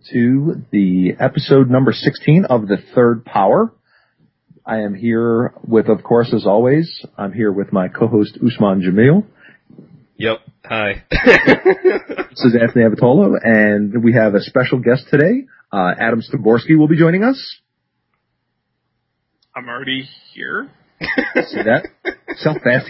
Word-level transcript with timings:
and 0.00 0.46
welcome 0.46 0.62
to 0.64 0.66
the 0.70 1.12
episode 1.18 1.70
number 1.70 1.92
16 1.92 2.46
of 2.46 2.68
the 2.68 2.76
Third 2.94 3.24
Power. 3.24 3.72
I 4.64 4.80
am 4.80 4.94
here 4.94 5.54
with, 5.66 5.88
of 5.88 6.02
course, 6.02 6.32
as 6.34 6.46
always, 6.46 7.04
I'm 7.16 7.32
here 7.32 7.52
with 7.52 7.72
my 7.72 7.88
co-host 7.88 8.36
Usman 8.36 8.82
Jamil. 8.82 9.24
Yep. 10.16 10.38
Hi. 10.66 11.04
this 11.10 12.44
is 12.44 12.56
Anthony 12.60 12.84
Avitolo, 12.84 13.36
and 13.42 14.04
we 14.04 14.12
have 14.14 14.34
a 14.34 14.40
special 14.40 14.78
guest 14.78 15.04
today. 15.10 15.46
Uh, 15.72 15.92
Adam 15.98 16.20
Styborski 16.22 16.76
will 16.78 16.88
be 16.88 16.98
joining 16.98 17.24
us. 17.24 17.58
I'm 19.54 19.68
already 19.68 20.08
here. 20.34 20.70
See 21.00 21.62
that? 21.64 21.88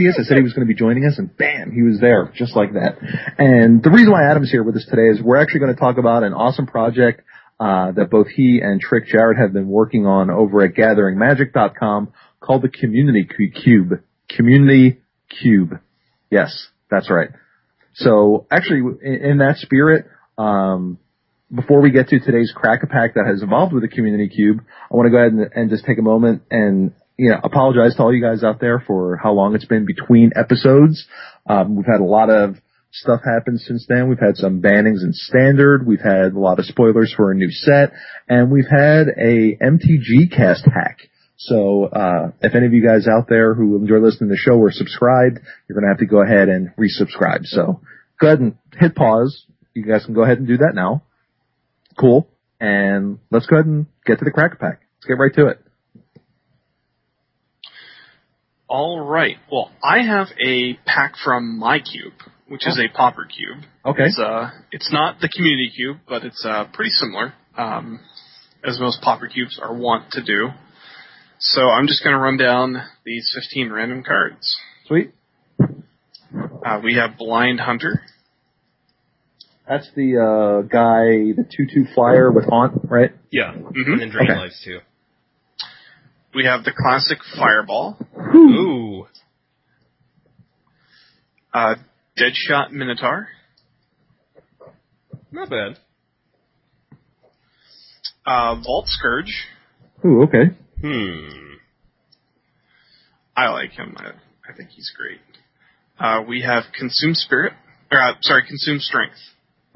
Is? 0.07 0.17
I 0.19 0.23
said 0.25 0.37
he 0.37 0.43
was 0.43 0.53
going 0.53 0.67
to 0.67 0.73
be 0.73 0.79
joining 0.79 1.07
us, 1.07 1.19
and 1.19 1.35
bam, 1.37 1.73
he 1.73 1.83
was 1.83 2.01
there, 2.01 2.33
just 2.35 2.55
like 2.57 2.75
that. 2.75 2.99
And 3.39 3.83
the 3.83 3.91
reason 3.91 4.11
why 4.11 4.29
Adam's 4.29 4.51
here 4.51 4.63
with 4.63 4.77
us 4.77 4.87
today 4.89 5.09
is 5.09 5.23
we're 5.23 5.41
actually 5.41 5.61
going 5.61 5.75
to 5.75 5.81
talk 5.81 5.99
about 5.99 6.23
an 6.23 6.33
awesome 6.33 6.67
project 6.67 7.23
uh, 7.59 7.93
that 7.93 8.11
both 8.11 8.27
he 8.29 8.61
and 8.63 8.81
Trick 8.81 9.07
Jarrett 9.07 9.39
have 9.39 9.53
been 9.53 9.69
working 9.69 10.07
on 10.07 10.31
over 10.31 10.63
at 10.63 10.75
GatheringMagic.com 10.75 12.13
called 12.41 12.63
the 12.63 12.69
Community 12.69 13.27
Cube. 13.63 14.03
Community 14.29 15.01
Cube. 15.41 15.81
Yes, 16.31 16.69
that's 16.91 17.11
right. 17.11 17.31
So 17.95 18.47
actually, 18.51 18.81
in, 19.03 19.15
in 19.25 19.39
that 19.39 19.57
spirit, 19.57 20.07
um, 20.39 20.99
before 21.55 21.81
we 21.81 21.91
get 21.91 22.09
to 22.09 22.21
today's 22.21 22.53
crack 22.55 22.83
a 22.83 22.87
pack 22.87 23.15
that 23.15 23.27
has 23.27 23.43
evolved 23.43 23.73
with 23.73 23.83
the 23.83 23.89
Community 23.89 24.29
Cube, 24.29 24.61
I 24.91 24.97
want 24.97 25.07
to 25.07 25.11
go 25.11 25.19
ahead 25.19 25.33
and, 25.33 25.51
and 25.55 25.71
just 25.71 25.85
take 25.85 25.99
a 25.99 26.03
moment 26.03 26.43
and 26.51 26.93
you 27.21 27.29
know, 27.29 27.39
apologize 27.45 27.95
to 27.97 28.03
all 28.03 28.15
you 28.15 28.23
guys 28.23 28.43
out 28.43 28.61
there 28.61 28.83
for 28.87 29.19
how 29.23 29.33
long 29.33 29.55
it's 29.55 29.67
been 29.67 29.85
between 29.85 30.33
episodes. 30.35 31.07
Um, 31.47 31.77
we've 31.77 31.85
had 31.85 32.01
a 32.01 32.05
lot 32.05 32.31
of 32.31 32.57
stuff 32.93 33.21
happen 33.23 33.59
since 33.59 33.85
then. 33.87 34.09
We've 34.09 34.19
had 34.19 34.39
some 34.39 34.63
bannings 34.63 35.03
in 35.05 35.13
standard. 35.13 35.87
We've 35.87 36.01
had 36.01 36.33
a 36.33 36.39
lot 36.39 36.59
of 36.59 36.65
spoilers 36.65 37.13
for 37.15 37.31
a 37.31 37.35
new 37.35 37.51
set, 37.51 37.93
and 38.27 38.51
we've 38.51 38.71
had 38.71 39.09
a 39.19 39.55
MTG 39.63 40.35
cast 40.35 40.65
hack. 40.65 40.97
So, 41.37 41.85
uh, 41.93 42.31
if 42.41 42.55
any 42.55 42.65
of 42.65 42.73
you 42.73 42.83
guys 42.83 43.07
out 43.07 43.29
there 43.29 43.53
who 43.53 43.77
enjoy 43.77 43.99
listening 43.99 44.31
to 44.31 44.35
the 44.35 44.41
show 44.41 44.57
or 44.57 44.73
subscribed, 44.73 45.41
you're 45.69 45.79
gonna 45.79 45.93
have 45.93 45.99
to 45.99 46.07
go 46.07 46.23
ahead 46.23 46.49
and 46.49 46.71
resubscribe. 46.79 47.45
So, 47.45 47.83
go 48.19 48.29
ahead 48.29 48.41
and 48.41 48.57
hit 48.79 48.95
pause. 48.95 49.45
You 49.75 49.85
guys 49.85 50.07
can 50.07 50.15
go 50.15 50.23
ahead 50.23 50.39
and 50.39 50.47
do 50.47 50.57
that 50.57 50.73
now. 50.75 51.03
Cool. 51.99 52.27
And 52.59 53.19
let's 53.31 53.45
go 53.45 53.57
ahead 53.57 53.67
and 53.67 53.87
get 54.07 54.21
to 54.21 54.25
the 54.25 54.31
crack 54.31 54.59
pack. 54.59 54.81
Let's 54.97 55.07
get 55.07 55.19
right 55.19 55.35
to 55.35 55.49
it. 55.49 55.61
All 58.71 59.01
right. 59.01 59.37
Well, 59.51 59.73
I 59.83 59.99
have 60.03 60.29
a 60.47 60.75
pack 60.87 61.15
from 61.25 61.59
my 61.59 61.81
cube, 61.81 62.13
which 62.47 62.69
is 62.69 62.79
a 62.79 62.87
pauper 62.97 63.25
cube. 63.27 63.65
Okay. 63.85 64.05
It's 64.05 64.19
uh, 64.19 64.51
it's 64.71 64.93
not 64.93 65.19
the 65.21 65.29
community 65.29 65.73
cube, 65.75 65.97
but 66.09 66.23
it's 66.25 66.47
uh, 66.47 66.67
pretty 66.73 66.93
similar, 66.93 67.35
um, 67.59 67.99
as 68.65 68.79
most 68.79 69.03
pauper 69.03 69.27
cubes 69.27 69.59
are 69.61 69.75
wont 69.75 70.13
to 70.13 70.23
do. 70.23 70.51
So 71.41 71.63
I'm 71.63 71.89
just 71.89 72.05
going 72.05 72.15
to 72.15 72.21
run 72.21 72.37
down 72.37 72.77
these 73.05 73.29
15 73.35 73.73
random 73.73 74.05
cards. 74.05 74.57
Sweet. 74.87 75.13
Uh, 75.61 76.81
we 76.85 76.95
have 76.95 77.19
Blind 77.19 77.59
Hunter. 77.59 78.03
That's 79.69 79.91
the 79.97 80.19
uh, 80.19 80.63
guy, 80.69 81.33
the 81.35 81.45
two-two 81.45 81.87
flyer 81.95 82.31
with 82.31 82.45
haunt, 82.45 82.83
right? 82.85 83.13
Yeah. 83.33 83.53
Mhm. 83.55 83.73
And 83.75 84.01
then 84.01 84.11
Drain 84.11 84.31
Okay. 84.31 84.39
Lives 84.39 84.61
too. 84.65 84.79
We 86.35 86.45
have 86.45 86.65
the 86.65 86.73
classic 86.77 87.19
Fireball. 87.37 87.99
Ooh. 88.35 89.07
Uh, 91.53 91.75
Deadshot 92.17 92.71
Minotaur. 92.71 93.29
Not 95.33 95.51
bad. 95.51 95.79
Uh, 98.25 98.57
Vault 98.65 98.87
Skirge. 98.87 99.31
Ooh, 100.05 100.23
okay. 100.23 100.55
Hmm. 100.81 101.55
I 103.37 103.49
like 103.49 103.73
him. 103.73 103.95
I, 103.99 104.11
I 104.49 104.57
think 104.57 104.71
he's 104.71 104.93
great. 104.97 105.21
Uh, 105.99 106.23
we 106.27 106.43
have 106.43 106.65
Consume 106.79 107.15
Spirit. 107.15 107.53
Or, 107.91 108.01
uh, 108.01 108.13
sorry, 108.21 108.45
Consume 108.47 108.79
Strength. 108.79 109.17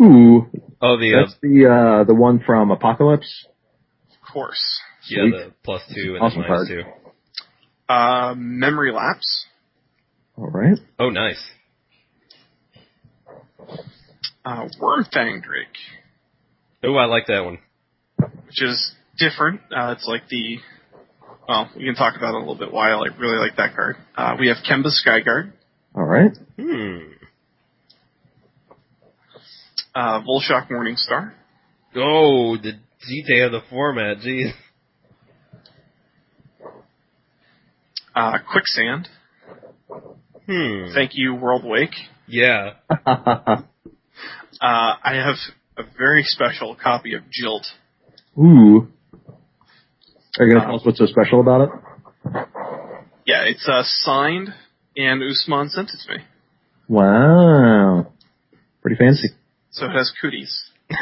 Ooh, 0.03 0.47
Oh, 0.82 0.98
the, 0.98 1.15
uh, 1.15 1.21
that's 1.22 1.36
the 1.41 1.66
uh, 1.66 2.04
the 2.04 2.15
one 2.15 2.41
from 2.44 2.71
Apocalypse. 2.71 3.47
Of 4.10 4.32
course. 4.32 4.81
Yeah, 5.09 5.22
the 5.31 5.53
plus 5.65 5.82
two 5.94 6.15
and 6.15 6.22
Awesome 6.22 6.42
then 6.42 6.50
minus 6.50 6.69
card. 6.69 6.84
two. 7.88 7.92
Uh, 7.92 8.34
Memory 8.37 8.92
Lapse. 8.92 9.47
All 10.37 10.48
right. 10.48 10.78
Oh, 10.98 11.10
nice. 11.10 11.42
Uh, 14.44 14.69
Wormfang 14.81 15.42
Drake, 15.42 15.69
Oh, 16.82 16.94
I 16.97 17.06
like 17.06 17.26
that 17.28 17.44
one. 17.44 17.59
which 18.19 18.62
is 18.62 18.92
different. 19.19 19.60
Uh, 19.75 19.94
it's 19.97 20.06
like 20.06 20.28
the, 20.28 20.59
well, 21.48 21.71
we 21.76 21.84
can 21.84 21.94
talk 21.94 22.15
about 22.16 22.31
it 22.34 22.36
a 22.36 22.38
little 22.41 22.59
bit 22.59 22.71
why 22.72 22.91
I 22.91 22.94
like, 22.97 23.19
really 23.19 23.38
like 23.38 23.56
that 23.56 23.75
card. 23.75 23.97
Uh, 24.16 24.36
we 24.38 24.48
have 24.48 24.59
Kemba 24.69 24.88
Skyguard, 24.88 25.53
All 25.94 26.04
right. 26.04 26.31
Hmm. 26.59 26.98
uh, 29.94 30.21
Vulshok 30.22 30.69
Morningstar, 30.71 31.32
Oh, 31.97 32.56
the 32.56 32.72
detail 33.09 33.47
of 33.47 33.53
the 33.53 33.60
format, 33.71 34.19
jeez. 34.19 34.50
Uh, 38.14 38.38
Quicksand. 38.50 39.08
Hmm. 40.47 40.92
Thank 40.94 41.12
you, 41.14 41.34
Worldwake. 41.34 41.94
Yeah. 42.28 42.75
Uh, 44.60 44.94
I 45.02 45.14
have 45.16 45.34
a 45.76 45.82
very 45.98 46.22
special 46.22 46.76
copy 46.80 47.14
of 47.14 47.22
Jilt. 47.24 47.64
Ooh. 48.38 48.88
Are 50.38 50.47
you 50.47 50.54
gonna 50.54 50.60
Uh, 50.64 50.66
tell 50.66 50.76
us 50.76 50.86
what's 50.86 50.98
so 50.98 51.06
special 51.06 51.41
about 51.41 51.62
it? 51.62 51.70
Yeah, 53.26 53.42
it's 53.42 53.69
uh, 53.69 53.82
signed, 53.84 54.54
and 54.97 55.22
Usman 55.22 55.69
sent 55.70 55.91
it 55.91 55.98
to 56.06 56.12
me. 56.16 56.24
Wow. 56.88 58.12
Pretty 58.80 58.97
fancy. 58.97 59.30
So 59.72 59.86
it 59.86 59.91
has 59.92 60.12
cooties. 60.22 60.70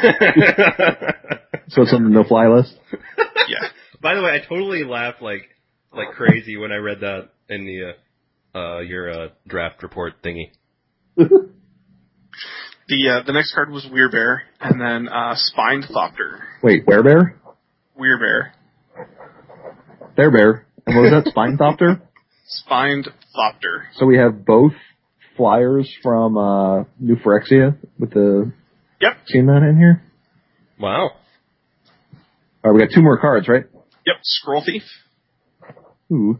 So 1.69 1.83
it's 1.83 1.93
on 1.93 2.03
the 2.03 2.09
no-fly 2.09 2.47
list. 2.47 2.73
Yeah. 3.47 3.67
By 4.01 4.15
the 4.15 4.21
way, 4.23 4.31
I 4.31 4.39
totally 4.47 4.83
laughed 4.83 5.21
like 5.21 5.43
like 5.93 6.09
crazy 6.15 6.57
when 6.57 6.71
I 6.71 6.77
read 6.77 7.01
that 7.01 7.29
in 7.49 7.65
the 7.65 7.93
uh, 8.55 8.57
uh 8.57 8.79
your 8.79 9.11
uh, 9.11 9.27
draft 9.47 9.83
report 9.83 10.13
thingy. 10.23 10.51
The 12.89 13.09
uh, 13.09 13.25
the 13.25 13.31
next 13.31 13.53
card 13.55 13.71
was 13.71 13.85
Werebear, 13.85 14.39
and 14.59 14.79
then 14.79 15.07
uh, 15.07 15.35
Spined 15.37 15.85
Thopter. 15.85 16.41
Wait, 16.61 16.85
Bear? 16.85 17.39
Werebear. 17.97 18.51
Bear 20.17 20.31
Bear. 20.31 20.67
And 20.85 20.95
what 20.97 21.03
was 21.03 21.11
that? 21.11 21.31
Spine 21.31 21.57
Thopter? 21.57 22.01
Spined 22.45 23.07
Thopter. 23.33 23.85
So 23.93 24.05
we 24.05 24.17
have 24.17 24.45
both 24.45 24.73
flyers 25.37 25.89
from 26.03 26.37
uh, 26.37 26.83
New 26.99 27.15
Phyrexia 27.15 27.77
with 27.97 28.11
the 28.11 28.51
Yep. 28.99 29.11
Seen 29.27 29.45
that 29.47 29.63
in 29.63 29.77
here. 29.77 30.01
Wow. 30.79 31.11
All 32.63 32.71
right, 32.71 32.73
we 32.73 32.79
got 32.79 32.93
two 32.93 33.01
more 33.01 33.19
cards, 33.19 33.47
right? 33.49 33.65
Yep. 34.05 34.15
Scroll 34.23 34.63
Thief, 34.65 34.83
Ooh, 36.11 36.37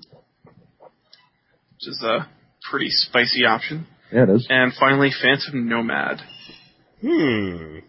which 1.71 1.87
is 1.87 2.03
a 2.03 2.27
pretty 2.69 2.89
spicy 2.89 3.45
option. 3.45 3.87
yeah, 4.11 4.23
it 4.23 4.29
is. 4.29 4.47
And 4.49 4.73
finally, 4.79 5.09
Phantom 5.21 5.67
Nomad. 5.67 6.21
Hmm. 7.01 7.79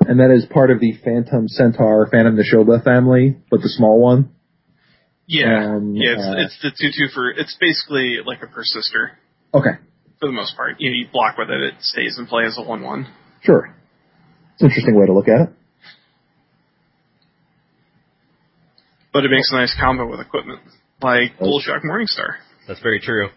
And 0.00 0.20
that 0.20 0.30
is 0.30 0.46
part 0.46 0.70
of 0.70 0.80
the 0.80 0.92
Phantom 1.04 1.48
Centaur, 1.48 2.06
Phantom 2.10 2.36
Nishoba 2.36 2.82
family, 2.82 3.36
but 3.50 3.60
the 3.60 3.68
small 3.68 4.00
one. 4.00 4.30
Yeah. 5.26 5.74
Um, 5.74 5.94
yeah, 5.94 6.12
it's, 6.14 6.22
uh, 6.22 6.34
it's 6.38 6.58
the 6.62 6.70
2-2 7.08 7.12
for, 7.12 7.30
it's 7.30 7.54
basically 7.60 8.16
like 8.24 8.42
a 8.42 8.46
persister, 8.46 9.18
Okay, 9.52 9.72
for 10.20 10.26
the 10.26 10.32
most 10.32 10.56
part. 10.56 10.76
You 10.78 10.90
know, 10.90 10.96
you 10.96 11.06
block 11.12 11.36
with 11.36 11.50
it, 11.50 11.60
it 11.60 11.74
stays 11.80 12.16
in 12.18 12.26
play 12.26 12.44
as 12.44 12.56
a 12.56 12.62
1-1. 12.62 13.06
sure. 13.42 13.74
It's 14.54 14.62
an 14.62 14.68
interesting 14.68 14.98
way 14.98 15.06
to 15.06 15.12
look 15.12 15.28
at 15.28 15.48
it. 15.48 15.48
But 19.18 19.24
it 19.24 19.32
makes 19.32 19.50
a 19.50 19.56
nice 19.56 19.74
combo 19.76 20.08
with 20.08 20.20
equipment, 20.20 20.60
like. 21.02 21.36
Vulshok 21.40 21.82
Morningstar. 21.84 22.36
That's 22.68 22.80
very 22.80 23.00
true. 23.00 23.30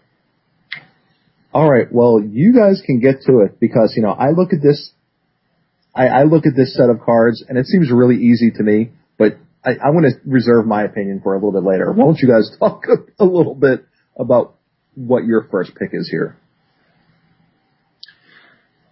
All 1.55 1.67
right. 1.67 1.87
Well, 1.91 2.21
you 2.23 2.53
guys 2.53 2.83
can 2.85 2.99
get 2.99 3.23
to 3.25 3.39
it 3.39 3.59
because 3.59 3.93
you 3.95 4.03
know 4.03 4.11
I 4.11 4.29
look 4.29 4.53
at 4.53 4.61
this. 4.61 4.91
I, 5.95 6.05
I 6.05 6.23
look 6.25 6.45
at 6.45 6.55
this 6.55 6.75
set 6.77 6.91
of 6.91 7.01
cards 7.03 7.43
and 7.49 7.57
it 7.57 7.65
seems 7.65 7.91
really 7.91 8.17
easy 8.17 8.51
to 8.57 8.61
me, 8.61 8.91
but 9.17 9.39
I, 9.65 9.71
I 9.71 9.89
want 9.89 10.05
to 10.05 10.29
reserve 10.29 10.67
my 10.67 10.83
opinion 10.83 11.19
for 11.23 11.33
a 11.33 11.37
little 11.37 11.51
bit 11.51 11.63
later. 11.67 11.91
Why 11.91 12.05
don't 12.05 12.19
you 12.19 12.27
guys 12.27 12.55
talk 12.59 12.83
a, 12.87 12.97
a 13.23 13.25
little 13.25 13.55
bit 13.55 13.83
about 14.19 14.57
what 14.93 15.25
your 15.25 15.47
first 15.49 15.71
pick 15.73 15.89
is 15.93 16.07
here? 16.11 16.37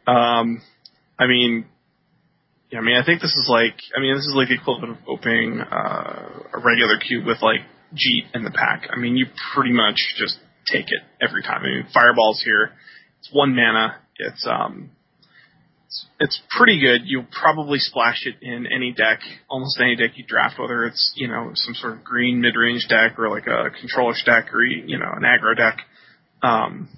Um, 0.08 0.64
I 1.20 1.28
mean, 1.28 1.66
yeah, 2.72 2.80
I 2.80 2.82
mean, 2.82 2.98
I 2.98 3.06
think 3.06 3.22
this 3.22 3.34
is 3.36 3.48
like, 3.50 3.76
I 3.96 4.00
mean, 4.00 4.16
this 4.16 4.26
is 4.26 4.34
like 4.36 4.50
the 4.50 4.56
equivalent 4.56 4.92
of 4.92 4.98
opening 5.08 5.60
uh, 5.60 6.44
a 6.54 6.60
regular 6.60 6.98
cube 7.00 7.26
with 7.26 7.42
like 7.42 7.62
Jitte 7.94 8.30
in 8.36 8.44
the 8.44 8.52
pack. 8.52 8.88
I 8.92 9.00
mean, 9.00 9.18
you 9.18 9.26
pretty 9.54 9.74
much 9.74 9.98
just 10.18 10.38
take 10.72 10.86
it 10.88 11.02
every 11.20 11.42
time. 11.42 11.62
I 11.62 11.68
mean, 11.68 11.88
Fireball's 11.94 12.42
here. 12.44 12.72
It's 13.20 13.30
one 13.34 13.56
mana. 13.56 13.96
It's 14.18 14.46
um, 14.48 14.92
it's, 15.88 16.06
it's 16.20 16.42
pretty 16.56 16.80
good. 16.80 17.02
You'll 17.06 17.26
probably 17.32 17.80
splash 17.80 18.26
it 18.26 18.36
in 18.46 18.68
any 18.68 18.94
deck, 18.94 19.22
almost 19.50 19.80
any 19.82 19.96
deck 19.96 20.12
you 20.16 20.26
draft, 20.28 20.60
whether 20.60 20.86
it's 20.86 21.14
you 21.16 21.28
know 21.28 21.52
some 21.56 21.74
sort 21.74 21.94
of 21.94 22.04
green 22.04 22.40
mid 22.40 22.56
range 22.56 22.86
deck 22.88 23.18
or 23.18 23.30
like 23.30 23.48
a 23.48 23.72
controller 23.80 24.14
deck 24.26 24.54
or 24.54 24.64
you 24.64 25.00
know 25.00 25.12
an 25.16 25.24
aggro 25.24 25.58
deck. 25.58 25.80
Um, 26.44 26.90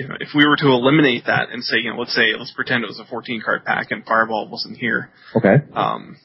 you 0.00 0.08
know, 0.08 0.16
if 0.18 0.30
we 0.34 0.46
were 0.46 0.56
to 0.56 0.68
eliminate 0.68 1.24
that 1.26 1.50
and 1.50 1.62
say, 1.62 1.76
you 1.76 1.90
know, 1.90 1.98
let's 1.98 2.14
say 2.14 2.32
let's 2.38 2.52
pretend 2.52 2.84
it 2.84 2.86
was 2.86 2.98
a 2.98 3.04
14 3.04 3.42
card 3.44 3.66
pack 3.66 3.90
and 3.90 4.02
Fireball 4.02 4.48
wasn't 4.48 4.78
here. 4.78 5.10
Okay. 5.36 5.56
Um, 5.74 6.16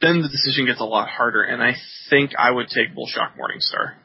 then 0.00 0.22
the 0.22 0.28
decision 0.28 0.64
gets 0.64 0.80
a 0.80 0.84
lot 0.84 1.10
harder, 1.10 1.42
and 1.42 1.62
I 1.62 1.74
think 2.08 2.30
I 2.38 2.50
would 2.50 2.68
take 2.68 2.96
Vulshok 2.96 3.36
Morningstar. 3.36 3.96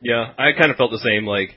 Yeah, 0.00 0.32
I 0.38 0.52
kind 0.56 0.70
of 0.70 0.76
felt 0.76 0.92
the 0.92 0.98
same. 0.98 1.26
Like, 1.26 1.56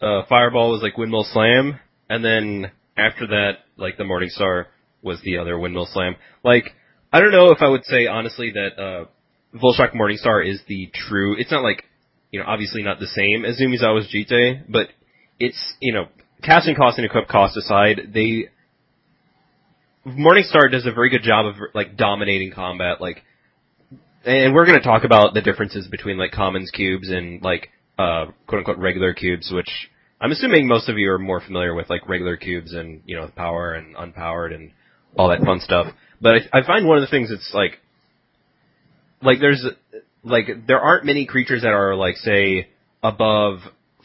uh, 0.00 0.22
Fireball 0.28 0.72
was 0.72 0.82
like 0.82 0.98
Windmill 0.98 1.26
Slam, 1.30 1.78
and 2.10 2.24
then 2.24 2.72
after 2.96 3.28
that, 3.28 3.58
like 3.76 3.96
the 3.96 4.02
Morningstar 4.02 4.64
was 5.02 5.20
the 5.22 5.38
other 5.38 5.56
Windmill 5.56 5.86
Slam. 5.92 6.16
Like, 6.42 6.64
I 7.12 7.20
don't 7.20 7.30
know 7.30 7.52
if 7.52 7.58
I 7.60 7.68
would 7.68 7.84
say 7.84 8.08
honestly 8.08 8.52
that 8.52 8.82
uh, 8.82 9.04
Vulshok 9.54 9.94
Morningstar 9.94 10.44
is 10.44 10.60
the 10.66 10.90
true. 10.92 11.36
It's 11.38 11.52
not 11.52 11.62
like, 11.62 11.84
you 12.32 12.40
know, 12.40 12.46
obviously 12.48 12.82
not 12.82 12.98
the 12.98 13.06
same 13.06 13.44
as 13.44 13.60
Umezawa's 13.60 14.12
Jitte, 14.12 14.64
but 14.68 14.88
it's 15.38 15.74
you 15.80 15.92
know, 15.92 16.06
casting 16.42 16.74
cost 16.74 16.98
and 16.98 17.06
equip 17.06 17.28
cost 17.28 17.56
aside, 17.56 18.12
they 18.12 18.48
Morningstar 20.06 20.70
does 20.70 20.86
a 20.86 20.92
very 20.92 21.10
good 21.10 21.22
job 21.22 21.46
of 21.46 21.56
like 21.74 21.96
dominating 21.96 22.52
combat. 22.52 23.00
Like, 23.00 23.22
and 24.24 24.54
we're 24.54 24.66
going 24.66 24.78
to 24.78 24.84
talk 24.84 25.04
about 25.04 25.34
the 25.34 25.40
differences 25.40 25.88
between 25.88 26.16
like 26.16 26.30
commons 26.30 26.70
cubes 26.72 27.10
and 27.10 27.42
like 27.42 27.70
uh, 27.98 28.26
quote 28.46 28.60
unquote 28.60 28.78
regular 28.78 29.14
cubes, 29.14 29.50
which 29.52 29.70
I'm 30.20 30.30
assuming 30.30 30.68
most 30.68 30.88
of 30.88 30.96
you 30.96 31.10
are 31.10 31.18
more 31.18 31.40
familiar 31.40 31.74
with 31.74 31.90
like 31.90 32.08
regular 32.08 32.36
cubes 32.36 32.72
and 32.72 33.02
you 33.04 33.16
know 33.16 33.28
power 33.34 33.74
and 33.74 33.96
unpowered 33.96 34.54
and 34.54 34.70
all 35.18 35.28
that 35.28 35.40
fun 35.40 35.60
stuff. 35.60 35.88
But 36.20 36.34
I, 36.52 36.60
I 36.60 36.66
find 36.66 36.86
one 36.86 36.98
of 36.98 37.02
the 37.02 37.10
things 37.10 37.30
that's 37.30 37.50
like 37.52 37.80
like 39.22 39.40
there's 39.40 39.66
like 40.22 40.46
there 40.68 40.80
aren't 40.80 41.04
many 41.04 41.26
creatures 41.26 41.62
that 41.62 41.72
are 41.72 41.96
like 41.96 42.16
say 42.16 42.68
above 43.02 43.58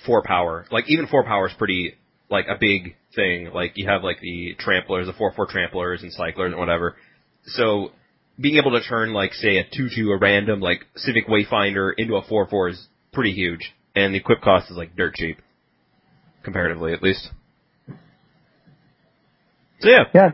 four 0.05 0.23
power. 0.23 0.65
Like 0.71 0.85
even 0.87 1.07
four 1.07 1.23
power 1.23 1.47
is 1.47 1.53
pretty 1.57 1.95
like 2.29 2.45
a 2.47 2.57
big 2.59 2.95
thing. 3.15 3.51
Like 3.53 3.73
you 3.75 3.87
have 3.87 4.03
like 4.03 4.19
the 4.21 4.55
tramplers, 4.55 5.05
the 5.05 5.13
four 5.17 5.33
four 5.33 5.47
tramplers 5.47 6.01
and 6.01 6.11
cyclers 6.11 6.51
and 6.51 6.59
whatever. 6.59 6.95
So 7.45 7.91
being 8.39 8.57
able 8.57 8.71
to 8.71 8.81
turn 8.81 9.13
like 9.13 9.33
say 9.33 9.57
a 9.57 9.63
two 9.63 9.89
two 9.93 10.11
a 10.11 10.17
random 10.17 10.59
like 10.59 10.85
civic 10.95 11.27
wayfinder 11.27 11.91
into 11.97 12.15
a 12.15 12.23
four 12.23 12.47
four 12.47 12.69
is 12.69 12.87
pretty 13.11 13.33
huge, 13.33 13.73
and 13.95 14.13
the 14.13 14.19
equip 14.19 14.41
cost 14.41 14.71
is 14.71 14.77
like 14.77 14.95
dirt 14.95 15.15
cheap, 15.15 15.37
comparatively 16.43 16.93
at 16.93 17.03
least. 17.03 17.29
So 19.81 19.89
yeah, 19.89 20.03
Yeah, 20.13 20.29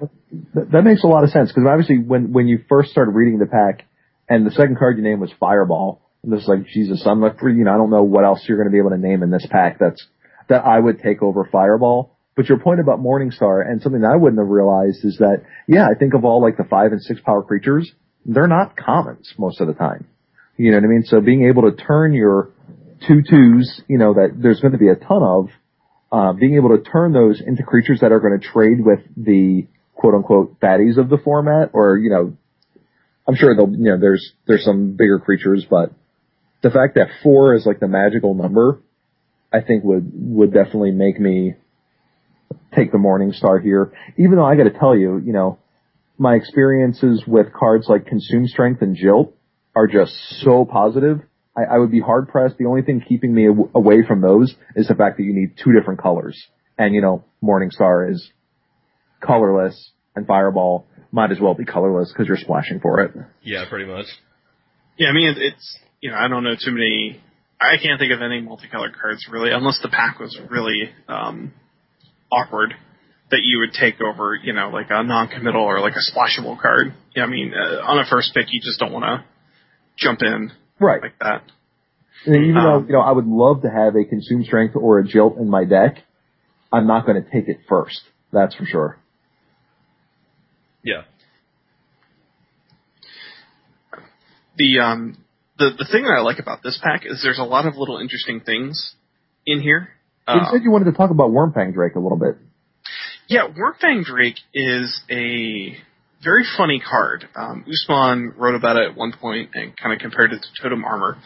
that, 0.53 0.71
that 0.71 0.81
makes 0.83 1.03
a 1.03 1.07
lot 1.07 1.23
of 1.23 1.29
sense 1.29 1.49
because 1.49 1.67
obviously 1.67 1.97
when 1.99 2.33
when 2.33 2.47
you 2.47 2.63
first 2.69 2.91
started 2.91 3.11
reading 3.11 3.39
the 3.39 3.45
pack, 3.45 3.85
and 4.29 4.45
the 4.45 4.51
second 4.51 4.77
card 4.77 4.97
you 4.97 5.03
named 5.03 5.21
was 5.21 5.31
Fireball, 5.39 6.01
this 6.23 6.41
is 6.41 6.47
like 6.47 6.65
Jesus, 6.67 7.03
I'm 7.05 7.21
like, 7.21 7.37
you 7.41 7.63
know, 7.63 7.73
I 7.73 7.77
don't 7.77 7.89
know 7.89 8.03
what 8.03 8.25
else 8.25 8.43
you're 8.47 8.57
going 8.57 8.67
to 8.67 8.71
be 8.71 8.79
able 8.79 8.89
to 8.89 8.97
name 8.97 9.23
in 9.23 9.31
this 9.31 9.45
pack 9.49 9.79
that's 9.79 10.05
that 10.49 10.65
I 10.65 10.79
would 10.79 11.01
take 11.01 11.21
over 11.21 11.47
Fireball. 11.51 12.17
But 12.35 12.49
your 12.49 12.59
point 12.59 12.79
about 12.79 12.99
Morningstar 12.99 13.67
and 13.67 13.81
something 13.81 14.01
that 14.01 14.11
I 14.11 14.15
wouldn't 14.15 14.39
have 14.39 14.47
realized 14.47 15.03
is 15.03 15.17
that, 15.17 15.41
yeah, 15.67 15.87
I 15.87 15.97
think 15.97 16.13
of 16.13 16.23
all 16.23 16.41
like 16.41 16.55
the 16.55 16.63
five 16.63 16.91
and 16.91 17.01
six 17.01 17.19
power 17.19 17.41
creatures, 17.41 17.91
they're 18.25 18.47
not 18.47 18.77
commons 18.77 19.33
most 19.39 19.59
of 19.59 19.67
the 19.67 19.73
time. 19.73 20.07
You 20.55 20.71
know 20.71 20.77
what 20.77 20.83
I 20.83 20.87
mean? 20.87 21.03
So 21.03 21.19
being 21.19 21.47
able 21.47 21.63
to 21.63 21.75
turn 21.75 22.13
your 22.13 22.51
two 23.07 23.23
twos, 23.27 23.81
you 23.87 23.97
know, 23.97 24.13
that 24.13 24.33
there's 24.35 24.59
going 24.59 24.73
to 24.73 24.77
be 24.77 24.89
a 24.89 24.95
ton 24.95 25.23
of, 25.23 25.49
uh, 26.11 26.33
being 26.33 26.55
able 26.55 26.69
to 26.69 26.83
turn 26.83 27.11
those 27.11 27.41
into 27.45 27.63
creatures 27.63 27.99
that 28.01 28.11
are 28.11 28.19
going 28.19 28.39
to 28.39 28.47
trade 28.47 28.77
with 28.79 28.99
the 29.15 29.67
quote 29.95 30.13
unquote 30.13 30.59
baddies 30.59 30.97
of 30.97 31.09
the 31.09 31.17
format 31.17 31.71
or, 31.73 31.97
you 31.97 32.09
know, 32.09 32.37
I'm 33.27 33.35
sure 33.35 33.55
they'll, 33.55 33.69
you 33.69 33.91
know, 33.91 33.99
there's, 33.99 34.33
there's 34.45 34.63
some 34.63 34.91
bigger 34.91 35.19
creatures, 35.19 35.65
but 35.69 35.91
the 36.61 36.69
fact 36.69 36.95
that 36.95 37.07
four 37.23 37.55
is 37.55 37.65
like 37.65 37.79
the 37.79 37.87
magical 37.87 38.33
number, 38.33 38.81
I 39.53 39.61
think 39.61 39.83
would, 39.83 40.11
would 40.13 40.53
definitely 40.53 40.91
make 40.91 41.19
me 41.19 41.53
take 42.75 42.91
the 42.91 42.97
Morning 42.97 43.31
Star 43.31 43.59
here. 43.59 43.93
Even 44.17 44.35
though 44.35 44.45
I 44.45 44.55
got 44.55 44.63
to 44.63 44.77
tell 44.77 44.95
you, 44.95 45.21
you 45.23 45.33
know, 45.33 45.59
my 46.17 46.35
experiences 46.35 47.23
with 47.27 47.53
cards 47.53 47.87
like 47.87 48.07
Consume 48.07 48.47
Strength 48.47 48.81
and 48.81 48.97
Jilt 48.97 49.33
are 49.75 49.87
just 49.87 50.13
so 50.41 50.65
positive. 50.65 51.21
I, 51.55 51.75
I 51.75 51.77
would 51.77 51.91
be 51.91 52.01
hard 52.01 52.27
pressed. 52.27 52.57
The 52.57 52.65
only 52.65 52.81
thing 52.81 53.03
keeping 53.07 53.33
me 53.33 53.47
aw- 53.47 53.69
away 53.75 54.03
from 54.07 54.21
those 54.21 54.55
is 54.75 54.87
the 54.87 54.95
fact 54.95 55.17
that 55.17 55.23
you 55.23 55.33
need 55.33 55.53
two 55.63 55.71
different 55.77 56.01
colors. 56.01 56.37
And 56.77 56.95
you 56.95 57.01
know, 57.01 57.23
Morning 57.41 57.69
Star 57.71 58.09
is 58.09 58.31
colorless 59.21 59.91
and 60.15 60.25
Fireball 60.25 60.87
might 61.11 61.31
as 61.31 61.39
well 61.39 61.53
be 61.53 61.65
colorless 61.65 62.11
because 62.11 62.27
you're 62.27 62.37
splashing 62.37 62.79
for 62.79 63.01
it. 63.01 63.11
yeah, 63.43 63.65
pretty 63.69 63.85
much. 63.85 64.05
Yeah, 64.97 65.09
I 65.09 65.13
mean, 65.13 65.35
it's, 65.37 65.79
you 66.01 66.11
know, 66.11 66.17
I 66.17 66.27
don't 66.27 66.43
know 66.43 66.55
too 66.55 66.71
many, 66.71 67.21
I 67.59 67.77
can't 67.81 67.99
think 67.99 68.11
of 68.13 68.21
any 68.21 68.41
multicolored 68.41 68.95
cards 68.99 69.27
really, 69.31 69.51
unless 69.51 69.79
the 69.81 69.89
pack 69.89 70.19
was 70.19 70.37
really, 70.49 70.89
um, 71.07 71.53
awkward 72.31 72.73
that 73.31 73.41
you 73.43 73.59
would 73.59 73.73
take 73.73 73.99
over, 74.01 74.35
you 74.35 74.53
know, 74.53 74.69
like 74.69 74.87
a 74.89 75.03
non-committal 75.03 75.61
or 75.61 75.79
like 75.81 75.93
a 75.95 76.11
splashable 76.11 76.59
card. 76.61 76.93
Yeah, 77.15 77.23
I 77.23 77.27
mean, 77.27 77.53
uh, 77.53 77.81
on 77.83 77.99
a 77.99 78.05
first 78.09 78.33
pick, 78.33 78.45
you 78.51 78.61
just 78.61 78.79
don't 78.79 78.91
want 78.93 79.03
to 79.05 79.25
jump 79.97 80.21
in 80.21 80.51
Right. 80.79 81.01
like 81.01 81.17
that. 81.19 81.43
And 82.25 82.35
even 82.35 82.57
Um, 82.57 82.63
though, 82.63 82.87
you 82.87 82.93
know, 82.93 83.01
I 83.01 83.11
would 83.11 83.25
love 83.27 83.63
to 83.63 83.69
have 83.69 83.95
a 83.95 84.05
Consume 84.05 84.43
Strength 84.43 84.75
or 84.75 84.99
a 84.99 85.03
Jilt 85.03 85.39
in 85.39 85.49
my 85.49 85.65
deck, 85.65 86.03
I'm 86.71 86.87
not 86.87 87.05
going 87.05 87.21
to 87.21 87.29
take 87.29 87.47
it 87.47 87.59
first. 87.67 88.01
That's 88.31 88.53
for 88.55 88.65
sure. 88.65 88.97
Yeah. 90.83 91.03
The 94.57 94.79
um 94.79 95.17
the 95.57 95.71
the 95.77 95.87
thing 95.91 96.03
that 96.03 96.13
I 96.17 96.21
like 96.21 96.39
about 96.39 96.63
this 96.63 96.79
pack 96.81 97.05
is 97.05 97.21
there's 97.23 97.39
a 97.39 97.43
lot 97.43 97.65
of 97.65 97.75
little 97.75 97.97
interesting 97.97 98.41
things 98.41 98.93
in 99.45 99.61
here. 99.61 99.89
you 100.27 100.41
said 100.51 100.63
you 100.63 100.71
wanted 100.71 100.85
to 100.85 100.91
talk 100.91 101.11
about 101.11 101.31
Wormfang 101.31 101.73
Drake 101.73 101.95
a 101.95 101.99
little 101.99 102.17
bit. 102.17 102.37
Yeah, 103.27 103.47
Wormfang 103.47 104.03
Drake 104.05 104.39
is 104.53 105.01
a 105.09 105.77
very 106.23 106.45
funny 106.57 106.81
card. 106.81 107.27
Um, 107.35 107.65
Usman 107.67 108.33
wrote 108.37 108.55
about 108.55 108.77
it 108.77 108.91
at 108.91 108.97
one 108.97 109.13
point 109.19 109.51
and 109.53 109.75
kind 109.77 109.93
of 109.93 109.99
compared 109.99 110.33
it 110.33 110.41
to 110.41 110.61
Totem 110.61 110.83
Armor, 110.83 111.17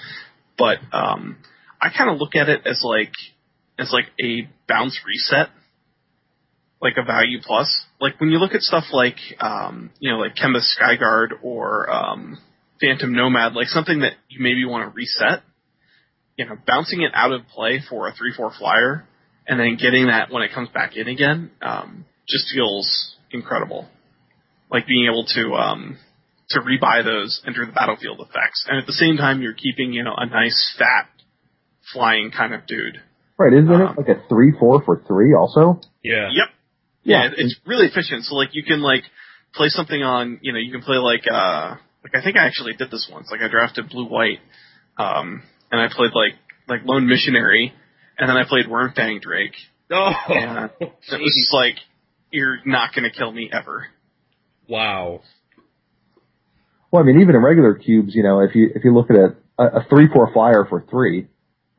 but 0.58 0.78
um, 0.92 1.38
I 1.82 1.90
kind 1.96 2.10
of 2.10 2.20
look 2.20 2.36
at 2.36 2.50
it 2.50 2.62
as 2.66 2.82
like 2.84 3.12
as 3.78 3.92
like 3.92 4.06
a 4.24 4.48
bounce 4.68 5.00
reset, 5.06 5.50
like 6.82 6.94
a 6.98 7.04
value 7.04 7.40
plus. 7.42 7.86
Like 8.00 8.20
when 8.20 8.30
you 8.30 8.38
look 8.38 8.54
at 8.54 8.62
stuff 8.62 8.86
like 8.92 9.18
um, 9.40 9.92
you 10.00 10.12
know 10.12 10.20
like 10.20 10.36
Kemba 10.36 10.62
Skyguard 10.62 11.44
or 11.44 11.90
um, 11.90 12.38
Phantom 12.82 13.14
Nomad, 13.14 13.54
like 13.54 13.68
something 13.68 14.00
that 14.00 14.14
you 14.30 14.42
maybe 14.42 14.66
want 14.66 14.90
to 14.90 14.96
reset. 14.96 15.44
You 16.38 16.46
know, 16.46 16.56
bouncing 16.66 17.02
it 17.02 17.12
out 17.14 17.32
of 17.32 17.48
play 17.48 17.82
for 17.88 18.08
a 18.08 18.14
three 18.14 18.34
four 18.36 18.52
flyer 18.58 19.06
and 19.48 19.60
then 19.60 19.76
getting 19.80 20.08
that 20.08 20.32
when 20.32 20.42
it 20.44 20.52
comes 20.54 20.70
back 20.70 20.96
in 20.96 21.08
again 21.08 21.52
um, 21.62 22.06
just 22.28 22.46
feels 22.54 23.16
incredible. 23.32 23.88
Like 24.72 24.88
being 24.88 25.06
able 25.06 25.26
to 25.36 25.54
um, 25.54 25.98
to 26.50 26.60
rebuy 26.62 27.04
those 27.04 27.42
enter 27.46 27.66
the 27.66 27.72
battlefield 27.74 28.20
effects, 28.22 28.66
and 28.68 28.80
at 28.80 28.86
the 28.88 28.94
same 28.94 29.18
time 29.18 29.42
you're 29.42 29.54
keeping 29.54 29.92
you 29.94 30.04
know 30.04 30.14
a 30.18 30.26
nice 30.26 30.76
fat 30.80 31.10
flying 31.94 32.32
kind 32.32 32.54
of 32.54 32.66
dude. 32.66 33.02
Right, 33.38 33.54
isn't 33.54 33.70
Um, 33.72 33.82
it 33.82 33.98
like 33.98 34.08
a 34.08 34.22
3-4 34.32 34.86
for 34.86 35.02
3 35.08 35.34
also? 35.34 35.82
Yeah. 36.04 36.30
Yep. 36.32 36.48
Yeah, 37.04 37.28
it's 37.36 37.56
really 37.66 37.88
efficient. 37.88 38.24
So 38.26 38.36
like 38.36 38.50
you 38.54 38.64
can 38.64 38.82
like 38.82 39.04
play 39.56 39.68
something 39.70 40.02
on 40.02 40.40
you 40.42 40.54
know 40.54 40.60
you 40.60 40.72
can 40.72 40.82
play 40.82 40.98
like 40.98 41.26
uh 41.30 41.76
like 42.04 42.16
I 42.16 42.24
think 42.24 42.38
I 42.38 42.46
actually 42.48 42.74
did 42.74 42.90
this 42.92 43.10
once. 43.12 43.30
Like 43.32 43.42
I 43.42 43.48
drafted 43.50 43.90
blue 43.90 44.06
white, 44.08 44.40
um, 44.98 45.44
and 45.72 45.80
I 45.82 45.88
played 45.94 46.12
like 46.14 46.34
like 46.68 46.82
lone 46.86 47.08
missionary, 47.08 47.74
and 48.18 48.30
then 48.30 48.38
I 48.38 48.44
played 48.48 48.66
Wormfang 48.68 49.22
Drake, 49.22 49.56
Oh. 49.92 50.12
and 50.30 50.70
it 50.80 50.92
was 51.22 51.36
just 51.38 51.54
like 51.54 51.76
you're 52.32 52.60
not 52.66 52.94
gonna 52.96 53.12
kill 53.12 53.32
me 53.32 53.50
ever. 53.52 53.88
wow. 54.68 55.22
Well, 56.92 57.02
I 57.02 57.06
mean, 57.06 57.22
even 57.22 57.36
in 57.36 57.42
regular 57.42 57.76
cubes, 57.76 58.14
you 58.16 58.22
know, 58.24 58.42
if 58.42 58.54
you, 58.54 58.70
if 58.76 58.84
you 58.84 58.94
look 58.94 59.10
at 59.10 59.16
a, 59.16 59.34
a 59.64 59.86
3-4 59.90 60.34
flyer 60.34 60.66
for 60.70 60.84
3, 60.90 61.26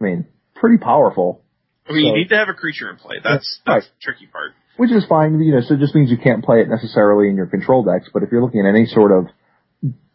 I 0.00 0.05
mean, 0.05 0.26
pretty 0.55 0.79
powerful. 0.79 1.43
I 1.87 1.93
mean, 1.93 2.05
So- 2.05 2.09
you 2.09 2.14
need 2.14 2.29
to 2.31 2.37
have 2.37 2.49
a 2.49 2.55
creature 2.55 2.88
in 2.88 2.97
play. 2.97 3.17
That's 3.23 3.61
Yeah, 3.67 3.75
that's 3.75 3.87
the 3.88 3.93
tricky 4.00 4.26
part. 4.26 4.52
Which 4.79 4.91
is 4.91 5.05
fine, 5.07 5.38
you 5.43 5.52
know, 5.55 5.61
so 5.61 5.75
it 5.75 5.81
just 5.81 5.95
means 5.95 6.11
you 6.11 6.17
can't 6.17 6.43
play 6.43 6.62
it 6.62 6.69
necessarily 6.71 7.29
in 7.29 7.37
your 7.37 7.45
control 7.47 7.85
decks, 7.85 8.09
but 8.12 8.23
if 8.23 8.33
you're 8.33 8.41
looking 8.43 8.61
at 8.67 8.71
any 8.71 8.87
sort 8.87 9.12
of 9.12 9.26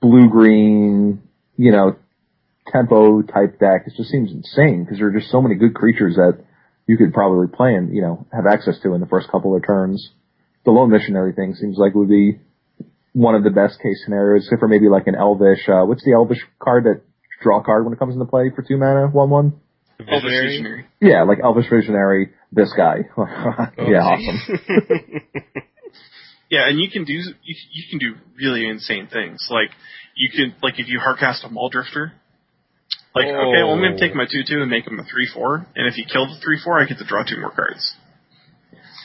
blue-green, 0.01 1.21
you 1.57 1.71
know, 1.71 1.95
tempo 2.71 3.21
type 3.21 3.59
deck, 3.59 3.83
it 3.87 3.93
just 3.95 4.09
seems 4.09 4.31
insane 4.31 4.83
because 4.83 4.99
there 4.99 5.07
are 5.07 5.19
just 5.19 5.31
so 5.31 5.41
many 5.41 5.55
good 5.55 5.73
creatures 5.73 6.15
that 6.15 6.43
you 6.87 6.97
could 6.97 7.13
probably 7.13 7.47
play 7.47 7.73
and, 7.75 7.93
you 7.93 8.01
know, 8.01 8.25
have 8.31 8.45
access 8.45 8.79
to 8.83 8.93
in 8.93 9.01
the 9.01 9.07
first 9.07 9.29
couple 9.29 9.55
of 9.55 9.65
turns. 9.65 10.11
The 10.65 10.71
lone 10.71 10.91
missionary 10.91 11.33
thing 11.33 11.55
seems 11.55 11.77
like 11.77 11.93
would 11.95 12.09
be 12.09 12.39
one 13.13 13.35
of 13.35 13.43
the 13.43 13.49
best 13.49 13.81
case 13.81 14.01
scenarios, 14.03 14.45
except 14.45 14.59
for 14.59 14.67
maybe 14.67 14.89
like 14.89 15.07
an 15.07 15.15
elvish, 15.15 15.67
uh, 15.67 15.85
what's 15.85 16.03
the 16.03 16.13
elvish 16.13 16.39
card 16.59 16.85
that 16.85 17.01
draw 17.41 17.63
card 17.63 17.85
when 17.85 17.93
it 17.93 17.99
comes 17.99 18.13
into 18.13 18.25
play 18.25 18.51
for 18.55 18.61
two 18.61 18.77
mana, 18.77 19.07
one 19.07 19.29
one? 19.29 19.53
Elvish 19.99 20.31
Visionary. 20.31 20.85
Yeah, 21.01 21.23
like 21.23 21.39
elvish 21.43 21.69
visionary, 21.69 22.33
this 22.51 22.71
guy. 22.75 23.09
Oh, 23.17 23.89
yeah, 23.89 24.01
awesome. 24.01 24.39
Yeah, 26.49 26.67
and 26.67 26.79
you 26.79 26.89
can 26.89 27.03
do 27.03 27.13
you, 27.13 27.55
you 27.71 27.83
can 27.89 27.99
do 27.99 28.15
really 28.37 28.67
insane 28.67 29.07
things. 29.11 29.47
Like 29.49 29.69
you 30.15 30.29
can 30.31 30.55
like 30.61 30.79
if 30.79 30.87
you 30.87 30.99
hardcast 30.99 31.45
a 31.45 31.49
Mulldrifter. 31.49 32.11
Like 33.15 33.25
okay, 33.25 33.63
well 33.63 33.73
I'm 33.73 33.79
going 33.79 33.97
to 33.97 33.99
take 33.99 34.15
my 34.15 34.25
two 34.29 34.43
two 34.47 34.61
and 34.61 34.69
make 34.69 34.85
him 34.87 34.99
a 34.99 35.03
three 35.03 35.27
four, 35.33 35.67
and 35.75 35.87
if 35.87 35.97
you 35.97 36.05
kill 36.05 36.27
the 36.27 36.39
three 36.43 36.59
four, 36.63 36.79
I 36.79 36.85
get 36.85 36.99
to 36.99 37.05
draw 37.05 37.23
two 37.23 37.39
more 37.39 37.51
cards. 37.51 37.95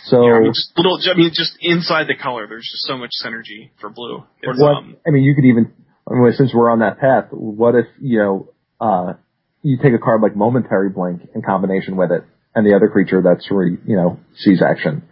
So 0.05 0.23
You 0.23 0.29
know, 0.29 0.37
I 0.37 0.41
mean, 0.41 0.53
just 0.53 0.73
little, 0.77 0.99
I 1.11 1.17
mean, 1.17 1.31
just 1.33 1.57
inside 1.61 2.09
the 2.09 2.17
color, 2.21 2.47
there's 2.49 2.69
just 2.71 2.83
so 2.85 2.99
much 2.99 3.11
synergy 3.25 3.71
for 3.81 3.89
blue. 3.89 4.25
It's, 4.43 4.61
what 4.61 4.77
um, 4.77 4.97
I 5.07 5.11
mean, 5.11 5.23
you 5.23 5.35
could 5.35 5.45
even 5.47 5.73
I 6.11 6.15
mean, 6.15 6.33
since 6.33 6.53
we're 6.55 6.71
on 6.71 6.81
that 6.81 6.99
path, 6.99 7.27
what 7.31 7.75
if 7.75 7.87
you 8.01 8.19
know 8.19 8.49
uh, 8.81 9.15
you 9.63 9.79
take 9.83 9.95
a 9.95 9.99
card 9.99 10.21
like 10.21 10.37
Momentary 10.37 10.91
Blink 10.91 11.23
in 11.35 11.43
combination 11.43 11.97
with 11.97 12.11
it, 12.11 12.25
and 12.55 12.67
the 12.67 12.75
other 12.75 12.89
creature 12.89 13.23
that's 13.23 13.49
re, 13.51 13.79
you 13.87 13.97
know 13.97 14.19
sees 14.37 14.63
action? 14.63 15.03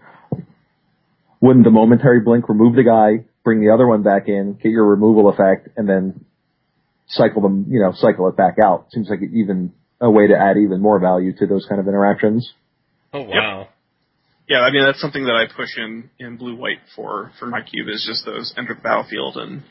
Wouldn't 1.41 1.65
the 1.65 1.71
Momentary 1.71 2.21
Blink 2.21 2.49
remove 2.49 2.77
the 2.77 2.85
guy, 2.85 3.25
bring 3.45 3.61
the 3.61 3.73
other 3.73 3.87
one 3.87 4.03
back 4.03 4.29
in, 4.29 4.55
get 4.55 4.71
your 4.71 4.87
removal 4.87 5.29
effect, 5.29 5.69
and 5.77 5.89
then 5.89 6.25
cycle 7.09 7.43
them, 7.43 7.67
you 7.69 7.81
know, 7.81 7.93
cycle 7.95 8.29
it 8.29 8.37
back 8.37 8.57
out? 8.63 8.87
Seems 8.93 9.09
like 9.09 9.21
even 9.23 9.73
a 10.01 10.11
way 10.11 10.27
to 10.27 10.37
add 10.37 10.57
even 10.57 10.81
more 10.81 10.99
value 10.99 11.35
to 11.37 11.47
those 11.47 11.67
kind 11.69 11.81
of 11.81 11.89
interactions. 11.89 12.53
Oh 13.13 13.23
wow. 13.23 13.69
yeah, 14.49 14.61
I 14.61 14.71
mean 14.71 14.85
that's 14.85 15.01
something 15.01 15.25
that 15.25 15.35
I 15.35 15.47
push 15.55 15.77
in 15.77 16.11
in 16.19 16.37
blue 16.37 16.57
white 16.57 16.79
for 16.95 17.33
for 17.39 17.47
my 17.47 17.61
cube 17.63 17.89
is 17.89 18.05
just 18.07 18.25
those 18.25 18.55
enter 18.57 18.75
the 18.75 18.81
battlefield 18.81 19.37
and 19.37 19.63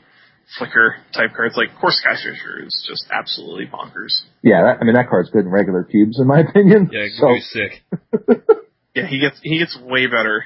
flicker 0.58 0.96
type 1.14 1.30
cards. 1.34 1.56
Like 1.56 1.68
Kor 1.80 1.90
Skyfisher 1.90 2.66
is 2.66 2.86
just 2.88 3.06
absolutely 3.10 3.66
bonkers. 3.66 4.22
Yeah, 4.42 4.62
that, 4.62 4.78
I 4.80 4.84
mean 4.84 4.94
that 4.94 5.08
card's 5.08 5.30
good 5.30 5.46
in 5.46 5.50
regular 5.50 5.84
cubes, 5.84 6.20
in 6.20 6.26
my 6.26 6.40
opinion. 6.40 6.90
Yeah, 6.92 7.06
so, 7.14 7.28
sick. 7.40 8.42
Yeah, 8.94 9.06
he 9.06 9.20
gets 9.20 9.38
he 9.42 9.58
gets 9.58 9.78
way 9.80 10.06
better, 10.06 10.44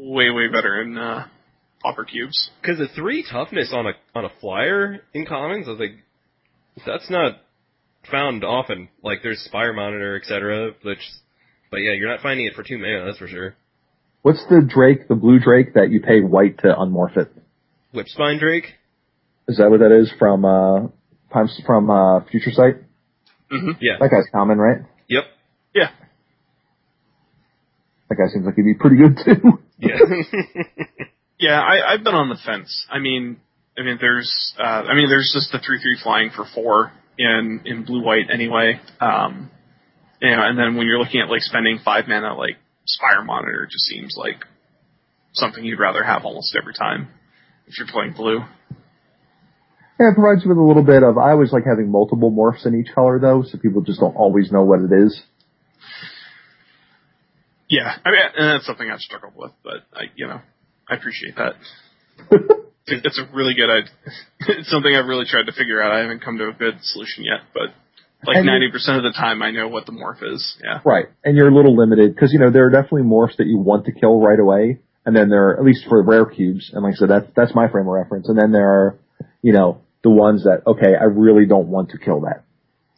way 0.00 0.30
way 0.30 0.48
better 0.48 0.80
in 0.82 0.96
uh, 0.96 1.26
Pauper 1.82 2.04
cubes. 2.04 2.50
Because 2.60 2.78
the 2.78 2.88
three 2.94 3.24
toughness 3.30 3.72
on 3.72 3.86
a 3.86 3.92
on 4.14 4.24
a 4.24 4.30
flyer 4.40 5.00
in 5.12 5.26
commons, 5.26 5.66
I 5.66 5.72
was 5.72 5.80
like, 5.80 5.96
that's 6.86 7.10
not 7.10 7.34
found 8.10 8.44
often. 8.44 8.88
Like 9.02 9.18
there's 9.22 9.40
Spire 9.44 9.72
Monitor, 9.72 10.16
etc. 10.16 10.72
Which, 10.82 10.98
but 11.70 11.78
yeah, 11.78 11.92
you're 11.92 12.08
not 12.10 12.20
finding 12.20 12.46
it 12.46 12.54
for 12.54 12.62
two 12.62 12.78
mana, 12.78 13.04
that's 13.04 13.18
for 13.18 13.28
sure. 13.28 13.54
What's 14.22 14.44
the 14.50 14.62
Drake, 14.66 15.08
the 15.08 15.14
blue 15.14 15.38
Drake 15.38 15.74
that 15.74 15.90
you 15.90 16.00
pay 16.00 16.20
white 16.20 16.58
to 16.58 16.68
unmorph 16.68 17.16
it? 17.16 17.32
Whipspine 17.94 18.38
Drake. 18.38 18.64
Is 19.48 19.56
that 19.56 19.70
what 19.70 19.80
that 19.80 19.92
is 19.92 20.12
from 20.18 20.44
uh 20.44 20.88
Times 21.32 21.60
from 21.66 21.90
uh 21.90 22.20
Future 22.30 22.50
Sight? 22.52 22.76
Mm-hmm. 23.50 23.70
Yeah. 23.80 23.94
That 23.98 24.10
guy's 24.10 24.30
common, 24.32 24.58
right? 24.58 24.82
Yep. 25.08 25.24
Yeah, 25.74 25.90
That 28.08 28.16
guy 28.16 28.26
seems 28.32 28.44
like 28.44 28.56
he'd 28.56 28.62
be 28.62 28.74
pretty 28.74 28.96
good 28.96 29.18
too. 29.24 29.58
Yeah. 29.80 29.98
yeah. 31.38 31.60
I, 31.60 31.94
I've 31.94 32.04
been 32.04 32.14
on 32.14 32.28
the 32.28 32.38
fence. 32.44 32.86
I 32.90 32.98
mean, 32.98 33.38
I 33.78 33.82
mean, 33.82 33.98
there's 34.00 34.54
uh, 34.58 34.62
I 34.62 34.94
mean, 34.94 35.08
there's 35.08 35.30
just 35.34 35.52
the 35.52 35.58
three 35.58 35.80
three 35.80 35.98
flying 36.02 36.30
for 36.34 36.44
four 36.54 36.92
in 37.18 37.62
in 37.64 37.84
blue 37.84 38.04
white 38.04 38.30
anyway. 38.32 38.80
Um, 39.00 39.50
you 40.20 40.30
know, 40.30 40.42
and 40.42 40.58
then 40.58 40.76
when 40.76 40.86
you're 40.86 40.98
looking 40.98 41.20
at 41.20 41.30
like 41.30 41.42
spending 41.42 41.78
five 41.84 42.04
mana, 42.08 42.36
like 42.36 42.56
Spire 42.86 43.24
Monitor 43.24 43.66
just 43.70 43.84
seems 43.84 44.14
like 44.16 44.44
something 45.32 45.64
you'd 45.64 45.78
rather 45.78 46.02
have 46.02 46.24
almost 46.24 46.56
every 46.60 46.74
time 46.74 47.08
if 47.66 47.78
you're 47.78 47.86
playing 47.86 48.12
blue. 48.12 48.38
yeah, 50.00 50.10
it 50.10 50.14
provides 50.14 50.44
you 50.44 50.50
with 50.50 50.58
a 50.58 50.62
little 50.62 50.84
bit 50.84 51.02
of 51.02 51.16
I 51.16 51.30
always 51.30 51.52
like 51.52 51.64
having 51.64 51.90
multiple 51.90 52.30
morphs 52.30 52.66
in 52.66 52.74
each 52.74 52.92
color 52.94 53.18
though, 53.18 53.44
so 53.46 53.58
people 53.58 53.82
just 53.82 54.00
don't 54.00 54.16
always 54.16 54.50
know 54.50 54.64
what 54.64 54.80
it 54.80 54.92
is. 54.92 55.22
Yeah, 57.70 57.86
I 58.04 58.10
mean, 58.10 58.20
and 58.36 58.46
that's 58.50 58.66
something 58.66 58.90
I've 58.90 59.00
struggled 59.00 59.32
with, 59.36 59.52
but 59.62 59.86
I, 59.94 60.10
you 60.16 60.26
know, 60.26 60.40
I 60.88 60.94
appreciate 60.96 61.36
that. 61.36 61.54
It's 62.86 63.06
it's 63.06 63.18
a 63.20 63.28
really 63.36 63.54
good. 63.54 63.70
idea. 63.70 63.90
It's 64.58 64.68
something 64.74 64.92
I've 64.92 65.06
really 65.06 65.26
tried 65.26 65.46
to 65.46 65.52
figure 65.52 65.80
out. 65.80 65.92
I 65.92 66.00
haven't 66.00 66.24
come 66.24 66.38
to 66.38 66.48
a 66.48 66.52
good 66.52 66.74
solution 66.82 67.22
yet, 67.22 67.40
but 67.54 67.70
like 68.26 68.38
And 68.38 68.46
ninety 68.46 68.68
percent 68.72 68.96
of 68.96 69.04
the 69.04 69.12
time, 69.12 69.42
I 69.42 69.52
know 69.52 69.68
what 69.68 69.86
the 69.86 69.92
morph 69.92 70.24
is. 70.24 70.56
Yeah. 70.64 70.80
Right. 70.84 71.06
And 71.22 71.36
you're 71.36 71.48
a 71.50 71.54
little 71.54 71.76
limited 71.76 72.14
because, 72.14 72.32
you 72.32 72.40
know, 72.40 72.50
there 72.50 72.66
are 72.66 72.70
definitely 72.70 73.02
morphs 73.02 73.36
that 73.36 73.46
you 73.46 73.58
want 73.58 73.84
to 73.86 73.92
kill 73.92 74.18
right 74.20 74.40
away. 74.40 74.80
And 75.06 75.14
then 75.14 75.28
there 75.28 75.50
are, 75.50 75.58
at 75.58 75.64
least 75.64 75.84
for 75.88 76.02
rare 76.02 76.26
cubes, 76.26 76.70
and 76.72 76.82
like 76.82 76.94
I 76.94 76.96
said, 76.96 77.10
that's, 77.10 77.26
that's 77.36 77.54
my 77.54 77.68
frame 77.68 77.86
of 77.86 77.92
reference. 77.92 78.28
And 78.28 78.36
then 78.36 78.50
there 78.50 78.68
are, 78.68 78.98
you 79.42 79.52
know, 79.52 79.82
the 80.02 80.10
ones 80.10 80.44
that, 80.44 80.62
okay, 80.66 80.94
I 80.98 81.04
really 81.04 81.46
don't 81.46 81.68
want 81.68 81.90
to 81.90 81.98
kill 81.98 82.22
that. 82.22 82.42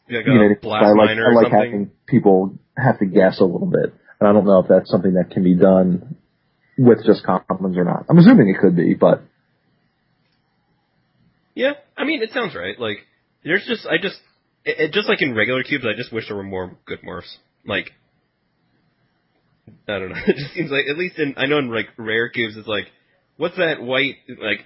like 0.09 0.25
You 0.25 0.33
know, 0.33 0.49
a 0.49 0.55
blast 0.59 0.85
I 0.85 0.89
like, 0.89 1.09
miner 1.09 1.29
I 1.29 1.33
like 1.35 1.43
something. 1.51 1.59
having 1.59 1.91
people 2.07 2.57
have 2.75 2.97
to 2.99 3.05
guess 3.05 3.39
a 3.39 3.45
little 3.45 3.69
bit. 3.69 3.93
And 4.23 4.29
I 4.29 4.31
don't 4.31 4.45
know 4.45 4.59
if 4.59 4.69
that's 4.69 4.89
something 4.89 5.15
that 5.15 5.31
can 5.31 5.43
be 5.43 5.53
done 5.53 6.15
with 6.77 7.05
just 7.05 7.25
commons 7.25 7.77
or 7.77 7.83
not. 7.83 8.05
I'm 8.09 8.17
assuming 8.17 8.47
it 8.47 8.57
could 8.57 8.73
be, 8.73 8.93
but 8.93 9.21
Yeah, 11.53 11.73
I 11.97 12.05
mean, 12.05 12.23
it 12.23 12.31
sounds 12.31 12.55
right. 12.55 12.79
Like, 12.79 12.99
there's 13.43 13.65
just, 13.67 13.85
I 13.85 13.97
just, 14.01 14.15
it, 14.63 14.79
it, 14.79 14.91
just 14.93 15.09
like 15.09 15.21
in 15.21 15.35
regular 15.35 15.61
cubes, 15.63 15.83
I 15.85 15.97
just 15.97 16.13
wish 16.13 16.29
there 16.29 16.37
were 16.37 16.43
more 16.43 16.77
good 16.85 16.99
morphs. 17.01 17.35
Like, 17.65 17.91
I 19.89 19.99
don't 19.99 20.07
know. 20.07 20.21
It 20.25 20.37
just 20.37 20.53
seems 20.53 20.71
like, 20.71 20.85
at 20.89 20.97
least 20.97 21.19
in, 21.19 21.33
I 21.35 21.47
know 21.47 21.57
in 21.57 21.69
like 21.69 21.87
rare 21.97 22.29
cubes, 22.29 22.55
it's 22.55 22.65
like, 22.65 22.85
what's 23.35 23.57
that 23.57 23.81
white, 23.81 24.15
like, 24.29 24.63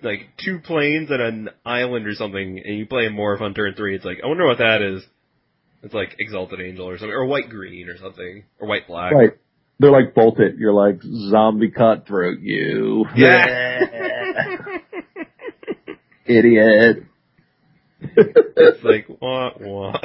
like 0.00 0.20
two 0.42 0.60
planes 0.60 1.10
and 1.10 1.20
an 1.20 1.50
island 1.66 2.06
or 2.06 2.14
something, 2.14 2.62
and 2.64 2.78
you 2.78 2.86
play 2.86 3.04
a 3.04 3.10
morph 3.10 3.42
on 3.42 3.52
turn 3.52 3.74
three. 3.74 3.96
It's 3.96 4.04
like, 4.04 4.20
I 4.24 4.26
wonder 4.26 4.46
what 4.46 4.58
that 4.58 4.80
is. 4.80 5.02
It's 5.86 5.94
like 5.94 6.16
Exalted 6.18 6.60
Angel 6.60 6.88
or 6.88 6.98
something, 6.98 7.14
or 7.14 7.26
white 7.26 7.48
green 7.48 7.88
or 7.88 7.96
something, 7.96 8.42
or 8.58 8.66
white 8.66 8.88
black. 8.88 9.12
right. 9.12 9.30
They're 9.78 9.92
like 9.92 10.16
bolted. 10.16 10.58
You're 10.58 10.72
like 10.72 11.00
zombie 11.30 11.70
cutthroat, 11.70 12.40
you. 12.40 13.04
Yeah. 13.14 13.78
Idiot. 16.26 17.04
it's 18.00 18.82
like, 18.82 19.06
wah, 19.20 19.52
wah. 19.60 20.00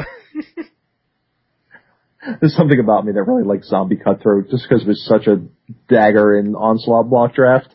There's 2.39 2.55
something 2.55 2.79
about 2.79 3.03
me 3.03 3.13
that 3.13 3.23
really 3.23 3.43
likes 3.43 3.69
zombie 3.69 3.95
cutthroat 3.95 4.51
just 4.51 4.67
because 4.69 4.87
it's 4.87 5.03
such 5.03 5.25
a 5.25 5.41
dagger 5.89 6.37
in 6.37 6.53
onslaught 6.53 7.09
block 7.09 7.33
draft. 7.33 7.73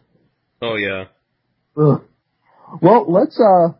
oh 0.62 0.76
yeah. 0.76 1.06
Ugh. 1.76 2.04
Well, 2.80 3.06
let's, 3.08 3.40
uh, 3.40 3.72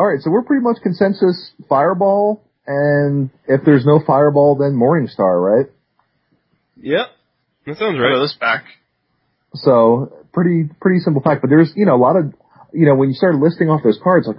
alright, 0.00 0.20
so 0.20 0.30
we're 0.30 0.44
pretty 0.44 0.62
much 0.62 0.78
consensus 0.82 1.52
fireball, 1.68 2.42
and 2.66 3.30
if 3.46 3.62
there's 3.64 3.84
no 3.86 4.00
fireball, 4.06 4.56
then 4.56 4.72
Morningstar, 4.78 5.40
right? 5.40 5.66
Yep. 6.80 7.06
That 7.66 7.76
sounds 7.76 7.98
Right. 7.98 8.12
right. 8.14 8.20
this 8.20 8.36
back. 8.40 8.64
So, 9.54 10.12
pretty, 10.32 10.68
pretty 10.80 11.00
simple 11.00 11.22
fact, 11.22 11.40
but 11.42 11.50
there's, 11.50 11.72
you 11.76 11.86
know, 11.86 11.94
a 11.94 11.98
lot 12.02 12.16
of, 12.16 12.32
you 12.72 12.86
know, 12.86 12.94
when 12.94 13.08
you 13.08 13.14
start 13.14 13.34
listing 13.34 13.68
off 13.68 13.82
those 13.82 13.98
cards, 14.02 14.28
like, 14.28 14.36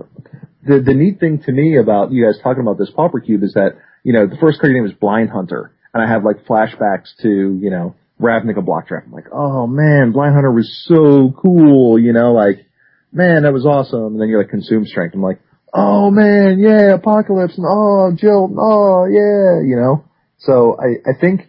the, 0.63 0.79
the 0.79 0.93
neat 0.93 1.19
thing 1.19 1.41
to 1.45 1.51
me 1.51 1.77
about 1.77 2.11
you 2.11 2.25
guys 2.25 2.39
talking 2.41 2.61
about 2.61 2.77
this 2.77 2.89
Pauper 2.95 3.19
Cube 3.19 3.43
is 3.43 3.53
that, 3.53 3.77
you 4.03 4.13
know, 4.13 4.27
the 4.27 4.37
first 4.37 4.59
card 4.61 4.73
name 4.73 4.85
is 4.85 4.93
Blind 4.93 5.29
Hunter, 5.29 5.73
and 5.93 6.01
I 6.01 6.07
have 6.07 6.23
like 6.23 6.45
flashbacks 6.45 7.09
to, 7.21 7.29
you 7.29 7.69
know, 7.69 7.95
Ravnica 8.21 8.63
block 8.63 8.87
draft. 8.87 9.07
I'm 9.07 9.11
like, 9.11 9.27
oh 9.33 9.65
man, 9.67 10.11
Blind 10.11 10.35
Hunter 10.35 10.51
was 10.51 10.71
so 10.87 11.33
cool, 11.41 11.99
you 11.99 12.13
know, 12.13 12.33
like, 12.33 12.65
man, 13.11 13.43
that 13.43 13.53
was 13.53 13.65
awesome. 13.65 14.13
And 14.13 14.21
then 14.21 14.29
you're 14.29 14.39
like, 14.39 14.49
consume 14.51 14.85
strength. 14.85 15.15
I'm 15.15 15.21
like, 15.23 15.41
oh 15.73 16.11
man, 16.11 16.59
yeah, 16.59 16.93
Apocalypse, 16.95 17.57
and 17.57 17.65
oh, 17.67 18.11
Jill, 18.15 18.53
oh 18.59 19.05
yeah, 19.05 19.67
you 19.67 19.75
know. 19.75 20.05
So 20.39 20.77
I, 20.79 21.09
I 21.09 21.13
think, 21.19 21.41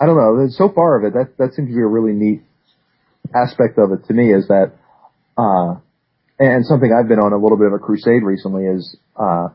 I 0.00 0.06
don't 0.06 0.16
know, 0.16 0.46
so 0.50 0.70
far 0.72 0.96
of 0.96 1.04
it, 1.04 1.14
that, 1.14 1.36
that 1.38 1.54
seems 1.54 1.68
to 1.68 1.74
be 1.74 1.80
a 1.80 1.86
really 1.86 2.12
neat 2.12 2.42
aspect 3.34 3.78
of 3.78 3.90
it 3.92 4.06
to 4.06 4.14
me 4.14 4.32
is 4.32 4.46
that, 4.48 4.72
uh, 5.36 5.80
and 6.38 6.64
something 6.64 6.92
I've 6.92 7.08
been 7.08 7.18
on 7.18 7.32
a 7.32 7.36
little 7.36 7.58
bit 7.58 7.66
of 7.66 7.72
a 7.72 7.78
crusade 7.78 8.22
recently 8.22 8.64
is, 8.64 8.96
uh, 9.16 9.48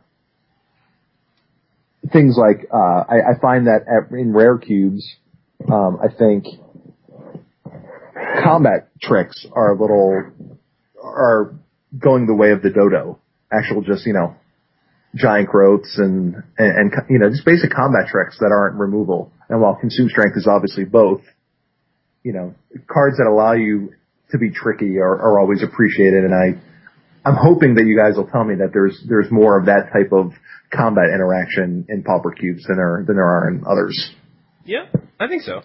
things 2.11 2.37
like, 2.37 2.67
uh, 2.73 3.03
I, 3.07 3.31
I 3.31 3.39
find 3.41 3.67
that 3.67 3.81
at, 3.87 4.11
in 4.11 4.33
rare 4.33 4.57
cubes, 4.57 5.05
um, 5.71 5.99
I 6.03 6.13
think 6.13 6.45
combat 8.43 8.89
tricks 9.01 9.45
are 9.53 9.73
a 9.73 9.79
little, 9.79 10.31
are 11.01 11.55
going 11.97 12.27
the 12.27 12.35
way 12.35 12.51
of 12.51 12.61
the 12.61 12.69
dodo. 12.69 13.19
Actual 13.51 13.81
just, 13.81 14.05
you 14.05 14.13
know, 14.13 14.35
giant 15.15 15.49
growths 15.49 15.97
and, 15.97 16.35
and, 16.57 16.93
and, 16.93 16.93
you 17.09 17.17
know, 17.17 17.29
just 17.29 17.45
basic 17.45 17.71
combat 17.71 18.07
tricks 18.11 18.37
that 18.39 18.51
aren't 18.51 18.75
removal. 18.75 19.31
And 19.49 19.59
while 19.61 19.75
consume 19.75 20.09
strength 20.09 20.37
is 20.37 20.47
obviously 20.47 20.85
both, 20.85 21.21
you 22.23 22.33
know, 22.33 22.53
cards 22.87 23.17
that 23.17 23.25
allow 23.27 23.53
you 23.53 23.93
to 24.31 24.37
be 24.37 24.51
tricky 24.51 24.99
are, 24.99 25.15
are 25.15 25.39
always 25.39 25.63
appreciated. 25.63 26.25
And 26.25 26.33
I, 26.33 26.61
I'm 27.27 27.35
hoping 27.35 27.75
that 27.75 27.85
you 27.85 27.97
guys 27.97 28.17
will 28.17 28.27
tell 28.27 28.43
me 28.43 28.55
that 28.55 28.69
there's, 28.71 29.03
there's 29.09 29.31
more 29.31 29.57
of 29.57 29.65
that 29.65 29.89
type 29.91 30.13
of 30.13 30.33
combat 30.71 31.05
interaction 31.11 31.87
in 31.89 32.03
Pauper 32.03 32.31
Cubes 32.31 32.65
than 32.67 32.77
there, 32.77 33.03
than 33.07 33.15
there 33.15 33.25
are 33.25 33.49
in 33.49 33.63
others. 33.65 34.13
Yeah, 34.65 34.85
I 35.19 35.27
think 35.27 35.41
so. 35.41 35.63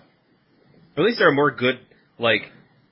Or 0.96 1.02
at 1.02 1.04
least 1.04 1.18
there 1.18 1.28
are 1.28 1.34
more 1.34 1.50
good, 1.50 1.80
like, 2.18 2.42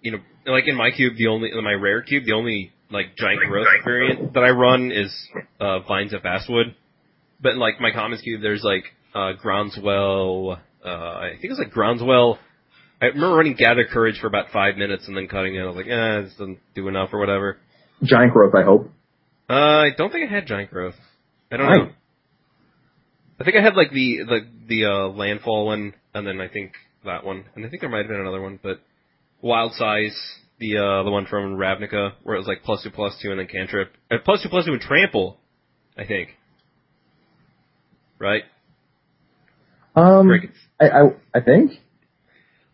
you 0.03 0.13
know, 0.13 0.19
like 0.45 0.65
in 0.67 0.77
my 0.77 0.91
cube, 0.91 1.15
the 1.17 1.29
only, 1.29 1.51
in 1.57 1.65
my 1.65 1.73
rare 1.73 2.03
cube, 2.03 2.25
the 2.27 2.33
only, 2.33 2.73
like, 2.93 3.17
giant 3.17 3.41
growth 3.49 3.67
variant 3.85 4.35
that 4.35 4.45
I 4.45 4.51
run 4.51 4.93
is, 4.93 5.13
uh, 5.61 5.81
Vines 5.81 6.13
of 6.13 6.23
Vastwood. 6.23 6.75
But 7.41 7.53
in, 7.53 7.59
like, 7.59 7.81
my 7.81 7.91
commons 7.91 8.21
cube, 8.21 8.43
there's, 8.43 8.63
like, 8.63 8.85
uh, 9.15 9.33
Groundswell, 9.43 10.59
uh, 10.85 10.89
I 10.89 11.31
think 11.41 11.51
it's 11.51 11.59
like 11.59 11.73
Groundswell, 11.73 12.39
I 13.03 13.07
remember 13.07 13.35
running 13.35 13.55
Gather 13.55 13.85
Courage 13.85 14.21
for 14.21 14.29
about 14.29 14.51
five 14.53 14.77
minutes 14.77 15.09
and 15.09 15.17
then 15.17 15.27
cutting 15.27 15.57
it. 15.57 15.61
I 15.61 15.67
was 15.67 15.75
like, 15.75 15.89
eh, 15.89 16.21
this 16.23 16.35
doesn't 16.35 16.61
do 16.77 16.87
enough 16.87 17.09
or 17.13 17.19
whatever. 17.19 17.59
Giant 18.05 18.33
growth, 18.33 18.55
I 18.55 18.63
hope. 18.63 18.91
Uh, 19.51 19.55
I 19.55 19.91
don't 19.97 20.13
think 20.13 20.31
I 20.31 20.33
had 20.33 20.47
Giant 20.47 20.71
Growth. 20.71 20.95
I 21.51 21.57
don't 21.57 21.67
know. 21.67 21.91
I 23.41 23.45
think 23.45 23.57
I 23.57 23.61
had 23.61 23.75
like 23.75 23.91
the 23.91 24.19
the 24.27 24.41
the 24.69 24.85
uh, 24.85 25.09
landfall 25.09 25.67
one, 25.67 25.95
and 26.15 26.27
then 26.27 26.41
I 26.41 26.47
think 26.47 26.73
that 27.05 27.25
one, 27.25 27.45
and 27.57 27.67
I 27.67 27.69
think 27.69 27.81
there 27.81 27.91
might 27.91 27.99
have 27.99 28.09
been 28.09 28.21
another 28.21 28.41
one, 28.41 28.61
but 28.63 28.81
Wild 29.41 29.73
Size, 29.75 30.17
the 30.63 30.79
uh, 30.79 31.03
the 31.03 31.11
one 31.11 31.27
from 31.27 31.57
Ravnica, 31.57 32.13
where 32.23 32.37
it 32.37 32.39
was 32.39 32.47
like 32.47 32.63
plus 32.63 32.83
two 32.83 32.91
plus 32.91 33.19
two 33.21 33.31
and 33.31 33.41
then 33.41 33.49
cantrip, 33.49 33.93
uh, 34.11 34.17
plus 34.25 34.43
two 34.43 34.49
plus 34.49 34.65
two 34.65 34.73
and 34.73 34.81
trample, 34.81 35.39
I 35.99 36.07
think. 36.07 36.31
Right? 38.19 38.45
Um, 39.97 40.29
Crickets. 40.29 40.59
I, 40.81 40.89
I 40.89 41.03
I 41.35 41.41
think 41.41 41.73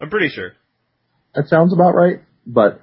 I'm 0.01 0.11
pretty 0.11 0.29
sure. 0.29 0.53
that 1.35 1.49
sounds 1.49 1.73
about 1.73 1.95
right. 1.95 2.21
But 2.47 2.81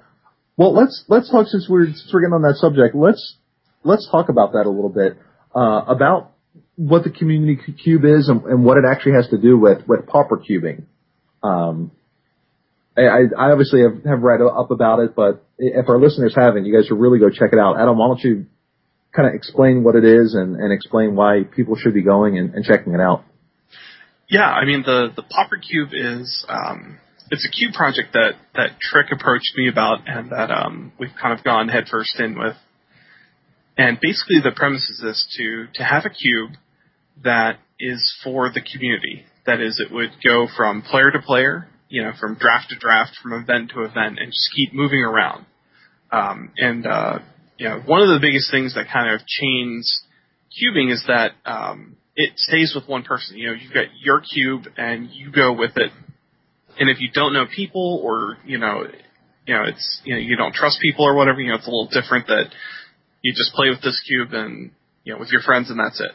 well, 0.56 0.74
let's 0.74 1.04
let's 1.08 1.30
talk 1.30 1.46
since 1.46 1.66
we're 1.68 1.86
since 1.86 2.10
we're 2.12 2.22
getting 2.22 2.34
on 2.34 2.42
that 2.42 2.56
subject. 2.56 2.94
Let's 2.96 3.36
let's 3.84 4.08
talk 4.10 4.28
about 4.28 4.52
that 4.52 4.66
a 4.66 4.70
little 4.70 4.90
bit 4.90 5.16
uh, 5.54 5.82
about 5.86 6.32
what 6.74 7.04
the 7.04 7.10
community 7.10 7.58
cube 7.82 8.04
is 8.04 8.28
and, 8.28 8.42
and 8.44 8.64
what 8.64 8.76
it 8.76 8.84
actually 8.90 9.12
has 9.12 9.28
to 9.28 9.38
do 9.38 9.56
with 9.56 9.86
with 9.86 10.06
pauper 10.06 10.38
cubing. 10.38 10.84
Um, 11.42 11.92
I, 12.96 13.28
I 13.36 13.50
obviously 13.50 13.82
have, 13.82 14.04
have 14.04 14.22
read 14.22 14.40
up 14.40 14.70
about 14.70 15.00
it, 15.00 15.14
but 15.14 15.44
if 15.58 15.88
our 15.88 16.00
listeners 16.00 16.34
haven't, 16.34 16.64
you 16.64 16.74
guys 16.74 16.86
should 16.86 16.98
really 16.98 17.18
go 17.18 17.28
check 17.28 17.50
it 17.52 17.58
out. 17.58 17.78
Adam, 17.78 17.98
why 17.98 18.08
don't 18.08 18.20
you 18.20 18.46
kind 19.14 19.28
of 19.28 19.34
explain 19.34 19.84
what 19.84 19.96
it 19.96 20.04
is 20.04 20.34
and, 20.34 20.56
and 20.56 20.72
explain 20.72 21.14
why 21.14 21.42
people 21.44 21.76
should 21.76 21.94
be 21.94 22.02
going 22.02 22.38
and, 22.38 22.54
and 22.54 22.64
checking 22.64 22.94
it 22.94 23.00
out? 23.00 23.24
Yeah, 24.28 24.48
I 24.48 24.64
mean 24.64 24.82
the 24.82 25.08
the 25.14 25.22
Pauper 25.22 25.56
Cube 25.56 25.90
is 25.92 26.44
um, 26.48 26.98
it's 27.30 27.46
a 27.46 27.50
cube 27.50 27.74
project 27.74 28.12
that 28.12 28.32
that 28.54 28.80
Trick 28.80 29.06
approached 29.12 29.52
me 29.56 29.68
about, 29.68 30.00
and 30.06 30.30
that 30.30 30.50
um, 30.50 30.92
we've 30.98 31.14
kind 31.20 31.36
of 31.36 31.44
gone 31.44 31.68
headfirst 31.68 32.18
in 32.18 32.38
with. 32.38 32.56
And 33.78 33.98
basically, 34.00 34.40
the 34.42 34.52
premise 34.54 34.88
is 34.90 35.00
this: 35.02 35.26
to 35.38 35.66
to 35.74 35.84
have 35.84 36.04
a 36.06 36.10
cube 36.10 36.58
that 37.22 37.58
is 37.78 38.18
for 38.24 38.50
the 38.52 38.60
community. 38.60 39.24
That 39.46 39.60
is, 39.60 39.78
it 39.78 39.94
would 39.94 40.10
go 40.24 40.48
from 40.56 40.82
player 40.82 41.12
to 41.12 41.20
player, 41.20 41.68
you 41.88 42.02
know, 42.02 42.12
from 42.18 42.36
draft 42.36 42.70
to 42.70 42.76
draft, 42.78 43.12
from 43.22 43.32
event 43.32 43.70
to 43.74 43.82
event, 43.82 44.18
and 44.18 44.28
just 44.28 44.50
keep 44.56 44.74
moving 44.74 45.00
around. 45.00 45.46
Um, 46.10 46.52
and 46.56 46.86
uh, 46.86 47.18
you 47.58 47.68
know, 47.68 47.80
one 47.86 48.02
of 48.02 48.08
the 48.08 48.20
biggest 48.20 48.50
things 48.50 48.74
that 48.74 48.86
kind 48.92 49.14
of 49.14 49.26
chains 49.26 50.04
cubing 50.56 50.92
is 50.92 51.04
that 51.06 51.32
um, 51.44 51.96
it 52.14 52.32
stays 52.36 52.72
with 52.74 52.88
one 52.88 53.02
person. 53.02 53.36
You 53.36 53.48
know, 53.48 53.52
you've 53.54 53.74
got 53.74 53.86
your 54.00 54.20
cube 54.20 54.64
and 54.76 55.10
you 55.10 55.30
go 55.30 55.52
with 55.52 55.76
it. 55.76 55.92
And 56.78 56.90
if 56.90 57.00
you 57.00 57.08
don't 57.12 57.32
know 57.32 57.44
people 57.54 58.00
or, 58.02 58.38
you 58.44 58.58
know, 58.58 58.84
you 59.46 59.54
know, 59.54 59.64
it's, 59.64 60.00
you 60.04 60.14
know, 60.14 60.20
you 60.20 60.36
don't 60.36 60.54
trust 60.54 60.78
people 60.80 61.04
or 61.04 61.14
whatever, 61.14 61.40
you 61.40 61.48
know, 61.48 61.56
it's 61.56 61.66
a 61.66 61.70
little 61.70 61.88
different 61.88 62.26
that 62.26 62.46
you 63.22 63.32
just 63.32 63.54
play 63.54 63.70
with 63.70 63.82
this 63.82 64.02
cube 64.06 64.32
and, 64.32 64.70
you 65.04 65.12
know, 65.12 65.18
with 65.18 65.30
your 65.30 65.40
friends 65.40 65.70
and 65.70 65.78
that's 65.78 66.00
it. 66.00 66.10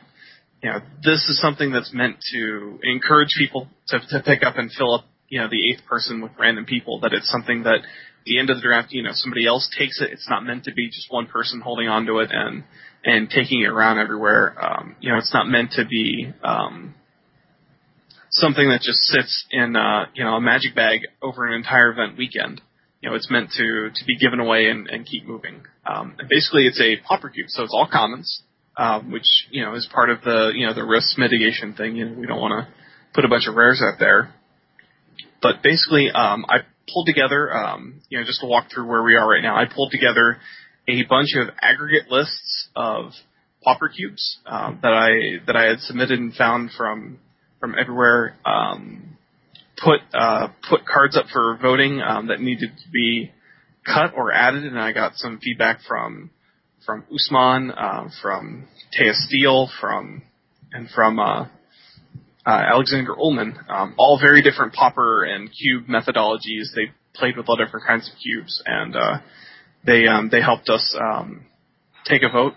You 0.62 0.72
know, 0.72 0.80
this 1.04 1.28
is 1.30 1.39
something 1.41 1.72
that's 1.72 1.91
meant 1.93 2.17
to 2.34 2.80
encourage 2.84 3.34
people 3.38 3.67
to, 3.88 4.00
to 4.10 4.22
pick 4.24 4.43
up 4.43 4.58
and 4.58 4.72
fill 4.72 4.96
up, 4.96 5.06
you 5.32 5.39
know, 5.39 5.48
the 5.50 5.72
eighth 5.72 5.86
person 5.88 6.22
with 6.22 6.34
random 6.38 6.65
people, 6.65 7.00
that 7.00 7.13
it's 7.13 7.32
something 7.32 7.63
that 7.63 7.76
at 7.78 8.26
the 8.26 8.38
end 8.38 8.50
of 8.50 8.58
the 8.58 8.62
draft, 8.62 8.91
you 8.91 9.02
know, 9.02 9.12
somebody 9.13 9.48
else 9.48 9.74
takes 9.80 10.02
it. 10.02 10.12
It's 10.12 10.30
not 10.30 10.44
meant 10.44 10.65
to 10.65 10.74
be 10.74 10.88
just 10.89 11.08
one 11.10 11.26
person 11.26 11.62
holding 11.62 11.88
on 11.88 12.06
to 12.06 12.20
it 12.20 12.32
and, 12.32 12.65
and 13.06 13.30
taking 13.30 13.62
it 13.62 13.67
around 13.67 13.98
everywhere. 13.98 14.54
Um, 14.62 14.98
you 15.00 15.10
know, 15.10 15.17
it's 15.17 15.34
not 15.34 15.48
meant 15.48 15.72
to 15.78 15.86
be 15.86 16.34
um, 16.44 16.94
something 18.30 18.67
that 18.70 18.82
just 18.82 19.00
sits 19.00 19.46
in 19.52 19.78
uh, 19.78 20.08
you 20.13 20.26
know 20.26 20.36
a 20.36 20.41
magic 20.41 20.76
bag 20.76 21.08
over 21.22 21.48
an 21.48 21.54
entire 21.54 21.91
event 21.91 22.17
weekend. 22.17 22.62
You 23.02 23.10
know, 23.10 23.15
it's 23.15 23.32
meant 23.32 23.52
to 23.52 23.89
to 23.89 24.06
be 24.06 24.17
given 24.17 24.41
away 24.41 24.67
and, 24.67 24.89
and 24.89 25.06
keep 25.06 25.26
moving. 25.26 25.63
Um, 25.86 26.15
and 26.20 26.28
basically, 26.28 26.67
it's 26.67 26.80
a 26.82 26.98
pauper 27.08 27.30
cube, 27.30 27.48
so 27.48 27.63
it's 27.63 27.74
all 27.74 27.88
commons, 27.89 28.44
um, 28.76 29.12
which 29.12 29.48
you 29.50 29.63
know 29.63 29.76
is 29.76 29.88
part 29.94 30.10
of 30.10 30.22
the 30.24 30.52
you 30.54 30.67
know 30.67 30.74
the 30.74 30.84
risk 30.84 31.17
mitigation 31.17 31.74
thing. 31.74 31.96
You 31.96 32.10
know, 32.10 32.20
we 32.20 32.28
don't 32.28 32.41
want 32.41 32.67
to 32.67 32.74
put 33.13 33.24
a 33.24 33.30
bunch 33.30 33.48
of 33.48 33.56
rares 33.56 33.82
out 33.82 33.98
there. 33.98 34.34
But 35.41 35.63
basically, 35.63 36.10
um, 36.12 36.45
I 36.47 36.60
pulled 36.91 37.08
together, 37.08 37.54
um, 37.54 38.01
you 38.10 38.19
know, 38.19 38.25
just 38.25 38.41
to 38.41 38.47
walk 38.47 38.67
through 38.73 38.88
where 38.88 39.04
we 39.04 39.15
are 39.15 39.27
right 39.27 39.41
now. 39.41 39.56
I 39.56 39.65
pulled 39.65 39.91
together 39.91 40.38
a 40.88 41.04
bunch 41.04 41.30
of 41.36 41.54
aggregate 41.62 42.10
lists 42.10 42.69
of 42.75 43.12
pauper 43.63 43.89
cubes 43.89 44.39
um, 44.45 44.80
that 44.82 44.93
I 44.93 45.45
that 45.45 45.56
I 45.56 45.65
had 45.65 45.80
submitted 45.80 46.19
and 46.19 46.34
found 46.34 46.71
from 46.77 47.19
from 47.60 47.75
everywhere. 47.80 48.36
Um, 48.45 49.17
put 49.77 50.01
uh, 50.13 50.49
put 50.69 50.86
cards 50.86 51.17
up 51.17 51.25
for 51.32 51.58
voting 51.62 52.01
um, 52.01 52.27
that 52.27 52.39
needed 52.39 52.71
to 52.84 52.89
be 52.91 53.32
cut 53.86 54.13
or 54.15 54.32
added, 54.32 54.65
and 54.65 54.80
I 54.80 54.91
got 54.91 55.15
some 55.15 55.39
feedback 55.39 55.80
from 55.88 56.32
from 56.86 57.06
Usman, 57.13 57.71
uh, 57.71 58.10
from 58.21 58.67
Taya 58.97 59.13
Steele, 59.13 59.69
from 59.80 60.23
and 60.71 60.89
from 60.89 61.19
uh, 61.19 61.23
uh, 61.43 61.47
Alexander 62.49 63.13
Ullman. 63.17 63.58
Um, 63.69 63.95
all 63.97 64.19
very 64.19 64.41
different 64.41 64.73
pauper 64.73 65.23
and 65.23 65.49
cube 65.51 65.86
methodologies. 65.88 66.73
They 66.75 66.91
played 67.13 67.38
with 67.38 67.47
all 67.49 67.56
different 67.56 67.86
kinds 67.86 68.10
of 68.10 68.15
cubes, 68.21 68.62
and 68.65 68.95
uh, 68.95 69.17
they 69.86 70.08
um, 70.08 70.30
they 70.32 70.41
helped 70.41 70.69
us 70.69 70.95
um, 70.99 71.45
take 72.06 72.23
a 72.23 72.32
vote, 72.32 72.54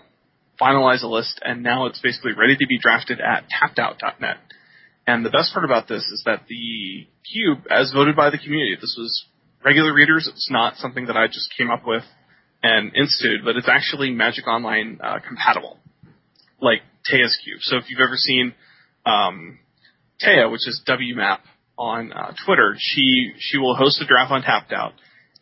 finalize 0.59 1.03
a 1.03 1.07
list, 1.07 1.39
and 1.43 1.63
now 1.63 1.85
it's 1.85 1.99
basically 1.99 2.33
ready 2.33 2.55
to 2.55 2.67
be 2.67 2.79
drafted 2.79 3.19
at 3.19 3.45
tappedout.net. 3.49 4.37
And 5.07 5.23
the 5.23 5.29
best 5.29 5.53
part 5.53 5.65
about 5.65 5.87
this 5.87 6.01
is 6.01 6.23
that 6.25 6.43
the 6.49 7.07
cube, 7.31 7.59
as 7.69 7.93
voted 7.93 8.15
by 8.15 8.31
the 8.31 8.39
community, 8.39 8.75
this 8.79 8.95
was 8.97 9.25
regular 9.63 9.93
readers. 9.93 10.27
It's 10.31 10.49
not 10.49 10.77
something 10.77 11.05
that 11.07 11.17
I 11.17 11.27
just 11.27 11.53
came 11.55 11.69
up 11.69 11.83
with 11.85 12.03
and 12.63 12.95
instituted, 12.95 13.45
but 13.45 13.55
it's 13.55 13.69
actually 13.69 14.09
Magic 14.09 14.47
Online 14.47 14.99
uh, 15.03 15.19
compatible, 15.25 15.77
like 16.59 16.79
Taya's 17.07 17.37
cube. 17.43 17.59
So 17.61 17.77
if 17.77 17.85
you've 17.89 17.99
ever 17.99 18.15
seen 18.15 18.55
um, 19.05 19.59
Taya, 20.23 20.51
which 20.51 20.67
is 20.67 20.81
WMAP 20.87 21.39
on 21.77 22.11
uh, 22.11 22.33
Twitter, 22.45 22.75
she 22.77 23.33
she 23.39 23.57
will 23.57 23.75
host 23.75 24.01
a 24.01 24.05
draft 24.05 24.31
on 24.31 24.41
Tapped 24.41 24.71
Out, 24.71 24.93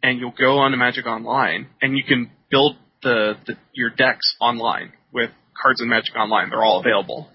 and 0.02 0.20
you'll 0.20 0.34
go 0.38 0.60
on 0.60 0.72
to 0.72 0.78
Magic 0.78 1.06
Online, 1.06 1.68
and 1.82 1.98
you 1.98 2.04
can 2.04 2.32
build 2.50 2.78
the, 3.02 3.34
the 3.46 3.56
your 3.74 3.90
decks 3.90 4.36
online 4.42 4.94
with 5.12 5.30
cards 5.62 5.82
in 5.82 5.90
Magic 5.90 6.16
Online. 6.16 6.50
They're 6.50 6.64
all 6.64 6.80
available, 6.80 7.30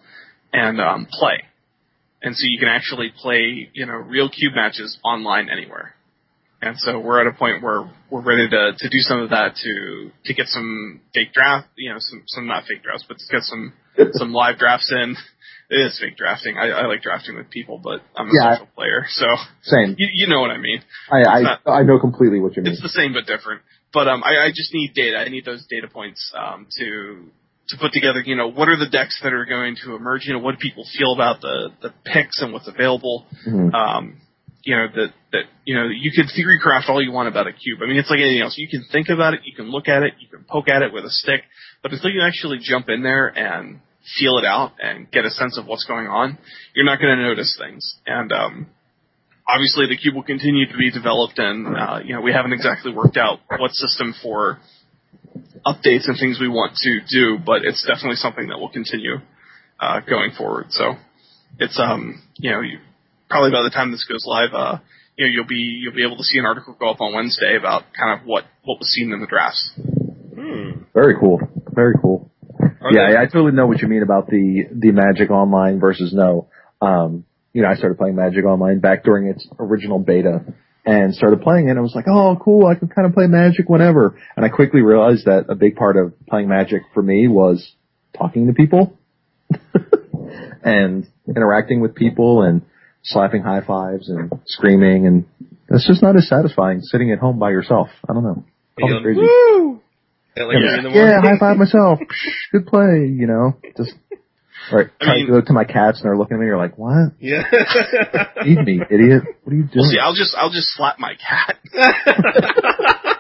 and 0.53 0.81
um, 0.81 1.07
play. 1.11 1.43
And 2.21 2.35
so 2.35 2.47
you 2.49 2.59
can 2.59 2.69
actually 2.69 3.13
play, 3.17 3.71
you 3.73 3.87
know, 3.87 3.95
real 3.95 4.29
cube 4.29 4.53
matches 4.55 4.99
online 5.05 5.49
anywhere. 5.49 5.95
And 6.61 6.77
so 6.77 6.99
we're 6.99 7.21
at 7.21 7.33
a 7.33 7.39
point 7.39 7.63
where 7.63 7.89
we're 8.11 8.21
ready 8.21 8.49
to, 8.49 8.73
to 8.77 8.89
do 8.89 8.99
some 8.99 9.21
of 9.21 9.31
that 9.31 9.55
to 9.55 10.11
to 10.25 10.35
get 10.35 10.47
some 10.49 11.01
fake 11.15 11.33
draft, 11.33 11.69
you 11.77 11.93
know, 11.93 11.99
some 12.01 12.25
some 12.27 12.47
not 12.49 12.65
fake 12.65 12.83
drafts, 12.83 13.05
but 13.07 13.19
to 13.19 13.25
get 13.31 13.43
some 13.43 13.73
some 14.15 14.33
live 14.33 14.59
drafts 14.59 14.93
in. 14.93 15.15
It 15.71 15.77
is 15.81 15.99
fake 16.01 16.17
drafting. 16.17 16.57
I, 16.57 16.69
I 16.71 16.87
like 16.87 17.03
drafting 17.03 17.37
with 17.37 17.51
people, 17.51 17.79
but 17.79 18.01
I'm 18.17 18.29
a 18.29 18.33
Yeah. 18.33 18.55
social 18.55 18.69
player, 18.75 19.05
so 19.09 19.27
Same. 19.63 19.95
you, 19.99 20.09
you 20.15 20.27
know 20.27 20.41
what 20.41 20.51
I 20.51 20.57
mean. 20.59 20.81
I 21.11 21.19
I, 21.25 21.41
not- 21.43 21.61
I 21.67 21.83
know 21.83 21.99
completely 21.99 22.41
what 22.41 22.57
you 22.57 22.63
mean. 22.63 22.73
It's 22.73 22.81
the 22.83 22.89
same 22.89 23.13
but 23.13 23.27
different. 23.27 23.61
But 23.93 24.09
um, 24.09 24.23
I, 24.25 24.47
I 24.47 24.49
just 24.49 24.73
need 24.73 24.93
data. 24.95 25.17
I 25.19 25.29
need 25.29 25.45
those 25.45 25.67
data 25.69 25.89
points 25.89 26.33
um, 26.37 26.67
to 26.79 27.25
to 27.69 27.77
put 27.79 27.93
together. 27.93 28.21
You 28.25 28.37
know, 28.37 28.49
what 28.51 28.69
are 28.69 28.77
the 28.79 28.89
decks 28.89 29.19
that 29.23 29.33
are 29.35 29.45
going 29.45 29.77
to 29.85 29.95
emerge? 29.95 30.25
You 30.27 30.33
know, 30.35 30.39
what 30.41 30.53
do 30.53 30.59
people 30.59 30.85
feel 30.97 31.13
about 31.13 31.41
the 31.43 31.69
the 31.83 31.93
picks 32.05 32.41
and 32.41 32.53
what's 32.53 32.69
available? 32.69 33.27
Mhm. 33.47 33.73
Um, 33.75 34.21
you 34.63 34.75
know 34.77 34.87
that 34.95 35.13
that 35.33 35.45
you 35.65 35.75
know 35.75 35.85
you 35.89 36.11
can 36.13 36.27
theory 36.35 36.59
craft 36.61 36.89
all 36.89 37.03
you 37.03 37.13
want 37.13 37.29
about 37.29 37.47
a 37.47 37.53
cube. 37.53 37.81
I 37.83 37.87
mean, 37.87 37.97
it's 37.99 38.11
like 38.11 38.21
anything 38.21 38.41
else. 38.43 38.57
You 38.59 38.69
can 38.69 38.85
think 38.91 39.09
about 39.11 39.35
it, 39.35 39.41
you 39.45 39.55
can 39.55 39.71
look 39.71 39.89
at 39.89 40.03
it, 40.03 40.15
you 40.19 40.29
can 40.29 40.45
poke 40.49 40.69
at 40.71 40.81
it 40.83 40.93
with 40.93 41.05
a 41.05 41.11
stick, 41.11 41.43
but 41.83 41.93
until 41.93 42.11
you 42.11 42.23
actually 42.23 42.59
jump 42.61 42.89
in 42.89 43.03
there 43.03 43.29
and 43.29 43.81
feel 44.17 44.39
it 44.39 44.45
out 44.45 44.73
and 44.83 45.11
get 45.11 45.25
a 45.25 45.31
sense 45.31 45.59
of 45.59 45.67
what's 45.67 45.85
going 45.85 46.07
on, 46.07 46.39
you're 46.75 46.85
not 46.85 47.01
going 47.01 47.17
to 47.17 47.23
notice 47.23 47.59
things. 47.59 47.97
And 48.07 48.33
um, 48.33 48.67
obviously, 49.47 49.87
the 49.89 49.97
cube 49.97 50.15
will 50.15 50.23
continue 50.23 50.67
to 50.67 50.77
be 50.77 50.91
developed, 50.91 51.39
and 51.39 51.77
uh, 51.77 52.01
you 52.05 52.15
know 52.15 52.21
we 52.21 52.33
haven't 52.33 52.53
exactly 52.53 52.93
worked 52.93 53.17
out 53.17 53.41
what 53.59 53.73
system 53.73 54.15
for 54.23 54.59
updates 55.67 56.09
and 56.09 56.17
things 56.19 56.39
we 56.41 56.49
want 56.49 56.75
to 56.77 57.01
do, 57.11 57.39
but 57.45 57.65
it's 57.65 57.85
definitely 57.87 58.17
something 58.17 58.49
that 58.49 58.59
will 58.59 58.71
continue 58.71 59.17
uh, 59.81 60.01
going 60.01 60.33
forward. 60.37 60.67
So 60.71 60.95
it's 61.59 61.79
um 61.81 62.23
you 62.37 62.51
know 62.51 62.61
you, 62.61 62.79
probably 63.29 63.51
by 63.51 63.63
the 63.63 63.71
time 63.71 63.91
this 63.91 64.07
goes 64.09 64.25
live, 64.27 64.51
uh, 64.55 64.79
you 65.17 65.27
know 65.27 65.33
you'll 65.33 65.47
be 65.47 65.81
you'll 65.83 65.95
be 65.95 66.05
able 66.05 66.17
to 66.17 66.25
see 66.25 66.39
an 66.39 66.47
article 66.47 66.77
go 66.79 66.91
up 66.91 67.01
on 67.01 67.15
Wednesday 67.15 67.57
about 67.59 67.85
kind 67.99 68.19
of 68.19 68.27
what 68.27 68.45
what 68.65 68.79
was 68.79 68.89
seen 68.89 69.13
in 69.13 69.21
the 69.21 69.27
drafts. 69.27 69.73
Hmm. 69.77 70.85
Very 70.95 71.17
cool. 71.19 71.41
Very 71.73 71.95
cool. 72.01 72.28
Yeah, 72.95 73.11
they- 73.11 73.17
I 73.19 73.27
totally 73.27 73.53
know 73.53 73.67
what 73.67 73.81
you 73.83 73.89
mean 73.89 74.03
about 74.03 74.29
the 74.29 74.65
the 74.73 74.91
Magic 74.93 75.31
Online 75.31 75.81
versus 75.81 76.13
no. 76.15 76.49
Um, 76.81 77.25
you 77.53 77.63
know, 77.63 77.69
I 77.69 77.75
started 77.75 77.99
playing 77.99 78.15
Magic 78.17 78.45
Online 78.45 78.79
back 78.81 79.03
during 79.05 79.27
its 79.29 79.47
original 79.59 79.99
beta 79.99 80.45
and 80.87 81.15
started 81.15 81.41
playing 81.43 81.67
it. 81.67 81.71
and 81.71 81.79
I 81.79 81.83
was 81.83 81.95
like, 81.95 82.07
oh, 82.09 82.37
cool, 82.43 82.67
I 82.67 82.75
can 82.75 82.89
kind 82.89 83.07
of 83.07 83.15
play 83.15 83.27
Magic 83.27 83.69
whenever. 83.69 84.17
And 84.37 84.45
I 84.45 84.49
quickly 84.49 84.81
realized 84.81 85.25
that 85.27 85.47
a 85.49 85.55
big 85.55 85.77
part 85.77 85.97
of 85.97 86.15
playing 86.29 86.49
Magic 86.49 86.83
for 86.95 87.03
me 87.03 87.27
was 87.29 87.75
talking 88.17 88.47
to 88.47 88.53
people 88.53 88.97
and 90.63 91.07
interacting 91.27 91.81
with 91.81 91.95
people 91.95 92.43
and 92.43 92.63
slapping 93.03 93.43
high 93.43 93.61
fives 93.65 94.09
and 94.09 94.31
screaming 94.47 95.07
and 95.07 95.25
It's 95.71 95.87
just 95.87 96.03
not 96.03 96.17
as 96.17 96.29
satisfying 96.29 96.81
sitting 96.83 97.13
at 97.13 97.19
home 97.19 97.39
by 97.39 97.51
yourself. 97.51 97.89
I 98.09 98.13
don't 98.13 98.23
know. 98.25 98.45
Call 98.79 98.89
me 98.89 99.03
crazy. 99.03 99.21
Woo! 99.21 99.81
At 100.37 100.47
like 100.47 100.57
Yeah, 100.61 100.83
three 100.83 100.93
yeah, 101.01 101.21
high 101.21 101.39
five 101.39 101.57
myself. 101.57 101.99
Psh, 102.03 102.53
Good 102.53 102.67
play, 102.67 103.07
you 103.11 103.27
know. 103.27 103.57
Just 103.77 103.95
right. 104.73 104.87
I 105.01 105.05
Try 105.05 105.15
mean- 105.17 105.27
to 105.27 105.33
go 105.33 105.41
to 105.47 105.53
my 105.53 105.65
cats 105.65 105.99
and 106.01 106.05
they're 106.07 106.17
looking 106.17 106.37
at 106.37 106.41
me. 106.41 106.47
You're 106.47 106.57
like, 106.59 106.77
what? 106.79 107.13
Yeah. 107.19 107.43
Feed 108.43 108.59
me, 108.65 108.81
idiot. 108.91 109.23
What 109.45 109.53
are 109.53 109.57
you 109.57 109.63
doing? 109.65 109.71
Well, 109.77 109.91
see, 109.91 109.99
I'll 109.99 110.15
just 110.15 110.35
I'll 110.37 110.51
just 110.51 110.69
slap 110.77 110.99
my 110.99 111.15
cat. 111.17 111.59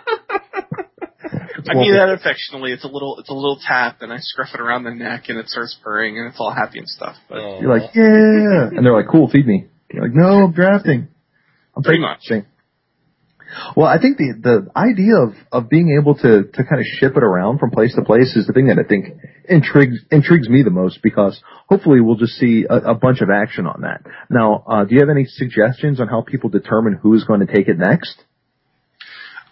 I 1.71 1.75
mean 1.75 1.92
that 1.92 2.09
affectionately. 2.09 2.73
It's 2.73 2.85
a 2.85 2.88
little 2.88 3.18
it's 3.18 3.29
a 3.29 3.35
little 3.35 3.59
tap, 3.66 3.99
and 4.01 4.12
I 4.12 4.18
scruff 4.21 4.49
it 4.55 4.61
around 4.61 4.85
the 4.85 4.90
neck, 4.94 5.25
and 5.29 5.38
it 5.38 5.49
starts 5.49 5.77
purring, 5.83 6.16
and 6.18 6.29
it's 6.29 6.37
all 6.40 6.53
happy 6.55 6.79
and 6.79 6.88
stuff. 6.88 7.16
But 7.29 7.38
Aw. 7.38 7.61
You're 7.61 7.79
like, 7.79 7.90
yeah, 7.94 8.68
and 8.77 8.87
they're 8.87 8.94
like, 8.94 9.09
cool, 9.11 9.29
feed 9.29 9.47
me. 9.47 9.66
You're 9.92 10.05
like, 10.05 10.14
no, 10.14 10.44
I'm 10.44 10.53
drafting. 10.53 11.09
I'm 11.77 11.83
Pretty 11.83 12.01
drafting. 12.01 12.47
Well, 13.77 13.87
I 13.87 13.99
think 13.99 14.19
the 14.19 14.35
the 14.41 14.67
idea 14.77 15.17
of 15.17 15.35
of 15.51 15.69
being 15.69 15.97
able 16.01 16.15
to 16.17 16.45
to 16.45 16.65
kind 16.65 16.81
of 16.81 16.87
ship 16.99 17.17
it 17.17 17.23
around 17.23 17.59
from 17.59 17.71
place 17.71 17.95
to 17.95 18.03
place 18.03 18.37
is 18.37 18.47
the 18.47 18.53
thing 18.53 18.67
that 18.67 18.79
I 18.79 18.87
think 18.87 19.15
intrigues 19.49 20.05
intrigues 20.11 20.49
me 20.49 20.63
the 20.63 20.71
most 20.71 21.01
because 21.03 21.41
hopefully 21.69 22.01
we'll 22.01 22.17
just 22.17 22.35
see 22.35 22.67
a, 22.69 22.93
a 22.93 22.95
bunch 22.95 23.21
of 23.21 23.31
action 23.31 23.67
on 23.67 23.83
that. 23.83 24.03
Now, 24.31 24.65
uh, 24.67 24.85
do 24.85 24.95
you 24.95 25.01
have 25.01 25.09
any 25.09 25.25
suggestions 25.25 26.01
on 26.01 26.09
how 26.09 26.23
people 26.23 26.51
determine 26.51 26.95
who's 26.95 27.25
going 27.25 27.41
to 27.41 27.53
take 27.53 27.69
it 27.69 27.79
next? 27.79 28.23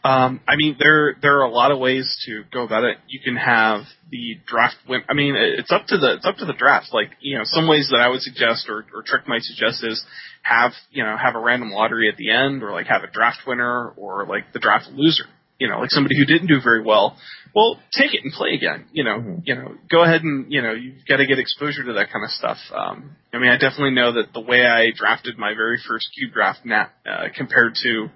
Um, 0.05 0.41
I 0.47 0.57
mean, 0.57 0.77
there 0.79 1.17
there 1.21 1.39
are 1.41 1.45
a 1.45 1.51
lot 1.51 1.73
of 1.73 1.79
ways 1.79 2.17
to 2.27 2.45
go 2.53 2.65
about 2.65 2.85
it. 2.85 2.99
You 3.09 3.21
can 3.21 3.37
have 3.37 3.83
the 4.11 4.37
draft 4.47 4.77
win. 4.89 5.03
I 5.09 5.15
mean, 5.15 5.35
it's 5.37 5.73
up 5.73 5.87
to 5.89 5.99
the 5.99 6.15
it's 6.15 6.27
up 6.27 6.37
to 6.37 6.45
the 6.45 6.53
draft. 6.53 6.89
Like 6.93 7.11
you 7.21 7.37
know, 7.39 7.45
some 7.45 7.67
ways 7.69 7.89
that 7.91 8.01
I 8.01 8.09
would 8.09 8.21
suggest 8.23 8.69
or, 8.69 8.85
or 8.95 9.03
Trick 9.05 9.27
might 9.27 9.43
suggest 9.43 9.83
is 9.83 10.05
have 10.43 10.73
you 10.93 11.03
know 11.03 11.17
have 11.17 11.35
a 11.35 11.41
random 11.41 11.71
lottery 11.71 12.09
at 12.09 12.17
the 12.17 12.31
end, 12.31 12.63
or 12.63 12.71
like 12.71 12.87
have 12.87 13.03
a 13.03 13.11
draft 13.11 13.41
winner, 13.47 13.89
or 13.97 14.27
like 14.27 14.53
the 14.53 14.61
draft 14.61 14.87
loser. 14.93 15.25
You 15.59 15.71
know, 15.71 15.81
like 15.81 15.91
somebody 15.91 16.17
who 16.19 16.27
didn't 16.27 16.49
do 16.49 16.61
very 16.63 16.85
well. 16.85 17.17
Well, 17.55 17.81
take 17.91 18.13
it 18.13 18.21
and 18.23 18.31
play 18.33 18.51
again. 18.55 18.85
You 18.93 19.05
know, 19.05 19.19
Mhm. 19.19 19.43
you 19.47 19.55
know, 19.55 19.75
go 19.91 20.03
ahead 20.05 20.23
and 20.23 20.53
you 20.53 20.61
know 20.61 20.73
you've 20.73 21.07
got 21.09 21.17
to 21.17 21.27
get 21.27 21.39
exposure 21.39 21.83
to 21.83 21.95
that 21.95 22.13
kind 22.13 22.23
of 22.25 22.31
stuff. 22.31 22.59
Um, 22.73 23.17
I 23.33 23.39
mean, 23.39 23.51
I 23.51 23.57
definitely 23.57 23.93
know 23.93 24.13
that 24.13 24.35
the 24.35 24.41
way 24.41 24.67
I 24.67 24.91
drafted 24.95 25.39
my 25.39 25.55
very 25.55 25.79
first 25.89 26.11
cube 26.15 26.33
draft 26.35 26.61
now 26.65 26.91
uh, 27.11 27.29
compared 27.35 27.75
to 27.83 28.09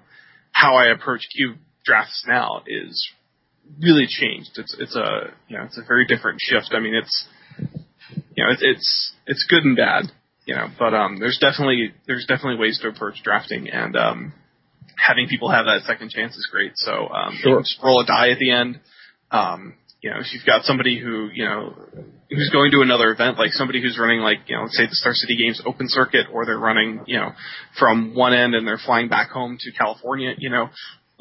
how 0.51 0.75
I 0.75 0.91
approach 0.91 1.27
cube 1.35 1.57
drafts 1.83 2.23
now 2.27 2.63
is 2.67 3.09
really 3.81 4.07
changed. 4.07 4.51
It's 4.57 4.75
it's 4.79 4.95
a 4.95 5.31
you 5.47 5.57
know 5.57 5.63
it's 5.65 5.77
a 5.77 5.83
very 5.87 6.05
different 6.05 6.39
shift. 6.41 6.69
I 6.73 6.79
mean 6.79 6.95
it's 6.95 7.27
you 8.35 8.43
know 8.43 8.51
it's 8.51 8.61
it's 8.63 9.13
it's 9.27 9.45
good 9.49 9.63
and 9.63 9.75
bad. 9.77 10.05
You 10.45 10.55
know, 10.55 10.67
but 10.77 10.93
um 10.93 11.19
there's 11.19 11.37
definitely 11.39 11.93
there's 12.07 12.25
definitely 12.25 12.59
ways 12.59 12.79
to 12.81 12.87
approach 12.89 13.21
drafting 13.23 13.69
and 13.69 13.95
um 13.95 14.33
having 14.97 15.27
people 15.27 15.49
have 15.51 15.65
that 15.65 15.83
second 15.85 16.09
chance 16.11 16.35
is 16.35 16.47
great. 16.51 16.71
So 16.75 17.07
um 17.09 17.33
you 17.33 17.39
Sure. 17.41 17.55
can 17.57 17.63
just 17.63 17.79
roll 17.83 18.01
a 18.01 18.05
die 18.05 18.29
at 18.31 18.39
the 18.39 18.51
end. 18.51 18.79
Um 19.31 19.75
you 20.01 20.09
know, 20.09 20.17
if 20.19 20.33
you've 20.33 20.45
got 20.47 20.63
somebody 20.63 20.97
who, 20.99 21.29
you 21.31 21.45
know, 21.45 21.75
who's 22.31 22.49
going 22.51 22.71
to 22.71 22.81
another 22.81 23.11
event, 23.11 23.37
like 23.37 23.51
somebody 23.51 23.79
who's 23.83 23.99
running 23.99 24.19
like, 24.21 24.39
you 24.47 24.55
know, 24.57 24.65
say 24.67 24.87
the 24.87 24.95
Star 24.95 25.13
City 25.13 25.37
Games 25.37 25.61
open 25.63 25.85
circuit 25.87 26.25
or 26.33 26.43
they're 26.43 26.57
running, 26.57 27.01
you 27.05 27.19
know, 27.19 27.29
from 27.77 28.15
one 28.15 28.33
end 28.33 28.55
and 28.55 28.67
they're 28.67 28.79
flying 28.83 29.09
back 29.09 29.29
home 29.29 29.57
to 29.59 29.71
California, 29.73 30.33
you 30.39 30.49
know, 30.49 30.69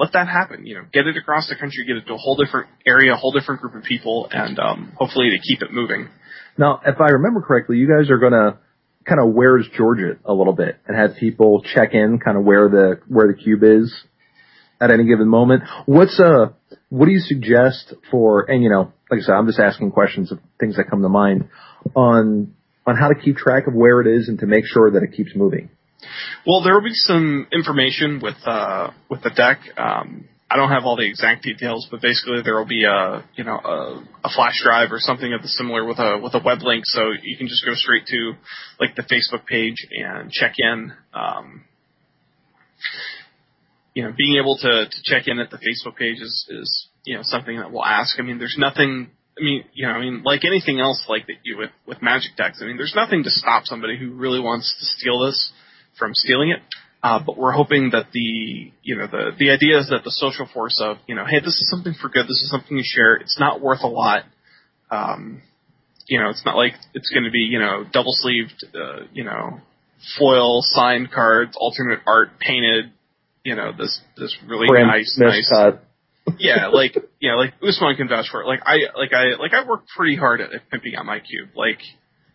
let 0.00 0.12
that 0.14 0.28
happen. 0.28 0.66
You 0.66 0.76
know, 0.76 0.84
get 0.92 1.06
it 1.06 1.16
across 1.16 1.48
the 1.48 1.56
country, 1.56 1.84
get 1.86 1.96
it 1.96 2.06
to 2.06 2.14
a 2.14 2.16
whole 2.16 2.34
different 2.34 2.68
area, 2.86 3.12
a 3.12 3.16
whole 3.16 3.32
different 3.32 3.60
group 3.60 3.74
of 3.74 3.84
people, 3.84 4.28
and 4.32 4.58
um, 4.58 4.92
hopefully 4.96 5.28
to 5.30 5.38
keep 5.38 5.62
it 5.62 5.72
moving. 5.72 6.08
Now, 6.56 6.80
if 6.84 7.00
I 7.00 7.10
remember 7.12 7.42
correctly, 7.42 7.76
you 7.76 7.86
guys 7.86 8.10
are 8.10 8.18
going 8.18 8.32
to 8.32 8.58
kind 9.06 9.20
of 9.20 9.34
where's 9.34 9.68
Georgia 9.76 10.18
a 10.24 10.32
little 10.32 10.54
bit 10.54 10.78
and 10.86 10.96
have 10.96 11.16
people 11.18 11.62
check 11.74 11.92
in 11.92 12.18
kind 12.18 12.36
of 12.36 12.44
where 12.44 12.68
the 12.68 13.00
where 13.08 13.28
the 13.28 13.34
cube 13.34 13.62
is 13.62 13.94
at 14.80 14.90
any 14.90 15.04
given 15.04 15.28
moment. 15.28 15.62
What's 15.86 16.18
uh 16.20 16.52
what 16.88 17.06
do 17.06 17.12
you 17.12 17.20
suggest 17.20 17.94
for 18.10 18.50
and 18.50 18.62
you 18.62 18.70
know, 18.70 18.92
like 19.10 19.20
I 19.20 19.22
said, 19.22 19.32
I'm 19.32 19.46
just 19.46 19.58
asking 19.58 19.92
questions 19.92 20.32
of 20.32 20.38
things 20.58 20.76
that 20.76 20.90
come 20.90 21.02
to 21.02 21.08
mind 21.08 21.48
on 21.94 22.54
on 22.86 22.96
how 22.96 23.08
to 23.08 23.14
keep 23.14 23.36
track 23.36 23.66
of 23.66 23.74
where 23.74 24.00
it 24.00 24.06
is 24.06 24.28
and 24.28 24.38
to 24.40 24.46
make 24.46 24.64
sure 24.66 24.90
that 24.90 25.02
it 25.02 25.12
keeps 25.16 25.34
moving. 25.34 25.70
Well, 26.46 26.62
there 26.62 26.74
will 26.74 26.82
be 26.84 26.94
some 26.94 27.46
information 27.52 28.20
with 28.22 28.36
uh, 28.46 28.90
with 29.08 29.22
the 29.22 29.30
deck. 29.30 29.60
Um, 29.76 30.28
I 30.50 30.56
don't 30.56 30.70
have 30.70 30.84
all 30.84 30.96
the 30.96 31.06
exact 31.06 31.44
details, 31.44 31.86
but 31.90 32.02
basically 32.02 32.42
there 32.42 32.56
will 32.56 32.66
be 32.66 32.84
a 32.84 33.24
you 33.36 33.44
know 33.44 33.56
a, 33.56 34.04
a 34.24 34.30
flash 34.34 34.60
drive 34.62 34.90
or 34.90 34.98
something 34.98 35.32
of 35.32 35.42
the 35.42 35.48
similar 35.48 35.84
with 35.84 35.98
a 35.98 36.18
with 36.20 36.34
a 36.34 36.40
web 36.44 36.62
link, 36.62 36.84
so 36.86 37.12
you 37.22 37.36
can 37.36 37.46
just 37.46 37.64
go 37.64 37.72
straight 37.74 38.06
to 38.06 38.32
like 38.80 38.96
the 38.96 39.02
Facebook 39.02 39.46
page 39.46 39.86
and 39.90 40.32
check 40.32 40.54
in. 40.58 40.92
Um, 41.14 41.64
you 43.94 44.02
know, 44.02 44.12
being 44.16 44.40
able 44.40 44.56
to 44.56 44.86
to 44.90 45.02
check 45.04 45.28
in 45.28 45.38
at 45.38 45.50
the 45.50 45.58
Facebook 45.58 45.96
page 45.96 46.20
is 46.20 46.46
is 46.50 46.88
you 47.04 47.16
know 47.16 47.22
something 47.22 47.56
that 47.56 47.70
we'll 47.70 47.84
ask. 47.84 48.18
I 48.18 48.22
mean, 48.22 48.38
there's 48.38 48.56
nothing. 48.58 49.10
I 49.38 49.44
mean, 49.44 49.64
you 49.72 49.86
know, 49.86 49.92
I 49.92 50.00
mean, 50.00 50.22
like 50.24 50.44
anything 50.44 50.80
else, 50.80 51.04
like 51.08 51.28
that 51.28 51.36
you 51.44 51.58
with 51.58 51.70
with 51.86 52.02
magic 52.02 52.36
decks. 52.36 52.58
I 52.60 52.66
mean, 52.66 52.76
there's 52.76 52.94
nothing 52.96 53.22
to 53.22 53.30
stop 53.30 53.66
somebody 53.66 53.96
who 53.96 54.14
really 54.14 54.40
wants 54.40 54.74
to 54.80 54.84
steal 54.84 55.24
this 55.24 55.52
from 55.98 56.12
stealing 56.14 56.50
it. 56.50 56.61
Uh, 57.03 57.18
but 57.24 57.38
we're 57.38 57.53
hoping 57.53 57.90
that 57.90 58.07
the, 58.12 58.70
you 58.83 58.96
know, 58.96 59.07
the, 59.07 59.31
the 59.38 59.50
idea 59.50 59.79
is 59.79 59.88
that 59.88 60.05
the 60.05 60.11
social 60.11 60.46
force 60.53 60.81
of, 60.85 60.98
you 61.07 61.14
know, 61.14 61.24
hey, 61.24 61.40
this 61.40 61.59
is 61.59 61.68
something 61.70 61.94
for 61.98 62.11
good, 62.11 62.24
this 62.24 62.42
is 62.42 62.50
something 62.50 62.76
you 62.76 62.85
share, 62.85 63.16
it's 63.16 63.40
not 63.40 63.61
worth 63.61 63.83
a 63.83 63.87
lot. 63.87 64.24
Um, 64.90 65.40
you 66.07 66.20
know, 66.20 66.29
it's 66.29 66.44
not 66.44 66.57
like 66.57 66.74
it's 66.92 67.09
going 67.09 67.24
to 67.24 67.31
be, 67.31 67.38
you 67.38 67.59
know, 67.59 67.85
double 67.90 68.12
sleeved, 68.12 68.66
uh, 68.74 69.05
you 69.14 69.24
know, 69.24 69.61
foil 70.18 70.61
signed 70.62 71.11
cards, 71.11 71.57
alternate 71.59 72.00
art 72.07 72.38
painted, 72.38 72.92
you 73.44 73.55
know, 73.55 73.72
this, 73.76 74.00
this 74.18 74.37
really 74.46 74.68
Print, 74.68 74.88
nice, 74.88 75.16
nice, 75.18 75.50
miscut. 75.50 75.79
yeah, 76.38 76.68
like 76.68 76.96
yeah, 77.20 77.35
like 77.35 77.55
Usman 77.66 77.96
can 77.96 78.09
vouch 78.09 78.26
for 78.31 78.42
it. 78.42 78.46
Like 78.46 78.61
I 78.64 78.76
like 78.96 79.12
I 79.12 79.40
like 79.40 79.53
I 79.53 79.66
work 79.66 79.85
pretty 79.96 80.16
hard 80.16 80.40
at, 80.40 80.53
at 80.53 80.70
pimping 80.70 80.94
out 80.94 81.07
my 81.07 81.18
cube. 81.20 81.50
Like 81.55 81.79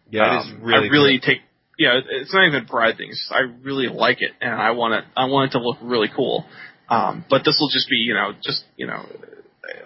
Yeah, 0.10 0.38
it 0.38 0.40
is 0.40 0.54
um, 0.54 0.64
really 0.64 0.88
I 0.88 0.92
really 0.92 1.18
good. 1.20 1.26
take 1.26 1.42
yeah, 1.78 1.98
it- 1.98 2.06
it's 2.10 2.34
not 2.34 2.46
even 2.48 2.64
a 2.64 2.66
pride 2.68 2.98
thing. 2.98 3.10
Just 3.12 3.32
I 3.32 3.42
really 3.64 3.88
like 3.88 4.22
it 4.22 4.32
and 4.42 4.54
I 4.54 4.72
want 4.72 4.94
it 4.96 5.06
I 5.16 5.26
want 5.26 5.50
it 5.52 5.58
to 5.58 5.64
look 5.64 5.78
really 5.82 6.10
cool. 6.16 6.46
Um 6.90 7.26
but 7.30 7.44
this 7.44 7.58
will 7.60 7.70
just 7.70 7.90
be, 7.90 7.98
you 7.98 8.14
know, 8.14 8.34
just, 8.44 8.64
you 8.78 8.88
know, 8.88 9.06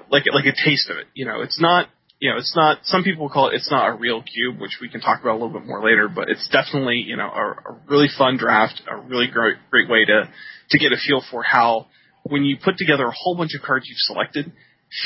like 0.09 0.23
like 0.33 0.45
a 0.45 0.53
taste 0.53 0.89
of 0.89 0.97
it. 0.97 1.07
You 1.13 1.25
know, 1.25 1.41
it's 1.41 1.59
not 1.59 1.87
you 2.19 2.29
know, 2.29 2.37
it's 2.37 2.53
not 2.55 2.79
some 2.83 3.03
people 3.03 3.29
call 3.29 3.49
it 3.49 3.55
it's 3.55 3.71
not 3.71 3.87
a 3.87 3.93
real 3.93 4.21
cube, 4.21 4.59
which 4.59 4.77
we 4.81 4.89
can 4.89 4.99
talk 5.01 5.21
about 5.21 5.31
a 5.31 5.39
little 5.39 5.57
bit 5.57 5.65
more 5.65 5.83
later, 5.83 6.09
but 6.09 6.29
it's 6.29 6.47
definitely, 6.49 6.97
you 6.97 7.15
know, 7.15 7.29
a, 7.29 7.71
a 7.71 7.77
really 7.87 8.07
fun 8.17 8.37
draft, 8.37 8.81
a 8.89 8.97
really 8.97 9.27
great 9.27 9.55
great 9.71 9.89
way 9.89 10.05
to 10.05 10.29
to 10.71 10.77
get 10.77 10.91
a 10.91 10.97
feel 10.97 11.23
for 11.31 11.43
how 11.43 11.87
when 12.23 12.43
you 12.43 12.57
put 12.61 12.77
together 12.77 13.05
a 13.05 13.13
whole 13.15 13.35
bunch 13.35 13.51
of 13.55 13.61
cards 13.65 13.85
you've 13.87 13.97
selected, 13.99 14.51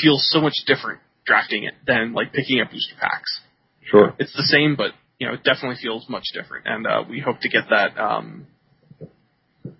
feels 0.02 0.28
so 0.30 0.40
much 0.40 0.54
different 0.66 1.00
drafting 1.24 1.64
it 1.64 1.74
than 1.86 2.12
like 2.12 2.32
picking 2.32 2.60
up 2.60 2.70
booster 2.70 2.96
packs. 3.00 3.40
Sure. 3.84 4.14
It's 4.18 4.34
the 4.34 4.42
same, 4.42 4.76
but 4.76 4.92
you 5.24 5.30
know, 5.30 5.36
it 5.36 5.42
definitely 5.42 5.78
feels 5.80 6.06
much 6.06 6.24
different, 6.34 6.66
and 6.66 6.86
uh, 6.86 7.02
we 7.08 7.18
hope 7.18 7.40
to 7.40 7.48
get 7.48 7.64
that 7.70 7.98
um, 7.98 8.46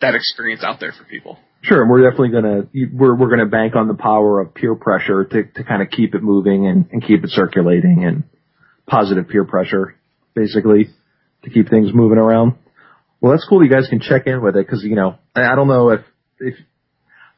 that 0.00 0.14
experience 0.14 0.64
out 0.64 0.80
there 0.80 0.92
for 0.92 1.04
people. 1.04 1.38
Sure, 1.60 1.82
and 1.82 1.90
we're 1.90 2.08
definitely 2.08 2.30
gonna 2.30 2.62
we're 2.94 3.14
we're 3.14 3.28
gonna 3.28 3.44
bank 3.44 3.76
on 3.76 3.86
the 3.86 3.94
power 3.94 4.40
of 4.40 4.54
peer 4.54 4.74
pressure 4.74 5.22
to 5.22 5.44
to 5.44 5.64
kind 5.64 5.82
of 5.82 5.90
keep 5.90 6.14
it 6.14 6.22
moving 6.22 6.66
and, 6.66 6.86
and 6.92 7.04
keep 7.04 7.24
it 7.24 7.28
circulating 7.28 8.04
and 8.04 8.24
positive 8.86 9.28
peer 9.28 9.44
pressure, 9.44 9.96
basically, 10.34 10.88
to 11.42 11.50
keep 11.50 11.68
things 11.68 11.90
moving 11.92 12.16
around. 12.16 12.54
Well, 13.20 13.32
that's 13.32 13.46
cool. 13.46 13.62
You 13.62 13.70
guys 13.70 13.86
can 13.90 14.00
check 14.00 14.26
in 14.26 14.42
with 14.42 14.56
it 14.56 14.66
because 14.66 14.82
you 14.82 14.96
know 14.96 15.18
I 15.36 15.42
I 15.52 15.54
don't 15.56 15.68
know 15.68 15.90
if 15.90 16.00
if 16.38 16.54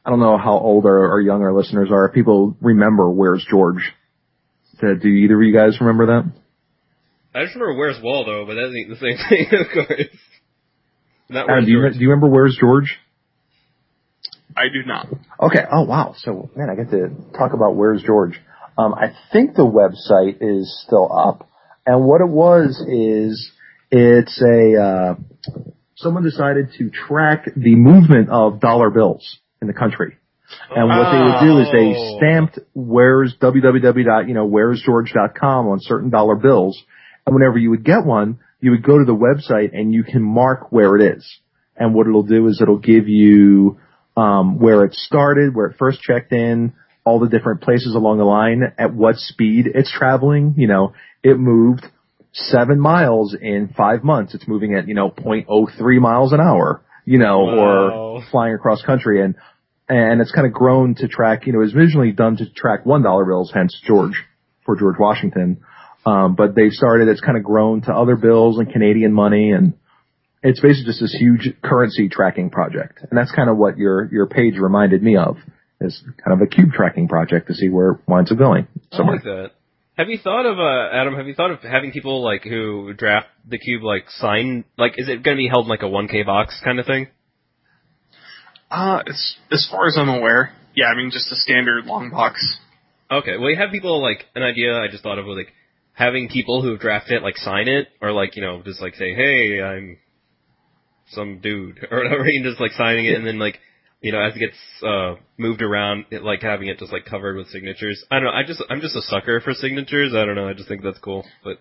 I 0.05 0.11
don't 0.11 0.21
know 0.21 0.37
how 0.37 0.57
old 0.57 0.85
or, 0.85 1.11
or 1.11 1.19
young 1.19 1.41
our 1.41 1.53
listeners 1.53 1.89
are. 1.91 2.07
If 2.07 2.13
people 2.13 2.55
remember 2.61 3.09
Where's 3.09 3.45
George? 3.49 3.93
Do 4.79 4.95
do 4.95 5.09
either 5.09 5.35
of 5.35 5.41
you 5.45 5.53
guys 5.53 5.81
remember 5.81 6.05
that? 6.05 6.31
I 7.37 7.43
just 7.43 7.55
remember 7.55 7.77
Where's 7.77 8.01
Waldo, 8.01 8.45
but 8.45 8.55
that 8.55 8.73
ain't 8.75 8.89
the 8.89 8.95
same 8.95 9.17
thing, 9.29 9.59
of 9.59 9.67
course. 9.73 10.07
Not 11.29 11.43
Adam, 11.49 11.55
Where's 11.55 11.65
do 11.65 11.71
you 11.71 11.81
George. 11.81 11.93
do 11.93 11.99
you 11.99 12.09
remember 12.09 12.27
Where's 12.29 12.57
George? 12.59 12.97
I 14.55 14.69
do 14.73 14.83
not. 14.87 15.07
Okay. 15.39 15.63
Oh 15.71 15.83
wow. 15.83 16.15
So 16.17 16.49
man, 16.55 16.69
I 16.71 16.75
get 16.75 16.89
to 16.91 17.09
talk 17.37 17.53
about 17.53 17.75
Where's 17.75 18.01
George. 18.03 18.39
Um, 18.77 18.93
I 18.93 19.13
think 19.31 19.55
the 19.55 19.65
website 19.65 20.37
is 20.41 20.83
still 20.85 21.11
up, 21.11 21.47
and 21.85 22.05
what 22.05 22.21
it 22.21 22.27
was 22.29 22.79
is 22.87 23.51
it's 23.91 24.41
a 24.41 24.81
uh, 24.81 25.15
someone 25.95 26.23
decided 26.23 26.69
to 26.77 26.89
track 26.89 27.45
the 27.55 27.75
movement 27.75 28.29
of 28.29 28.59
dollar 28.59 28.89
bills 28.89 29.37
in 29.61 29.67
the 29.67 29.73
country. 29.73 30.17
And 30.73 30.87
what 30.87 31.11
they 31.11 31.19
would 31.19 31.53
do 31.53 31.59
is 31.59 31.67
they 31.73 31.99
Oh. 31.99 32.17
stamped 32.17 32.59
where's 32.73 33.35
www. 33.41 34.27
you 34.27 34.33
know 34.33 34.45
where's 34.45 34.81
george.com 34.81 35.67
on 35.67 35.79
certain 35.81 36.09
dollar 36.09 36.35
bills, 36.35 36.81
and 37.27 37.35
whenever 37.35 37.57
you 37.59 37.69
would 37.69 37.83
get 37.83 38.05
one, 38.05 38.39
you 38.61 38.71
would 38.71 38.83
go 38.83 38.97
to 38.97 39.05
the 39.05 39.13
website 39.13 39.77
and 39.77 39.93
you 39.93 40.03
can 40.03 40.23
mark 40.23 40.71
where 40.71 40.95
it 40.95 41.17
is. 41.17 41.39
And 41.75 41.93
what 41.93 42.07
it'll 42.07 42.23
do 42.23 42.47
is 42.47 42.59
it'll 42.61 42.79
give 42.79 43.07
you 43.07 43.77
um, 44.15 44.57
where 44.59 44.83
it 44.85 44.93
started, 44.95 45.53
where 45.53 45.67
it 45.67 45.75
first 45.77 45.99
checked 46.01 46.31
in, 46.31 46.73
all 47.03 47.19
the 47.19 47.27
different 47.29 47.61
places 47.61 47.93
along 47.95 48.17
the 48.17 48.23
line, 48.23 48.63
at 48.79 48.93
what 48.93 49.17
speed 49.17 49.67
it's 49.75 49.91
traveling. 49.91 50.55
You 50.57 50.67
know, 50.67 50.93
it 51.21 51.37
moved 51.37 51.85
seven 52.33 52.79
miles 52.79 53.35
in 53.39 53.73
five 53.75 54.03
months. 54.03 54.33
It's 54.33 54.47
moving 54.47 54.73
at, 54.73 54.87
you 54.87 54.93
know, 54.95 55.11
0.03 55.11 55.99
miles 55.99 56.31
an 56.33 56.39
hour. 56.39 56.81
you 57.05 57.19
know, 57.19 57.39
Wow. 57.45 57.53
or 58.15 58.23
flying 58.31 58.53
across 58.55 58.81
country 58.81 59.21
and, 59.23 59.35
and 59.87 60.19
it's 60.19 60.31
kind 60.33 60.45
of 60.45 60.51
grown 60.51 60.93
to 60.95 61.07
track, 61.07 61.45
you 61.47 61.53
know, 61.53 61.59
it 61.59 61.63
was 61.63 61.73
originally 61.75 62.11
done 62.11 62.35
to 62.37 62.49
track 62.49 62.85
one 62.85 63.01
dollar 63.03 63.23
bills, 63.23 63.51
hence 63.53 63.79
George, 63.85 64.25
for 64.65 64.75
George 64.75 64.97
Washington. 64.99 65.61
Um, 66.07 66.35
but 66.35 66.55
they've 66.55 66.71
started, 66.71 67.09
it's 67.09 67.19
kind 67.19 67.37
of 67.37 67.43
grown 67.43 67.81
to 67.81 67.93
other 67.93 68.15
bills 68.15 68.59
and 68.59 68.71
Canadian 68.71 69.11
money 69.11 69.51
and 69.51 69.73
it's 70.41 70.61
basically 70.61 70.85
just 70.85 71.01
this 71.01 71.15
huge 71.19 71.53
currency 71.61 72.07
tracking 72.07 72.49
project. 72.49 72.99
And 73.01 73.17
that's 73.17 73.31
kind 73.31 73.49
of 73.49 73.57
what 73.57 73.77
your, 73.77 74.07
your 74.11 74.27
page 74.27 74.53
reminded 74.57 75.03
me 75.03 75.17
of 75.17 75.35
is 75.81 76.01
kind 76.23 76.39
of 76.39 76.41
a 76.41 76.47
cube 76.47 76.71
tracking 76.71 77.09
project 77.09 77.47
to 77.47 77.53
see 77.53 77.67
where 77.67 77.91
it 77.91 77.99
winds 78.07 78.31
up 78.31 78.37
going. 78.37 78.67
I 78.93 78.97
like 79.01 79.23
that. 79.23 79.51
Have 79.97 80.09
you 80.09 80.17
thought 80.17 80.45
of 80.45 80.59
uh, 80.59 80.95
Adam? 80.95 81.15
Have 81.15 81.27
you 81.27 81.33
thought 81.33 81.51
of 81.51 81.59
having 81.61 81.91
people 81.91 82.23
like 82.23 82.43
who 82.43 82.93
draft 82.93 83.27
the 83.49 83.57
cube 83.57 83.83
like 83.83 84.09
sign? 84.09 84.63
Like, 84.77 84.93
is 84.95 85.09
it 85.09 85.23
going 85.23 85.35
to 85.35 85.39
be 85.41 85.49
held 85.49 85.65
in 85.65 85.69
like 85.69 85.81
a 85.81 85.85
1K 85.85 86.25
box 86.25 86.61
kind 86.63 86.79
of 86.79 86.85
thing? 86.85 87.07
Uh, 88.69 88.99
as 89.07 89.35
as 89.51 89.67
far 89.71 89.87
as 89.87 89.97
I'm 89.97 90.09
aware, 90.09 90.53
yeah, 90.75 90.85
I 90.85 90.95
mean 90.95 91.09
just 91.11 91.31
a 91.31 91.35
standard 91.35 91.85
long 91.85 92.11
box. 92.11 92.57
Okay, 93.09 93.37
well, 93.37 93.49
you 93.49 93.57
have 93.57 93.71
people 93.71 94.01
like 94.01 94.25
an 94.35 94.43
idea 94.43 94.77
I 94.77 94.87
just 94.87 95.01
thought 95.01 95.17
of 95.17 95.25
like 95.25 95.51
having 95.97 96.29
people 96.29 96.61
who 96.61 96.69
have 96.69 96.79
drafted 96.79 97.17
it 97.17 97.23
like 97.23 97.37
sign 97.37 97.67
it 97.67 97.87
or 98.01 98.11
like 98.11 98.35
you 98.35 98.41
know 98.41 98.61
just 98.63 98.81
like 98.81 98.95
say, 98.95 99.13
hey, 99.13 99.61
I'm 99.61 99.97
some 101.09 101.39
dude 101.39 101.79
or 101.91 101.97
whatever, 102.03 102.23
and 102.23 102.45
just 102.45 102.61
like 102.61 102.71
signing 102.71 103.05
it, 103.05 103.15
and 103.15 103.25
then 103.25 103.39
like 103.39 103.59
you 104.01 104.11
know 104.11 104.21
as 104.21 104.35
it 104.35 104.39
gets 104.39 104.57
uh 104.85 105.15
moved 105.37 105.61
around, 105.61 106.05
it, 106.11 106.23
like 106.23 106.41
having 106.41 106.69
it 106.69 106.79
just 106.79 106.93
like 106.93 107.05
covered 107.05 107.35
with 107.35 107.47
signatures. 107.47 108.05
I 108.11 108.15
don't 108.15 108.25
know. 108.25 108.31
I 108.31 108.43
just 108.45 108.63
I'm 108.69 108.79
just 108.79 108.95
a 108.95 109.01
sucker 109.01 109.41
for 109.41 109.53
signatures. 109.53 110.13
I 110.15 110.23
don't 110.25 110.35
know. 110.35 110.47
I 110.47 110.53
just 110.53 110.69
think 110.69 110.83
that's 110.83 110.99
cool, 110.99 111.25
but. 111.43 111.57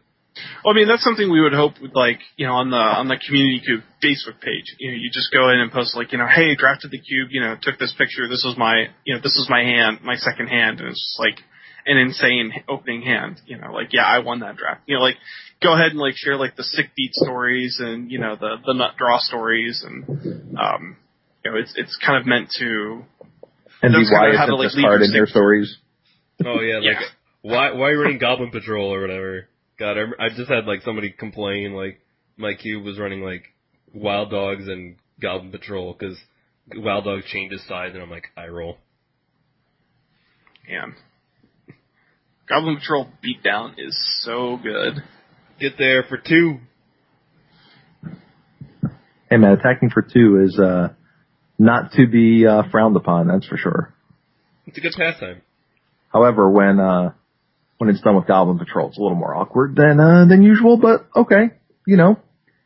Well, 0.63 0.75
I 0.75 0.77
mean 0.77 0.87
that's 0.87 1.03
something 1.03 1.33
we 1.33 1.41
would 1.41 1.55
hope 1.55 1.81
like 1.95 2.21
you 2.37 2.47
know 2.47 2.61
on 2.61 2.69
the 2.69 2.77
on 2.77 3.09
the 3.09 3.17
community 3.17 3.63
cube 3.65 3.81
Facebook 4.05 4.39
page. 4.39 4.69
You 4.79 4.91
know, 4.91 4.99
you 4.99 5.09
just 5.11 5.33
go 5.33 5.49
in 5.49 5.61
and 5.61 5.73
post 5.73 5.97
like 5.97 6.13
you 6.13 6.19
know, 6.19 6.29
hey, 6.29 6.55
drafted 6.55 6.91
the 6.91 7.01
cube. 7.01 7.29
You 7.31 7.41
know, 7.41 7.57
took 7.57 7.79
this 7.79 7.95
picture. 7.97 8.29
This 8.29 8.45
was 8.45 8.55
my 8.59 8.93
you 9.07 9.15
know 9.15 9.21
this 9.23 9.33
was 9.33 9.49
my 9.49 9.65
hand, 9.65 10.01
my 10.05 10.17
second 10.17 10.49
hand, 10.49 10.81
and 10.81 10.91
it's 10.91 11.01
just 11.01 11.19
like 11.19 11.41
an 11.87 11.97
insane 11.97 12.53
opening 12.69 13.03
hand. 13.03 13.41
You 13.47 13.59
know, 13.59 13.73
like 13.73 13.93
yeah, 13.93 14.05
I 14.05 14.19
won 14.19 14.41
that 14.41 14.57
draft. 14.57 14.83
You 14.87 14.97
know, 14.97 15.03
like 15.03 15.17
go 15.63 15.73
ahead 15.73 15.93
and 15.93 15.99
like 16.01 16.15
share 16.17 16.37
like 16.37 16.57
the 16.57 16.65
sick 16.65 16.91
beat 16.97 17.15
stories 17.15 17.79
and 17.81 18.11
you 18.11 18.19
know 18.19 18.37
the 18.37 18.57
the 18.67 18.75
nut 18.75 18.97
draw 18.99 19.19
stories 19.19 19.85
and 19.87 20.59
um 20.59 20.97
you 21.45 21.51
know 21.51 21.57
it's 21.59 21.73
it's 21.77 21.97
kind 22.05 22.21
of 22.21 22.27
meant 22.27 22.51
to 22.59 23.05
And 23.83 23.95
Those 23.95 24.09
be 24.09 24.15
kind 24.15 24.27
of 24.27 24.35
Wyatt 24.35 24.39
have 24.39 24.49
and 24.49 24.59
like, 24.59 24.67
just 24.67 24.77
leave 24.77 24.85
card 24.85 25.01
your 25.01 25.07
in 25.07 25.13
their 25.13 25.27
stories. 25.27 25.77
Oh 26.45 26.61
yeah, 26.61 26.77
like 26.77 27.01
Yeah. 27.01 27.07
why 27.43 27.73
why 27.73 27.89
are 27.89 27.93
you 27.93 28.03
running 28.03 28.19
Goblin 28.19 28.51
Patrol 28.51 28.93
or 28.93 29.01
whatever? 29.01 29.49
God, 29.79 29.97
I, 29.99 30.27
I 30.27 30.29
just 30.31 30.51
had 30.51 30.67
like 30.67 30.83
somebody 30.83 31.11
complain 31.11 31.73
like 31.73 32.01
my 32.37 32.55
cube 32.55 32.85
was 32.85 32.99
running 32.99 33.23
like 33.23 33.45
Wild 33.95 34.31
Dogs 34.31 34.69
and 34.69 34.97
Goblin 35.21 35.51
Patrol 35.51 35.95
because 35.99 36.19
Wild 36.75 37.05
Dogs 37.05 37.25
changes 37.27 37.63
size, 37.67 37.93
and 37.95 38.03
I'm 38.03 38.11
like 38.11 38.27
I 38.37 38.49
roll. 38.49 38.79
man. 40.69 40.95
Goblin 42.49 42.77
Patrol 42.77 43.09
Beatdown 43.25 43.75
is 43.77 43.97
so 44.23 44.57
good. 44.63 45.03
Get 45.59 45.79
there 45.79 46.05
for 46.05 46.17
two. 46.17 46.59
Hey 49.29 49.37
man, 49.39 49.53
attacking 49.53 49.91
for 49.91 50.03
two 50.03 50.41
is 50.45 50.59
uh 50.59 50.91
not 51.59 51.93
to 51.93 52.07
be 52.07 52.47
uh, 52.47 52.63
frowned 52.71 52.95
upon. 52.97 53.27
That's 53.27 53.47
for 53.47 53.57
sure. 53.57 53.95
It's 54.67 54.79
a 54.79 54.81
good 54.81 54.93
pastime. 54.97 55.43
However, 56.13 56.49
when 56.49 56.79
uh 56.79 57.13
when 57.79 57.91
it's 57.91 58.01
done 58.01 58.15
with 58.15 58.29
Goblin 58.29 58.59
Patrol, 58.59 58.89
it's 58.89 58.99
a 58.99 59.03
little 59.03 59.17
more 59.17 59.35
awkward 59.35 59.75
than 59.75 59.99
uh 59.99 60.27
than 60.27 60.43
usual. 60.43 60.77
But 60.77 61.09
okay, 61.17 61.51
you 61.85 61.97
know, 61.97 62.17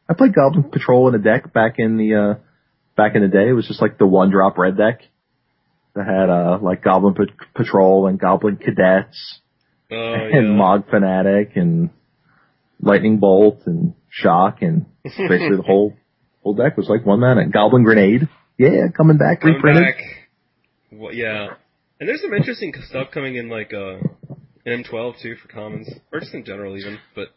I 0.07 0.13
played 0.13 0.35
Goblin 0.35 0.65
Patrol 0.65 1.09
in 1.09 1.15
a 1.15 1.19
deck 1.19 1.55
back 1.55 1.79
in 1.79 1.97
the 1.97 2.15
uh 2.15 2.35
back 2.97 3.15
in 3.15 3.23
the 3.23 3.29
day. 3.29 3.49
It 3.49 3.55
was 3.55 3.67
just 3.67 3.81
like 3.81 3.97
the 3.97 4.07
one 4.07 4.31
drop 4.31 4.59
red 4.59 4.77
deck 4.77 5.01
that 5.95 6.05
had 6.05 6.29
uh 6.29 6.59
like 6.61 6.85
Goblin 6.85 7.15
Pat- 7.15 7.55
Patrol 7.55 8.09
and 8.09 8.21
Goblin 8.21 8.57
Cadets 8.57 9.41
Oh 9.91 10.15
and 10.33 10.49
yeah. 10.49 10.55
Mog 10.55 10.89
Fanatic 10.91 11.53
and 11.57 11.91
Lightning 12.81 13.19
Bolt 13.19 13.61
and 13.67 13.95
Shock 14.09 14.63
and 14.63 14.87
basically 15.05 15.57
the 15.57 15.63
whole 15.67 15.95
whole 16.43 16.55
deck 16.55 16.77
was 16.77 16.89
like 16.89 17.05
one 17.05 17.21
mana. 17.21 17.49
Goblin 17.49 17.85
Grenade, 17.85 18.29
yeah, 18.59 18.89
coming 18.97 19.19
back, 19.19 19.41
Coming 19.41 19.57
reprinted. 19.57 19.85
back. 19.85 19.97
Well, 20.93 21.13
yeah, 21.15 21.55
and 22.01 22.09
there's 22.09 22.21
some 22.23 22.33
interesting 22.35 22.73
stuff 22.89 23.09
coming 23.13 23.37
in 23.37 23.49
like 23.49 23.73
uh 23.73 23.99
in 24.67 24.83
M12 24.85 25.21
too 25.23 25.37
for 25.37 25.49
commons 25.53 25.89
or 26.13 26.21
just 26.21 26.35
in 26.35 26.45
general 26.45 26.77
even. 26.77 26.99
But 27.15 27.29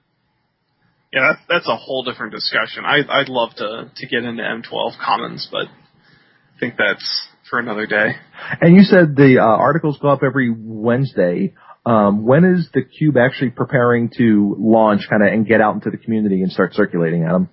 Yeah, 1.12 1.34
that's 1.34 1.42
that's 1.48 1.68
a 1.68 1.76
whole 1.76 2.04
different 2.04 2.32
discussion. 2.34 2.84
I 2.86 3.00
I'd 3.10 3.30
love 3.30 3.52
to 3.58 3.92
to 3.96 4.08
get 4.08 4.24
into 4.24 4.42
M12 4.44 4.94
Commons, 5.04 5.48
but 5.52 5.68
I 5.68 6.60
think 6.60 6.76
that's 6.78 7.28
for 7.50 7.60
another 7.60 7.86
day. 7.86 8.14
And 8.62 8.76
you 8.76 8.84
said 8.84 9.16
the 9.16 9.40
uh, 9.40 9.44
articles 9.46 10.00
go 10.02 10.08
up 10.10 10.22
every 10.26 10.54
Wednesday. 10.58 11.54
Um, 11.86 12.26
when 12.26 12.46
is 12.46 12.70
the 12.74 12.82
cube 12.82 13.18
actually 13.18 13.50
preparing 13.50 14.10
to 14.18 14.56
launch, 14.58 15.02
kind 15.10 15.22
of, 15.22 15.34
and 15.34 15.46
get 15.46 15.60
out 15.60 15.76
into 15.76 15.90
the 15.90 15.98
community 15.98 16.42
and 16.42 16.52
start 16.52 16.74
circulating, 16.74 17.24
Adam? 17.24 17.50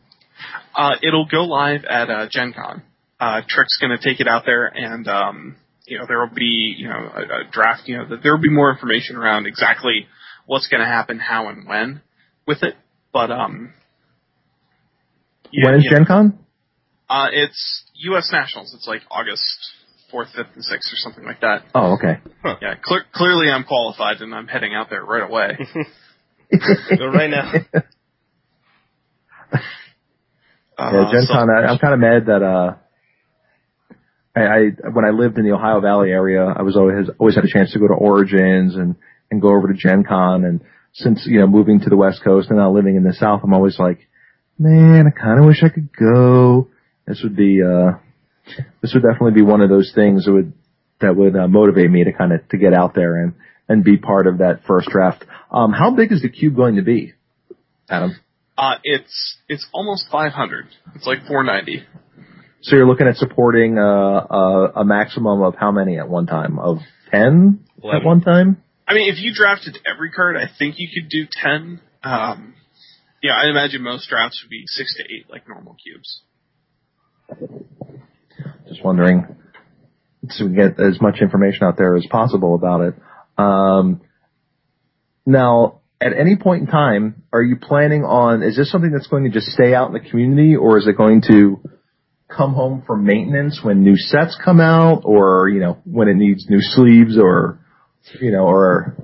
Uh, 0.74 0.92
it'll 1.02 1.26
go 1.26 1.44
live 1.44 1.84
at 1.84 2.08
uh, 2.08 2.26
Gen 2.30 2.52
Con. 2.52 2.82
Uh, 3.18 3.42
Trick's 3.48 3.76
going 3.80 3.96
to 3.96 4.02
take 4.02 4.20
it 4.20 4.28
out 4.28 4.44
there, 4.46 4.66
and 4.66 5.06
um, 5.08 5.56
you 5.86 5.98
know 5.98 6.04
there 6.06 6.20
will 6.20 6.34
be 6.34 6.74
you 6.78 6.88
know 6.88 7.10
a, 7.14 7.20
a 7.20 7.50
draft. 7.50 7.82
You 7.86 7.98
know 7.98 8.08
that 8.08 8.22
there 8.22 8.32
will 8.32 8.42
be 8.42 8.50
more 8.50 8.70
information 8.70 9.16
around 9.16 9.46
exactly 9.46 10.06
what's 10.46 10.68
going 10.68 10.80
to 10.80 10.86
happen, 10.86 11.18
how 11.18 11.48
and 11.48 11.68
when 11.68 12.00
with 12.46 12.62
it. 12.62 12.76
But 13.12 13.30
um, 13.30 13.74
yeah, 15.52 15.66
when 15.66 15.80
is. 15.80 15.88
Gen 15.90 16.06
Con? 16.06 16.38
Uh, 17.08 17.26
it's 17.32 17.84
U.S. 17.94 18.30
Nationals. 18.32 18.72
It's 18.74 18.86
like 18.86 19.02
August 19.10 19.42
fourth, 20.10 20.28
fifth, 20.34 20.48
and 20.54 20.64
sixth, 20.64 20.92
or 20.92 20.96
something 20.96 21.24
like 21.24 21.40
that. 21.40 21.64
Oh, 21.74 21.94
okay. 21.94 22.18
Yeah, 22.62 22.74
cle 22.84 23.00
clearly 23.12 23.50
I'm 23.50 23.64
qualified, 23.64 24.20
and 24.20 24.34
I'm 24.34 24.46
heading 24.48 24.74
out 24.74 24.88
there 24.90 25.04
right 25.04 25.22
away. 25.28 25.58
Go 26.98 27.06
right 27.12 27.30
now. 27.30 27.52
Uh, 29.52 30.90
Yeah, 30.92 31.08
Gen 31.12 31.22
so- 31.26 31.34
Con, 31.34 31.48
I, 31.50 31.66
I'm 31.66 31.78
kind 31.78 31.94
of 31.94 32.00
mad 32.00 32.26
that, 32.26 32.42
uh, 32.42 32.74
I, 34.34 34.40
I, 34.40 34.88
when 34.92 35.04
I 35.04 35.10
lived 35.10 35.38
in 35.38 35.44
the 35.44 35.52
Ohio 35.52 35.80
Valley 35.80 36.10
area, 36.10 36.44
I 36.44 36.62
was 36.62 36.76
always, 36.76 37.08
always 37.18 37.34
had 37.34 37.44
a 37.44 37.48
chance 37.48 37.72
to 37.72 37.78
go 37.80 37.88
to 37.88 37.94
Origins 37.94 38.76
and, 38.76 38.94
and 39.30 39.42
go 39.42 39.48
over 39.48 39.68
to 39.68 39.74
Gen 39.74 40.04
Con. 40.04 40.44
And 40.44 40.60
since, 40.94 41.26
you 41.26 41.40
know, 41.40 41.46
moving 41.48 41.80
to 41.80 41.90
the 41.90 41.96
West 41.96 42.22
Coast 42.22 42.48
and 42.48 42.58
now 42.58 42.70
living 42.72 42.96
in 42.96 43.02
the 43.02 43.12
South, 43.12 43.40
I'm 43.42 43.52
always 43.52 43.78
like, 43.78 43.98
man, 44.58 45.06
I 45.06 45.10
kind 45.10 45.40
of 45.40 45.46
wish 45.46 45.62
I 45.64 45.68
could 45.68 45.88
go. 45.96 46.68
This 47.06 47.20
would 47.24 47.34
be, 47.36 47.60
uh, 47.62 47.98
this 48.82 48.92
would 48.94 49.02
definitely 49.02 49.32
be 49.32 49.42
one 49.42 49.60
of 49.60 49.68
those 49.68 49.92
things 49.94 50.24
that 50.24 50.32
would, 50.32 50.52
that 51.00 51.16
would 51.16 51.36
uh, 51.36 51.48
motivate 51.48 51.90
me 51.90 52.04
to 52.04 52.12
kind 52.12 52.32
of, 52.32 52.46
to 52.48 52.58
get 52.58 52.74
out 52.74 52.94
there 52.94 53.16
and, 53.22 53.34
and 53.68 53.84
be 53.84 53.96
part 53.96 54.26
of 54.26 54.38
that 54.38 54.60
first 54.66 54.88
draft. 54.88 55.24
Um, 55.50 55.72
how 55.72 55.94
big 55.94 56.12
is 56.12 56.22
the 56.22 56.28
cube 56.28 56.56
going 56.56 56.76
to 56.76 56.82
be, 56.82 57.14
Adam? 57.88 58.16
Uh, 58.58 58.74
it's 58.84 59.38
it's 59.48 59.66
almost 59.72 60.04
500. 60.12 60.66
It's 60.94 61.06
like 61.06 61.20
490. 61.26 61.86
So 62.62 62.76
you're 62.76 62.86
looking 62.86 63.06
at 63.06 63.16
supporting 63.16 63.78
uh, 63.78 63.82
a, 63.82 64.72
a 64.76 64.84
maximum 64.84 65.40
of 65.42 65.54
how 65.54 65.72
many 65.72 65.98
at 65.98 66.08
one 66.08 66.26
time? 66.26 66.58
Of 66.58 66.78
ten 67.10 67.64
at 67.82 68.04
one 68.04 68.20
time? 68.20 68.62
I 68.86 68.94
mean, 68.94 69.10
if 69.10 69.18
you 69.20 69.32
drafted 69.32 69.78
every 69.90 70.10
card, 70.10 70.36
I 70.36 70.44
think 70.58 70.74
you 70.78 70.88
could 70.92 71.08
do 71.08 71.26
10. 71.42 71.80
Um, 72.02 72.54
yeah, 73.22 73.32
I 73.32 73.48
imagine 73.48 73.82
most 73.82 74.08
drafts 74.08 74.42
would 74.42 74.50
be 74.50 74.64
six 74.66 74.94
to 74.96 75.04
eight, 75.04 75.30
like 75.30 75.48
normal 75.48 75.76
cubes. 75.82 76.22
Just 78.68 78.84
wondering 78.84 79.36
so 80.28 80.46
we 80.46 80.54
get 80.54 80.78
as 80.78 81.00
much 81.00 81.20
information 81.20 81.64
out 81.64 81.76
there 81.78 81.96
as 81.96 82.06
possible 82.10 82.54
about 82.54 82.82
it. 82.82 82.94
Um, 83.38 84.02
now, 85.24 85.80
at 86.00 86.12
any 86.12 86.36
point 86.36 86.62
in 86.62 86.66
time, 86.66 87.22
are 87.32 87.42
you 87.42 87.56
planning 87.56 88.04
on? 88.04 88.42
Is 88.42 88.56
this 88.56 88.70
something 88.70 88.90
that's 88.90 89.06
going 89.06 89.24
to 89.24 89.30
just 89.30 89.48
stay 89.48 89.74
out 89.74 89.88
in 89.88 89.94
the 89.94 90.08
community, 90.08 90.56
or 90.56 90.78
is 90.78 90.86
it 90.86 90.96
going 90.96 91.22
to 91.28 91.60
come 92.28 92.54
home 92.54 92.82
for 92.86 92.96
maintenance 92.96 93.60
when 93.62 93.82
new 93.82 93.96
sets 93.96 94.38
come 94.42 94.60
out, 94.60 95.02
or 95.04 95.48
you 95.48 95.60
know 95.60 95.78
when 95.84 96.08
it 96.08 96.14
needs 96.14 96.46
new 96.48 96.60
sleeves, 96.60 97.18
or 97.18 97.60
you 98.20 98.30
know, 98.30 98.46
or 98.46 98.96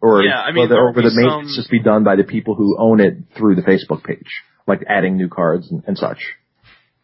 or 0.00 0.22
Yeah, 0.24 0.40
I 0.40 0.52
mean, 0.52 0.68
the, 0.68 0.76
or 0.76 0.92
will 0.92 1.02
the 1.02 1.14
maintenance 1.14 1.54
some- 1.54 1.62
just 1.62 1.70
be 1.70 1.80
done 1.80 2.04
by 2.04 2.16
the 2.16 2.24
people 2.24 2.54
who 2.54 2.76
own 2.78 3.00
it 3.00 3.16
through 3.36 3.56
the 3.56 3.62
Facebook 3.62 4.04
page, 4.04 4.42
like 4.66 4.84
adding 4.88 5.16
new 5.16 5.28
cards 5.28 5.70
and, 5.70 5.82
and 5.86 5.96
such? 5.98 6.18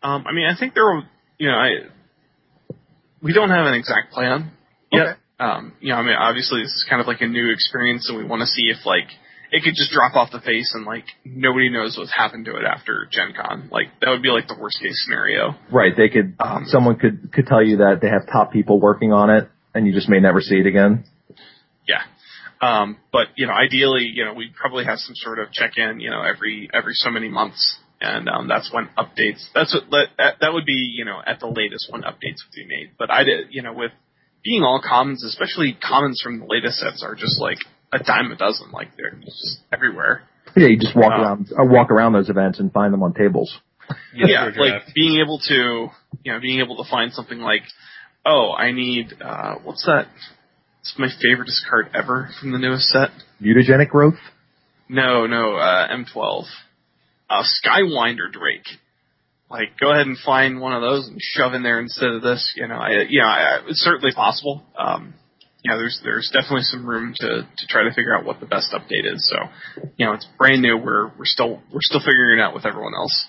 Um, 0.03 0.25
I 0.27 0.33
mean, 0.33 0.47
I 0.47 0.59
think 0.59 0.75
there 0.75 0.85
will, 0.85 1.05
you 1.39 1.49
know, 1.49 1.57
I 1.57 1.71
we 3.23 3.33
don't 3.33 3.51
have 3.51 3.67
an 3.67 3.75
exact 3.75 4.13
plan 4.13 4.53
yet. 4.91 5.01
Okay. 5.01 5.19
Um, 5.39 5.73
you 5.81 5.91
know, 5.91 5.97
I 5.97 6.03
mean, 6.03 6.15
obviously 6.15 6.63
this 6.63 6.71
is 6.71 6.87
kind 6.89 7.01
of 7.01 7.09
like 7.09 7.21
a 7.21 7.27
new 7.27 7.51
experience, 7.53 8.09
and 8.09 8.17
we 8.17 8.25
want 8.25 8.41
to 8.41 8.47
see 8.47 8.71
if 8.71 8.87
like 8.87 9.09
it 9.53 9.63
could 9.63 9.75
just 9.75 9.93
drop 9.93 10.15
off 10.15 10.31
the 10.33 10.41
face 10.41 10.73
and 10.75 10.87
like 10.87 11.05
nobody 11.25 11.69
knows 11.69 11.97
what's 11.99 12.15
happened 12.15 12.47
to 12.47 12.57
it 12.57 12.65
after 12.65 13.07
Gen 13.11 13.35
Con. 13.37 13.69
Like 13.71 13.89
that 14.01 14.11
would 14.11 14.23
be 14.23 14.31
like 14.31 14.49
the 14.49 14.57
worst 14.59 14.79
case 14.81 15.03
scenario. 15.05 15.55
Right. 15.71 15.93
They 15.95 16.09
could, 16.09 16.35
Um, 16.41 16.65
someone 16.67 16.99
could, 16.99 17.33
could 17.33 17.47
tell 17.47 17.63
you 17.63 17.77
that 17.79 17.99
they 18.01 18.09
have 18.09 18.27
top 18.27 18.51
people 18.51 18.81
working 18.81 19.13
on 19.13 19.29
it 19.29 19.49
and 19.75 19.87
you 19.87 19.93
just 19.93 20.09
may 20.09 20.21
never 20.21 20.41
see 20.41 20.57
it 20.57 20.67
again. 20.67 21.05
Yeah. 21.87 22.03
Um, 22.63 22.97
but 23.13 23.29
you 23.37 23.47
know, 23.47 23.53
ideally, 23.53 24.11
you 24.15 24.25
know, 24.25 24.33
we'd 24.33 24.55
probably 24.55 24.87
have 24.87 24.99
some 24.99 25.15
sort 25.17 25.39
of 25.39 25.53
check 25.53 25.73
in, 25.77 26.01
you 26.01 26.09
know, 26.11 26.23
every 26.23 26.71
every 26.73 26.95
so 26.95 27.11
many 27.11 27.29
months 27.29 27.79
and 28.03 28.29
um, 28.29 28.49
that's 28.49 28.71
when 28.73 28.89
updates. 28.99 29.47
That's 29.55 29.75
what 29.75 30.09
that, 30.19 30.35
that 30.41 30.53
would 30.53 30.67
be, 30.67 30.93
you 30.97 31.05
know, 31.05 31.21
at 31.25 31.41
the 31.41 31.47
latest 31.47 31.87
when 31.91 32.03
updates 32.03 32.43
would 32.45 32.55
be 32.55 32.67
made. 32.67 32.91
But 32.99 33.11
I 33.11 33.23
did, 33.23 33.49
you 33.51 33.63
know, 33.63 33.73
with 33.73 33.93
being 34.43 34.63
all 34.63 34.83
commons, 34.87 35.23
especially 35.25 35.77
commons 35.81 36.21
from 36.23 36.41
the 36.41 36.47
latest 36.47 36.79
sets, 36.79 37.03
are 37.03 37.15
just 37.15 37.41
like 37.41 37.59
a 37.93 37.99
dime 38.03 38.33
a 38.33 38.37
dozen. 38.37 38.73
Like 38.73 38.89
they're 38.97 39.19
just 39.25 39.61
everywhere. 39.73 40.23
Yeah, 40.57 40.67
you 40.67 40.79
just 40.79 40.97
walk 40.97 41.11
Wow. 41.11 41.23
around, 41.23 41.49
uh, 41.53 41.65
walk 41.65 41.91
around 41.91 42.13
those 42.13 42.29
events 42.29 42.59
and 42.59 42.73
find 42.73 42.93
them 42.93 43.03
on 43.03 43.15
tables. 43.15 43.57
yeah, 44.15 44.51
for 44.53 44.61
like 44.61 44.95
being 44.95 45.21
able 45.21 45.39
to, 45.49 45.89
you 46.25 46.33
know, 46.33 46.41
being 46.41 46.61
able 46.61 46.83
to 46.83 46.91
find 46.91 47.13
something 47.13 47.39
like, 47.39 47.63
oh, 48.27 48.53
I 48.53 48.73
need, 48.73 49.15
uh, 49.23 49.57
what's 49.63 49.85
that? 49.87 50.09
It's 50.81 50.95
my 50.99 51.09
favorite 51.23 51.51
card 51.69 51.89
ever 51.95 52.31
from 52.41 52.51
the 52.53 52.59
newest 52.59 52.89
set. 52.89 53.11
Mutagenic 53.41 53.89
growth. 53.89 54.19
No, 54.89 55.27
no, 55.27 55.55
uh, 55.57 55.89
M12. 55.89 56.45
Uh, 57.33 57.45
Skywinder 57.65 58.31
Drake. 58.31 58.67
Like, 59.51 59.79
go 59.81 59.91
ahead 59.91 60.07
and 60.07 60.19
find 60.19 60.61
one 60.61 60.75
of 60.75 60.83
those 60.83 61.09
and 61.09 61.19
shove 61.21 61.55
in 61.55 61.63
there 61.63 61.81
instead 61.81 62.11
of 62.11 62.23
this. 62.23 62.53
You 62.57 62.69
know, 62.69 62.75
I, 62.75 63.05
you 63.09 63.21
know, 63.21 63.27
I, 63.27 63.61
it's 63.69 63.81
certainly 63.81 64.13
possible. 64.15 64.63
Um, 64.79 65.15
you 65.63 65.71
know, 65.71 65.79
there's 65.79 66.01
there's 66.03 66.31
definitely 66.33 66.63
some 66.63 66.87
room 66.87 67.15
to 67.19 67.29
to 67.57 67.67
try 67.69 67.85
to 67.85 67.95
figure 67.95 68.17
out 68.17 68.25
what 68.25 68.41
the 68.41 68.47
best 68.47 68.73
update 68.73 69.11
is. 69.11 69.31
So, 69.31 69.83
you 69.97 70.07
know, 70.07 70.13
it's 70.13 70.27
brand 70.37 70.61
new. 70.61 70.77
We're 70.77 71.09
we're 71.19 71.25
still 71.25 71.63
we're 71.73 71.81
still 71.83 72.01
figuring 72.01 72.39
it 72.39 72.43
out 72.43 72.55
with 72.55 72.67
everyone 72.67 72.95
else. 72.95 73.27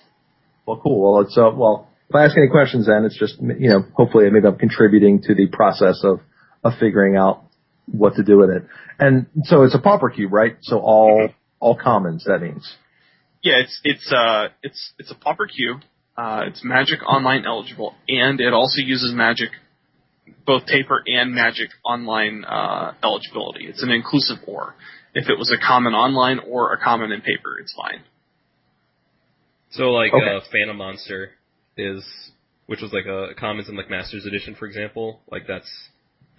Well, 0.65 0.79
cool. 0.81 1.13
Well, 1.13 1.21
it's 1.21 1.37
uh, 1.37 1.51
well. 1.55 1.89
If 2.09 2.15
I 2.15 2.25
ask 2.25 2.37
any 2.37 2.49
questions, 2.49 2.87
then 2.87 3.05
it's 3.05 3.17
just 3.17 3.39
you 3.39 3.69
know, 3.69 3.85
hopefully 3.93 4.29
maybe 4.29 4.47
I'm 4.47 4.57
contributing 4.57 5.21
to 5.23 5.35
the 5.35 5.47
process 5.47 6.01
of 6.03 6.19
of 6.63 6.73
figuring 6.79 7.15
out 7.15 7.45
what 7.85 8.15
to 8.15 8.23
do 8.23 8.37
with 8.37 8.49
it. 8.49 8.63
And 8.99 9.27
so 9.43 9.63
it's 9.63 9.75
a 9.75 9.79
pauper 9.79 10.09
cube, 10.09 10.31
right? 10.33 10.57
So 10.61 10.79
all 10.79 11.29
all 11.59 11.77
commons. 11.81 12.25
That 12.25 12.41
means. 12.41 12.75
Yeah, 13.43 13.56
it's 13.58 13.79
it's 13.84 14.12
uh 14.12 14.47
it's 14.63 14.93
it's 14.97 15.12
a 15.12 15.15
pauper 15.15 15.47
cube. 15.47 15.82
Uh, 16.17 16.43
it's 16.47 16.63
Magic 16.63 16.99
Online 17.08 17.43
eligible, 17.45 17.95
and 18.08 18.39
it 18.39 18.53
also 18.53 18.79
uses 18.82 19.13
Magic, 19.15 19.49
both 20.45 20.65
paper 20.67 21.01
and 21.08 21.34
Magic 21.34 21.69
Online 21.84 22.45
uh, 22.45 22.93
eligibility. 23.03 23.65
It's 23.65 23.82
an 23.84 23.89
inclusive 23.89 24.38
or. 24.47 24.75
If 25.15 25.27
it 25.27 25.38
was 25.39 25.51
a 25.51 25.58
common 25.63 25.93
online 25.93 26.39
or 26.47 26.71
a 26.73 26.77
common 26.79 27.12
in 27.12 27.21
paper, 27.21 27.58
it's 27.60 27.73
fine. 27.75 28.03
So 29.71 29.86
like 29.91 30.13
Okay. 30.13 30.36
uh, 30.38 30.39
Phantom 30.51 30.77
Monster 30.77 31.32
is, 31.77 32.06
which 32.67 32.79
was 32.82 32.93
like 32.93 33.06
a 33.08 33.34
commons 33.39 33.67
in 33.69 33.75
like 33.75 33.89
Masters 33.89 34.25
Edition, 34.25 34.56
for 34.56 34.67
example. 34.67 35.19
Like 35.32 35.47
that's 35.47 35.69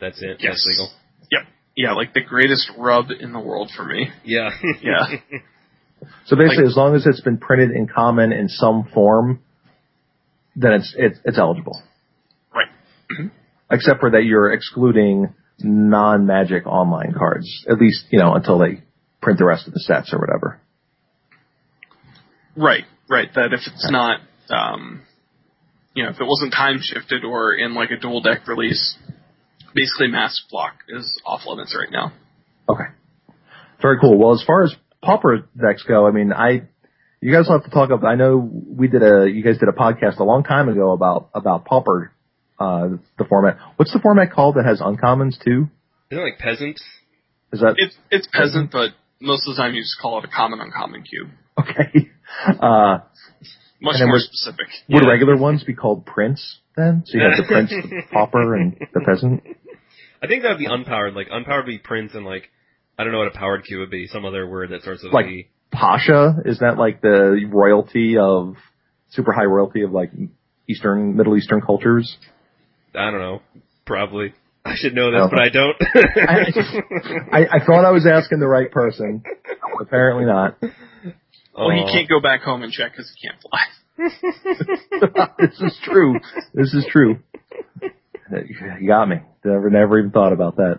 that's 0.01 0.23
it. 0.23 0.37
Yes. 0.41 0.53
That's 0.53 0.67
legal. 0.69 0.91
Yep. 1.33 1.41
Yeah, 1.77 1.93
like 1.95 2.15
the 2.15 2.21
greatest 2.23 2.71
rub 2.79 3.07
in 3.11 3.33
the 3.33 3.41
world 3.41 3.71
for 3.77 3.85
me. 3.85 4.09
Yeah. 4.25 4.51
Yeah. 4.81 5.07
So 6.27 6.37
basically, 6.37 6.65
Like- 6.65 6.71
as 6.71 6.77
long 6.77 6.95
as 6.95 7.07
it's 7.07 7.21
been 7.21 7.39
printed 7.39 7.71
in 7.71 7.87
common 7.87 8.33
in 8.33 8.49
some 8.49 8.85
form, 8.85 9.41
then 10.57 10.73
it's 10.73 10.95
it's, 10.97 11.19
it's 11.25 11.39
eligible. 11.39 11.83
Right. 12.55 12.69
Except 13.71 14.01
for 14.01 14.11
that 14.11 14.25
you're 14.25 14.53
excluding 14.53 15.35
non-magic 15.59 16.67
online 16.67 17.13
cards, 17.17 17.49
at 17.69 17.79
least 17.79 18.07
you 18.11 18.19
know 18.19 18.35
until 18.35 18.59
they 18.59 18.83
print 19.21 19.39
the 19.39 19.45
rest 19.45 19.67
of 19.67 19.75
the 19.75 19.81
sets 19.81 20.13
or 20.13 20.19
whatever. 20.19 20.61
Right. 22.57 22.85
Right. 23.09 23.29
That 23.35 23.53
if 23.53 23.61
it's 23.67 23.91
not, 23.91 24.21
um, 24.49 25.03
you 25.95 26.05
know, 26.05 26.11
if 26.11 26.21
it 26.21 26.25
wasn't 26.25 26.53
time 26.53 26.79
shifted 26.81 27.25
or 27.25 27.55
in 27.55 27.75
like 27.75 27.91
a 27.91 27.97
dual 27.99 28.21
deck 28.23 28.47
release, 28.47 28.97
basically 29.75 30.09
Masques 30.09 30.45
Block 30.51 30.75
is 30.89 31.21
off 31.27 31.43
limits 31.47 31.77
right 31.79 31.91
now. 31.91 32.13
Okay. 32.69 32.85
Very 33.83 33.99
cool. 34.01 34.17
Well, 34.17 34.33
as 34.33 34.43
far 34.47 34.63
as 34.63 34.75
pauper 35.05 35.49
decks 35.61 35.83
go, 35.87 36.07
I 36.07 36.11
mean, 36.11 36.33
I, 36.33 36.63
you 37.21 37.33
guys 37.33 37.47
will 37.49 37.59
have 37.59 37.65
to 37.65 37.71
talk 37.71 37.91
about, 37.91 38.07
I 38.09 38.15
know 38.17 38.37
we 38.39 38.89
did 38.89 39.03
a, 39.03 39.29
you 39.31 39.43
guys 39.43 39.59
did 39.59 39.69
a 39.69 39.73
podcast 39.73 40.19
a 40.19 40.25
long 40.25 40.43
time 40.45 40.69
ago 40.69 40.93
about, 40.93 41.31
about 41.35 41.65
pauper, 41.65 42.13
uh, 42.59 42.89
the 43.19 43.25
format. 43.25 43.59
What's 43.77 43.93
the 43.93 44.01
format 44.01 44.33
called 44.33 44.57
that 44.57 44.65
has 44.65 44.81
uncommons 44.81 45.37
too? 45.43 45.69
Isn't 46.11 46.23
it 46.23 46.27
like 46.31 46.39
peasant? 46.39 46.81
Is 47.53 47.61
that, 47.61 47.75
It's 47.79 47.97
it's 48.11 48.29
peasant, 48.33 48.71
but 48.73 48.91
most 49.21 49.47
of 49.49 49.55
the 49.55 49.63
time 49.63 49.75
you 49.75 49.83
just 49.83 49.99
call 50.01 50.19
it 50.19 50.25
a 50.25 50.29
common 50.29 50.61
uncommon 50.61 51.03
cube. 51.05 51.29
okay. 51.59 52.11
Uh, 52.61 52.99
Much 53.81 53.97
more 54.01 54.19
specific. 54.19 54.67
would 54.89 55.03
Yeah. 55.05 55.09
regular 55.09 55.37
ones 55.37 55.63
be 55.63 55.75
called 55.75 56.05
prince 56.07 56.59
then? 56.77 57.05
So 57.07 57.19
you 57.19 57.23
have 57.25 57.37
the 57.37 57.45
prince, 57.47 57.71
the 57.71 58.03
pauper, 58.13 58.57
and 58.57 58.77
the 58.93 59.01
peasant? 59.01 59.43
I 60.23 60.27
think 60.27 60.43
that 60.43 60.49
would 60.51 60.59
be 60.59 60.67
unpowered. 60.67 61.15
Like 61.15 61.29
unpowered 61.29 61.67
would 61.67 61.71
be 61.71 61.79
prince, 61.79 62.13
and 62.15 62.25
like 62.25 62.51
I 62.99 63.05
don't 63.05 63.13
know 63.13 63.19
what 63.19 63.29
a 63.29 63.39
powered 63.39 63.65
cube 63.65 63.81
would 63.81 63.91
be. 63.91 64.07
Some 64.07 64.25
other 64.25 64.47
word 64.47 64.71
that 64.71 64.83
starts 64.83 65.03
with 65.03 65.13
Like- 65.13 65.27
a. 65.27 65.49
Pasha, 65.73 66.37
is 66.45 66.61
that 66.61 66.79
like 66.79 67.01
the 67.01 67.49
royalty 67.51 68.17
of, 68.17 68.55
super 69.11 69.33
high 69.33 69.45
royalty 69.45 69.83
of 69.83 69.91
like 69.91 70.13
Eastern, 70.69 71.17
Middle 71.17 71.37
Eastern 71.37 71.61
cultures? 71.61 72.17
I 72.95 73.11
don't 73.11 73.19
know. 73.21 73.43
Probably. 73.85 74.35
I 74.65 74.77
should 74.77 74.95
know 74.95 75.11
this, 75.11 75.21
Oh. 75.25 75.29
but 75.31 75.41
I 75.41 75.49
don't. 75.49 75.77
I, 77.33 77.47
I 77.57 77.65
thought 77.67 77.85
I 77.85 77.91
was 77.91 78.07
asking 78.07 78.39
the 78.39 78.47
right 78.47 78.71
person. 78.71 79.25
Apparently 79.81 80.25
not. 80.27 80.57
Well, 81.57 81.71
he 81.71 81.85
can't 81.93 82.09
go 82.09 82.21
back 82.21 82.43
home 82.43 82.63
and 82.63 82.73
check 82.73 82.93
because 82.93 83.13
he 83.17 83.29
can't 83.29 83.41
fly. 83.43 83.65
this 85.41 85.61
is 85.61 85.79
true. 85.83 86.19
This 86.55 86.73
is 86.73 86.87
true. 86.91 87.19
You 88.81 88.87
got 88.87 89.09
me. 89.09 89.17
Never, 89.45 89.71
never 89.71 89.99
even 89.99 90.11
thought 90.13 90.33
about 90.33 90.57
that. 90.57 90.79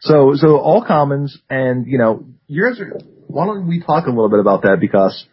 So, 0.00 0.32
so 0.34 0.58
all 0.58 0.84
commons, 0.86 1.38
and 1.48 1.86
you 1.86 1.98
know, 1.98 2.24
you 2.46 2.64
guys 2.68 2.80
are. 2.80 2.98
Why 3.26 3.46
don't 3.46 3.68
we 3.68 3.80
talk 3.80 4.06
a 4.06 4.10
little 4.10 4.28
bit 4.28 4.40
about 4.40 4.62
that? 4.62 4.78
Because, 4.80 5.24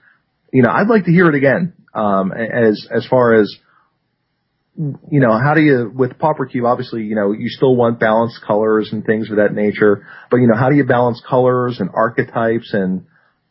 you 0.53 0.61
know, 0.61 0.69
I'd 0.69 0.87
like 0.87 1.05
to 1.05 1.11
hear 1.11 1.27
it 1.27 1.35
again. 1.35 1.73
Um, 1.93 2.31
as 2.31 2.87
as 2.91 3.07
far 3.07 3.33
as, 3.33 3.55
you 4.75 5.19
know, 5.19 5.31
how 5.31 5.55
do 5.55 5.61
you 5.61 5.91
with 5.93 6.19
Pauper 6.19 6.45
Cube? 6.45 6.65
Obviously, 6.65 7.03
you 7.03 7.15
know, 7.15 7.31
you 7.31 7.49
still 7.49 7.75
want 7.75 7.99
balanced 7.99 8.41
colors 8.45 8.89
and 8.91 9.03
things 9.03 9.31
of 9.31 9.37
that 9.37 9.53
nature. 9.53 10.05
But 10.29 10.37
you 10.37 10.47
know, 10.47 10.55
how 10.55 10.69
do 10.69 10.75
you 10.75 10.83
balance 10.83 11.21
colors 11.27 11.79
and 11.79 11.89
archetypes? 11.93 12.73
And 12.73 13.07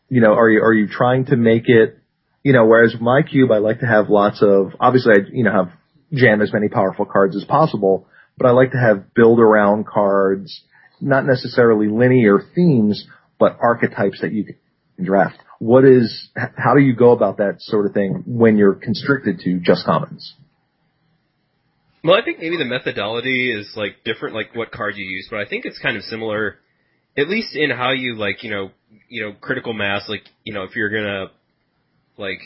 you 0.09 0.20
know, 0.20 0.35
are 0.35 0.48
you 0.48 0.61
are 0.62 0.72
you 0.72 0.87
trying 0.87 1.26
to 1.26 1.37
make 1.37 1.68
it 1.68 1.98
you 2.46 2.52
know, 2.52 2.64
whereas 2.64 2.94
my 3.00 3.22
cube, 3.22 3.50
I 3.50 3.59
like 3.59 3.81
to 3.81 3.87
have 3.87 4.09
lots 4.09 4.40
of, 4.40 4.70
obviously 4.79 5.14
I, 5.14 5.18
you 5.33 5.42
know, 5.42 5.50
have 5.50 5.72
jam 6.12 6.40
as 6.40 6.52
many 6.52 6.68
powerful 6.68 7.05
cards 7.05 7.35
as 7.35 7.42
possible, 7.42 8.07
but 8.38 8.46
I 8.46 8.52
like 8.52 8.70
to 8.70 8.79
have 8.79 9.12
build 9.14 9.40
around 9.40 9.85
cards, 9.85 10.62
not 11.00 11.26
necessarily 11.26 11.88
linear 11.88 12.40
themes, 12.54 13.06
but 13.38 13.59
archetypes 13.61 14.20
that 14.20 14.32
you 14.32 14.44
can 14.44 14.56
draft. 15.04 15.37
What 15.59 15.85
is, 15.85 16.28
how 16.35 16.74
do 16.74 16.80
you 16.80 16.94
go 16.94 17.12
about 17.12 17.38
that 17.38 17.56
sort 17.61 17.87
of 17.87 17.92
thing 17.92 18.24
when 18.26 18.56
you're 18.56 18.74
constricted 18.74 19.40
to 19.40 19.59
just 19.61 19.85
commons? 19.85 20.35
Well, 22.04 22.14
I 22.14 22.24
think 22.24 22.38
maybe 22.38 22.56
the 22.56 22.64
methodology 22.64 23.52
is 23.52 23.72
like 23.74 24.04
different, 24.04 24.35
like 24.35 24.54
what 24.54 24.70
card 24.70 24.96
you 24.96 25.04
use, 25.04 25.28
but 25.30 25.40
I 25.40 25.46
think 25.46 25.64
it's 25.64 25.78
kind 25.78 25.96
of 25.96 26.02
similar, 26.04 26.59
at 27.16 27.28
least 27.28 27.56
in 27.56 27.70
how 27.70 27.90
you 27.90 28.16
like, 28.16 28.44
you 28.44 28.50
know, 28.50 28.70
you 29.09 29.24
know, 29.24 29.32
critical 29.40 29.72
mass. 29.72 30.09
Like, 30.09 30.22
you 30.44 30.52
know, 30.52 30.62
if 30.62 30.76
you're 30.76 30.90
gonna, 30.90 31.32
like, 32.16 32.38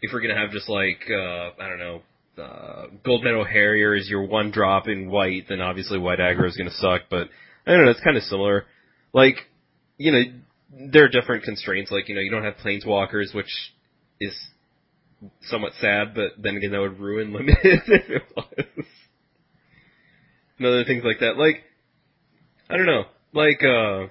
if 0.00 0.12
you're 0.12 0.20
gonna 0.20 0.40
have 0.40 0.52
just 0.52 0.68
like, 0.68 1.00
uh, 1.10 1.50
I 1.60 1.68
don't 1.68 1.78
know, 1.78 2.02
uh, 2.42 2.86
Goldmeadow 3.04 3.44
Harrier 3.44 3.94
is 3.94 4.08
your 4.08 4.24
one 4.26 4.52
drop 4.52 4.86
in 4.88 5.10
white, 5.10 5.46
then 5.48 5.60
obviously 5.60 5.98
white 5.98 6.20
aggro 6.20 6.46
is 6.46 6.56
gonna 6.56 6.70
suck. 6.70 7.02
But 7.10 7.28
I 7.68 7.72
don't 7.72 7.84
know, 7.84 7.90
it's 7.90 8.00
kind 8.00 8.16
of 8.16 8.22
similar. 8.22 8.64
Like, 9.12 9.36
you 9.98 10.10
know, 10.10 10.22
there 10.90 11.04
are 11.04 11.08
different 11.08 11.44
constraints. 11.44 11.90
Like, 11.90 12.08
you 12.08 12.14
know, 12.14 12.22
you 12.22 12.30
don't 12.30 12.44
have 12.44 12.54
planeswalkers, 12.64 13.34
which 13.34 13.50
is 14.20 14.34
somewhat 15.42 15.72
sad, 15.78 16.14
but 16.14 16.32
then 16.38 16.56
again, 16.56 16.70
that 16.72 16.80
would 16.80 16.98
ruin 16.98 17.32
limited 17.34 17.58
if 17.86 18.10
it 18.10 18.22
was. 18.34 18.86
And 20.58 20.66
other 20.66 20.84
things 20.84 21.04
like 21.04 21.20
that. 21.20 21.36
Like, 21.36 21.62
I 22.70 22.76
don't 22.78 22.86
know. 22.86 23.04
Like, 23.34 23.62
uh, 23.62 24.08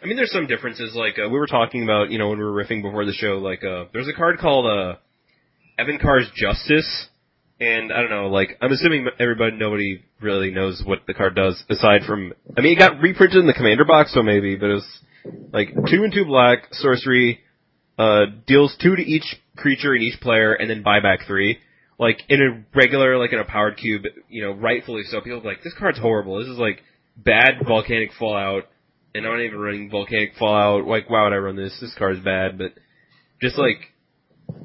I 0.00 0.06
mean, 0.06 0.16
there's 0.16 0.32
some 0.32 0.46
differences. 0.46 0.94
Like, 0.94 1.14
uh, 1.18 1.28
we 1.28 1.38
were 1.38 1.48
talking 1.48 1.82
about, 1.82 2.10
you 2.10 2.18
know, 2.18 2.28
when 2.28 2.38
we 2.38 2.44
were 2.44 2.52
riffing 2.52 2.82
before 2.82 3.04
the 3.04 3.12
show, 3.12 3.38
like, 3.38 3.64
uh, 3.64 3.86
there's 3.92 4.08
a 4.08 4.12
card 4.12 4.38
called, 4.38 4.66
uh, 4.66 4.96
Evincar's 5.78 6.30
Justice. 6.36 7.08
And 7.62 7.92
I 7.92 8.00
don't 8.00 8.10
know, 8.10 8.26
like, 8.26 8.58
I'm 8.60 8.72
assuming 8.72 9.06
everybody, 9.20 9.56
nobody 9.56 10.04
really 10.20 10.50
knows 10.50 10.82
what 10.84 11.06
the 11.06 11.14
card 11.14 11.36
does 11.36 11.62
aside 11.70 12.00
from, 12.04 12.32
I 12.58 12.60
mean, 12.60 12.72
it 12.72 12.78
got 12.78 13.00
reprinted 13.00 13.38
in 13.38 13.46
the 13.46 13.52
commander 13.52 13.84
box, 13.84 14.12
so 14.12 14.20
maybe, 14.20 14.56
but 14.56 14.68
it 14.68 14.74
was 14.74 14.98
like 15.52 15.68
two 15.88 16.02
and 16.02 16.12
two 16.12 16.24
black, 16.24 16.66
sorcery, 16.72 17.38
uh, 18.00 18.24
deals 18.48 18.76
two 18.82 18.96
to 18.96 19.02
each 19.02 19.36
creature 19.56 19.92
and 19.92 20.02
each 20.02 20.20
player, 20.20 20.54
and 20.54 20.68
then 20.68 20.82
buy 20.82 20.98
back 20.98 21.20
three. 21.24 21.60
Like 22.00 22.22
in 22.28 22.40
a 22.42 22.64
regular, 22.76 23.16
like 23.16 23.32
in 23.32 23.38
a 23.38 23.44
powered 23.44 23.76
cube, 23.76 24.02
you 24.28 24.42
know, 24.42 24.50
rightfully 24.50 25.02
so. 25.04 25.20
People 25.20 25.38
are 25.38 25.44
like, 25.44 25.62
this 25.62 25.74
card's 25.78 26.00
horrible. 26.00 26.40
This 26.40 26.48
is 26.48 26.58
like 26.58 26.82
bad 27.16 27.62
volcanic 27.64 28.10
fallout, 28.18 28.64
and 29.14 29.24
I'm 29.24 29.34
not 29.34 29.44
even 29.44 29.60
running 29.60 29.88
volcanic 29.88 30.32
fallout. 30.36 30.84
Like, 30.88 31.08
why 31.08 31.22
would 31.22 31.32
I 31.32 31.36
run 31.36 31.54
this? 31.54 31.78
This 31.80 31.94
card's 31.96 32.24
bad. 32.24 32.58
But 32.58 32.72
just 33.40 33.56
like, 33.56 33.91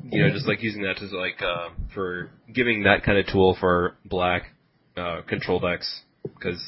you 0.10 0.24
know, 0.24 0.30
just 0.32 0.48
like 0.48 0.62
using 0.64 0.84
that 0.84 1.02
as 1.02 1.12
like 1.12 1.42
uh, 1.42 1.70
for 1.94 2.32
giving 2.52 2.84
that 2.84 3.04
kind 3.04 3.18
of 3.18 3.28
tool 3.28 3.58
for 3.60 3.98
black 4.06 4.54
uh, 4.96 5.22
control 5.28 5.60
decks 5.60 6.02
because 6.24 6.62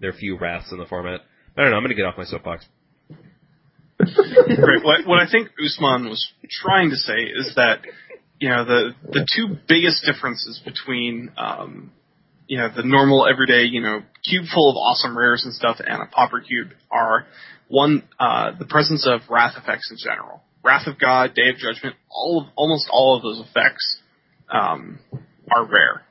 there 0.00 0.10
are 0.10 0.14
few 0.14 0.38
wraths 0.38 0.70
in 0.72 0.78
the 0.78 0.86
format. 0.86 1.20
I 1.56 1.62
don't 1.62 1.70
know. 1.70 1.76
I'm 1.76 1.82
gonna 1.82 1.94
get 1.94 2.04
off 2.04 2.16
my 2.16 2.24
soapbox. 2.24 2.64
Right. 4.00 4.82
What, 4.82 5.06
what 5.06 5.18
I 5.18 5.30
think 5.30 5.48
Usman 5.62 6.08
was 6.08 6.32
trying 6.48 6.90
to 6.90 6.96
say 6.96 7.18
is 7.18 7.54
that 7.56 7.80
you 8.38 8.48
know 8.48 8.64
the 8.64 8.94
the 9.02 9.26
two 9.36 9.56
biggest 9.68 10.04
differences 10.04 10.60
between 10.64 11.32
um, 11.36 11.92
you 12.46 12.58
know 12.58 12.68
the 12.74 12.84
normal 12.84 13.26
everyday 13.26 13.64
you 13.64 13.80
know 13.80 14.02
cube 14.24 14.44
full 14.52 14.70
of 14.70 14.76
awesome 14.76 15.16
rares 15.18 15.44
and 15.44 15.52
stuff 15.52 15.78
and 15.84 16.02
a 16.02 16.06
pauper 16.06 16.40
cube 16.40 16.68
are 16.90 17.26
one 17.68 18.08
uh, 18.20 18.52
the 18.58 18.64
presence 18.66 19.06
of 19.06 19.22
wrath 19.28 19.54
effects 19.56 19.90
in 19.90 19.96
general. 19.98 20.42
Wrath 20.68 20.86
of 20.86 20.98
God, 20.98 21.34
Day 21.34 21.48
of 21.48 21.56
Judgment, 21.56 21.96
all 22.10 22.42
of, 22.42 22.52
almost 22.56 22.88
all 22.92 23.16
of 23.16 23.22
those 23.22 23.40
effects 23.48 23.98
um, 24.52 24.98
are 25.50 25.64
rare. 25.64 26.02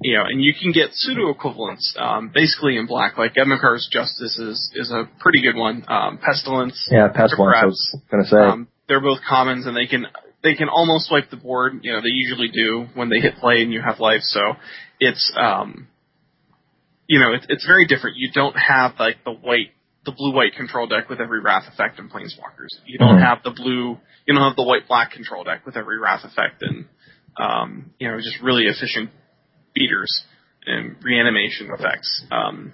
You 0.00 0.16
know, 0.16 0.24
and 0.24 0.42
you 0.42 0.52
can 0.58 0.72
get 0.72 0.88
pseudo 0.92 1.28
equivalents 1.30 1.94
um, 1.98 2.30
basically 2.32 2.76
in 2.78 2.86
black. 2.86 3.18
Like 3.18 3.34
Evincar's 3.34 3.88
Justice 3.90 4.38
is 4.38 4.70
is 4.74 4.90
a 4.90 5.04
pretty 5.20 5.42
good 5.42 5.56
one. 5.56 5.84
Um, 5.88 6.18
Pestilence, 6.18 6.88
Yeah, 6.90 7.08
pestilence. 7.08 7.56
I 7.62 7.66
was 7.66 7.96
gonna 8.10 8.24
say. 8.26 8.36
um, 8.36 8.68
they're 8.88 9.00
both 9.00 9.18
commons, 9.28 9.66
and 9.66 9.76
they 9.76 9.86
can 9.86 10.06
they 10.42 10.54
can 10.54 10.68
almost 10.68 11.10
wipe 11.10 11.30
the 11.30 11.36
board. 11.36 11.80
You 11.82 11.92
know, 11.92 12.00
they 12.00 12.08
usually 12.08 12.48
do 12.48 12.86
when 12.94 13.08
they 13.08 13.20
hit 13.20 13.36
play 13.36 13.62
and 13.62 13.72
you 13.72 13.82
have 13.82 13.98
life. 14.00 14.20
So 14.22 14.40
it's 15.00 15.32
um, 15.36 15.88
you 17.06 17.18
know, 17.20 17.32
it's 17.34 17.46
it's 17.48 17.66
very 17.66 17.86
different. 17.86 18.16
You 18.16 18.30
don't 18.32 18.54
have 18.56 18.92
like 18.98 19.16
the 19.24 19.32
white 19.32 19.72
the 20.06 20.12
blue 20.12 20.32
white 20.32 20.54
control 20.54 20.86
deck 20.86 21.08
with 21.10 21.20
every 21.20 21.40
wrath 21.40 21.64
effect 21.70 21.98
in 21.98 22.08
planeswalkers. 22.08 22.70
You 22.86 22.98
don't 22.98 23.18
Mhm. 23.18 23.22
have 23.22 23.42
the 23.42 23.50
blue 23.50 23.98
you 24.26 24.34
don't 24.34 24.42
have 24.42 24.56
the 24.56 24.62
white 24.62 24.88
black 24.88 25.12
control 25.12 25.44
deck 25.44 25.64
with 25.66 25.76
every 25.76 25.98
wrath 25.98 26.24
effect 26.24 26.62
and 26.62 26.86
um, 27.36 27.90
you 27.98 28.08
know 28.10 28.16
just 28.18 28.40
really 28.40 28.66
efficient 28.66 29.10
beaters 29.74 30.24
and 30.64 30.96
reanimation 31.02 31.70
effects. 31.70 32.24
Um, 32.30 32.72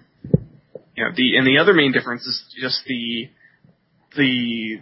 you 0.96 1.04
know 1.04 1.10
the 1.14 1.36
and 1.36 1.46
the 1.46 1.58
other 1.58 1.72
main 1.74 1.92
difference 1.92 2.26
is 2.26 2.42
just 2.60 2.84
the 2.86 3.28
the 4.16 4.80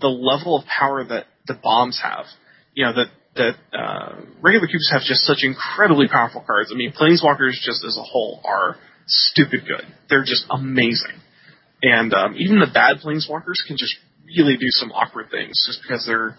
the 0.00 0.08
level 0.08 0.56
of 0.58 0.64
power 0.66 1.04
that 1.04 1.26
the 1.46 1.54
bombs 1.54 2.00
have. 2.02 2.26
You 2.74 2.86
know 2.86 2.92
that 2.94 3.06
that 3.34 3.54
uh, 3.78 4.20
regular 4.42 4.66
cubes 4.66 4.90
have 4.92 5.02
just 5.02 5.22
such 5.22 5.38
incredibly 5.42 6.06
powerful 6.08 6.42
cards. 6.46 6.70
I 6.72 6.76
mean, 6.76 6.92
planeswalkers 6.92 7.52
just 7.62 7.84
as 7.84 7.96
a 7.98 8.02
whole 8.02 8.40
are 8.44 8.76
stupid 9.06 9.60
good. 9.66 9.86
They're 10.10 10.24
just 10.24 10.44
amazing, 10.50 11.16
and 11.82 12.14
um, 12.14 12.34
even 12.38 12.60
the 12.60 12.70
bad 12.72 12.98
planeswalkers 13.04 13.66
can 13.66 13.76
just 13.76 13.96
really 14.36 14.56
do 14.56 14.68
some 14.68 14.92
awkward 14.92 15.30
things 15.30 15.62
just 15.66 15.82
because 15.82 16.04
they're 16.06 16.36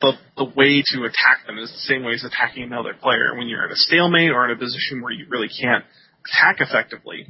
the 0.00 0.12
the 0.36 0.44
way 0.44 0.82
to 0.82 1.04
attack 1.04 1.46
them 1.46 1.58
is 1.58 1.70
the 1.70 1.86
same 1.86 2.02
way 2.02 2.14
as 2.14 2.24
attacking 2.24 2.64
another 2.64 2.94
player. 3.00 3.36
When 3.36 3.48
you're 3.48 3.64
at 3.64 3.70
a 3.70 3.76
stalemate 3.76 4.30
or 4.30 4.44
in 4.44 4.50
a 4.50 4.58
position 4.58 5.00
where 5.02 5.12
you 5.12 5.26
really 5.28 5.48
can't 5.48 5.84
attack 6.26 6.56
effectively, 6.60 7.28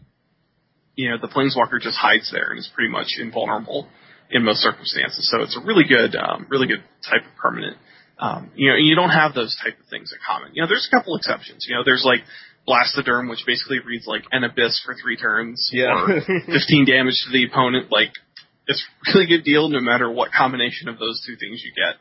you 0.94 1.10
know 1.10 1.18
the 1.20 1.28
planeswalker 1.28 1.80
just 1.80 1.98
hides 1.98 2.30
there 2.32 2.50
and 2.50 2.58
is 2.58 2.70
pretty 2.74 2.90
much 2.90 3.08
invulnerable 3.18 3.88
in 4.32 4.44
most 4.44 4.60
circumstances. 4.60 5.28
So 5.30 5.42
it's 5.42 5.56
a 5.56 5.64
really 5.64 5.84
good, 5.84 6.16
um, 6.16 6.46
really 6.48 6.66
good 6.66 6.82
type 7.04 7.20
of 7.20 7.36
permanent. 7.36 7.76
Um, 8.18 8.50
you 8.54 8.70
know, 8.70 8.76
you 8.76 8.94
don't 8.94 9.10
have 9.10 9.34
those 9.34 9.54
type 9.62 9.78
of 9.78 9.86
things 9.90 10.12
in 10.12 10.18
common. 10.26 10.54
You 10.54 10.62
know, 10.62 10.68
there's 10.68 10.88
a 10.90 10.96
couple 10.96 11.16
exceptions. 11.16 11.66
You 11.68 11.76
know, 11.76 11.82
there's 11.84 12.04
like 12.06 12.20
Blastoderm, 12.68 13.28
which 13.28 13.44
basically 13.46 13.78
reads 13.80 14.06
like 14.06 14.22
an 14.30 14.44
abyss 14.44 14.80
for 14.84 14.94
three 15.00 15.16
turns, 15.16 15.70
or 16.06 16.20
15 16.46 16.84
damage 16.86 17.22
to 17.26 17.32
the 17.32 17.44
opponent. 17.44 17.90
Like, 17.90 18.12
it's 18.66 18.84
a 19.06 19.12
really 19.12 19.26
good 19.26 19.44
deal 19.44 19.68
no 19.68 19.80
matter 19.80 20.10
what 20.10 20.30
combination 20.32 20.88
of 20.88 20.98
those 20.98 21.22
two 21.26 21.36
things 21.36 21.62
you 21.64 21.72
get. 21.74 21.96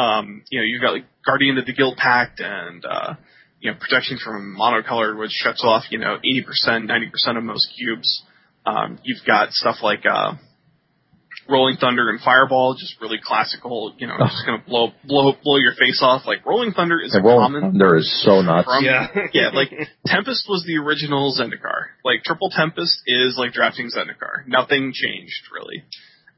Um, 0.00 0.42
you 0.50 0.58
know, 0.58 0.64
you've 0.64 0.82
got 0.82 0.92
like 0.92 1.06
Guardian 1.24 1.56
of 1.56 1.66
the 1.66 1.72
Guildpact 1.72 2.42
and, 2.42 2.84
uh, 2.84 3.14
you 3.60 3.70
know, 3.70 3.78
protection 3.78 4.18
from 4.22 4.56
monocolored, 4.58 5.18
which 5.18 5.30
shuts 5.30 5.62
off, 5.64 5.84
you 5.90 5.98
know, 5.98 6.18
80%, 6.24 6.90
90% 6.90 7.38
of 7.38 7.44
most 7.44 7.68
cubes. 7.76 8.22
Um, 8.66 8.98
you've 9.04 9.24
got 9.26 9.52
stuff 9.52 9.76
like, 9.82 10.04
uh, 10.04 10.34
Rolling 11.48 11.76
Thunder 11.76 12.08
and 12.10 12.20
Fireball, 12.20 12.74
just 12.78 13.00
really 13.00 13.18
classical, 13.22 13.94
you 13.98 14.06
know, 14.06 14.16
just 14.18 14.44
gonna 14.46 14.62
blow, 14.66 14.92
blow, 15.04 15.32
blow 15.42 15.56
your 15.58 15.74
face 15.78 16.00
off. 16.02 16.22
Like 16.26 16.44
Rolling 16.46 16.72
Thunder 16.72 17.00
is 17.00 17.12
the 17.12 17.18
a 17.18 17.22
Rolling 17.22 17.40
common 17.44 17.62
Thunder 17.72 17.96
is 17.96 18.22
so 18.24 18.40
nuts. 18.42 18.66
from, 18.66 18.84
Yeah. 18.84 19.08
yeah, 19.32 19.48
like 19.52 19.70
Tempest 20.06 20.46
was 20.48 20.64
the 20.66 20.76
original 20.78 21.34
Zendikar. 21.38 21.92
Like 22.04 22.22
Triple 22.24 22.50
Tempest 22.50 23.02
is 23.06 23.36
like 23.38 23.52
drafting 23.52 23.86
Zendikar. 23.90 24.46
Nothing 24.46 24.92
changed 24.94 25.42
really, 25.52 25.84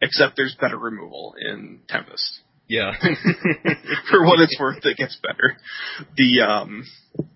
except 0.01 0.37
there's 0.37 0.57
better 0.61 0.79
removal 0.79 1.35
in 1.41 1.81
Tempest. 1.89 2.41
Yeah. 2.69 2.93
For 4.11 4.25
what 4.25 4.41
it's 4.41 4.57
worth, 4.59 4.85
it 4.85 4.97
gets 4.97 5.19
better. 5.23 5.57
The 6.17 6.41
um, 6.43 6.85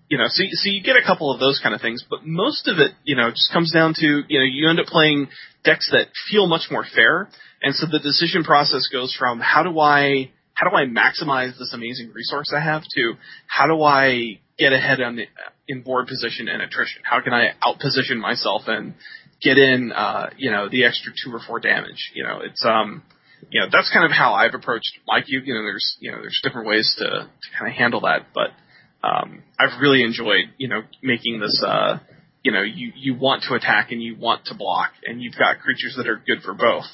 you 0.09 0.17
know, 0.17 0.25
so 0.27 0.43
so 0.51 0.69
you 0.69 0.83
get 0.83 0.97
a 0.97 1.05
couple 1.05 1.33
of 1.33 1.39
those 1.39 1.59
kind 1.61 1.73
of 1.73 1.81
things, 1.81 2.03
but 2.09 2.25
most 2.25 2.67
of 2.67 2.79
it, 2.79 2.91
you 3.03 3.15
know, 3.15 3.29
just 3.31 3.51
comes 3.51 3.71
down 3.71 3.93
to 3.95 4.23
you 4.27 4.39
know 4.39 4.45
you 4.45 4.69
end 4.69 4.79
up 4.79 4.87
playing 4.87 5.27
decks 5.63 5.89
that 5.91 6.07
feel 6.29 6.47
much 6.47 6.67
more 6.69 6.85
fair, 6.95 7.29
and 7.61 7.73
so 7.75 7.87
the 7.91 7.99
decision 7.99 8.43
process 8.43 8.87
goes 8.91 9.15
from 9.17 9.39
how 9.39 9.63
do 9.63 9.79
I 9.79 10.31
how 10.53 10.69
do 10.69 10.75
I 10.75 10.85
maximize 10.85 11.57
this 11.57 11.73
amazing 11.73 12.11
resource 12.13 12.53
I 12.55 12.59
have 12.59 12.83
to 12.95 13.13
how 13.47 13.67
do 13.67 13.81
I 13.81 14.39
get 14.61 14.73
ahead 14.73 15.01
on 15.01 15.15
the, 15.15 15.25
in 15.67 15.81
board 15.81 16.07
position 16.07 16.47
and 16.47 16.61
attrition? 16.61 17.01
How 17.03 17.21
can 17.21 17.33
I 17.33 17.51
outposition 17.63 18.17
myself 18.17 18.63
and 18.67 18.93
get 19.41 19.57
in, 19.57 19.91
uh, 19.91 20.29
you 20.37 20.51
know, 20.51 20.69
the 20.69 20.85
extra 20.85 21.11
two 21.11 21.33
or 21.33 21.39
four 21.39 21.59
damage? 21.59 22.11
You 22.13 22.23
know, 22.23 22.41
it's 22.43 22.63
um, 22.63 23.01
you 23.49 23.59
know, 23.61 23.67
that's 23.71 23.91
kind 23.91 24.05
of 24.05 24.11
how 24.11 24.33
I've 24.33 24.53
approached 24.53 24.91
my 25.07 25.21
cube. 25.21 25.43
You 25.45 25.55
know, 25.55 25.63
there's 25.63 25.97
you 25.99 26.11
know 26.11 26.17
there's 26.21 26.39
different 26.43 26.67
ways 26.67 26.93
to 26.99 27.05
to 27.05 27.47
kind 27.57 27.71
of 27.71 27.77
handle 27.77 28.01
that, 28.01 28.27
but 28.33 28.51
um, 29.07 29.43
I've 29.59 29.81
really 29.81 30.03
enjoyed 30.03 30.45
you 30.57 30.67
know 30.67 30.81
making 31.01 31.39
this. 31.39 31.63
Uh, 31.65 31.99
you 32.43 32.51
know, 32.51 32.61
you 32.63 32.91
you 32.95 33.13
want 33.15 33.43
to 33.47 33.53
attack 33.53 33.91
and 33.91 34.01
you 34.01 34.15
want 34.15 34.45
to 34.45 34.55
block, 34.55 34.91
and 35.05 35.21
you've 35.21 35.37
got 35.37 35.59
creatures 35.59 35.93
that 35.97 36.07
are 36.07 36.17
good 36.17 36.41
for 36.43 36.53
both 36.53 36.85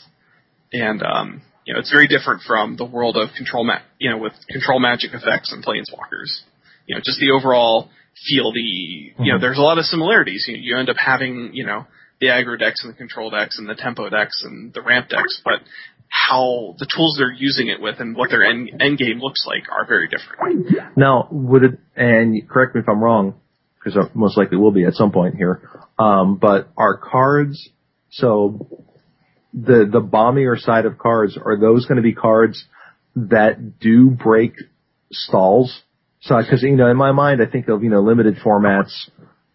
and 0.73 1.01
um, 1.01 1.41
you 1.65 1.73
know 1.73 1.79
it's 1.79 1.91
very 1.91 2.07
different 2.07 2.41
from 2.41 2.75
the 2.75 2.85
world 2.85 3.15
of 3.15 3.29
control 3.37 3.63
ma- 3.63 3.79
you 3.99 4.09
know 4.09 4.17
with 4.17 4.33
control 4.49 4.79
magic 4.79 5.13
effects 5.13 5.51
and 5.53 5.63
planeswalkers. 5.63 6.41
You 6.85 6.95
know, 6.95 7.01
just 7.03 7.19
the 7.19 7.31
overall 7.31 7.89
feel. 8.27 8.51
The 8.51 8.59
you 8.59 9.13
know, 9.17 9.37
Mhm. 9.37 9.41
there's 9.41 9.57
a 9.57 9.61
lot 9.61 9.77
of 9.77 9.85
similarities. 9.85 10.45
You, 10.47 10.57
you 10.57 10.77
end 10.77 10.89
up 10.89 10.97
having 10.97 11.51
you 11.53 11.65
know 11.65 11.85
the 12.19 12.27
aggro 12.27 12.59
decks 12.59 12.83
and 12.83 12.93
the 12.93 12.97
control 12.97 13.29
decks 13.29 13.59
and 13.59 13.69
the 13.69 13.75
tempo 13.75 14.09
decks 14.09 14.43
and 14.43 14.73
the 14.73 14.81
ramp 14.81 15.07
decks, 15.09 15.39
but 15.45 15.61
how 16.09 16.75
the 16.79 16.87
tools 16.93 17.15
they're 17.17 17.31
using 17.31 17.69
it 17.69 17.81
with 17.81 17.99
and 17.99 18.15
what 18.15 18.29
their 18.29 18.43
end, 18.43 18.69
end 18.79 18.97
game 18.97 19.19
looks 19.19 19.45
like 19.45 19.63
are 19.71 19.85
very 19.85 20.07
different. 20.07 20.67
Now, 20.95 21.27
would 21.31 21.63
it, 21.63 21.79
and 21.95 22.47
correct 22.49 22.75
me 22.75 22.81
if 22.81 22.89
I'm 22.89 23.01
wrong, 23.03 23.35
because 23.77 23.97
I 23.97 24.09
most 24.13 24.37
likely 24.37 24.57
will 24.57 24.71
be 24.71 24.85
at 24.85 24.93
some 24.93 25.11
point 25.11 25.35
here, 25.35 25.69
um, 25.99 26.37
but 26.37 26.69
are 26.77 26.97
cards, 26.97 27.69
so 28.09 28.85
the, 29.53 29.87
the 29.91 30.01
bombier 30.01 30.57
side 30.57 30.85
of 30.85 30.97
cards, 30.97 31.37
are 31.37 31.57
those 31.59 31.85
going 31.85 31.97
to 31.97 32.01
be 32.01 32.13
cards 32.13 32.65
that 33.15 33.79
do 33.79 34.09
break 34.09 34.53
stalls? 35.11 35.81
So, 36.21 36.35
cause, 36.35 36.63
you 36.63 36.75
know, 36.75 36.89
in 36.89 36.97
my 36.97 37.11
mind, 37.11 37.41
I 37.41 37.49
think 37.49 37.67
of, 37.67 37.83
you 37.83 37.89
know, 37.89 38.01
limited 38.01 38.37
formats, 38.37 38.91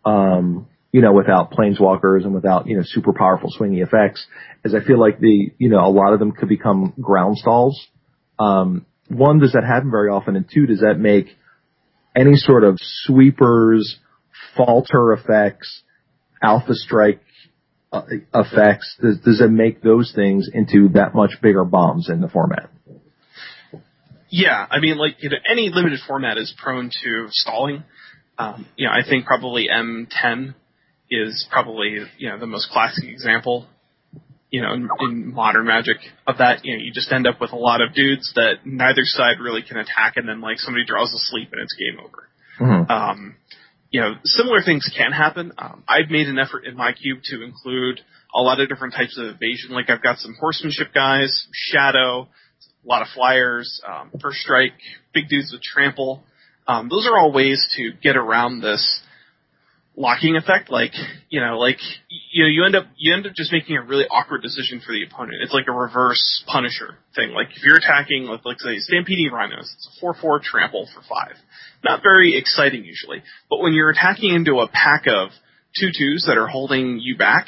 um, 0.05 0.68
you 0.93 1.01
know, 1.01 1.12
without 1.12 1.51
planeswalkers 1.51 2.24
and 2.24 2.34
without, 2.34 2.66
you 2.66 2.76
know, 2.76 2.82
super 2.84 3.12
powerful 3.12 3.51
swingy 3.59 3.82
effects, 3.82 4.26
as 4.64 4.74
I 4.74 4.84
feel 4.84 5.01
like 5.01 5.18
the, 5.18 5.51
you 5.59 5.70
know, 5.70 5.84
a 5.84 5.88
lot 5.88 6.12
of 6.12 6.18
them 6.18 6.32
could 6.32 6.49
become 6.51 6.93
ground 7.01 7.38
stalls. 7.38 7.88
Um, 8.38 8.84
one, 9.09 9.40
does 9.40 9.53
that 9.53 9.64
happen 9.64 9.90
very 9.90 10.11
often? 10.11 10.36
And 10.36 10.45
two, 10.53 10.66
does 10.66 10.80
that 10.80 10.99
make 10.99 11.28
any 12.14 12.36
sort 12.36 12.62
of 12.62 12.78
sweepers, 12.78 13.99
falter 14.55 15.14
effects, 15.14 15.82
alpha 16.43 16.74
strike 16.74 17.22
uh, 17.90 18.03
effects, 18.34 18.97
does, 19.01 19.18
does 19.18 19.40
it 19.40 19.51
make 19.51 19.82
those 19.82 20.12
things 20.14 20.49
into 20.53 20.90
that 20.90 21.14
much 21.14 21.32
bigger 21.43 21.64
bombs 21.64 22.09
in 22.11 22.20
the 22.20 22.28
format? 22.28 22.70
Yeah, 24.28 24.66
I 24.70 24.80
mean, 24.80 24.97
like 24.97 25.16
you 25.22 25.28
know, 25.28 25.36
any 25.51 25.68
limited 25.68 26.01
format 26.07 26.38
is 26.38 26.55
prone 26.57 26.90
to 27.05 27.26
stalling. 27.30 27.84
Um, 28.38 28.66
you 28.76 28.86
know, 28.86 28.93
I 28.93 29.07
think 29.07 29.26
probably 29.26 29.68
M10 29.68 30.55
is 31.13 31.47
probably 31.51 31.99
you 32.19 32.29
know 32.29 32.39
the 32.39 32.47
most 32.47 32.71
classic 32.71 33.05
example. 33.05 33.67
You 34.51 34.61
know, 34.61 34.75
in, 34.75 34.89
in 35.01 35.33
modern 35.33 35.67
Magic 35.67 35.97
of 36.27 36.37
that, 36.37 36.63
you 36.63 36.77
know, 36.77 36.85
you 36.85 36.93
just 36.93 37.11
end 37.11 37.27
up 37.27 37.41
with 37.41 37.53
a 37.53 37.57
lot 37.57 37.81
of 37.81 37.95
dudes 37.95 38.33
that 38.35 38.67
neither 38.67 39.01
side 39.05 39.41
really 39.41 39.63
can 39.63 39.79
attack, 39.79 40.17
and 40.17 40.29
then 40.29 40.43
like 40.43 40.59
somebody 40.59 40.85
draws 40.85 41.13
a 41.15 41.19
sleep 41.19 41.49
and 41.53 41.63
it's 41.63 41.75
game 41.75 41.99
over. 41.99 42.29
Mm-hmm. 42.61 42.91
Um, 42.91 43.37
you 43.91 44.01
know, 44.01 44.15
similar 44.25 44.61
things 44.63 44.91
can 44.97 45.13
happen. 45.13 45.53
Um, 45.57 45.85
I've 45.89 46.11
made 46.11 46.27
an 46.27 46.39
effort 46.39 46.65
in 46.65 46.77
my 46.77 46.93
cube 46.93 47.21
to 47.25 47.43
include 47.43 48.01
a 48.35 48.41
lot 48.41 48.61
of 48.61 48.69
different 48.69 48.95
types 48.95 49.19
of 49.19 49.27
evasion. 49.27 49.71
Like 49.71 49.91
I've 49.91 50.03
got 50.03 50.19
some 50.19 50.35
horsemanship 50.39 50.95
guys, 50.95 51.47
shadow, 51.53 52.29
a 52.85 52.89
lot 52.89 53.03
of 53.03 53.09
flyers, 53.15 53.81
um, 53.87 54.11
first 54.21 54.39
strike, 54.39 54.73
big 55.15 55.29
dudes 55.29 55.53
with 55.53 55.63
trample. 55.63 56.25
Um, 56.67 56.89
those 56.89 57.07
are 57.07 57.19
all 57.19 57.33
ways 57.33 57.69
to 57.77 57.93
get 58.03 58.17
around 58.17 58.61
this 58.61 59.03
locking 59.97 60.36
effect. 60.36 60.70
Like, 60.70 60.93
you 61.28 61.40
know, 61.40 61.59
like 61.59 61.78
you 62.30 62.45
know, 62.45 62.49
you 62.49 62.64
end 62.64 62.76
up 62.76 62.86
you 62.97 63.14
end 63.14 63.26
up 63.26 63.34
just 63.34 63.53
making 63.53 63.76
a 63.76 63.82
really 63.82 64.05
awkward 64.05 64.43
decision 64.43 64.80
for 64.84 64.93
the 64.93 65.05
opponent. 65.05 65.43
It's 65.43 65.53
like 65.53 65.66
a 65.68 65.72
reverse 65.72 66.45
Punisher 66.47 66.97
thing. 67.14 67.30
Like 67.30 67.49
if 67.57 67.62
you're 67.62 67.76
attacking, 67.76 68.24
like, 68.24 68.45
like 68.45 68.61
say 68.61 68.78
Stampeding 68.78 69.30
Rhinos, 69.32 69.72
it's 69.74 69.88
a 69.97 70.01
four 70.01 70.14
four 70.14 70.40
trample 70.43 70.88
for 70.95 71.03
five. 71.03 71.36
Not 71.84 72.03
very 72.03 72.36
exciting 72.36 72.84
usually, 72.84 73.22
but 73.51 73.61
when 73.61 73.72
you're 73.72 73.90
attacking 73.90 74.34
into 74.34 74.61
a 74.61 74.68
pack 74.68 75.07
of 75.07 75.30
two 75.78 75.88
twos 75.97 76.24
that 76.26 76.38
are 76.38 76.49
holding 76.49 76.99
you 76.99 77.16
back, 77.16 77.47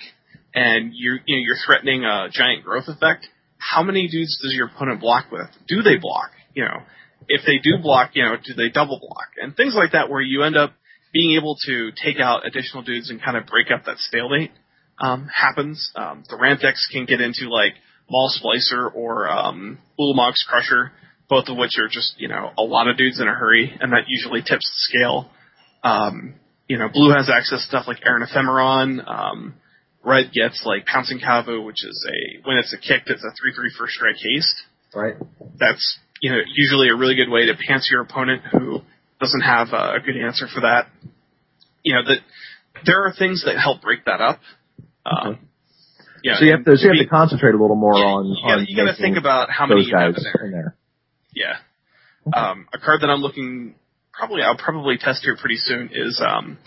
and 0.55 0.93
you're 0.95 1.19
you 1.27 1.37
know 1.37 1.43
you're 1.45 1.57
threatening 1.65 2.05
a 2.05 2.29
giant 2.31 2.65
growth 2.65 2.89
effect, 2.89 3.27
how 3.59 3.83
many 3.83 4.09
dudes 4.09 4.39
does 4.43 4.53
your 4.55 4.67
opponent 4.69 5.01
block 5.01 5.27
with? 5.31 5.49
Do 5.69 5.83
they 5.83 5.97
block? 5.97 6.31
You 6.55 6.65
know, 6.65 6.83
if 7.29 7.43
they 7.47 7.59
do 7.59 7.83
block, 7.83 8.11
you 8.15 8.23
know, 8.23 8.37
do 8.37 8.55
they 8.55 8.69
double 8.69 9.01
block 9.01 9.29
and 9.41 9.57
things 9.57 9.75
like 9.75 9.93
that, 9.93 10.11
where 10.11 10.21
you 10.21 10.43
end 10.43 10.57
up 10.57 10.73
being 11.15 11.39
able 11.39 11.57
to 11.65 11.93
take 11.93 12.19
out 12.21 12.45
additional 12.45 12.83
dudes 12.83 13.09
and 13.09 13.23
kind 13.23 13.37
of 13.39 13.47
break 13.47 13.69
up 13.71 13.87
that 13.87 13.99
stalemate 13.99 14.51
um, 14.99 15.31
happens. 15.35 15.91
Um, 15.95 16.25
the 16.29 16.37
ramp 16.37 16.61
decks 16.61 16.87
can 16.93 17.07
get 17.07 17.21
into 17.21 17.49
like 17.49 17.75
Maul 18.11 18.31
Splicer 18.31 18.93
or 18.93 19.29
um, 19.29 19.79
Ulamog's 19.99 20.45
Crusher, 20.47 20.93
both 21.31 21.49
of 21.49 21.57
which 21.57 21.79
are 21.79 21.89
just 21.89 22.17
you 22.19 22.29
know 22.29 22.51
a 22.59 22.63
lot 22.63 22.89
of 22.89 22.99
dudes 22.99 23.21
in 23.21 23.29
a 23.29 23.33
hurry, 23.33 23.73
and 23.81 23.93
that 23.93 24.09
usually 24.09 24.41
tips 24.41 24.69
the 24.69 24.99
scale. 24.99 25.31
Um, 25.85 26.35
you 26.69 26.79
know, 26.79 26.89
blue 26.93 27.15
has 27.15 27.31
access 27.31 27.61
to 27.61 27.69
stuff 27.69 27.87
like 27.87 27.99
Errant 28.05 28.29
Ephemeron. 28.29 29.09
Um, 29.09 29.55
red 30.05 30.33
gets 30.33 30.65
like 30.67 30.85
Pouncing 30.85 31.21
Kavu, 31.21 31.65
which 31.65 31.85
is 31.85 32.07
a 32.11 32.49
when 32.49 32.57
it's 32.57 32.75
a 32.75 32.79
kick, 32.79 33.05
it's 33.07 33.23
a 33.23 33.31
three 33.41 33.53
three 33.55 33.71
first 33.79 33.95
strike 33.95 34.17
haste. 34.19 34.63
Right. 34.95 35.15
That's 35.61 35.99
you 36.21 36.33
know 36.33 36.39
usually 36.55 36.89
a 36.89 36.97
really 36.97 37.15
good 37.15 37.31
way 37.31 37.47
to 37.47 37.55
pants 37.55 37.89
your 37.91 38.03
opponent 38.03 38.43
who 38.51 38.83
doesn't 39.21 39.43
have 39.43 39.69
a 39.73 40.01
good 40.05 40.17
answer 40.17 40.47
for 40.53 40.61
that. 40.63 40.89
You 41.83 41.95
know 41.95 42.03
that 42.07 42.19
there 42.87 43.05
are 43.05 43.13
things 43.17 43.45
that 43.45 43.59
help 43.59 43.83
break 43.83 44.05
that 44.07 44.21
up. 44.21 44.41
Um, 45.07 45.49
yeah, 46.23 46.39
so 46.39 46.45
you 46.45 46.53
have 46.53 46.65
to 46.65 46.77
so 46.77 46.85
you 46.85 46.99
have 46.99 47.05
to 47.05 47.11
concentrate 47.11 47.55
a 47.55 47.61
little 47.61 47.77
more 47.77 47.97
yeah, 47.97 48.05
on. 48.05 48.27
You 48.27 48.37
gotta, 48.47 48.65
you 48.69 48.77
gotta 48.77 48.97
think 48.97 49.17
about 49.19 49.51
how 49.51 49.67
many 49.67 49.83
those 49.83 49.89
you 49.89 49.97
have 49.99 50.15
in 50.17 50.23
there. 50.23 50.47
in 50.47 50.53
there. 50.53 50.77
Yeah. 51.35 51.57
Um, 52.33 52.67
a 52.73 52.79
card 52.79 53.03
that 53.03 53.11
I'm 53.11 53.21
looking 53.21 53.75
probably 54.13 54.43
I'll 54.43 54.57
probably 54.57 54.97
test 54.97 55.23
here 55.25 55.37
pretty 55.39 55.57
soon 55.57 55.91
is 55.93 56.23
um, 56.27 56.59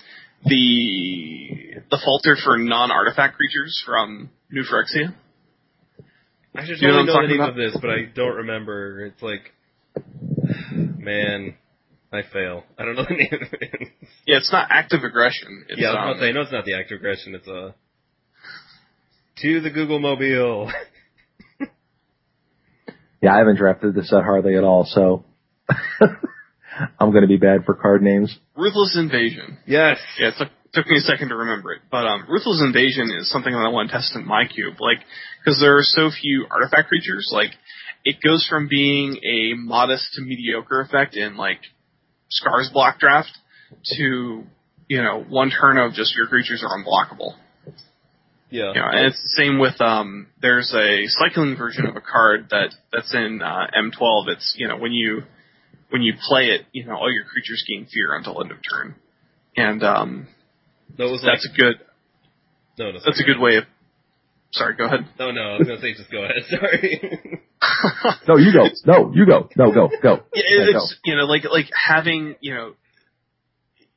the 0.45 1.81
the 1.89 1.99
falter 2.03 2.37
for 2.43 2.57
non-artifact 2.57 3.35
creatures 3.35 3.81
from 3.85 4.29
New 4.51 4.63
Phyrexia. 4.63 5.15
I 6.55 6.65
should 6.65 6.79
You 6.81 6.87
know 6.89 7.05
totally 7.05 7.05
know 7.05 7.21
the 7.21 7.27
name 7.27 7.39
about? 7.41 7.49
of 7.51 7.55
this, 7.55 7.77
but 7.79 7.89
I 7.89 8.05
don't 8.13 8.35
remember. 8.37 9.05
It's 9.05 9.21
like, 9.21 9.53
man, 10.71 11.55
I 12.11 12.21
fail. 12.31 12.63
I 12.77 12.85
don't 12.85 12.95
know 12.95 13.05
the 13.07 13.15
name 13.15 13.33
of 13.33 13.53
it. 13.59 13.89
Yeah, 14.25 14.37
it's 14.37 14.51
not 14.51 14.67
active 14.71 15.03
aggression. 15.03 15.65
It's, 15.69 15.79
yeah, 15.79 15.89
I 15.89 15.91
was 15.91 15.97
um, 15.97 16.03
about 16.03 16.13
to 16.13 16.19
say, 16.19 16.31
no, 16.31 16.41
it's 16.41 16.51
not 16.51 16.65
the 16.65 16.75
active 16.75 16.97
aggression. 16.97 17.35
It's 17.35 17.47
a 17.47 17.75
to 19.41 19.61
the 19.61 19.69
Google 19.69 19.99
Mobile. 19.99 20.71
Yeah, 23.21 23.33
I 23.33 23.39
haven't 23.39 23.57
drafted 23.57 23.95
this 23.95 24.09
set 24.09 24.23
hardly 24.23 24.55
at 24.55 24.63
all, 24.63 24.85
so 24.85 25.25
I'm 26.99 27.11
going 27.11 27.23
to 27.23 27.27
be 27.27 27.37
bad 27.37 27.65
for 27.65 27.73
card 27.73 28.03
names. 28.03 28.37
Ruthless 28.55 28.95
Invasion. 28.95 29.57
yes. 29.65 29.97
Yeah, 30.19 30.27
it 30.27 30.33
took, 30.37 30.49
took 30.73 30.87
me 30.87 30.97
a 30.97 31.01
second 31.01 31.29
to 31.29 31.35
remember 31.35 31.71
it, 31.73 31.81
but 31.89 32.05
um, 32.05 32.25
Ruthless 32.29 32.61
Invasion 32.61 33.09
is 33.17 33.29
something 33.31 33.51
that 33.51 33.59
I 33.59 33.69
want 33.69 33.89
to 33.89 33.95
test 33.95 34.15
in 34.15 34.25
my 34.25 34.45
cube, 34.45 34.75
like 34.79 34.99
because 35.43 35.59
there 35.59 35.77
are 35.77 35.83
so 35.83 36.11
few 36.11 36.45
artifact 36.51 36.89
creatures. 36.89 37.29
Like 37.33 37.51
it 38.05 38.17
goes 38.23 38.45
from 38.47 38.67
being 38.69 39.17
a 39.23 39.55
modest 39.55 40.13
to 40.13 40.21
mediocre 40.21 40.81
effect 40.81 41.15
in 41.15 41.37
like 41.37 41.61
Scars 42.29 42.69
block 42.71 42.99
draft 42.99 43.29
to 43.97 44.43
you 44.87 45.01
know 45.01 45.23
one 45.27 45.49
turn 45.49 45.77
of 45.77 45.93
just 45.93 46.15
your 46.15 46.27
creatures 46.27 46.63
are 46.63 46.77
unblockable. 46.77 47.35
Yeah. 48.49 48.69
You 48.73 48.81
know, 48.81 48.87
and 48.89 49.07
it's 49.07 49.21
the 49.21 49.29
same 49.29 49.59
with 49.59 49.79
um. 49.81 50.27
There's 50.41 50.73
a 50.73 51.05
cycling 51.07 51.57
version 51.57 51.85
of 51.85 51.95
a 51.95 52.01
card 52.01 52.47
that 52.51 52.73
that's 52.93 53.13
in 53.13 53.41
uh, 53.41 53.67
M12. 53.75 54.29
It's 54.29 54.55
you 54.57 54.67
know 54.67 54.77
when 54.77 54.93
you 54.93 55.23
when 55.89 56.01
you 56.01 56.13
play 56.27 56.45
it, 56.47 56.61
you 56.71 56.85
know 56.85 56.95
all 56.95 57.11
your 57.11 57.25
creatures 57.25 57.63
gain 57.67 57.87
fear 57.91 58.15
until 58.15 58.41
end 58.41 58.51
of 58.51 58.57
turn, 58.71 58.95
and 59.55 59.83
um 59.83 60.27
That 60.97 61.05
was 61.05 61.23
like, 61.23 61.33
that's 61.33 61.49
a 61.53 61.57
good 61.57 61.75
no, 62.77 62.91
no, 62.91 62.99
that's 63.03 63.19
a 63.19 63.23
good 63.23 63.39
way 63.39 63.57
of. 63.57 63.63
Sorry, 64.51 64.75
go 64.75 64.85
ahead. 64.85 65.05
No, 65.19 65.31
no, 65.31 65.41
I 65.41 65.57
was 65.59 65.67
gonna 65.67 65.81
say 65.81 65.93
just 65.93 66.09
go 66.11 66.23
ahead. 66.23 66.43
Sorry. 66.49 67.41
No, 68.27 68.37
you 68.37 68.53
go. 68.53 68.67
No, 68.85 69.11
you 69.13 69.25
go. 69.25 69.49
No, 69.57 69.71
go, 69.71 69.89
go. 70.01 70.23
Yeah, 70.33 70.43
Yeah, 70.47 70.71
go. 70.71 70.77
it's 70.79 70.95
you 71.03 71.15
know 71.15 71.25
like 71.25 71.43
like 71.51 71.65
having 71.73 72.35
you 72.39 72.53
know, 72.53 72.73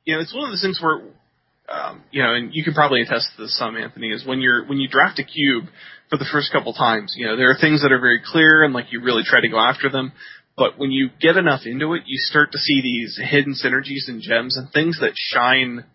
you 0.05 0.15
know 0.15 0.21
it's 0.21 0.33
one 0.33 0.45
of 0.45 0.51
those 0.51 0.61
things 0.61 0.79
where, 0.81 1.01
um, 1.69 2.03
you 2.11 2.21
know, 2.21 2.33
and 2.33 2.53
you 2.53 2.63
can 2.63 2.73
probably 2.73 3.01
attest 3.01 3.29
to 3.37 3.43
this 3.43 3.57
some 3.57 3.77
Anthony 3.77 4.09
is 4.11 4.25
when 4.25 4.41
you're 4.41 4.65
when 4.67 4.77
you 4.77 4.87
draft 4.89 5.19
a 5.19 5.23
cube 5.23 5.65
for 6.09 6.17
the 6.17 6.25
first 6.31 6.51
couple 6.51 6.73
times, 6.73 7.13
you 7.17 7.25
know 7.25 7.37
there 7.37 7.49
are 7.49 7.57
things 7.59 7.81
that 7.83 7.91
are 7.91 7.99
very 7.99 8.21
clear 8.25 8.63
and 8.63 8.73
like 8.73 8.91
you 8.91 9.01
really 9.01 9.23
try 9.25 9.39
to 9.41 9.47
go 9.49 9.57
after 9.59 9.89
them, 9.89 10.11
but 10.57 10.77
when 10.77 10.91
you 10.91 11.09
get 11.21 11.37
enough 11.37 11.61
into 11.65 11.93
it, 11.93 12.03
you 12.05 12.17
start 12.17 12.51
to 12.51 12.57
see 12.59 12.81
these 12.81 13.17
hidden 13.23 13.53
synergies 13.53 14.07
and 14.09 14.21
gems 14.21 14.57
and 14.57 14.69
things 14.71 14.99
that 14.99 15.13
shine 15.15 15.85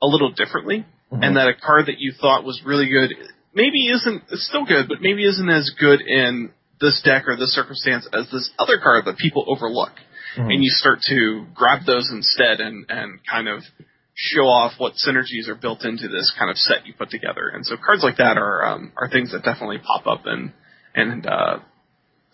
a 0.00 0.06
little 0.06 0.30
differently, 0.30 0.84
Mhm. 1.12 1.24
and 1.24 1.36
that 1.36 1.48
a 1.48 1.54
card 1.54 1.86
that 1.86 1.98
you 1.98 2.12
thought 2.12 2.44
was 2.44 2.60
really 2.64 2.88
good 2.88 3.12
maybe 3.56 3.88
isn't 3.88 4.22
it's 4.30 4.46
still 4.46 4.64
good, 4.64 4.86
but 4.86 5.00
maybe 5.00 5.24
isn't 5.24 5.50
as 5.50 5.72
good 5.80 6.00
in 6.02 6.50
this 6.80 7.00
deck 7.02 7.24
or 7.26 7.36
this 7.36 7.54
circumstance 7.54 8.06
as 8.12 8.30
this 8.30 8.50
other 8.58 8.78
card 8.78 9.06
that 9.06 9.16
people 9.16 9.44
overlook. 9.48 9.92
Mhm. 10.36 10.52
And 10.52 10.62
you 10.62 10.70
start 10.70 11.00
to 11.08 11.46
grab 11.54 11.86
those 11.86 12.10
instead 12.12 12.60
and, 12.60 12.84
and 12.90 13.18
kind 13.26 13.48
of 13.48 13.64
show 14.14 14.46
off 14.46 14.78
what 14.78 14.94
synergies 14.94 15.48
are 15.48 15.54
built 15.54 15.84
into 15.84 16.08
this 16.08 16.32
kind 16.38 16.50
of 16.50 16.58
set 16.58 16.86
you 16.86 16.92
put 16.92 17.10
together. 17.10 17.48
And 17.48 17.64
so 17.64 17.76
cards 17.76 18.02
like 18.02 18.18
that 18.18 18.36
are 18.36 18.64
um, 18.66 18.92
are 18.96 19.08
things 19.08 19.32
that 19.32 19.42
definitely 19.42 19.78
pop 19.78 20.06
up 20.06 20.26
and 20.26 20.52
and 20.94 21.26
uh, 21.26 21.58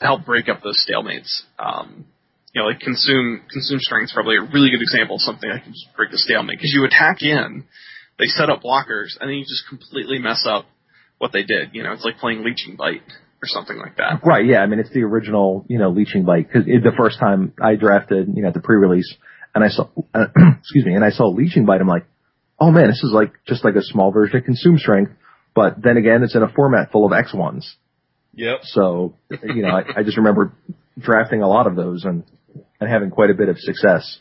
help 0.00 0.24
break 0.26 0.48
up 0.48 0.62
those 0.62 0.84
stalemates. 0.84 1.30
Um, 1.58 2.06
you 2.52 2.60
know, 2.60 2.68
like 2.68 2.80
consume 2.80 3.42
consume 3.50 3.78
strength 3.78 4.06
is 4.06 4.12
probably 4.12 4.36
a 4.36 4.42
really 4.42 4.70
good 4.70 4.82
example 4.82 5.16
of 5.16 5.22
something 5.22 5.48
that 5.48 5.62
can 5.62 5.72
just 5.72 5.86
break 5.96 6.10
the 6.10 6.18
stalemate 6.18 6.58
because 6.58 6.74
you 6.74 6.84
attack 6.84 7.22
in, 7.22 7.64
they 8.18 8.26
set 8.26 8.50
up 8.50 8.62
blockers, 8.62 9.14
and 9.20 9.30
then 9.30 9.36
you 9.38 9.44
just 9.44 9.68
completely 9.68 10.18
mess 10.18 10.44
up 10.46 10.66
what 11.22 11.32
they 11.32 11.44
did. 11.44 11.70
You 11.72 11.84
know, 11.84 11.92
it's 11.92 12.04
like 12.04 12.18
playing 12.18 12.42
leeching 12.42 12.74
bite 12.74 13.02
or 13.42 13.46
something 13.46 13.78
like 13.78 13.96
that. 13.98 14.20
Right, 14.24 14.44
yeah. 14.44 14.58
I 14.58 14.66
mean, 14.66 14.80
it's 14.80 14.90
the 14.92 15.02
original, 15.02 15.64
you 15.68 15.78
know, 15.78 15.90
leeching 15.90 16.24
bite. 16.24 16.48
Because 16.48 16.64
the 16.66 16.92
first 16.96 17.18
time 17.20 17.52
I 17.62 17.76
drafted, 17.76 18.28
you 18.34 18.42
know, 18.42 18.48
at 18.48 18.54
the 18.54 18.60
pre-release, 18.60 19.14
and 19.54 19.62
I 19.64 19.68
saw, 19.68 19.88
uh, 20.12 20.26
excuse 20.58 20.84
me, 20.84 20.94
and 20.94 21.04
I 21.04 21.10
saw 21.10 21.28
leeching 21.28 21.64
bite, 21.64 21.80
I'm 21.80 21.86
like, 21.86 22.06
oh 22.58 22.70
man, 22.72 22.88
this 22.88 23.02
is 23.04 23.12
like 23.12 23.32
just 23.46 23.64
like 23.64 23.76
a 23.76 23.82
small 23.82 24.10
version 24.10 24.36
of 24.36 24.44
consume 24.44 24.78
strength. 24.78 25.12
But 25.54 25.80
then 25.82 25.96
again, 25.96 26.22
it's 26.24 26.34
in 26.34 26.42
a 26.42 26.48
format 26.48 26.90
full 26.90 27.06
of 27.06 27.12
X 27.12 27.32
ones. 27.32 27.76
yep. 28.34 28.60
So, 28.64 29.14
you 29.30 29.62
know, 29.62 29.68
I, 29.70 30.00
I 30.00 30.02
just 30.02 30.16
remember 30.16 30.52
drafting 30.98 31.42
a 31.42 31.48
lot 31.48 31.66
of 31.66 31.76
those 31.76 32.04
and 32.04 32.24
and 32.80 32.90
having 32.90 33.10
quite 33.10 33.30
a 33.30 33.34
bit 33.34 33.48
of 33.48 33.58
success 33.58 34.18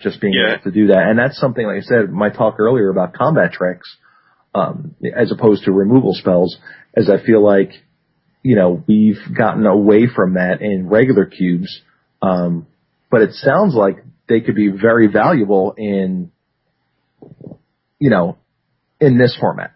just 0.00 0.20
being 0.20 0.34
Yeah. 0.34 0.54
able 0.54 0.62
to 0.64 0.70
do 0.72 0.88
that. 0.88 1.06
And 1.08 1.18
that's 1.18 1.38
something, 1.38 1.64
like 1.66 1.76
I 1.78 1.80
said, 1.82 2.10
my 2.10 2.30
talk 2.30 2.58
earlier 2.58 2.90
about 2.90 3.12
combat 3.14 3.52
tricks, 3.52 3.96
um, 4.56 4.94
as 5.14 5.30
opposed 5.30 5.64
to 5.64 5.72
removal 5.72 6.14
spells, 6.14 6.56
as 6.96 7.10
I 7.10 7.24
feel 7.24 7.44
like, 7.44 7.72
you 8.42 8.56
know, 8.56 8.82
we've 8.88 9.20
gotten 9.36 9.66
away 9.66 10.06
from 10.06 10.34
that 10.34 10.62
in 10.62 10.88
regular 10.88 11.26
cubes. 11.26 11.82
Um, 12.22 12.66
but 13.10 13.20
it 13.20 13.34
sounds 13.34 13.74
like 13.74 14.02
they 14.28 14.40
could 14.40 14.54
be 14.54 14.68
very 14.68 15.08
valuable 15.08 15.74
in, 15.76 16.32
you 17.98 18.10
know, 18.10 18.38
in 18.98 19.18
this 19.18 19.36
format. 19.38 19.72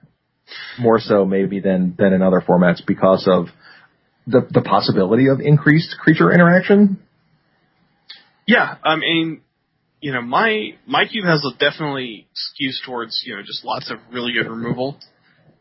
More 0.78 0.98
so 0.98 1.26
maybe 1.26 1.60
than, 1.60 1.94
than 1.98 2.14
in 2.14 2.22
other 2.22 2.40
formats 2.40 2.84
because 2.84 3.28
of 3.30 3.48
the, 4.26 4.48
the 4.50 4.62
possibility 4.62 5.28
of 5.28 5.40
increased 5.40 5.94
creature 6.00 6.32
interaction. 6.32 7.00
Yeah, 8.46 8.76
I 8.82 8.96
mean, 8.96 9.42
you 10.00 10.12
know, 10.12 10.22
my 10.22 10.70
my 10.86 11.06
cube 11.06 11.24
has 11.24 11.44
a 11.44 11.56
definitely 11.58 12.26
skews 12.34 12.76
towards 12.84 13.22
you 13.24 13.36
know 13.36 13.42
just 13.42 13.64
lots 13.64 13.90
of 13.90 13.98
really 14.12 14.32
good 14.32 14.48
removal. 14.48 14.98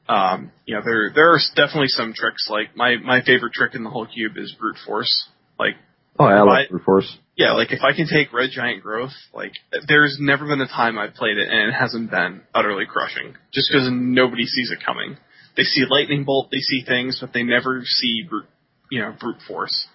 Um, 0.07 0.51
you 0.65 0.75
know, 0.75 0.81
there 0.83 1.11
there 1.13 1.33
are 1.33 1.39
definitely 1.55 1.89
some 1.89 2.13
tricks. 2.13 2.47
Like 2.49 2.75
my 2.75 2.95
my 2.97 3.21
favorite 3.23 3.53
trick 3.53 3.75
in 3.75 3.83
the 3.83 3.89
whole 3.89 4.07
cube 4.07 4.33
is 4.37 4.55
brute 4.59 4.77
force. 4.85 5.27
Like 5.59 5.75
Oh, 6.17 6.25
I 6.25 6.41
like 6.41 6.69
brute 6.69 6.83
force. 6.83 7.17
yeah, 7.37 7.53
like 7.53 7.71
if 7.71 7.79
I 7.81 7.95
can 7.95 8.07
take 8.07 8.33
red 8.33 8.49
giant 8.51 8.83
growth, 8.83 9.13
like 9.33 9.53
there's 9.87 10.17
never 10.19 10.45
been 10.47 10.59
a 10.61 10.67
time 10.67 10.97
I've 10.97 11.13
played 11.13 11.37
it 11.37 11.47
and 11.49 11.69
it 11.69 11.73
hasn't 11.73 12.11
been 12.11 12.41
utterly 12.53 12.85
crushing. 12.85 13.35
Just 13.53 13.69
because 13.71 13.87
nobody 13.91 14.45
sees 14.45 14.71
it 14.71 14.83
coming. 14.85 15.15
They 15.55 15.63
see 15.63 15.85
lightning 15.89 16.23
bolt, 16.25 16.49
they 16.51 16.59
see 16.59 16.83
things, 16.85 17.17
but 17.21 17.33
they 17.33 17.43
never 17.43 17.81
see 17.85 18.23
brute, 18.29 18.45
you 18.89 18.99
know, 19.01 19.13
brute 19.19 19.37
force. 19.47 19.87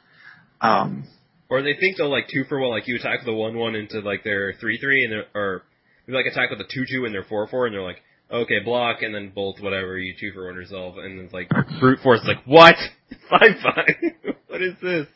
Um, 0.60 1.06
Or 1.50 1.62
they 1.62 1.74
think 1.78 1.96
they'll 1.96 2.10
like 2.10 2.28
two 2.28 2.44
for 2.48 2.58
one, 2.58 2.70
like 2.70 2.88
you 2.88 2.96
attack 2.96 3.20
with 3.20 3.28
a 3.28 3.32
one 3.32 3.56
one 3.56 3.74
into 3.74 4.00
like 4.00 4.24
their 4.24 4.54
three 4.60 4.78
three, 4.78 5.04
and 5.04 5.12
they're, 5.12 5.26
or 5.34 5.62
you 6.06 6.14
like 6.14 6.26
attack 6.26 6.50
with 6.50 6.60
a 6.60 6.64
two 6.64 6.84
two 6.90 7.04
and 7.04 7.14
they're 7.14 7.24
four 7.24 7.46
four, 7.48 7.66
and 7.66 7.74
they're 7.74 7.82
like, 7.82 8.02
okay, 8.30 8.60
block, 8.64 9.02
and 9.02 9.14
then 9.14 9.30
bolt 9.34 9.60
whatever 9.60 9.98
you 9.98 10.14
two 10.18 10.32
for 10.32 10.46
one 10.46 10.56
resolve, 10.56 10.98
and 10.98 11.18
then 11.18 11.24
it's 11.26 11.34
like 11.34 11.50
brute 11.80 12.00
force, 12.00 12.20
like 12.26 12.44
what 12.46 12.74
five 13.30 13.56
five? 13.62 14.34
what 14.48 14.62
is 14.62 14.74
this? 14.82 15.06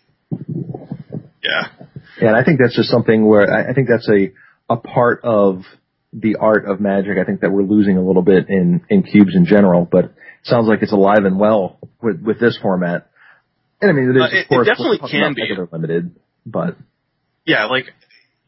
yeah, 1.43 1.69
Yeah, 2.21 2.29
and 2.29 2.37
I 2.37 2.45
think 2.45 2.61
that's 2.61 2.77
just 2.77 2.91
something 2.91 3.27
where 3.27 3.51
I, 3.51 3.71
I 3.71 3.75
think 3.75 3.89
that's 3.89 4.09
a 4.09 4.33
a 4.71 4.77
part 4.77 5.21
of 5.25 5.63
the 6.13 6.37
art 6.37 6.67
of 6.67 6.81
magic. 6.81 7.19
I 7.21 7.25
think 7.25 7.41
that 7.41 7.51
we're 7.51 7.63
losing 7.63 7.97
a 7.97 8.05
little 8.05 8.23
bit 8.23 8.49
in 8.49 8.83
in 8.89 9.03
cubes 9.03 9.35
in 9.35 9.47
general, 9.47 9.89
but 9.91 10.05
it 10.07 10.13
sounds 10.45 10.69
like 10.69 10.83
it's 10.83 10.93
alive 10.93 11.25
and 11.25 11.39
well 11.39 11.79
with 12.03 12.21
with 12.23 12.41
this 12.41 12.59
format. 12.61 13.08
And 13.81 13.91
I 13.91 13.95
mean, 13.95 14.11
it 14.11 14.17
is 14.17 14.23
Uh, 14.23 14.27
it- 14.37 14.47
it 14.51 14.65
definitely 14.65 14.99
can 14.99 15.35
be. 15.35 15.43
limited, 15.73 16.11
but 16.47 16.77
yeah, 17.47 17.65
like 17.67 17.93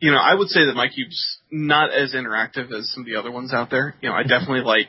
you 0.01 0.11
know, 0.11 0.19
I 0.19 0.35
would 0.35 0.49
say 0.49 0.65
that 0.65 0.75
my 0.75 0.89
cube's 0.89 1.39
not 1.51 1.91
as 1.93 2.15
interactive 2.15 2.73
as 2.73 2.91
some 2.93 3.03
of 3.03 3.07
the 3.07 3.17
other 3.17 3.31
ones 3.31 3.53
out 3.53 3.69
there. 3.71 3.95
You 4.01 4.09
know, 4.09 4.15
I 4.15 4.23
definitely 4.23 4.63
like 4.63 4.89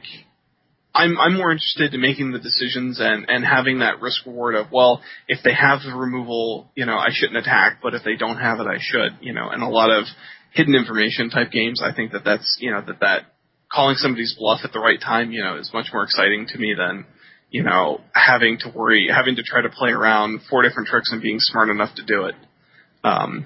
I'm 0.96 1.18
I'm 1.20 1.36
more 1.38 1.52
interested 1.52 1.94
in 1.94 2.02
making 2.02 2.32
the 2.32 2.40
decisions 2.40 3.00
and 3.00 3.30
and 3.30 3.46
having 3.46 3.80
that 3.80 4.02
risk 4.02 4.26
reward 4.26 4.56
of 4.56 4.72
well, 4.72 5.02
if 5.28 5.44
they 5.44 5.54
have 5.54 5.84
the 5.84 5.94
removal, 5.94 6.72
you 6.76 6.86
know, 6.86 6.98
I 6.98 7.10
shouldn't 7.12 7.38
attack, 7.38 7.80
but 7.84 7.94
if 7.94 8.04
they 8.04 8.16
don't 8.16 8.38
have 8.38 8.60
it, 8.60 8.68
I 8.68 8.78
should, 8.80 9.18
you 9.22 9.34
know. 9.34 9.50
And 9.50 9.62
a 9.64 9.68
lot 9.70 9.90
of 9.92 10.06
hidden 10.52 10.76
information 10.76 11.30
type 11.30 11.52
games, 11.52 11.82
I 11.82 11.92
think 11.94 12.12
that 12.14 12.24
that's 12.24 12.58
you 12.60 12.72
know 12.72 12.82
that 12.82 13.00
that 13.02 13.26
calling 13.72 13.96
somebody's 13.96 14.34
bluff 14.38 14.62
at 14.66 14.74
the 14.74 14.80
right 14.80 15.00
time, 15.00 15.32
you 15.32 15.42
know, 15.44 15.56
is 15.58 15.72
much 15.74 15.88
more 15.94 16.04
exciting 16.04 16.46
to 16.48 16.58
me 16.58 16.74
than 16.78 17.06
you 17.52 17.64
know 17.64 18.02
having 18.14 18.58
to 18.60 18.72
worry, 18.74 19.10
having 19.14 19.36
to 19.36 19.44
try 19.44 19.62
to 19.62 19.70
play 19.70 19.92
around 19.92 20.42
four 20.50 20.64
different 20.64 20.88
tricks 20.88 21.12
and 21.12 21.22
being 21.22 21.38
smart 21.40 21.70
enough 21.70 21.94
to 21.96 22.04
do 22.04 22.24
it. 22.24 22.36
Um, 23.04 23.46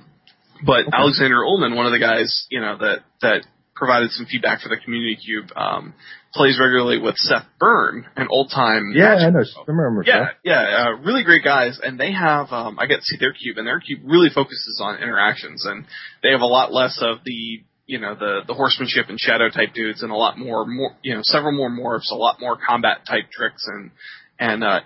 but 0.66 0.88
okay. 0.88 0.90
Alexander 0.94 1.44
Ullman, 1.44 1.76
one 1.76 1.86
of 1.86 1.92
the 1.92 2.00
guys, 2.00 2.48
you 2.50 2.62
know, 2.62 2.78
that 2.78 3.00
that 3.22 3.46
provided 3.76 4.12
some 4.12 4.26
feedback 4.26 4.62
for 4.62 4.70
the 4.70 4.78
community 4.78 5.18
cube. 5.18 5.50
Um, 5.56 5.94
plays 6.34 6.58
regularly 6.60 7.00
with 7.00 7.16
Seth 7.18 7.46
Burn, 7.60 8.06
an 8.16 8.28
old 8.30 8.52
time. 8.54 8.92
Yeah, 8.94 9.16
I 9.16 9.30
know. 9.30 9.40
I 9.40 9.64
remember. 9.68 10.04
Yeah, 10.06 10.28
Seth. 10.28 10.36
yeah, 10.44 10.88
uh, 10.88 10.92
really 11.02 11.24
great 11.24 11.44
guys, 11.44 11.80
and 11.82 12.00
they 12.00 12.12
have. 12.12 12.52
Um, 12.52 12.78
I 12.80 12.86
get 12.86 12.98
to 12.98 13.04
see 13.04 13.18
their 13.20 13.34
cube, 13.34 13.58
and 13.58 13.68
their 13.68 13.80
cube 13.80 14.02
really 14.04 14.30
focuses 14.34 14.80
on 14.84 15.02
interactions, 15.02 15.66
and 15.66 15.86
they 16.24 16.32
have 16.32 16.42
a 16.42 16.46
lot 16.46 16.74
less 16.74 17.00
of 17.02 17.20
the 17.26 17.64
you 17.88 18.00
know 18.00 18.16
the 18.16 18.42
the 18.48 18.54
horsemanship 18.54 19.08
and 19.10 19.20
shadow 19.20 19.50
type 19.50 19.74
dudes, 19.74 20.02
and 20.02 20.12
a 20.12 20.16
lot 20.16 20.38
more 20.38 20.66
more 20.66 20.96
you 21.02 21.14
know 21.14 21.22
several 21.24 21.54
more 21.54 21.70
morphs, 21.70 22.12
a 22.12 22.16
lot 22.16 22.40
more 22.40 22.58
combat 22.58 23.00
type 23.08 23.30
tricks, 23.32 23.66
and 23.68 23.92
and 24.40 24.64
uh, 24.64 24.80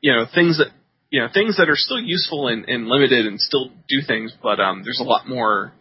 you 0.00 0.12
know 0.12 0.24
things 0.32 0.58
that 0.58 0.68
you 1.10 1.20
know 1.20 1.28
things 1.32 1.56
that 1.58 1.68
are 1.68 1.76
still 1.76 2.00
useful 2.00 2.48
and, 2.48 2.68
and 2.68 2.86
limited 2.86 3.26
and 3.26 3.40
still 3.40 3.70
do 3.88 3.98
things, 4.06 4.32
but 4.42 4.60
um, 4.60 4.82
there's 4.84 5.00
a 5.00 5.04
lot 5.04 5.28
more 5.28 5.72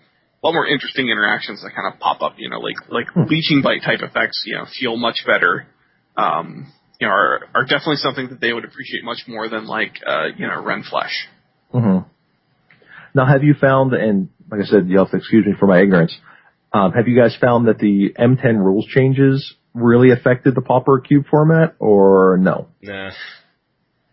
a 0.42 0.48
lot 0.48 0.54
more 0.54 0.68
interesting 0.68 1.10
interactions 1.10 1.62
that 1.64 1.72
kind 1.76 1.92
of 1.92 2.00
pop 2.00 2.22
up. 2.22 2.34
You 2.38 2.50
know, 2.50 2.60
like 2.60 2.76
like 2.90 3.08
hmm. 3.14 3.24
leeching 3.28 3.62
bite 3.64 3.82
type 3.84 4.00
effects. 4.02 4.44
You 4.46 4.58
know, 4.58 4.66
feel 4.80 4.96
much 4.98 5.24
better. 5.26 5.68
Um, 6.16 6.72
you 7.00 7.08
know, 7.08 7.14
are 7.14 7.42
are 7.56 7.64
definitely 7.64 7.98
something 7.98 8.30
that 8.30 8.42
they 8.42 8.54
would 8.54 8.66
appreciate 8.66 9.04
much 9.04 9.24
more 9.28 9.50
than 9.50 9.66
like 9.66 10.00
uh, 10.06 10.28
you 10.38 10.48
know 10.48 10.64
Rend 10.64 10.86
flesh. 10.86 11.28
Mm-hmm. 11.74 12.08
Now, 13.16 13.26
have 13.26 13.44
you 13.44 13.56
found, 13.56 13.94
and 13.94 14.30
like 14.52 14.62
I 14.62 14.66
said, 14.66 14.88
you'll 14.88 15.06
have 15.06 15.12
to 15.12 15.18
excuse 15.18 15.46
me 15.46 15.54
for 15.60 15.66
my 15.66 15.82
ignorance. 15.82 16.16
Um, 16.72 16.92
have 16.92 17.08
you 17.08 17.20
guys 17.20 17.36
found 17.40 17.68
that 17.68 17.80
the 17.80 18.14
M10 18.18 18.58
rules 18.64 18.86
changes 18.86 19.56
really 19.74 20.12
affected 20.12 20.56
the 20.56 20.62
Pauper 20.62 21.00
Cube 21.00 21.26
format, 21.30 21.76
or 21.80 22.38
no? 22.40 22.68
Nah. 22.82 23.12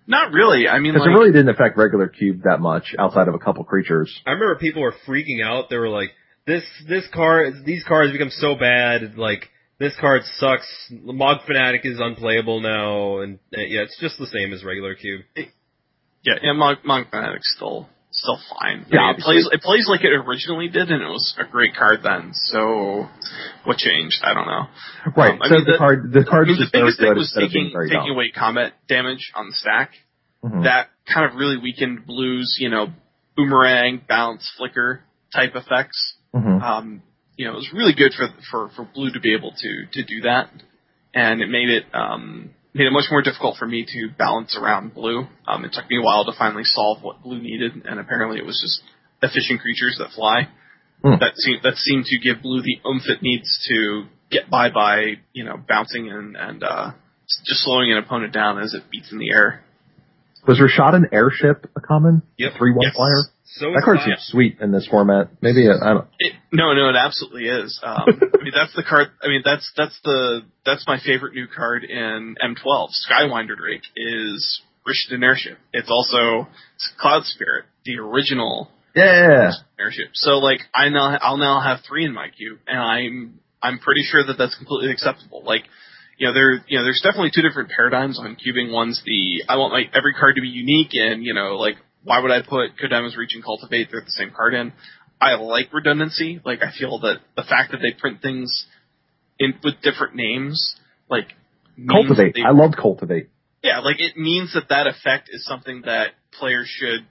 Not 0.07 0.33
really. 0.33 0.69
I 0.69 0.79
mean, 0.79 0.93
because 0.93 1.07
like, 1.07 1.17
it 1.17 1.19
really 1.19 1.33
didn't 1.33 1.49
affect 1.49 1.77
regular 1.77 2.09
cube 2.09 2.43
that 2.45 2.61
much 2.61 2.95
outside 2.99 3.29
of 3.29 3.35
a 3.35 3.39
couple 3.39 3.65
creatures. 3.65 4.23
I 4.25 4.33
remember 4.33 4.57
people 4.57 4.83
were 4.83 4.95
freaking 5.07 5.45
out. 5.45 5.69
They 5.69 5.77
were 5.77 5.89
like, 5.89 6.11
"This 6.47 6.63
this 6.89 7.07
card, 7.13 7.65
these 7.65 7.83
cards 7.83 8.13
become 8.13 8.31
so 8.31 8.55
bad. 8.55 9.19
Like 9.19 9.51
this 9.81 9.95
card 10.01 10.23
sucks. 10.37 10.93
Mog 10.93 11.39
Fanatic 11.45 11.81
is 11.85 11.99
unplayable 11.99 12.61
now, 12.61 13.19
and 13.19 13.41
uh, 13.57 13.63
yeah, 13.63 13.83
it's 13.83 13.99
just 14.01 14.17
the 14.19 14.29
same 14.29 14.53
as 14.53 14.63
regular 14.63 14.95
cube." 14.95 15.23
It, 15.35 15.49
yeah, 16.23 16.35
yeah, 16.41 16.53
Mog, 16.53 16.79
Mog 16.85 17.07
Fanatic's 17.11 17.53
still 17.57 17.89
still 18.17 18.39
fine. 18.59 18.87
Yeah, 18.91 19.01
I 19.01 19.07
mean, 19.13 19.17
it 19.17 19.23
plays 19.23 19.49
it 19.53 19.63
plays 19.63 19.87
like 19.89 20.03
it 20.03 20.13
originally 20.13 20.69
did, 20.69 20.91
and 20.91 21.03
it 21.03 21.09
was 21.09 21.35
a 21.39 21.45
great 21.45 21.75
card 21.75 22.01
then. 22.03 22.33
So, 22.35 23.09
what 23.65 23.77
changed? 23.77 24.23
I 24.25 24.35
don't 24.35 24.47
know. 24.47 24.67
Right. 25.17 25.33
Um, 25.33 25.41
so 25.45 25.55
mean, 25.55 25.65
the, 25.65 25.73
the, 25.73 25.79
card 25.79 26.13
the 26.13 26.25
card 26.25 26.49
I 26.49 26.53
mean, 26.53 26.61
the 26.61 26.71
biggest 26.73 26.99
thing 26.99 27.15
was 27.15 27.37
taking 27.39 27.73
taking 27.89 28.13
away 28.13 28.33
combat 28.35 28.73
damage 28.89 29.33
on 29.35 29.49
the 29.49 29.55
stack. 29.55 29.93
Mm-hmm. 30.43 30.63
That 30.63 30.89
kind 31.13 31.31
of 31.31 31.37
really 31.37 31.59
weakened 31.59 32.07
blues. 32.07 32.57
You 32.59 32.71
know, 32.71 32.89
boomerang, 33.37 34.01
bounce, 34.09 34.51
flicker 34.57 35.03
type 35.35 35.55
effects. 35.55 36.17
Mm-hmm. 36.35 36.63
Um, 36.63 37.03
you 37.37 37.47
know, 37.47 37.53
it 37.53 37.57
was 37.57 37.71
really 37.73 37.95
good 37.95 38.13
for 38.15 38.29
for 38.51 38.71
for 38.75 38.89
blue 38.95 39.13
to 39.13 39.21
be 39.21 39.35
able 39.35 39.53
to 39.53 39.87
to 39.93 40.05
do 40.05 40.23
that, 40.23 40.51
and 41.15 41.43
it 41.43 41.49
made 41.49 41.69
it 41.69 41.85
um 41.93 42.51
made 42.77 42.87
it 42.87 42.93
much 42.93 43.07
more 43.11 43.23
difficult 43.23 43.57
for 43.57 43.67
me 43.67 43.87
to 43.87 44.09
balance 44.19 44.57
around 44.61 44.95
blue. 44.95 45.27
Um, 45.49 45.65
it 45.65 45.73
took 45.73 45.89
me 45.89 45.99
a 45.99 46.03
while 46.03 46.25
to 46.27 46.33
finally 46.37 46.65
solve 46.65 47.03
what 47.03 47.23
blue 47.23 47.41
needed, 47.41 47.73
and 47.85 47.99
apparently 47.99 48.39
it 48.39 48.45
was 48.45 48.61
just 48.63 48.83
efficient 49.23 49.61
creatures 49.61 49.97
that 49.99 50.11
fly. 50.11 50.49
Mm. 51.03 51.19
That 51.21 51.37
seemed 51.37 51.61
that 51.63 51.77
seemed 51.77 52.05
to 52.07 52.19
give 52.19 52.43
blue 52.43 52.63
the 52.63 52.81
oomph 52.87 53.05
it 53.07 53.23
needs 53.23 53.49
to 53.69 54.05
get 54.31 54.51
by 54.51 54.71
by 54.71 55.17
you 55.33 55.45
know 55.45 55.57
bouncing 55.57 56.11
and 56.11 56.37
and 56.37 56.63
uh, 56.63 56.93
just 57.47 57.65
slowing 57.65 57.93
an 57.93 57.99
opponent 57.99 58.33
down 58.33 58.59
as 58.59 58.75
it 58.75 58.83
beats 58.91 59.13
in 59.13 59.19
the 59.19 59.31
air. 59.31 59.63
Was 60.47 60.61
Rishadan 60.61 61.13
Airship 61.13 61.71
a 61.77 61.81
common? 61.81 62.23
Yep. 62.39 62.53
Three 62.59 62.73
one 62.73 62.87
yes. 62.87 62.95
flyer. 62.95 63.23
So 63.49 63.67
that 63.73 63.83
card 63.85 63.99
seems 64.05 64.27
sweet 64.27 64.59
in 64.61 64.73
this 64.73 64.89
format. 64.89 65.29
Maybe 65.41 65.69
I 65.69 65.95
don't. 65.95 66.09
It, 66.19 66.33
no, 66.53 66.75
no, 66.75 66.91
it 66.91 66.97
absolutely 66.97 67.45
is. 67.45 67.79
Um, 67.83 68.05
I 68.41 68.43
mean, 68.43 68.53
that's 68.53 68.75
the 68.75 68.83
card. 68.83 69.09
I 69.23 69.29
mean, 69.29 69.43
that's 69.45 69.71
that's 69.77 69.99
the 70.03 70.43
that's 70.65 70.85
my 70.87 70.99
favorite 70.99 71.35
new 71.35 71.47
card 71.47 71.85
in 71.85 72.37
M12. 72.43 72.89
Skywinder 73.09 73.57
Drake 73.57 73.85
is 73.95 74.63
Rishadan 74.87 75.23
Airship. 75.23 75.59
It's 75.73 75.91
also 75.91 76.49
Cloud 76.99 77.25
Spirit, 77.25 77.67
the 77.85 77.99
original. 77.99 78.71
Yeah. 78.97 79.53
Airship. 79.79 80.09
So 80.15 80.39
like, 80.39 80.61
I 80.75 80.89
now 80.89 81.17
I'll 81.21 81.37
now 81.37 81.61
have 81.61 81.81
three 81.87 82.05
in 82.05 82.13
my 82.13 82.29
queue, 82.37 82.59
and 82.67 82.79
I'm 82.79 83.41
I'm 83.63 83.79
pretty 83.79 84.03
sure 84.03 84.27
that 84.27 84.39
that's 84.39 84.57
completely 84.57 84.91
acceptable. 84.91 85.45
Like, 85.45 85.63
you 86.19 86.27
know, 86.27 86.35
there 86.35 86.65
you 86.67 86.79
know, 86.79 86.85
there's 86.85 87.01
definitely 87.03 87.31
two 87.33 87.43
different 87.43 87.71
paradigms 87.71 88.19
on 88.19 88.37
cubing. 88.37 88.73
One's 88.73 89.01
the 89.05 89.45
I 89.49 89.57
want 89.57 89.73
my 89.73 89.85
every 89.97 90.15
card 90.15 90.35
to 90.37 90.43
be 90.43 90.49
unique 90.49 90.95
and 90.95 91.25
you 91.25 91.35
know 91.35 91.57
like 91.57 91.77
why 92.07 92.21
would 92.21 92.31
I 92.31 92.41
put 92.41 92.79
Kodama's 92.79 93.17
Reach 93.17 93.35
and 93.35 93.45
Cultivate? 93.45 93.89
They're 93.91 94.01
the 94.01 94.11
same 94.11 94.31
card 94.31 94.55
in. 94.55 94.73
I 95.21 95.35
like 95.35 95.73
redundancy. 95.73 96.41
Like 96.45 96.61
I 96.63 96.71
feel 96.77 97.01
that 97.01 97.17
the 97.37 97.43
fact 97.43 97.73
that 97.73 97.79
they 97.79 97.93
print 97.99 98.23
things 98.23 98.67
in 99.41 99.55
with 99.65 99.75
different 99.83 100.15
names, 100.15 100.77
like 101.11 101.27
Cultivate. 101.91 102.35
They, 102.35 102.43
I 102.43 102.53
love 102.53 102.73
Cultivate. 102.81 103.29
Yeah, 103.63 103.81
like 103.81 104.01
it 104.01 104.17
means 104.17 104.55
that 104.55 104.69
that 104.69 104.87
effect 104.87 105.29
is 105.33 105.45
something 105.45 105.83
that 105.85 106.13
players 106.39 106.69
should, 106.69 107.05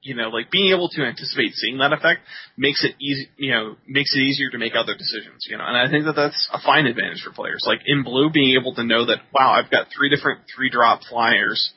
you 0.00 0.14
know, 0.14 0.30
like 0.30 0.50
being 0.50 0.72
able 0.72 0.88
to 0.88 1.02
anticipate 1.02 1.52
seeing 1.52 1.78
that 1.78 1.92
effect 1.92 2.20
makes 2.56 2.82
it 2.82 2.94
easy, 2.98 3.28
you 3.36 3.52
know, 3.52 3.76
makes 3.86 4.14
it 4.16 4.20
easier 4.20 4.50
to 4.50 4.58
make 4.58 4.72
other 4.74 4.94
decisions, 4.94 5.46
you 5.50 5.58
know, 5.58 5.64
and 5.66 5.76
I 5.76 5.90
think 5.90 6.06
that 6.06 6.16
that's 6.16 6.48
a 6.50 6.60
fine 6.64 6.86
advantage 6.86 7.22
for 7.22 7.32
players. 7.32 7.64
Like 7.66 7.80
in 7.84 8.02
blue, 8.02 8.30
being 8.30 8.56
able 8.58 8.74
to 8.76 8.84
know 8.84 9.04
that 9.06 9.18
wow, 9.34 9.52
I've 9.52 9.70
got 9.70 9.88
three 9.94 10.08
different 10.08 10.40
three 10.56 10.70
drop 10.70 11.00
flyers, 11.10 11.72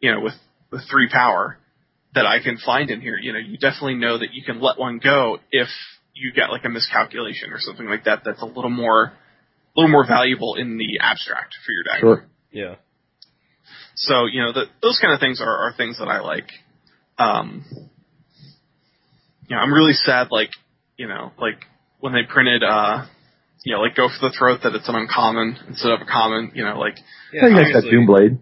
you 0.00 0.12
know, 0.12 0.20
with 0.20 0.34
with 0.70 0.82
three 0.90 1.08
power 1.08 1.56
that 2.14 2.26
I 2.26 2.42
can 2.42 2.58
find 2.58 2.90
in 2.90 3.00
here. 3.00 3.16
You 3.16 3.32
know, 3.32 3.38
you 3.38 3.58
definitely 3.58 3.94
know 3.94 4.18
that 4.18 4.32
you 4.32 4.42
can 4.44 4.60
let 4.60 4.78
one 4.78 5.00
go 5.02 5.38
if 5.50 5.68
you 6.14 6.32
get 6.32 6.50
like 6.50 6.64
a 6.64 6.68
miscalculation 6.68 7.52
or 7.52 7.58
something 7.58 7.86
like 7.86 8.04
that. 8.04 8.22
That's 8.24 8.42
a 8.42 8.46
little 8.46 8.70
more, 8.70 9.04
a 9.04 9.12
little 9.76 9.90
more 9.90 10.06
valuable 10.06 10.56
in 10.56 10.76
the 10.76 10.98
abstract 11.00 11.54
for 11.64 11.72
your 11.72 11.84
deck. 11.84 12.00
Sure. 12.00 12.26
Yeah. 12.50 12.74
So 13.94 14.26
you 14.26 14.42
know, 14.42 14.52
the, 14.52 14.64
those 14.82 14.98
kind 15.00 15.14
of 15.14 15.20
things 15.20 15.40
are, 15.40 15.68
are 15.68 15.74
things 15.76 15.98
that 15.98 16.08
I 16.08 16.20
like. 16.20 16.48
Um, 17.18 17.64
you 19.48 19.56
know, 19.56 19.62
I'm 19.62 19.72
really 19.72 19.92
sad, 19.92 20.28
like 20.30 20.50
you 20.96 21.08
know, 21.08 21.32
like 21.38 21.60
when 22.00 22.12
they 22.12 22.22
printed, 22.28 22.62
uh, 22.62 23.06
you 23.64 23.74
know, 23.74 23.80
like 23.80 23.94
go 23.94 24.08
for 24.08 24.28
the 24.28 24.34
throat 24.36 24.60
that 24.64 24.74
it's 24.74 24.88
an 24.88 24.94
uncommon 24.94 25.56
instead 25.68 25.92
of 25.92 26.00
a 26.00 26.04
common. 26.04 26.52
You 26.54 26.64
know, 26.64 26.78
like 26.78 26.96
yeah, 27.32 27.48
you 27.48 27.56
guys 27.56 27.72
got 27.72 27.84
Doomblade. 27.84 28.38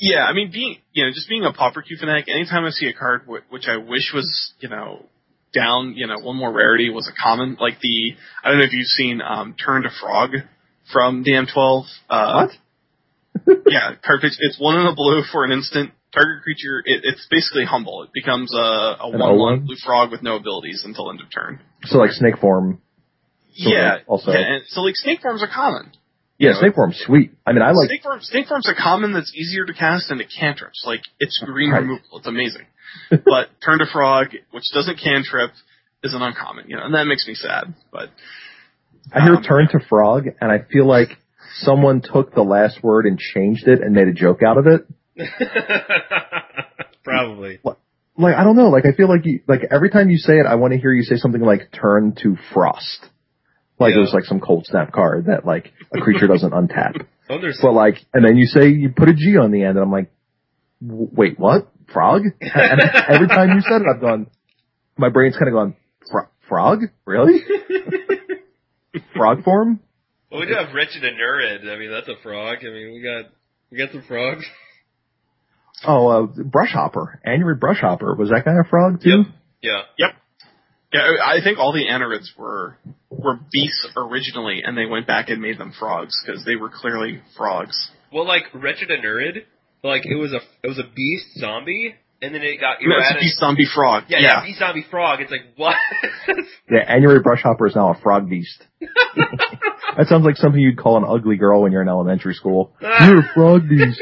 Yeah, 0.00 0.24
I 0.24 0.32
mean, 0.32 0.50
being 0.50 0.78
you 0.92 1.04
know, 1.04 1.10
just 1.12 1.28
being 1.28 1.44
a 1.44 1.52
Pauper 1.52 1.82
Cube 1.82 2.00
fanatic, 2.00 2.28
anytime 2.28 2.64
I 2.64 2.70
see 2.70 2.86
a 2.86 2.94
card 2.94 3.22
w- 3.26 3.42
which 3.50 3.66
I 3.68 3.76
wish 3.76 4.12
was 4.14 4.52
you 4.60 4.70
know 4.70 5.04
down, 5.52 5.94
you 5.96 6.06
know, 6.06 6.16
one 6.22 6.36
more 6.36 6.52
rarity 6.52 6.90
was 6.90 7.08
a 7.08 7.22
common, 7.22 7.56
like 7.60 7.80
the 7.80 8.12
I 8.42 8.48
don't 8.48 8.58
know 8.58 8.64
if 8.64 8.72
you've 8.72 8.86
seen 8.86 9.20
um, 9.20 9.54
Turn 9.54 9.82
to 9.82 9.90
Frog 10.00 10.30
from 10.92 11.24
DM12. 11.24 11.84
Uh, 12.08 12.46
what? 12.46 13.58
yeah, 13.66 13.94
card 14.04 14.20
pitch. 14.22 14.32
It's 14.38 14.58
one 14.58 14.80
in 14.80 14.86
a 14.86 14.94
blue 14.94 15.22
for 15.30 15.44
an 15.44 15.52
instant. 15.52 15.92
Target 16.12 16.42
creature. 16.42 16.82
It, 16.84 17.02
it's 17.04 17.26
basically 17.30 17.64
humble. 17.64 18.02
It 18.02 18.10
becomes 18.12 18.52
a, 18.52 18.96
a 19.00 19.10
one-one 19.10 19.66
blue 19.66 19.76
frog 19.84 20.10
with 20.10 20.22
no 20.22 20.36
abilities 20.36 20.82
until 20.84 21.08
end 21.10 21.20
of 21.20 21.26
turn. 21.32 21.60
So 21.84 21.98
like 21.98 22.10
snake 22.10 22.38
form. 22.38 22.82
Yeah. 23.52 23.98
Also. 24.08 24.32
Yeah, 24.32 24.54
and 24.54 24.64
so 24.68 24.80
like 24.80 24.96
snake 24.96 25.20
forms 25.20 25.40
are 25.42 25.48
common. 25.48 25.92
Yeah, 26.40 26.58
snake 26.58 26.74
form's 26.74 26.98
sweet. 27.04 27.32
I 27.46 27.52
mean, 27.52 27.60
I 27.60 27.72
like 27.72 27.88
snake 27.88 28.02
form. 28.02 28.20
Snake 28.22 28.46
form's 28.46 28.66
a 28.66 28.74
common 28.74 29.12
that's 29.12 29.30
easier 29.34 29.66
to 29.66 29.74
cast 29.74 30.08
than 30.08 30.22
it 30.22 30.28
cantrips. 30.38 30.84
Like 30.86 31.02
it's 31.18 31.38
green 31.44 31.70
right. 31.70 31.82
removal. 31.82 32.16
It's 32.16 32.26
amazing. 32.26 32.64
but 33.10 33.50
turn 33.62 33.78
to 33.80 33.86
frog, 33.92 34.28
which 34.50 34.64
doesn't 34.72 34.98
cantrip, 34.98 35.50
is 36.02 36.14
an 36.14 36.22
uncommon. 36.22 36.70
You 36.70 36.76
know, 36.76 36.84
and 36.84 36.94
that 36.94 37.04
makes 37.04 37.28
me 37.28 37.34
sad. 37.34 37.74
But 37.92 38.08
I 39.12 39.22
hear 39.22 39.34
um, 39.34 39.42
turn 39.42 39.68
to 39.72 39.80
frog, 39.86 40.28
and 40.40 40.50
I 40.50 40.64
feel 40.72 40.86
like 40.86 41.10
someone 41.56 42.00
took 42.00 42.34
the 42.34 42.42
last 42.42 42.82
word 42.82 43.04
and 43.04 43.18
changed 43.18 43.68
it 43.68 43.82
and 43.82 43.94
made 43.94 44.08
a 44.08 44.14
joke 44.14 44.42
out 44.42 44.56
of 44.56 44.66
it. 44.66 44.86
Probably. 47.04 47.60
Like 48.16 48.34
I 48.34 48.44
don't 48.44 48.56
know. 48.56 48.70
Like 48.70 48.86
I 48.86 48.96
feel 48.96 49.10
like 49.10 49.26
you, 49.26 49.40
like 49.46 49.60
every 49.70 49.90
time 49.90 50.08
you 50.08 50.16
say 50.16 50.38
it, 50.38 50.46
I 50.46 50.54
want 50.54 50.72
to 50.72 50.78
hear 50.78 50.92
you 50.92 51.02
say 51.02 51.16
something 51.16 51.42
like 51.42 51.70
"turn 51.70 52.14
to 52.22 52.36
frost." 52.54 53.04
Like 53.80 53.92
yeah. 53.92 53.98
it 53.98 54.00
was 54.02 54.12
like 54.12 54.24
some 54.24 54.40
cold 54.40 54.66
snap 54.66 54.92
card 54.92 55.26
that 55.26 55.46
like 55.46 55.72
a 55.96 56.00
creature 56.00 56.26
doesn't 56.26 56.52
untap. 56.52 57.06
Oh, 57.32 57.38
but 57.62 57.74
like, 57.74 57.94
and 58.12 58.24
then 58.24 58.36
you 58.36 58.46
say 58.46 58.70
you 58.70 58.90
put 58.90 59.08
a 59.08 59.14
G 59.14 59.36
on 59.36 59.52
the 59.52 59.62
end, 59.62 59.78
and 59.78 59.84
I'm 59.84 59.92
like, 59.92 60.10
wait, 60.80 61.38
what? 61.38 61.70
Frog? 61.92 62.22
and 62.40 62.80
every 63.08 63.28
time 63.28 63.50
you 63.50 63.60
said 63.60 63.82
it, 63.82 63.86
I've 63.88 64.00
gone, 64.00 64.26
my 64.98 65.10
brain's 65.10 65.36
kind 65.36 65.46
of 65.46 65.54
gone, 65.54 65.76
frog? 66.48 66.80
Really? 67.06 67.40
frog 69.14 69.44
form? 69.44 69.78
Well, 70.28 70.40
we 70.40 70.46
do 70.46 70.54
have 70.54 70.74
Wretched 70.74 71.04
Anurid. 71.04 71.72
I 71.72 71.78
mean, 71.78 71.92
that's 71.92 72.08
a 72.08 72.20
frog. 72.20 72.58
I 72.62 72.70
mean, 72.72 72.94
we 72.94 73.00
got 73.00 73.30
we 73.70 73.78
got 73.78 73.92
some 73.92 74.02
frogs. 74.02 74.44
Oh, 75.86 76.08
uh, 76.08 76.26
Brushhopper. 76.26 77.18
Anurid 77.24 77.60
Brushhopper. 77.60 78.18
Was 78.18 78.30
that 78.30 78.44
guy 78.44 78.54
a 78.60 78.68
frog 78.68 79.00
too? 79.02 79.22
Yeah. 79.62 79.82
Yep. 79.98 80.10
Yeah, 80.92 81.06
I 81.24 81.40
think 81.42 81.58
all 81.58 81.72
the 81.72 81.86
anurids 81.86 82.36
were 82.36 82.76
were 83.10 83.38
beasts 83.52 83.88
originally, 83.96 84.62
and 84.64 84.76
they 84.76 84.86
went 84.86 85.06
back 85.06 85.28
and 85.28 85.40
made 85.40 85.58
them 85.58 85.72
frogs 85.78 86.20
because 86.24 86.44
they 86.44 86.56
were 86.56 86.70
clearly 86.70 87.20
frogs. 87.36 87.90
Well, 88.12 88.26
like 88.26 88.42
Wretched 88.52 88.90
and 88.90 89.42
like 89.84 90.04
it 90.04 90.16
was 90.16 90.32
a 90.32 90.40
it 90.64 90.68
was 90.68 90.78
a 90.78 90.88
beast 90.94 91.38
zombie, 91.38 91.94
and 92.20 92.34
then 92.34 92.42
it 92.42 92.60
got 92.60 92.78
No, 92.82 92.96
it's 92.96 93.04
a 93.04 93.12
erratic. 93.12 93.20
beast 93.20 93.38
zombie 93.38 93.66
frog. 93.72 94.04
Yeah, 94.08 94.18
yeah, 94.20 94.42
beast 94.44 94.58
zombie 94.58 94.84
frog. 94.90 95.20
It's 95.20 95.30
like 95.30 95.42
what? 95.56 95.76
Yeah, 96.70 96.88
Anurid 96.96 97.22
Brushhopper 97.24 97.68
is 97.68 97.74
now 97.74 97.92
a 97.92 98.00
frog 98.00 98.28
beast. 98.30 98.64
that 98.80 100.06
sounds 100.08 100.24
like 100.24 100.36
something 100.36 100.60
you'd 100.60 100.78
call 100.78 100.98
an 100.98 101.04
ugly 101.04 101.36
girl 101.36 101.62
when 101.62 101.72
you're 101.72 101.82
in 101.82 101.88
elementary 101.88 102.34
school. 102.34 102.72
You're 102.80 103.20
a 103.20 103.30
frog 103.34 103.68
beast. 103.68 104.00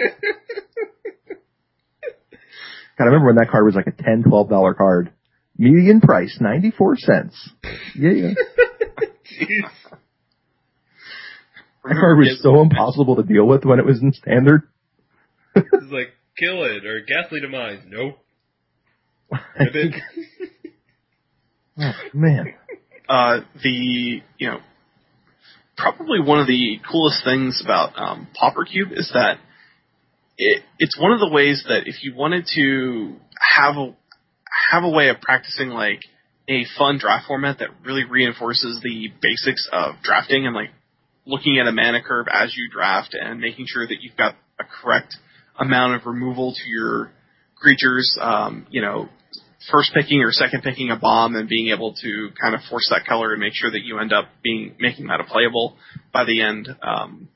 God, 2.99 3.05
I 3.05 3.05
remember 3.05 3.27
when 3.29 3.37
that 3.37 3.49
card 3.51 3.65
was 3.65 3.75
like 3.75 3.87
a 3.87 3.93
ten, 3.93 4.23
twelve 4.23 4.51
dollar 4.51 4.75
card. 4.75 5.13
Median 5.59 6.01
price, 6.01 6.39
94 6.41 6.97
cents. 6.97 7.51
Yeah, 7.97 8.11
yeah. 8.13 8.35
Jeez. 9.41 9.71
That 11.85 11.95
card 11.95 12.19
was 12.19 12.41
so 12.43 12.61
impossible 12.61 13.17
to 13.17 13.23
deal 13.23 13.47
with 13.47 13.65
when 13.65 13.79
it 13.79 13.87
was 13.87 14.01
in 14.01 14.13
standard. 14.13 14.63
It's 15.55 15.91
like 15.91 16.09
kill 16.39 16.65
it 16.65 16.87
or 16.87 17.01
ghastly 17.01 17.41
demise. 17.41 17.81
Nope. 17.89 18.19
I 19.33 19.65
think, 19.73 19.95
oh, 21.79 21.93
man. 22.15 22.55
uh, 23.09 23.41
the 23.63 24.23
you 24.39 24.49
know 24.49 24.59
probably 25.77 26.21
one 26.21 26.41
of 26.41 26.47
the 26.47 26.79
coolest 26.91 27.25
things 27.25 27.63
about 27.65 27.93
um, 27.97 28.29
Pauper 28.35 28.65
Cube 28.65 28.89
is 28.93 29.11
that 29.15 29.39
it, 30.37 30.63
it's 30.79 30.99
one 30.99 31.13
of 31.13 31.21
the 31.21 31.29
ways 31.31 31.65
that 31.69 31.87
if 31.87 32.03
you 32.03 32.15
wanted 32.15 32.47
to 32.55 33.17
have 33.57 33.77
a 33.77 33.95
have 34.71 34.85
a 34.85 34.91
way 34.91 35.09
of 35.09 35.21
practicing 35.21 35.69
like 35.69 36.01
a 36.49 36.65
fun 36.79 36.99
draft 36.99 37.27
format 37.27 37.59
that 37.59 37.69
really 37.85 38.05
reinforces 38.05 38.81
the 38.83 39.09
basics 39.21 39.69
of 39.73 39.97
drafting 40.03 40.47
and 40.47 40.55
like 40.55 40.71
looking 41.27 41.59
at 41.59 41.67
a 41.67 41.73
mana 41.73 42.03
curve 42.03 42.27
as 42.33 42.55
you 42.57 42.69
draft 42.71 43.15
and 43.15 43.41
making 43.41 43.67
sure 43.69 43.87
that 43.87 43.97
you've 44.01 44.17
got 44.17 44.35
a 44.59 44.65
correct 44.65 45.15
amount 45.59 45.95
of 45.95 46.07
removal 46.07 46.55
to 46.55 46.69
your 46.69 47.13
creatures, 47.57 48.17
um, 48.21 48.67
you 48.71 48.81
know, 48.81 49.09
first 49.71 49.93
picking 49.93 50.23
or 50.23 50.33
second 50.33 50.63
picking 50.63 50.91
a 50.91 50.97
bomb 50.97 51.35
and 51.35 51.49
being 51.49 51.69
able 51.69 51.93
to 51.93 52.31
kind 52.41 52.55
of 52.55 52.61
force 52.71 52.89
that 52.91 53.07
color 53.07 53.33
and 53.33 53.41
make 53.41 53.53
sure 53.55 53.71
that 53.71 53.83
you 53.83 53.99
end 53.99 54.13
up 54.13 54.27
being 54.43 54.75
making 54.79 55.09
that 55.09 55.21
a 55.21 55.25
playable 55.25 55.77
by 56.13 56.25
the 56.25 56.41
end. 56.41 56.69
Um, 56.83 57.29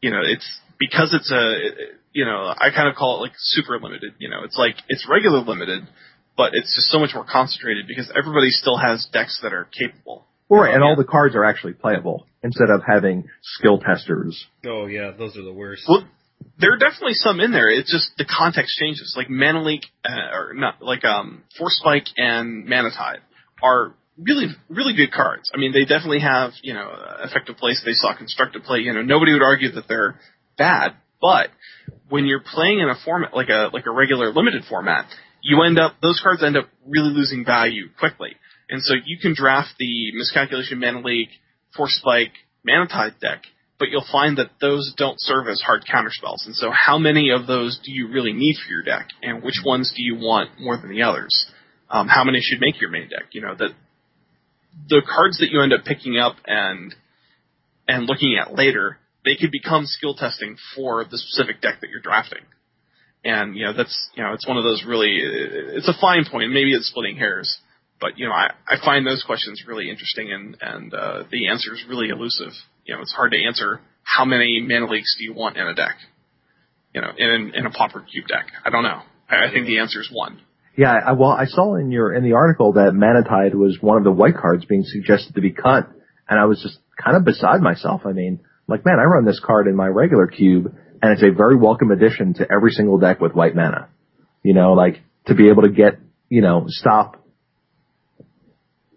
you 0.00 0.10
know, 0.10 0.20
it's 0.24 0.46
because 0.78 1.14
it's 1.14 1.30
a 1.30 1.94
you 2.12 2.24
know 2.24 2.52
I 2.58 2.70
kind 2.74 2.88
of 2.88 2.96
call 2.96 3.18
it 3.18 3.28
like 3.28 3.32
super 3.36 3.78
limited. 3.78 4.14
You 4.18 4.30
know, 4.30 4.42
it's 4.44 4.56
like 4.56 4.76
it's 4.88 5.06
regular 5.08 5.40
limited, 5.40 5.86
but 6.40 6.54
it's 6.54 6.74
just 6.74 6.88
so 6.88 6.98
much 6.98 7.10
more 7.12 7.26
concentrated 7.30 7.86
because 7.86 8.10
everybody 8.16 8.48
still 8.48 8.78
has 8.78 9.06
decks 9.12 9.40
that 9.42 9.52
are 9.52 9.68
capable. 9.78 10.24
Well, 10.48 10.62
right, 10.62 10.74
and 10.74 10.82
all 10.82 10.96
the 10.96 11.04
cards 11.04 11.36
are 11.36 11.44
actually 11.44 11.74
playable 11.74 12.26
instead 12.42 12.70
of 12.70 12.80
having 12.82 13.28
skill 13.42 13.78
testers. 13.78 14.46
Oh 14.64 14.86
yeah, 14.86 15.10
those 15.10 15.36
are 15.36 15.42
the 15.42 15.52
worst. 15.52 15.82
Well, 15.86 16.08
there 16.58 16.72
are 16.72 16.78
definitely 16.78 17.12
some 17.12 17.40
in 17.40 17.52
there. 17.52 17.68
It's 17.68 17.92
just 17.92 18.16
the 18.16 18.24
context 18.24 18.74
changes. 18.80 19.12
Like 19.18 19.28
Mana 19.28 19.62
Leak, 19.62 19.82
uh, 20.02 20.34
or 20.34 20.54
not 20.54 20.80
like 20.80 21.04
um, 21.04 21.44
Force 21.58 21.78
Spike 21.78 22.06
and 22.16 22.64
Mana 22.64 22.88
Tithe 22.88 23.20
are 23.62 23.94
really 24.18 24.46
really 24.70 24.94
good 24.94 25.12
cards. 25.12 25.50
I 25.52 25.58
mean, 25.58 25.72
they 25.72 25.84
definitely 25.84 26.20
have 26.20 26.52
you 26.62 26.72
know 26.72 26.88
uh, 26.88 27.26
effective 27.26 27.58
place. 27.58 27.82
They 27.84 27.92
saw 27.92 28.16
constructive 28.16 28.62
play. 28.62 28.78
You 28.78 28.94
know, 28.94 29.02
nobody 29.02 29.34
would 29.34 29.42
argue 29.42 29.72
that 29.72 29.88
they're 29.88 30.18
bad, 30.56 30.96
but 31.20 31.50
when 32.08 32.24
you're 32.24 32.40
playing 32.40 32.80
in 32.80 32.88
a 32.88 32.96
format 33.04 33.36
like 33.36 33.50
a 33.50 33.68
like 33.74 33.84
a 33.84 33.90
regular 33.90 34.32
limited 34.32 34.64
format, 34.70 35.04
you 35.42 35.62
end 35.62 35.78
up 35.78 35.94
those 36.02 36.20
cards 36.22 36.42
end 36.42 36.56
up 36.56 36.68
really 36.86 37.10
losing 37.10 37.44
value 37.44 37.88
quickly. 37.98 38.30
And 38.68 38.82
so 38.82 38.94
you 39.04 39.18
can 39.18 39.34
draft 39.34 39.70
the 39.78 40.12
miscalculation 40.14 40.78
mana 40.78 41.00
leak, 41.00 41.28
force 41.76 41.96
spike, 42.00 42.32
mana 42.64 42.86
tithe 42.86 43.20
deck, 43.20 43.42
but 43.78 43.88
you'll 43.88 44.06
find 44.12 44.38
that 44.38 44.50
those 44.60 44.94
don't 44.96 45.18
serve 45.18 45.48
as 45.48 45.60
hard 45.60 45.84
counterspells. 45.84 46.46
And 46.46 46.54
so 46.54 46.70
how 46.70 46.98
many 46.98 47.30
of 47.30 47.46
those 47.46 47.80
do 47.84 47.90
you 47.90 48.08
really 48.08 48.32
need 48.32 48.56
for 48.56 48.72
your 48.72 48.82
deck? 48.82 49.08
And 49.22 49.42
which 49.42 49.62
ones 49.64 49.92
do 49.96 50.02
you 50.02 50.16
want 50.16 50.60
more 50.60 50.76
than 50.76 50.90
the 50.90 51.02
others? 51.02 51.50
Um, 51.88 52.06
how 52.06 52.22
many 52.22 52.40
should 52.40 52.60
make 52.60 52.80
your 52.80 52.90
main 52.90 53.08
deck? 53.08 53.30
You 53.32 53.40
know, 53.40 53.54
that 53.58 53.70
the 54.88 55.02
cards 55.02 55.38
that 55.38 55.50
you 55.50 55.62
end 55.62 55.72
up 55.72 55.84
picking 55.84 56.18
up 56.18 56.36
and 56.46 56.94
and 57.88 58.06
looking 58.06 58.38
at 58.40 58.54
later, 58.54 58.98
they 59.24 59.34
could 59.34 59.50
become 59.50 59.84
skill 59.84 60.14
testing 60.14 60.56
for 60.76 61.04
the 61.04 61.18
specific 61.18 61.60
deck 61.60 61.80
that 61.80 61.90
you're 61.90 62.00
drafting. 62.00 62.42
And 63.24 63.54
you 63.54 63.66
know 63.66 63.74
that's 63.76 64.10
you 64.14 64.22
know 64.22 64.32
it's 64.32 64.48
one 64.48 64.56
of 64.56 64.64
those 64.64 64.82
really 64.86 65.20
it's 65.20 65.88
a 65.88 66.00
fine 66.00 66.24
point. 66.30 66.52
Maybe 66.52 66.72
it's 66.72 66.88
splitting 66.88 67.16
hairs, 67.16 67.58
but 68.00 68.18
you 68.18 68.26
know 68.26 68.32
I, 68.32 68.52
I 68.66 68.76
find 68.82 69.06
those 69.06 69.22
questions 69.24 69.62
really 69.66 69.90
interesting 69.90 70.32
and 70.32 70.56
and 70.60 70.94
uh, 70.94 71.24
the 71.30 71.48
answer 71.48 71.74
is 71.74 71.84
really 71.88 72.08
elusive. 72.08 72.52
You 72.86 72.94
know 72.94 73.02
it's 73.02 73.12
hard 73.12 73.32
to 73.32 73.44
answer 73.44 73.80
how 74.02 74.24
many 74.24 74.64
mana 74.66 74.90
leaks 74.90 75.16
do 75.18 75.24
you 75.24 75.34
want 75.34 75.58
in 75.58 75.66
a 75.66 75.74
deck. 75.74 75.96
You 76.94 77.02
know 77.02 77.10
in 77.16 77.52
in 77.54 77.66
a 77.66 77.70
pauper 77.70 78.00
cube 78.00 78.26
deck. 78.26 78.46
I 78.64 78.70
don't 78.70 78.84
know. 78.84 79.02
I, 79.28 79.48
I 79.48 79.52
think 79.52 79.66
the 79.66 79.80
answer 79.80 80.00
is 80.00 80.10
one. 80.10 80.40
Yeah, 80.76 80.94
I, 81.08 81.12
well, 81.12 81.32
I 81.32 81.44
saw 81.44 81.74
in 81.74 81.90
your 81.90 82.14
in 82.14 82.24
the 82.24 82.32
article 82.32 82.72
that 82.74 82.94
Mana 82.94 83.22
Tithe 83.22 83.54
was 83.54 83.76
one 83.82 83.98
of 83.98 84.04
the 84.04 84.12
white 84.12 84.36
cards 84.36 84.64
being 84.64 84.84
suggested 84.84 85.34
to 85.34 85.42
be 85.42 85.50
cut, 85.50 85.90
and 86.26 86.40
I 86.40 86.46
was 86.46 86.62
just 86.62 86.78
kind 86.96 87.18
of 87.18 87.24
beside 87.24 87.60
myself. 87.60 88.02
I 88.06 88.12
mean, 88.12 88.40
like, 88.66 88.86
man, 88.86 88.98
I 88.98 89.04
run 89.04 89.24
this 89.24 89.40
card 89.44 89.66
in 89.66 89.74
my 89.74 89.88
regular 89.88 90.26
cube, 90.26 90.74
and 91.02 91.12
it's 91.12 91.22
a 91.22 91.30
very 91.30 91.56
welcome 91.56 91.90
addition 91.90 92.34
to 92.34 92.46
every 92.50 92.72
single 92.72 92.98
deck 92.98 93.20
with 93.20 93.32
white 93.32 93.54
mana. 93.54 93.88
You 94.42 94.54
know, 94.54 94.72
like 94.72 95.00
to 95.26 95.34
be 95.34 95.48
able 95.50 95.62
to 95.62 95.70
get, 95.70 95.98
you 96.28 96.42
know, 96.42 96.64
stop 96.68 97.16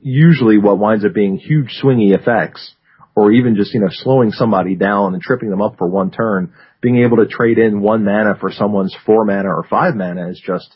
usually 0.01 0.57
what 0.57 0.77
winds 0.77 1.05
up 1.05 1.13
being 1.13 1.37
huge 1.37 1.79
swingy 1.81 2.13
effects, 2.17 2.73
or 3.15 3.31
even 3.31 3.55
just 3.55 3.73
you 3.73 3.79
know 3.79 3.87
slowing 3.89 4.31
somebody 4.31 4.75
down 4.75 5.13
and 5.13 5.21
tripping 5.21 5.49
them 5.49 5.61
up 5.61 5.77
for 5.77 5.87
one 5.87 6.11
turn. 6.11 6.53
Being 6.81 7.03
able 7.03 7.17
to 7.17 7.27
trade 7.27 7.57
in 7.57 7.81
one 7.81 8.03
mana 8.03 8.35
for 8.39 8.51
someone's 8.51 8.95
four 9.05 9.23
mana 9.25 9.49
or 9.49 9.65
five 9.69 9.95
mana 9.95 10.29
is 10.29 10.41
just 10.45 10.75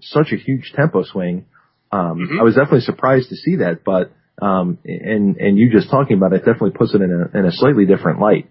such 0.00 0.32
a 0.32 0.36
huge 0.36 0.72
tempo 0.74 1.02
swing. 1.04 1.46
Um, 1.90 2.18
Mhm. 2.18 2.40
I 2.40 2.42
was 2.42 2.54
definitely 2.54 2.80
surprised 2.80 3.30
to 3.30 3.36
see 3.36 3.56
that, 3.56 3.84
but 3.84 4.12
um, 4.42 4.78
and 4.84 5.36
and 5.38 5.56
you 5.58 5.70
just 5.70 5.90
talking 5.90 6.18
about 6.18 6.34
it 6.34 6.38
definitely 6.44 6.72
puts 6.72 6.94
it 6.94 7.00
in 7.00 7.10
a 7.10 7.38
in 7.38 7.46
a 7.46 7.52
slightly 7.52 7.86
different 7.86 8.20
light. 8.20 8.48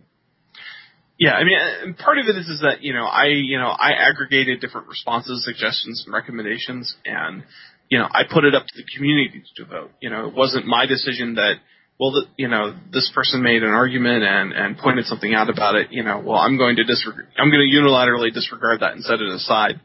Yeah, 1.17 1.31
I 1.31 1.43
mean, 1.45 1.93
part 1.95 2.17
of 2.17 2.25
it 2.27 2.35
is 2.35 2.47
is 2.47 2.61
that 2.61 2.81
you 2.81 2.93
know 2.93 3.05
I 3.05 3.27
you 3.27 3.57
know 3.57 3.67
I 3.67 3.91
aggregated 3.93 4.59
different 4.59 4.87
responses, 4.87 5.45
suggestions, 5.45 6.03
and 6.05 6.13
recommendations, 6.13 6.95
and 7.05 7.43
you 7.89 7.99
know 7.99 8.07
I 8.11 8.23
put 8.29 8.43
it 8.43 8.53
up 8.53 8.67
to 8.67 8.73
the 8.75 8.83
community 8.95 9.43
to 9.55 9.65
vote. 9.65 9.91
You 10.01 10.09
know, 10.09 10.27
it 10.27 10.35
wasn't 10.35 10.65
my 10.65 10.85
decision 10.85 11.35
that 11.35 11.55
well, 11.99 12.11
the, 12.11 12.25
you 12.35 12.49
know, 12.49 12.75
this 12.91 13.09
person 13.15 13.41
made 13.41 13.63
an 13.63 13.71
argument 13.71 14.23
and 14.23 14.51
and 14.51 14.77
pointed 14.77 15.05
something 15.05 15.33
out 15.33 15.49
about 15.49 15.75
it. 15.75 15.87
You 15.91 16.03
know, 16.03 16.19
well, 16.19 16.37
I'm 16.37 16.57
going 16.57 16.75
to 16.75 16.83
disregard. 16.83 17.27
I'm 17.37 17.49
going 17.49 17.63
to 17.63 17.71
unilaterally 17.71 18.33
disregard 18.33 18.81
that 18.81 18.91
and 18.91 19.03
set 19.03 19.21
it 19.21 19.29
aside. 19.29 19.79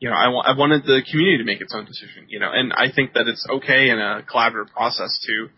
You 0.00 0.10
know, 0.10 0.16
I, 0.16 0.50
I 0.50 0.58
wanted 0.58 0.82
the 0.82 1.02
community 1.08 1.38
to 1.38 1.44
make 1.44 1.60
its 1.60 1.72
own 1.72 1.84
decision. 1.84 2.26
You 2.26 2.40
know, 2.40 2.50
and 2.52 2.72
I 2.72 2.90
think 2.92 3.12
that 3.12 3.28
it's 3.28 3.46
okay 3.48 3.90
in 3.90 4.00
a 4.00 4.22
collaborative 4.26 4.72
process 4.74 5.16
to 5.28 5.48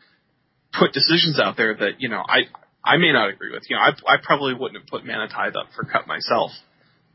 put 0.79 0.93
decisions 0.93 1.41
out 1.41 1.57
there 1.57 1.75
that 1.75 2.01
you 2.01 2.11
know 2.11 2.22
I 2.29 2.53
I 2.85 2.97
may 2.99 3.12
not 3.12 3.30
agree 3.30 3.51
with. 3.53 3.62
You 3.68 3.76
know, 3.76 3.82
I 3.82 3.91
I 4.14 4.16
probably 4.22 4.55
wouldn't 4.55 4.78
have 4.80 4.87
put 4.89 5.05
Mana 5.07 5.28
Tithe 5.28 5.57
up 5.57 5.68
for 5.74 5.85
cut 5.85 6.07
myself. 6.07 6.51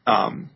Um, 0.07 0.49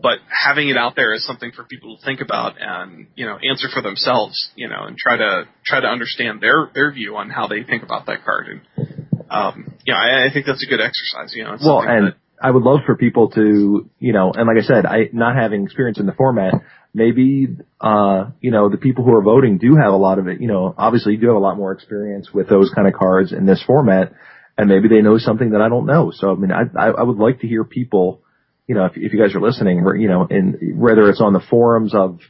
but 0.00 0.18
having 0.30 0.68
it 0.68 0.76
out 0.76 0.94
there 0.94 1.12
is 1.14 1.26
something 1.26 1.50
for 1.50 1.64
people 1.64 1.96
to 1.96 2.04
think 2.04 2.20
about 2.20 2.54
and 2.60 3.06
you 3.16 3.26
know 3.26 3.38
answer 3.38 3.68
for 3.72 3.82
themselves. 3.82 4.50
You 4.54 4.68
know, 4.68 4.84
and 4.84 4.96
try 4.96 5.16
to 5.16 5.48
try 5.64 5.80
to 5.80 5.86
understand 5.88 6.40
their 6.40 6.70
their 6.74 6.92
view 6.92 7.16
on 7.16 7.30
how 7.30 7.46
they 7.48 7.62
think 7.64 7.82
about 7.82 8.06
that 8.06 8.24
card. 8.24 8.46
And 8.48 9.26
um, 9.30 9.74
yeah, 9.86 9.96
I, 9.96 10.26
I 10.26 10.32
think 10.32 10.46
that's 10.46 10.62
a 10.64 10.68
good 10.68 10.80
exercise. 10.80 11.34
You 11.34 11.44
know, 11.44 11.56
Well, 11.64 11.80
and 11.80 12.08
that- 12.08 12.16
I 12.40 12.52
would 12.52 12.62
love 12.62 12.80
for 12.86 12.94
people 12.94 13.30
to, 13.30 13.90
you 13.98 14.12
know, 14.12 14.32
and 14.32 14.46
like 14.46 14.62
I 14.62 14.66
said, 14.66 14.86
I 14.86 15.08
not 15.12 15.34
having 15.34 15.64
experience 15.64 15.98
in 15.98 16.06
the 16.06 16.12
format, 16.12 16.54
maybe, 16.94 17.56
uh, 17.80 18.30
you 18.40 18.50
know, 18.50 18.68
the 18.68 18.76
people 18.76 19.04
who 19.04 19.14
are 19.14 19.22
voting 19.22 19.58
do 19.58 19.76
have 19.76 19.92
a 19.92 19.96
lot 19.96 20.18
of 20.18 20.28
it. 20.28 20.40
You 20.40 20.48
know, 20.48 20.74
obviously 20.76 21.14
you 21.14 21.18
do 21.18 21.28
have 21.28 21.36
a 21.36 21.40
lot 21.40 21.56
more 21.56 21.72
experience 21.72 22.32
with 22.32 22.48
those 22.48 22.70
kind 22.74 22.88
of 22.88 22.94
cards 22.94 23.32
in 23.32 23.46
this 23.46 23.62
format, 23.66 24.12
and 24.56 24.68
maybe 24.68 24.88
they 24.88 25.02
know 25.02 25.18
something 25.18 25.50
that 25.50 25.60
I 25.60 25.68
don't 25.68 25.86
know. 25.86 26.12
So 26.14 26.32
I 26.32 26.34
mean, 26.34 26.52
I 26.52 26.62
I, 26.78 26.88
I 26.88 27.02
would 27.02 27.18
like 27.18 27.40
to 27.40 27.48
hear 27.48 27.64
people, 27.64 28.22
you 28.66 28.74
know, 28.74 28.86
if 28.86 28.92
if 28.96 29.12
you 29.12 29.20
guys 29.20 29.34
are 29.34 29.40
listening, 29.40 29.84
you 29.98 30.08
know, 30.08 30.26
in 30.28 30.74
whether 30.76 31.08
it's 31.08 31.20
on 31.20 31.32
the 31.32 31.42
forums 31.48 31.94
of 31.94 32.20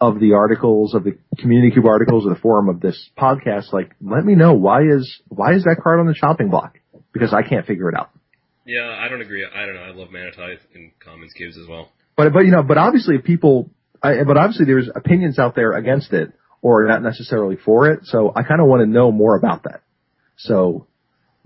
of 0.00 0.20
the 0.20 0.32
articles 0.34 0.94
of 0.94 1.04
the 1.04 1.16
community 1.38 1.70
cube 1.70 1.86
articles 1.86 2.26
or 2.26 2.30
the 2.30 2.40
forum 2.40 2.68
of 2.68 2.80
this 2.80 3.10
podcast, 3.18 3.72
like 3.72 3.92
let 4.00 4.24
me 4.24 4.34
know 4.34 4.54
why 4.54 4.82
is 4.82 5.20
why 5.28 5.54
is 5.54 5.64
that 5.64 5.76
card 5.82 6.00
on 6.00 6.06
the 6.06 6.14
chopping 6.14 6.50
block 6.50 6.78
because 7.12 7.32
I 7.32 7.42
can't 7.42 7.66
figure 7.66 7.88
it 7.88 7.94
out. 7.96 8.10
Yeah, 8.66 8.96
I 8.98 9.08
don't 9.08 9.20
agree. 9.20 9.44
I 9.44 9.66
don't 9.66 9.74
know. 9.74 9.82
I 9.82 9.90
love 9.90 10.10
Mana 10.10 10.32
Tithe 10.32 10.58
and 10.74 10.90
Commons 10.98 11.32
cubes 11.34 11.56
as 11.58 11.68
well. 11.68 11.90
But 12.16 12.32
but 12.32 12.40
you 12.40 12.50
know, 12.50 12.62
but 12.62 12.78
obviously 12.78 13.18
people, 13.18 13.70
I, 14.04 14.24
but 14.24 14.36
obviously 14.36 14.66
there's 14.66 14.90
opinions 14.94 15.38
out 15.38 15.54
there 15.54 15.72
against 15.72 16.12
it 16.12 16.32
or 16.60 16.86
not 16.86 17.02
necessarily 17.02 17.56
for 17.56 17.90
it. 17.90 18.00
So 18.04 18.32
I 18.34 18.42
kind 18.42 18.60
of 18.60 18.66
want 18.66 18.80
to 18.80 18.86
know 18.86 19.10
more 19.10 19.36
about 19.36 19.64
that. 19.64 19.82
So 20.36 20.86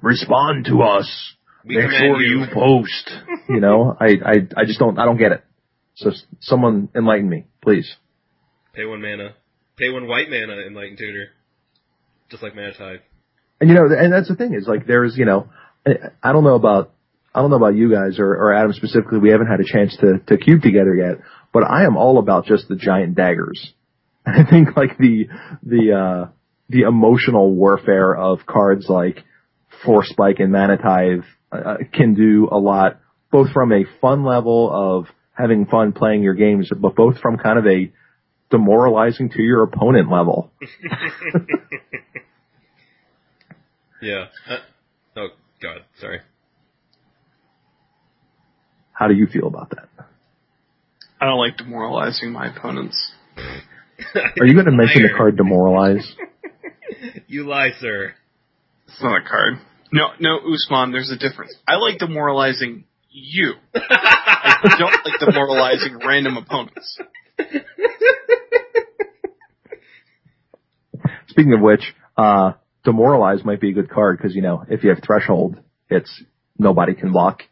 respond 0.03 0.67
to 0.67 0.83
us. 0.83 1.35
We 1.65 1.77
Make 1.77 1.91
sure 1.91 2.21
you. 2.21 2.41
you 2.41 2.47
post. 2.53 3.11
you 3.49 3.61
know, 3.61 3.97
I, 3.99 4.07
I, 4.25 4.35
I 4.57 4.65
just 4.65 4.79
don't, 4.79 4.99
I 4.99 5.05
don't 5.05 5.19
get 5.19 5.33
it. 5.33 5.45
So 5.97 6.11
someone 6.41 6.89
enlighten 6.95 7.29
me, 7.29 7.47
please. 7.63 7.97
Pay 8.75 8.87
one 8.87 9.03
mana. 9.03 9.35
Pay 9.77 9.91
one 9.91 10.07
white 10.09 10.29
mana, 10.31 10.55
Enlightened 10.67 10.99
Tutor. 10.99 11.27
Just 12.31 12.43
like 12.43 12.55
Mana 12.55 12.73
Tithe. 12.73 13.01
And 13.61 13.71
you 13.71 13.75
know, 13.75 13.87
and 13.91 14.13
that's 14.13 14.29
the 14.29 14.37
thing 14.37 14.55
is 14.55 14.69
like 14.69 14.87
there's, 14.87 15.17
you 15.17 15.25
know, 15.25 15.49
I, 15.87 15.91
I 16.23 16.33
don't 16.33 16.45
know 16.45 16.55
about, 16.55 16.93
I 17.35 17.41
don't 17.41 17.51
know 17.51 17.57
about 17.57 17.75
you 17.75 17.91
guys 17.91 18.19
or, 18.19 18.31
or 18.31 18.55
Adam 18.55 18.73
specifically. 18.73 19.19
We 19.19 19.31
haven't 19.31 19.49
had 19.49 19.61
a 19.61 19.65
chance 19.65 19.97
to, 19.99 20.19
to 20.27 20.39
cube 20.39 20.63
together 20.63 20.95
yet, 20.95 21.19
but 21.59 21.65
I 21.65 21.87
am 21.87 21.97
all 21.97 22.21
about 22.21 22.45
just 22.45 22.69
the 22.69 22.77
giant 22.77 23.17
daggers. 23.17 23.73
I 24.27 24.45
think 24.49 24.77
like 24.77 24.97
the, 24.97 25.27
the, 25.65 25.93
uh, 25.93 26.31
the 26.69 26.83
emotional 26.83 27.53
warfare 27.53 28.15
of 28.15 28.47
cards 28.47 28.87
like 28.89 29.25
Force 29.85 30.09
Spike 30.09 30.39
and 30.39 30.53
Mana 30.53 30.79
uh, 31.51 31.75
can 31.93 32.15
do 32.15 32.49
a 32.53 32.59
lot, 32.59 33.01
both 33.33 33.51
from 33.51 33.73
a 33.73 33.83
fun 34.01 34.23
level 34.23 34.71
of 34.73 35.07
having 35.33 35.67
fun 35.67 35.91
playing 35.91 36.23
your 36.23 36.35
games, 36.35 36.71
but 36.81 36.95
both 36.95 37.19
from 37.19 37.39
kind 37.39 37.59
of 37.59 37.67
a 37.67 37.91
demoralizing 38.51 39.29
to 39.31 39.43
your 39.43 39.65
opponent 39.65 40.09
level. 40.09 40.53
Yeah. 44.01 44.27
Uh, 44.49 44.59
oh, 45.17 45.29
God. 45.61 45.83
Sorry. 46.01 46.21
How 48.93 49.09
do 49.09 49.15
you 49.15 49.27
feel 49.27 49.49
about 49.49 49.71
that? 49.71 49.89
I 51.21 51.27
don't 51.27 51.39
like 51.39 51.57
demoralizing 51.57 52.33
my 52.33 52.55
opponents. 52.55 53.12
Are 53.37 54.47
you 54.47 54.55
going 54.55 54.66
to 54.66 54.73
mention 54.73 55.03
the 55.03 55.11
card 55.16 55.37
Demoralize? 55.37 56.07
You 57.29 57.47
lie, 57.47 57.71
sir. 57.79 58.14
It's 58.87 59.03
not 59.03 59.21
a 59.21 59.29
card. 59.29 59.59
No, 59.93 60.09
no, 60.19 60.39
Usman, 60.39 60.91
there's 60.91 61.11
a 61.11 61.19
difference. 61.19 61.55
I 61.69 61.77
like 61.77 61.99
demoralizing 61.99 62.85
you. 63.11 63.53
I 63.75 64.75
don't 64.79 64.93
like 65.05 65.21
demoralizing 65.21 65.99
random 66.05 66.39
opponents. 66.39 66.99
Speaking 71.29 71.53
of 71.53 71.61
which, 71.61 71.83
uh, 72.16 72.53
Demoralize 72.85 73.45
might 73.45 73.61
be 73.61 73.71
a 73.71 73.75
good 73.75 73.91
card 73.91 74.16
because, 74.16 74.35
you 74.35 74.43
know, 74.43 74.64
if 74.69 74.83
you 74.83 74.91
have 74.91 75.01
Threshold, 75.05 75.59
it's 75.91 76.23
nobody 76.59 76.95
can 76.95 77.12
block. 77.12 77.43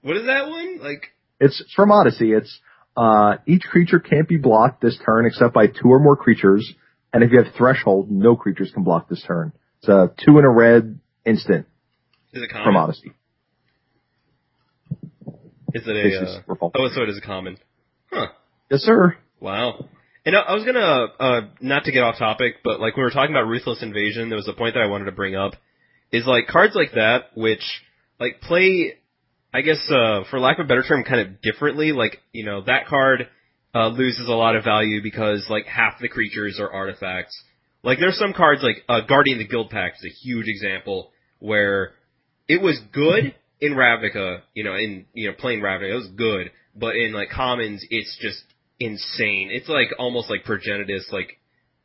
What 0.00 0.16
is 0.16 0.24
that 0.26 0.48
one? 0.48 0.78
Like, 0.80 1.08
It's, 1.38 1.60
it's 1.60 1.72
from 1.74 1.92
Odyssey. 1.92 2.32
It's, 2.32 2.58
uh, 2.96 3.36
each 3.46 3.62
creature 3.62 4.00
can't 4.00 4.28
be 4.28 4.36
blocked 4.36 4.80
this 4.80 4.98
turn 5.04 5.26
except 5.26 5.54
by 5.54 5.66
two 5.66 5.88
or 5.88 5.98
more 5.98 6.16
creatures. 6.16 6.72
And 7.12 7.22
if 7.22 7.30
you 7.30 7.42
have 7.42 7.54
Threshold, 7.54 8.10
no 8.10 8.36
creatures 8.36 8.70
can 8.72 8.84
block 8.84 9.08
this 9.08 9.22
turn. 9.26 9.52
It's 9.80 9.88
a 9.88 10.10
two 10.24 10.38
in 10.38 10.44
a 10.44 10.50
red 10.50 10.98
instant 11.24 11.66
is 12.32 12.42
it 12.42 12.50
from? 12.50 12.76
Odyssey. 12.76 13.12
Is 15.74 15.82
it 15.86 15.90
a, 15.90 16.52
uh, 16.52 16.68
oh, 16.74 16.88
so 16.94 17.02
it 17.02 17.08
is 17.08 17.18
a 17.18 17.26
common. 17.26 17.56
Huh. 18.10 18.26
Yes, 18.70 18.80
sir. 18.80 19.16
Wow. 19.40 19.86
And 20.24 20.36
I 20.36 20.40
I 20.40 20.54
was 20.54 20.64
gonna, 20.64 21.06
uh, 21.18 21.40
not 21.60 21.84
to 21.84 21.92
get 21.92 22.02
off 22.02 22.18
topic, 22.18 22.56
but 22.62 22.80
like 22.80 22.96
when 22.96 23.02
we 23.02 23.04
were 23.04 23.10
talking 23.10 23.34
about 23.34 23.48
Ruthless 23.48 23.82
Invasion, 23.82 24.28
there 24.28 24.36
was 24.36 24.48
a 24.48 24.52
point 24.52 24.74
that 24.74 24.82
I 24.82 24.86
wanted 24.86 25.06
to 25.06 25.12
bring 25.12 25.34
up, 25.34 25.54
is 26.10 26.26
like 26.26 26.46
cards 26.46 26.74
like 26.74 26.92
that, 26.92 27.30
which, 27.34 27.62
like 28.20 28.40
play, 28.40 28.94
I 29.52 29.60
guess, 29.60 29.78
uh, 29.90 30.22
for 30.30 30.40
lack 30.40 30.58
of 30.58 30.66
a 30.66 30.68
better 30.68 30.82
term, 30.82 31.04
kind 31.04 31.20
of 31.20 31.42
differently, 31.42 31.92
like, 31.92 32.18
you 32.32 32.44
know, 32.44 32.62
that 32.62 32.86
card, 32.86 33.28
uh, 33.74 33.88
loses 33.88 34.28
a 34.28 34.32
lot 34.32 34.56
of 34.56 34.64
value 34.64 35.02
because 35.02 35.46
like 35.50 35.66
half 35.66 35.94
the 36.00 36.08
creatures 36.08 36.58
are 36.60 36.70
artifacts. 36.70 37.40
Like 37.82 37.98
there's 37.98 38.18
some 38.18 38.32
cards 38.32 38.62
like, 38.62 38.84
uh, 38.88 39.06
Guardian 39.06 39.38
the 39.38 39.48
Guildpact 39.48 39.96
is 40.00 40.06
a 40.06 40.24
huge 40.24 40.46
example 40.48 41.10
where 41.38 41.92
it 42.48 42.62
was 42.62 42.80
good 42.92 43.34
in 43.60 43.74
Ravnica, 43.74 44.40
you 44.54 44.64
know, 44.64 44.74
in, 44.74 45.06
you 45.14 45.28
know, 45.28 45.34
playing 45.38 45.60
Ravnica, 45.60 45.90
it 45.90 45.94
was 45.94 46.08
good, 46.16 46.50
but 46.74 46.96
in 46.96 47.12
like 47.12 47.30
commons, 47.30 47.84
it's 47.90 48.16
just 48.20 48.42
insane. 48.80 49.50
It's 49.52 49.68
like 49.68 49.88
almost 49.98 50.30
like 50.30 50.44
Progenitus, 50.44 51.12
like 51.12 51.38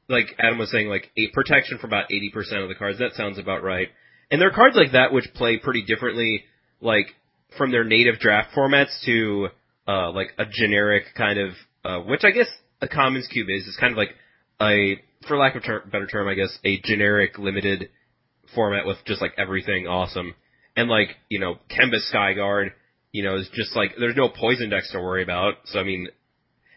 like 0.09 0.27
Adam 0.39 0.57
was 0.57 0.71
saying, 0.71 0.87
like 0.87 1.11
protection 1.33 1.77
for 1.77 1.87
about 1.87 2.11
eighty 2.11 2.31
percent 2.33 2.61
of 2.61 2.69
the 2.69 2.75
cards. 2.75 2.99
That 2.99 3.13
sounds 3.13 3.37
about 3.37 3.63
right. 3.63 3.89
And 4.31 4.41
there 4.41 4.49
are 4.49 4.53
cards 4.53 4.75
like 4.75 4.93
that 4.93 5.13
which 5.13 5.33
play 5.35 5.57
pretty 5.57 5.83
differently, 5.83 6.43
like 6.81 7.07
from 7.57 7.71
their 7.71 7.83
native 7.83 8.19
draft 8.19 8.55
formats 8.55 8.93
to 9.05 9.47
uh 9.87 10.11
like 10.11 10.29
a 10.37 10.45
generic 10.49 11.03
kind 11.15 11.39
of 11.39 11.51
uh 11.85 11.99
which 11.99 12.23
I 12.23 12.31
guess 12.31 12.47
a 12.81 12.87
commons 12.87 13.27
cube 13.27 13.47
is. 13.49 13.67
It's 13.67 13.77
kind 13.77 13.91
of 13.91 13.97
like 13.97 14.09
a 14.61 15.01
for 15.27 15.37
lack 15.37 15.55
of 15.55 15.63
ter- 15.63 15.85
better 15.85 16.07
term, 16.07 16.27
I 16.27 16.35
guess, 16.35 16.57
a 16.63 16.79
generic 16.83 17.37
limited 17.37 17.89
format 18.53 18.85
with 18.85 18.97
just 19.05 19.21
like 19.21 19.33
everything 19.37 19.87
awesome. 19.87 20.35
And 20.75 20.89
like, 20.89 21.09
you 21.27 21.39
know, 21.39 21.55
Kemba's 21.71 22.09
Skyguard, 22.13 22.69
you 23.11 23.23
know, 23.23 23.37
is 23.37 23.49
just 23.53 23.75
like 23.75 23.93
there's 23.99 24.15
no 24.15 24.29
poison 24.29 24.69
decks 24.69 24.91
to 24.91 24.99
worry 24.99 25.23
about. 25.23 25.55
So 25.65 25.79
I 25.79 25.83
mean 25.83 26.07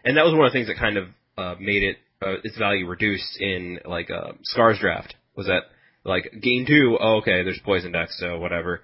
and 0.03 0.17
that 0.17 0.25
was 0.25 0.33
one 0.33 0.45
of 0.45 0.51
the 0.51 0.57
things 0.57 0.67
that 0.67 0.77
kind 0.77 0.97
of 0.97 1.07
uh, 1.37 1.55
made 1.59 1.83
it 1.83 1.97
uh, 2.21 2.35
its 2.43 2.57
value 2.57 2.87
reduced 2.87 3.39
in 3.39 3.79
like 3.85 4.09
uh, 4.09 4.33
Scars 4.43 4.79
draft 4.79 5.15
was 5.35 5.47
that 5.47 5.63
like 6.03 6.31
game 6.41 6.65
two, 6.65 6.97
oh, 6.99 7.17
okay, 7.17 7.43
there's 7.43 7.59
poison 7.63 7.91
decks, 7.91 8.17
so 8.19 8.39
whatever. 8.39 8.81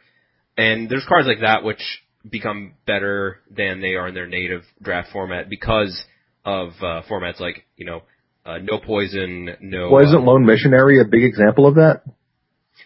And 0.58 0.90
there's 0.90 1.06
cards 1.08 1.28
like 1.28 1.42
that 1.42 1.64
which 1.64 1.82
become 2.30 2.74
better 2.86 3.42
than 3.56 3.80
they 3.80 3.96
are 3.96 4.08
in 4.08 4.14
their 4.16 4.28
native 4.28 4.64
draft 4.82 5.10
format 5.12 5.50
because 5.50 6.04
of 6.44 6.70
uh, 6.82 7.02
formats 7.10 7.40
like 7.40 7.66
you 7.76 7.86
know 7.86 8.02
uh, 8.48 8.60
no 8.64 8.80
poison, 8.80 9.50
no. 9.60 9.90
Wasn't 9.90 10.24
uh, 10.24 10.26
Lone 10.26 10.46
Missionary 10.46 11.02
a 11.02 11.06
big 11.06 11.24
example 11.24 11.68
of 11.68 11.76
that? 11.76 12.04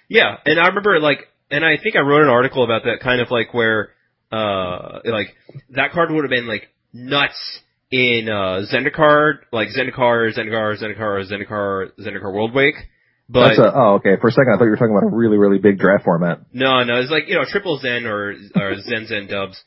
yeah, 0.09 0.37
and 0.45 0.59
I 0.59 0.67
remember 0.67 0.99
like, 0.99 1.27
and 1.51 1.63
I 1.63 1.77
think 1.81 1.95
I 1.95 1.99
wrote 1.99 2.23
an 2.23 2.29
article 2.29 2.63
about 2.63 2.83
that 2.85 2.99
kind 3.03 3.21
of 3.21 3.29
like 3.29 3.53
where, 3.53 3.89
uh, 4.31 4.99
like 5.05 5.27
that 5.69 5.91
card 5.91 6.09
would 6.09 6.23
have 6.23 6.31
been 6.31 6.47
like 6.47 6.69
nuts 6.91 7.59
in 7.91 8.27
uh 8.27 8.63
Zendikar, 8.73 9.39
like 9.51 9.67
Zendikar, 9.69 10.35
Zendikar, 10.35 10.81
Zendikar, 10.81 11.31
Zendikar, 11.31 11.91
Zendikar 11.99 12.33
Worldwake. 12.33 12.87
But 13.31 13.47
That's 13.47 13.59
a, 13.59 13.71
oh, 13.73 13.93
okay. 13.95 14.17
For 14.19 14.27
a 14.27 14.31
second, 14.31 14.51
I 14.53 14.57
thought 14.57 14.65
you 14.65 14.71
were 14.71 14.75
talking 14.75 14.95
about 14.95 15.07
a 15.07 15.15
really, 15.15 15.37
really 15.37 15.57
big 15.57 15.79
draft 15.79 16.03
format. 16.03 16.41
no, 16.51 16.83
no, 16.83 16.99
it's 16.99 17.09
like 17.09 17.29
you 17.29 17.35
know 17.35 17.45
triple 17.47 17.77
Zen 17.77 18.05
or 18.05 18.35
or 18.55 18.75
Zen 18.81 19.07
Zen 19.07 19.27
dubs, 19.27 19.61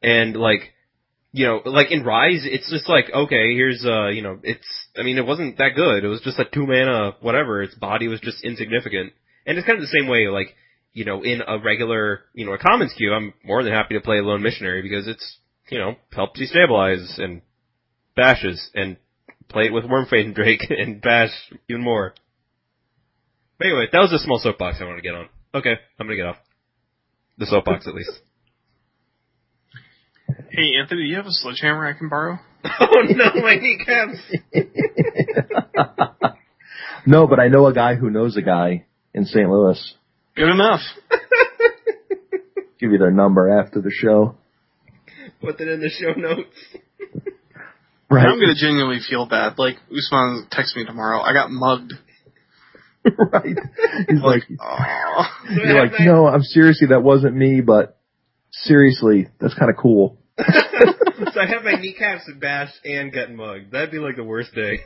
and 0.00 0.36
like 0.36 0.72
you 1.32 1.46
know 1.46 1.60
like 1.64 1.90
in 1.90 2.04
Rise, 2.04 2.42
it's 2.44 2.70
just 2.70 2.88
like 2.88 3.06
okay, 3.12 3.54
here's 3.54 3.84
uh 3.84 4.06
you 4.08 4.22
know 4.22 4.38
it's 4.44 4.68
I 4.96 5.02
mean 5.02 5.18
it 5.18 5.26
wasn't 5.26 5.58
that 5.58 5.74
good. 5.74 6.04
It 6.04 6.08
was 6.08 6.20
just 6.20 6.38
a 6.38 6.44
two 6.44 6.64
mana 6.64 7.16
whatever. 7.20 7.60
Its 7.60 7.74
body 7.74 8.06
was 8.06 8.20
just 8.20 8.44
insignificant, 8.44 9.12
and 9.44 9.58
it's 9.58 9.66
kind 9.66 9.78
of 9.78 9.82
the 9.82 9.98
same 9.98 10.08
way 10.08 10.28
like 10.28 10.54
you 10.92 11.04
know 11.04 11.24
in 11.24 11.42
a 11.44 11.58
regular 11.58 12.20
you 12.34 12.46
know 12.46 12.52
a 12.52 12.58
commons 12.58 12.94
queue, 12.96 13.12
I'm 13.12 13.34
more 13.44 13.64
than 13.64 13.72
happy 13.72 13.94
to 13.94 14.00
play 14.00 14.20
Lone 14.20 14.42
Missionary 14.42 14.80
because 14.80 15.08
it's 15.08 15.38
you 15.70 15.80
know 15.80 15.96
helps 16.14 16.40
destabilize 16.40 17.18
and 17.20 17.42
bashes 18.14 18.70
and 18.76 18.96
play 19.48 19.64
it 19.64 19.72
with 19.72 19.84
Wormfang 19.86 20.36
Drake 20.36 20.66
and 20.70 21.02
bash 21.02 21.32
even 21.68 21.82
more. 21.82 22.14
But 23.58 23.66
anyway, 23.66 23.86
that 23.92 23.98
was 23.98 24.12
a 24.12 24.18
small 24.18 24.38
soapbox 24.38 24.78
I 24.80 24.84
wanted 24.84 25.02
to 25.02 25.02
get 25.02 25.14
on. 25.14 25.28
Okay, 25.54 25.74
I'm 25.98 26.06
gonna 26.06 26.16
get 26.16 26.26
off. 26.26 26.36
The 27.38 27.46
soapbox 27.46 27.86
at 27.86 27.94
least. 27.94 28.10
Hey, 30.50 30.76
Anthony, 30.80 31.02
do 31.02 31.08
you 31.08 31.16
have 31.16 31.26
a 31.26 31.32
sledgehammer 31.32 31.86
I 31.86 31.92
can 31.92 32.08
borrow? 32.08 32.38
oh 32.64 33.02
no, 33.08 33.42
my 33.42 33.56
kneecaps! 33.56 34.18
no, 37.06 37.26
but 37.26 37.40
I 37.40 37.48
know 37.48 37.66
a 37.66 37.74
guy 37.74 37.94
who 37.94 38.10
knows 38.10 38.36
a 38.36 38.42
guy 38.42 38.86
in 39.14 39.24
St. 39.24 39.48
Louis. 39.48 39.94
Good 40.36 40.50
enough. 40.50 40.80
Give 42.80 42.92
you 42.92 42.98
their 42.98 43.10
number 43.10 43.50
after 43.50 43.80
the 43.80 43.90
show. 43.90 44.36
Put 45.40 45.58
that 45.58 45.68
in 45.68 45.80
the 45.80 45.90
show 45.90 46.12
notes. 46.12 46.56
Right. 48.10 48.26
I'm 48.26 48.40
gonna 48.40 48.54
genuinely 48.54 49.00
feel 49.08 49.26
bad. 49.26 49.58
Like 49.58 49.76
Usman 49.90 50.46
text 50.50 50.76
me 50.76 50.84
tomorrow. 50.84 51.20
I 51.20 51.32
got 51.32 51.50
mugged. 51.50 51.92
right. 53.32 53.56
He's 54.08 54.22
like, 54.22 54.42
Oh, 54.60 55.26
you're 55.50 55.86
like, 55.86 55.92
no, 56.00 56.26
I'm 56.26 56.42
seriously, 56.42 56.88
that 56.88 57.02
wasn't 57.02 57.36
me, 57.36 57.60
but 57.60 57.98
seriously, 58.50 59.28
that's 59.40 59.54
kind 59.54 59.70
of 59.70 59.76
cool. 59.76 60.18
so 60.38 61.40
I 61.40 61.46
have 61.46 61.64
my 61.64 61.80
kneecaps 61.80 62.30
bashed 62.40 62.74
and 62.84 63.12
gotten 63.12 63.36
mugged. 63.36 63.72
That'd 63.72 63.90
be 63.90 63.98
like 63.98 64.16
the 64.16 64.24
worst 64.24 64.54
day. 64.54 64.80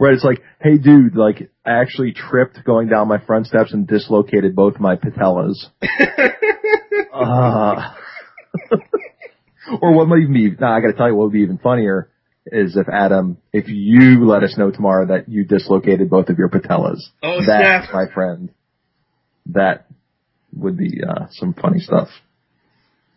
Right. 0.00 0.14
It's 0.14 0.24
like, 0.24 0.42
hey 0.60 0.78
dude, 0.78 1.16
like, 1.16 1.50
I 1.64 1.80
actually 1.80 2.12
tripped 2.12 2.64
going 2.64 2.88
down 2.88 3.08
my 3.08 3.18
front 3.18 3.46
steps 3.46 3.72
and 3.72 3.86
dislocated 3.86 4.56
both 4.56 4.80
my 4.80 4.96
patellas. 4.96 5.66
Uh, 7.12 7.94
or 9.80 9.92
what 9.92 10.06
might 10.06 10.18
even 10.18 10.34
be, 10.34 10.50
nah, 10.50 10.76
I 10.76 10.80
gotta 10.80 10.92
tell 10.92 11.08
you 11.08 11.14
what 11.14 11.24
would 11.24 11.32
be 11.32 11.40
even 11.40 11.58
funnier 11.58 12.10
is 12.46 12.76
if 12.76 12.88
Adam, 12.88 13.38
if 13.52 13.68
you 13.68 14.24
let 14.26 14.42
us 14.42 14.56
know 14.56 14.70
tomorrow 14.70 15.06
that 15.06 15.28
you 15.28 15.44
dislocated 15.44 16.08
both 16.08 16.28
of 16.28 16.38
your 16.38 16.48
patellas. 16.48 17.00
Oh, 17.22 17.38
that, 17.46 17.84
snap. 17.86 17.92
my 17.92 18.12
friend, 18.12 18.50
that 19.46 19.86
would 20.54 20.76
be, 20.76 21.00
uh, 21.06 21.26
some 21.32 21.54
funny 21.54 21.80
stuff. 21.80 22.08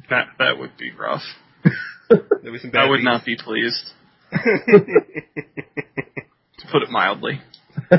that 0.10 0.28
that 0.40 0.58
would 0.58 0.78
be 0.78 0.92
rough. 0.92 1.22
There'd 2.10 2.44
be 2.44 2.78
I 2.78 2.90
would 2.90 3.04
not 3.04 3.24
be 3.24 3.36
pleased, 3.36 3.92
to 4.32 4.42
put 6.72 6.82
it 6.84 6.90
mildly. 6.90 7.42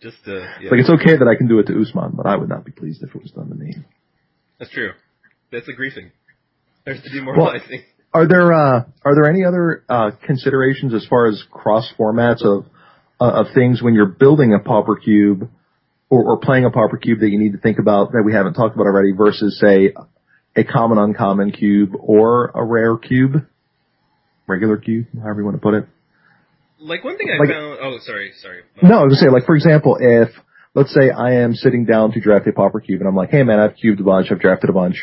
Just 0.00 0.16
uh, 0.26 0.32
yeah. 0.60 0.70
Like 0.70 0.80
it's 0.80 0.88
okay 0.88 1.16
that 1.18 1.28
I 1.28 1.36
can 1.36 1.46
do 1.46 1.58
it 1.58 1.66
to 1.66 1.78
Usman, 1.78 2.12
but 2.14 2.26
I 2.26 2.36
would 2.36 2.48
not 2.48 2.64
be 2.64 2.72
pleased 2.72 3.02
if 3.02 3.14
it 3.14 3.22
was 3.22 3.32
done 3.32 3.50
to 3.50 3.54
me. 3.54 3.74
That's 4.58 4.70
true. 4.72 4.92
That's 5.52 5.68
a 5.68 5.72
griefing. 5.72 6.10
There's 6.86 7.02
to 7.02 7.08
Well- 7.12 7.34
demoralizing. 7.34 7.82
Are 8.12 8.26
there 8.26 8.52
uh, 8.52 8.84
are 9.04 9.14
there 9.14 9.28
any 9.30 9.44
other 9.44 9.84
uh, 9.88 10.10
considerations 10.26 10.94
as 10.94 11.06
far 11.08 11.26
as 11.26 11.42
cross 11.50 11.88
formats 11.98 12.44
of 12.44 12.66
uh, 13.20 13.42
of 13.42 13.46
things 13.54 13.80
when 13.82 13.94
you're 13.94 14.06
building 14.06 14.52
a 14.52 14.58
pauper 14.58 14.96
cube 14.96 15.48
or, 16.08 16.24
or 16.32 16.38
playing 16.38 16.64
a 16.64 16.70
pauper 16.70 16.96
cube 16.96 17.20
that 17.20 17.28
you 17.28 17.38
need 17.38 17.52
to 17.52 17.58
think 17.58 17.78
about 17.78 18.10
that 18.12 18.22
we 18.24 18.32
haven't 18.32 18.54
talked 18.54 18.74
about 18.74 18.86
already 18.86 19.12
versus 19.12 19.60
say 19.60 19.94
a 20.56 20.64
common 20.64 20.98
uncommon 20.98 21.52
cube 21.52 21.90
or 22.00 22.46
a 22.54 22.64
rare 22.64 22.96
cube, 22.96 23.46
regular 24.48 24.76
cube, 24.76 25.06
however 25.22 25.40
you 25.40 25.44
want 25.44 25.56
to 25.56 25.62
put 25.62 25.74
it. 25.74 25.86
like 26.80 27.04
one 27.04 27.16
thing 27.16 27.28
I 27.32 27.38
like- 27.38 27.50
found. 27.50 27.78
Oh, 27.80 27.98
sorry, 28.02 28.32
sorry. 28.42 28.62
No, 28.82 28.98
I 28.98 29.04
was 29.04 29.20
gonna 29.20 29.30
say 29.30 29.32
like 29.32 29.46
for 29.46 29.54
example, 29.54 29.96
if 30.00 30.30
let's 30.74 30.92
say 30.92 31.10
I 31.10 31.34
am 31.34 31.54
sitting 31.54 31.84
down 31.84 32.10
to 32.12 32.20
draft 32.20 32.48
a 32.48 32.52
pauper 32.52 32.80
cube 32.80 33.00
and 33.00 33.08
I'm 33.08 33.14
like, 33.14 33.30
hey 33.30 33.44
man, 33.44 33.60
I've 33.60 33.76
cubed 33.76 34.00
a 34.00 34.02
bunch, 34.04 34.32
I've 34.32 34.40
drafted 34.40 34.68
a 34.68 34.72
bunch. 34.72 34.96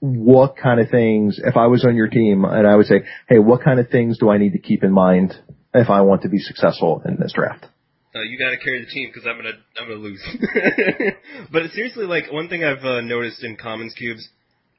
What 0.00 0.56
kind 0.56 0.80
of 0.80 0.88
things, 0.90 1.40
if 1.42 1.56
I 1.56 1.66
was 1.66 1.84
on 1.84 1.94
your 1.94 2.08
team 2.08 2.44
and 2.44 2.66
I 2.66 2.74
would 2.74 2.86
say, 2.86 3.02
hey, 3.28 3.38
what 3.38 3.62
kind 3.62 3.78
of 3.78 3.90
things 3.90 4.18
do 4.18 4.30
I 4.30 4.38
need 4.38 4.52
to 4.52 4.58
keep 4.58 4.82
in 4.82 4.92
mind 4.92 5.34
if 5.74 5.90
I 5.90 6.00
want 6.00 6.22
to 6.22 6.28
be 6.28 6.38
successful 6.38 7.02
in 7.04 7.16
this 7.16 7.32
draft? 7.34 7.66
Uh, 8.14 8.22
you 8.22 8.38
got 8.38 8.50
to 8.50 8.56
carry 8.56 8.80
the 8.80 8.90
team 8.90 9.08
because 9.08 9.28
I'm 9.28 9.36
gonna 9.36 9.52
I'm 9.78 9.86
gonna 9.86 10.00
lose. 10.00 10.20
but 11.52 11.70
seriously, 11.70 12.06
like 12.06 12.32
one 12.32 12.48
thing 12.48 12.64
I've 12.64 12.84
uh, 12.84 13.02
noticed 13.02 13.44
in 13.44 13.56
commons 13.56 13.94
cubes 13.94 14.28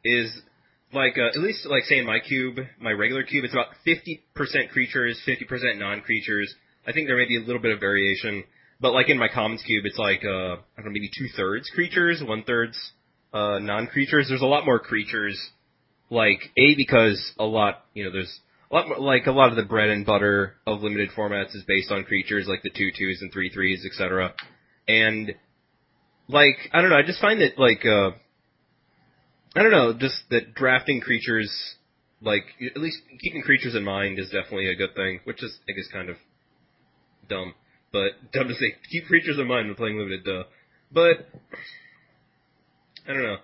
is 0.03 0.41
like 0.93 1.17
uh, 1.17 1.27
at 1.27 1.37
least 1.37 1.65
like 1.65 1.83
say 1.83 1.99
in 1.99 2.05
my 2.05 2.19
cube, 2.19 2.57
my 2.79 2.91
regular 2.91 3.23
cube, 3.23 3.45
it's 3.45 3.53
about 3.53 3.67
50% 3.87 4.69
creatures, 4.71 5.21
50% 5.25 5.79
non-creatures. 5.79 6.53
I 6.85 6.91
think 6.91 7.07
there 7.07 7.17
may 7.17 7.25
be 7.25 7.37
a 7.37 7.45
little 7.45 7.61
bit 7.61 7.71
of 7.71 7.79
variation, 7.79 8.43
but 8.81 8.91
like 8.91 9.09
in 9.09 9.17
my 9.17 9.29
commons 9.33 9.63
cube, 9.65 9.85
it's 9.85 9.97
like 9.97 10.25
uh, 10.25 10.59
I 10.59 10.77
don't 10.77 10.85
know, 10.85 10.91
maybe 10.91 11.09
two 11.17 11.27
thirds 11.37 11.69
creatures, 11.69 12.21
one 12.25 12.43
thirds 12.43 12.91
uh, 13.33 13.59
non-creatures. 13.59 14.27
There's 14.29 14.41
a 14.41 14.45
lot 14.45 14.65
more 14.65 14.79
creatures. 14.79 15.39
Like 16.09 16.41
a 16.57 16.75
because 16.75 17.31
a 17.39 17.45
lot 17.45 17.85
you 17.93 18.03
know 18.03 18.11
there's 18.11 18.41
a 18.69 18.75
lot 18.75 18.87
more, 18.89 18.99
like 18.99 19.27
a 19.27 19.31
lot 19.31 19.49
of 19.49 19.55
the 19.55 19.63
bread 19.63 19.89
and 19.89 20.05
butter 20.05 20.55
of 20.67 20.81
limited 20.81 21.09
formats 21.17 21.55
is 21.55 21.63
based 21.65 21.89
on 21.89 22.03
creatures 22.03 22.47
like 22.49 22.63
the 22.63 22.69
two 22.69 22.89
twos 22.97 23.21
and 23.21 23.31
three 23.31 23.49
threes, 23.49 23.85
etc. 23.85 24.33
And 24.89 25.33
like 26.27 26.57
I 26.73 26.81
don't 26.81 26.89
know, 26.89 26.97
I 26.97 27.03
just 27.03 27.21
find 27.21 27.39
that 27.41 27.57
like 27.57 27.85
uh 27.85 28.11
I 29.55 29.63
don't 29.63 29.71
know, 29.71 29.93
just 29.97 30.15
that 30.31 30.53
drafting 30.53 30.99
creatures 30.99 31.51
like 32.21 32.43
at 32.63 32.81
least 32.81 32.97
keeping 33.19 33.41
creatures 33.41 33.75
in 33.75 33.83
mind 33.83 34.19
is 34.19 34.27
definitely 34.27 34.67
a 34.67 34.75
good 34.75 34.95
thing, 34.95 35.21
which 35.23 35.43
is 35.43 35.57
I 35.69 35.73
guess 35.73 35.87
kind 35.91 36.09
of 36.09 36.17
dumb, 37.29 37.53
but 37.91 38.11
dumb 38.33 38.47
to 38.47 38.53
say 38.53 38.75
keep 38.91 39.05
creatures 39.05 39.37
in 39.39 39.47
mind 39.47 39.67
when 39.67 39.75
playing 39.75 39.97
limited. 39.97 40.23
Duh. 40.23 40.43
But 40.91 41.29
I 43.07 43.13
don't 43.13 43.23
know, 43.23 43.37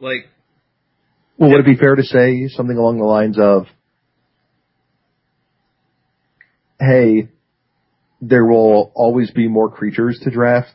like 0.00 0.28
Well, 1.38 1.50
would 1.50 1.60
it 1.60 1.66
be 1.66 1.76
fair 1.76 1.94
to 1.94 2.02
say 2.02 2.48
something 2.48 2.76
along 2.76 2.98
the 2.98 3.04
lines 3.04 3.38
of, 3.38 3.66
hey, 6.80 7.28
there 8.20 8.44
will 8.44 8.92
always 8.94 9.30
be 9.30 9.48
more 9.48 9.70
creatures 9.70 10.20
to 10.24 10.30
draft, 10.30 10.74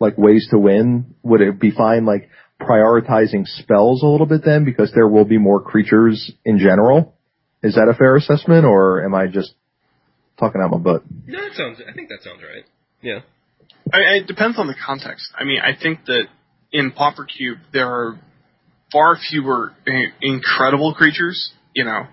like 0.00 0.16
ways 0.16 0.46
to 0.50 0.58
win? 0.58 1.14
Would 1.22 1.40
it 1.40 1.60
be 1.60 1.70
fine, 1.70 2.04
like, 2.04 2.30
prioritizing 2.60 3.46
spells 3.46 4.02
a 4.02 4.06
little 4.06 4.26
bit 4.26 4.42
then, 4.44 4.64
because 4.64 4.92
there 4.92 5.06
will 5.08 5.24
be 5.24 5.38
more 5.38 5.60
creatures 5.60 6.32
in 6.44 6.58
general? 6.58 7.14
Is 7.62 7.74
that 7.74 7.88
a 7.88 7.94
fair 7.94 8.16
assessment, 8.16 8.64
or 8.64 9.04
am 9.04 9.14
I 9.14 9.26
just 9.26 9.54
talking 10.38 10.60
out 10.60 10.70
my 10.70 10.78
butt? 10.78 11.02
no, 11.26 11.40
that 11.40 11.56
sounds. 11.56 11.80
I 11.88 11.92
think 11.92 12.08
that 12.08 12.22
sounds 12.22 12.40
right. 12.42 12.64
Yeah. 13.02 13.20
I, 13.92 14.18
it 14.18 14.26
depends 14.26 14.58
on 14.58 14.66
the 14.66 14.74
context. 14.74 15.30
I 15.36 15.44
mean, 15.44 15.60
I 15.60 15.80
think 15.80 16.04
that 16.06 16.26
in 16.72 16.92
Pauper 16.92 17.24
Cube 17.24 17.58
there 17.72 17.88
are 17.88 18.20
far 18.92 19.16
fewer 19.30 19.72
incredible 20.20 20.94
creatures. 20.94 21.52
You 21.74 21.84
know, 21.84 22.04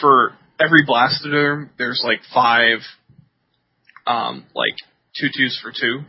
for 0.00 0.32
every 0.58 0.84
Blastoderm, 0.86 1.70
there's 1.78 2.02
like 2.04 2.20
five, 2.32 2.78
um, 4.06 4.44
like 4.54 4.74
two 5.18 5.28
twos 5.36 5.58
for 5.62 5.72
two. 5.72 6.00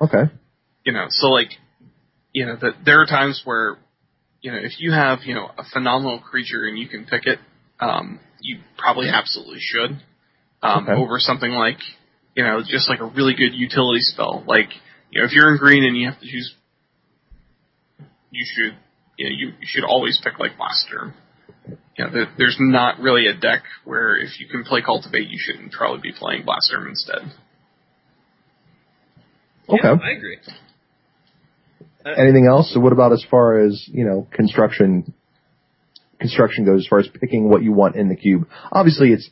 Okay. 0.00 0.32
You 0.84 0.92
know, 0.92 1.06
so 1.10 1.28
like, 1.28 1.50
you 2.32 2.46
know, 2.46 2.56
that 2.60 2.72
there 2.84 3.00
are 3.00 3.06
times 3.06 3.42
where, 3.44 3.76
you 4.40 4.52
know, 4.52 4.58
if 4.58 4.72
you 4.78 4.92
have 4.92 5.20
you 5.24 5.34
know 5.34 5.50
a 5.58 5.64
phenomenal 5.72 6.20
creature 6.20 6.66
and 6.66 6.78
you 6.78 6.88
can 6.88 7.04
pick 7.04 7.26
it, 7.26 7.38
um, 7.80 8.20
you 8.40 8.58
probably 8.76 9.08
absolutely 9.08 9.60
should. 9.60 10.00
Um, 10.60 10.88
Okay. 10.88 10.92
over 10.92 11.20
something 11.20 11.52
like, 11.52 11.78
you 12.34 12.42
know, 12.42 12.62
just 12.66 12.88
like 12.88 12.98
a 12.98 13.04
really 13.04 13.34
good 13.34 13.54
utility 13.54 14.00
spell. 14.00 14.42
Like, 14.46 14.70
you 15.10 15.20
know, 15.20 15.26
if 15.26 15.32
you're 15.32 15.52
in 15.52 15.58
green 15.58 15.84
and 15.84 15.96
you 15.96 16.08
have 16.10 16.18
to 16.18 16.26
choose, 16.26 16.52
you 18.30 18.44
should, 18.54 18.76
you 19.16 19.28
know, 19.28 19.36
you, 19.36 19.46
you 19.60 19.66
should 19.66 19.84
always 19.84 20.20
pick 20.22 20.38
like 20.38 20.56
Blaster. 20.56 21.14
You 21.96 22.04
know, 22.04 22.10
there, 22.12 22.26
there's 22.38 22.56
not 22.60 23.00
really 23.00 23.26
a 23.26 23.34
deck 23.34 23.62
where 23.84 24.16
if 24.16 24.38
you 24.38 24.46
can 24.48 24.64
play 24.64 24.82
Cultivate, 24.82 25.28
you 25.28 25.38
shouldn't 25.38 25.72
probably 25.72 26.00
be 26.00 26.16
playing 26.16 26.44
Blaster 26.44 26.86
instead. 26.88 27.32
Okay. 29.68 29.80
Yeah, 29.82 29.96
I 30.02 30.10
agree. 30.16 30.38
Uh, 32.06 32.10
Anything 32.10 32.46
else? 32.46 32.72
So 32.72 32.80
what 32.80 32.92
about 32.92 33.12
as 33.12 33.24
far 33.30 33.58
as, 33.58 33.84
you 33.88 34.04
know, 34.04 34.26
construction, 34.32 35.12
construction 36.20 36.64
goes, 36.64 36.82
as 36.82 36.86
far 36.86 37.00
as 37.00 37.08
picking 37.20 37.50
what 37.50 37.62
you 37.62 37.72
want 37.72 37.96
in 37.96 38.08
the 38.08 38.16
cube? 38.16 38.48
Obviously 38.72 39.12
it's, 39.12 39.28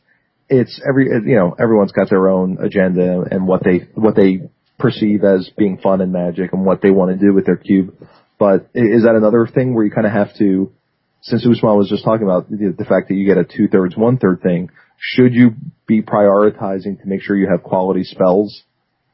it's 0.48 0.80
every, 0.86 1.06
you 1.06 1.36
know, 1.36 1.56
everyone's 1.58 1.92
got 1.92 2.10
their 2.10 2.28
own 2.28 2.58
agenda 2.62 3.24
and 3.30 3.46
what 3.46 3.62
they, 3.64 3.88
what 3.94 4.14
they 4.14 4.40
perceive 4.78 5.24
as 5.24 5.50
being 5.56 5.78
fun 5.78 6.00
and 6.00 6.12
magic 6.12 6.52
and 6.52 6.66
what 6.66 6.82
they 6.82 6.90
want 6.90 7.18
to 7.18 7.26
do 7.26 7.32
with 7.32 7.46
their 7.46 7.56
cube. 7.56 7.94
But 8.38 8.68
is 8.74 9.04
that 9.04 9.14
another 9.16 9.46
thing 9.46 9.74
where 9.74 9.84
you 9.84 9.90
kind 9.90 10.06
of 10.06 10.12
have 10.12 10.36
to, 10.38 10.72
since 11.22 11.46
Usman 11.46 11.76
was 11.76 11.88
just 11.88 12.04
talking 12.04 12.24
about 12.24 12.50
the, 12.50 12.74
the 12.76 12.84
fact 12.84 13.08
that 13.08 13.14
you 13.14 13.26
get 13.26 13.38
a 13.38 13.44
two 13.44 13.68
thirds, 13.68 13.96
one 13.96 14.18
third 14.18 14.42
thing, 14.42 14.70
should 14.98 15.32
you 15.32 15.54
be 15.86 16.02
prioritizing 16.02 17.00
to 17.00 17.06
make 17.06 17.22
sure 17.22 17.36
you 17.36 17.48
have 17.50 17.62
quality 17.62 18.04
spells 18.04 18.62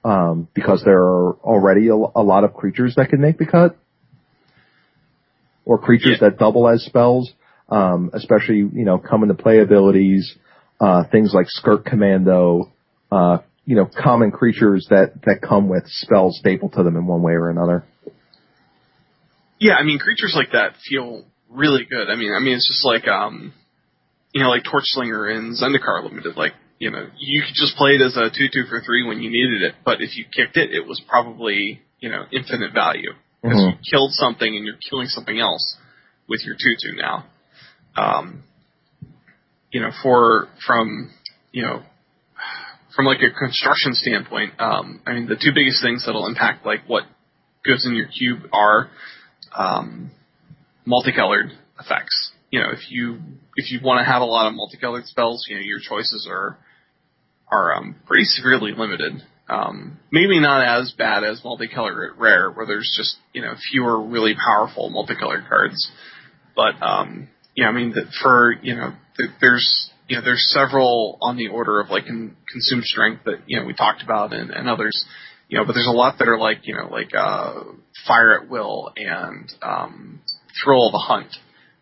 um, 0.05 0.49
because 0.55 0.83
there 0.85 1.01
are 1.03 1.35
already 1.39 1.89
a, 1.89 1.95
a 1.95 2.23
lot 2.23 2.45
of 2.45 2.55
creatures 2.55 2.95
that 2.97 3.09
can 3.09 3.21
make 3.21 3.39
the 3.39 3.47
cut, 3.47 3.77
or 5.65 5.79
creatures 5.79 6.19
Yeah. 6.21 6.31
that 6.31 6.39
double 6.39 6.69
as 6.69 6.83
spells, 6.85 7.33
um, 7.69 8.11
especially 8.13 8.57
you 8.57 8.85
know 8.85 8.99
come 8.99 9.23
into 9.23 9.35
play 9.35 9.61
abilities, 9.61 10.35
uh, 10.81 11.05
things 11.11 11.33
like 11.33 11.47
Skirk 11.49 11.85
Commando, 11.85 12.73
uh, 13.13 13.39
you 13.65 13.77
know 13.77 13.87
common 13.97 14.33
creatures 14.33 14.87
that 14.91 15.23
that 15.25 15.41
come 15.41 15.69
with 15.69 15.85
spells 15.87 16.39
stapled 16.39 16.73
to 16.75 16.83
them 16.83 16.97
in 16.97 17.07
one 17.07 17.23
way 17.23 17.35
or 17.35 17.49
another. 17.49 17.85
Yeah, 19.63 19.75
I 19.75 19.85
mean, 19.85 20.01
creatures 20.01 20.35
like 20.35 20.51
that 20.53 20.75
feel 20.91 21.23
really 21.49 21.85
good. 21.89 22.11
I 22.11 22.17
mean, 22.17 22.35
I 22.35 22.41
mean, 22.41 22.55
it's 22.55 22.67
just 22.67 22.85
like, 22.85 23.07
um, 23.07 23.53
you 24.33 24.43
know, 24.43 24.49
like 24.51 24.65
Torch 24.65 24.83
Slinger 24.87 25.31
in 25.31 25.55
Zendikar 25.55 26.03
Limited. 26.03 26.37
Like, 26.37 26.55
you 26.81 26.91
know, 26.91 27.07
you 27.17 27.43
could 27.43 27.55
just 27.55 27.77
play 27.77 27.93
it 27.93 28.03
as 28.03 28.17
a 28.17 28.29
two 28.29 28.49
two 28.53 28.65
for 28.69 28.81
three 28.81 29.07
when 29.07 29.23
you 29.23 29.31
needed 29.31 29.63
it, 29.63 29.75
but 29.85 30.03
if 30.03 30.17
you 30.17 30.25
kicked 30.25 30.57
it, 30.57 30.73
it 30.75 30.85
was 30.85 31.01
probably 31.09 31.81
you 32.01 32.09
know 32.09 32.25
infinite 32.33 32.73
value 32.75 33.13
because 33.41 33.57
Mhm. 33.61 33.71
you 33.73 33.79
killed 33.89 34.11
something 34.15 34.57
and 34.57 34.67
you're 34.67 34.83
killing 34.91 35.07
something 35.07 35.39
else 35.39 35.77
with 36.29 36.45
your 36.45 36.57
two 36.57 36.75
two 36.83 36.97
now. 36.97 37.25
Um, 37.97 38.43
you 39.71 39.81
know, 39.81 39.93
for 40.03 40.49
from 40.67 41.13
you 41.53 41.63
know 41.63 41.83
from 42.97 43.05
like 43.07 43.23
a 43.23 43.31
construction 43.31 43.95
standpoint, 43.95 44.55
um, 44.59 45.01
I 45.07 45.13
mean, 45.13 45.27
the 45.29 45.37
two 45.37 45.53
biggest 45.55 45.81
things 45.83 46.05
that'll 46.05 46.27
impact 46.27 46.67
like 46.67 46.81
what 46.89 47.05
goes 47.65 47.87
in 47.87 47.95
your 47.95 48.09
cube 48.09 48.41
are 48.53 48.91
um, 49.57 50.11
multicolored 50.85 51.51
effects. 51.79 52.33
You 52.51 52.61
know, 52.61 52.71
if 52.73 52.91
you 52.91 53.19
if 53.57 53.71
you 53.71 53.81
want 53.83 54.01
to 54.01 54.11
have 54.11 54.23
a 54.23 54.27
lot 54.27 54.49
of 54.49 54.55
multicolored 54.55 55.07
spells, 55.07 55.47
you 55.49 55.57
know, 55.57 55.63
your 55.63 55.79
choices 55.81 56.27
are 56.31 56.59
are 57.51 57.75
um, 57.75 57.97
pretty 58.07 58.25
severely 58.25 58.73
limited. 58.73 59.23
Um, 59.49 59.99
maybe 60.11 60.41
not 60.41 60.65
as 60.65 60.93
bad 60.97 61.25
as 61.25 61.43
multicolored 61.45 62.15
rare, 62.19 62.51
where 62.51 62.67
there's 62.67 62.93
just 62.97 63.17
you 63.33 63.43
know 63.43 63.55
fewer 63.71 64.01
really 64.01 64.35
powerful 64.35 64.91
multicolored 64.91 65.45
cards. 65.49 65.91
But 66.55 66.83
um, 66.83 67.29
yeah, 67.57 67.69
I 67.69 67.73
mean, 67.73 67.93
that 67.93 68.07
for 68.23 68.55
you 68.63 68.75
know, 68.75 68.93
th- 69.17 69.31
there's 69.41 69.91
you 70.09 70.17
know, 70.17 70.25
there's 70.25 70.53
several 70.53 71.19
on 71.21 71.37
the 71.37 71.49
order 71.49 71.81
of 71.81 71.91
like 71.91 72.07
con- 72.07 72.37
consume 72.51 72.83
strength 72.83 73.25
that 73.25 73.41
you 73.47 73.59
know 73.59 73.67
we 73.67 73.75
talked 73.75 74.03
about, 74.03 74.33
and, 74.33 74.51
and 74.51 74.69
others. 74.69 75.05
You 75.53 75.59
know, 75.59 75.67
but 75.67 75.75
there's 75.75 75.87
a 75.87 75.93
lot 75.93 76.19
that 76.19 76.29
are 76.29 76.39
like 76.39 76.61
you 76.63 76.75
know, 76.75 76.89
like 76.89 77.11
uh, 77.15 77.65
fire 78.09 78.41
at 78.41 78.49
will 78.49 78.91
and 78.97 79.53
um, 79.61 80.21
thrill 80.65 80.87
of 80.87 80.93
the 80.93 80.99
hunt, 80.99 81.29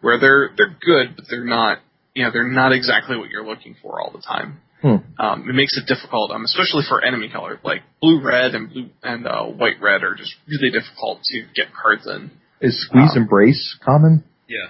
where 0.01 0.19
they're 0.19 0.51
they're 0.57 0.75
good, 0.81 1.15
but 1.15 1.27
they're 1.31 1.45
not 1.45 1.79
you 2.13 2.25
know 2.25 2.33
they're 2.33 2.51
not 2.51 2.73
exactly 2.73 3.17
what 3.17 3.31
you're 3.31 3.47
looking 3.47 3.77
for 3.81 4.01
all 4.01 4.11
the 4.11 4.23
time. 4.23 4.59
Hmm. 4.83 4.97
Um, 5.23 5.49
it 5.49 5.53
makes 5.53 5.79
it 5.79 5.87
difficult, 5.87 6.33
um, 6.33 6.43
especially 6.47 6.83
for 6.89 7.01
enemy 7.01 7.29
color, 7.31 7.61
like 7.63 7.83
blue 8.01 8.21
red 8.21 8.57
and 8.57 8.71
blue 8.71 8.89
and 9.05 9.25
uh, 9.29 9.45
white 9.45 9.81
red 9.81 10.03
are 10.03 10.17
just 10.17 10.35
really 10.49 10.73
difficult 10.73 11.23
to 11.27 11.43
get 11.55 11.67
cards 11.73 12.09
in. 12.09 12.33
Is 12.61 12.85
Squeeze 12.89 13.13
Um, 13.15 13.23
Embrace 13.23 13.79
common? 13.85 14.25
Yeah. 14.49 14.67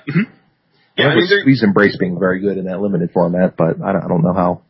Yeah, 0.99 1.07
I 1.07 1.13
I 1.13 1.15
mean, 1.15 1.27
Squeeze 1.27 1.63
Embrace 1.63 1.97
being 1.99 2.19
very 2.21 2.41
good 2.41 2.59
in 2.59 2.67
that 2.67 2.83
limited 2.83 3.13
format, 3.13 3.57
but 3.57 3.81
I 3.83 3.93
don't, 3.93 4.05
I 4.05 4.09
don't 4.09 4.23
know 4.23 4.35
how. 4.35 4.63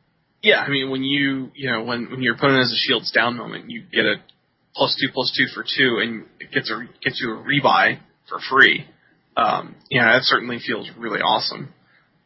Yeah, 0.42 0.60
I 0.60 0.68
mean 0.70 0.90
when 0.90 1.02
you 1.02 1.50
you 1.54 1.70
know 1.70 1.82
when 1.84 2.10
when 2.10 2.22
your 2.22 2.34
opponent 2.34 2.60
has 2.60 2.72
a 2.72 2.76
shields 2.76 3.12
down 3.12 3.36
moment, 3.36 3.70
you 3.70 3.82
get 3.92 4.06
a 4.06 4.16
plus 4.74 4.96
two 5.00 5.12
plus 5.12 5.32
two 5.36 5.46
for 5.54 5.62
two, 5.62 5.98
and 6.00 6.24
it 6.40 6.50
gets 6.52 6.70
a 6.70 6.88
gets 7.02 7.20
you 7.20 7.34
a 7.34 7.42
rebuy 7.42 7.98
for 8.28 8.38
free. 8.50 8.86
Um, 9.36 9.76
you 9.90 10.00
know, 10.00 10.06
that 10.06 10.22
certainly 10.22 10.58
feels 10.64 10.90
really 10.96 11.20
awesome. 11.20 11.72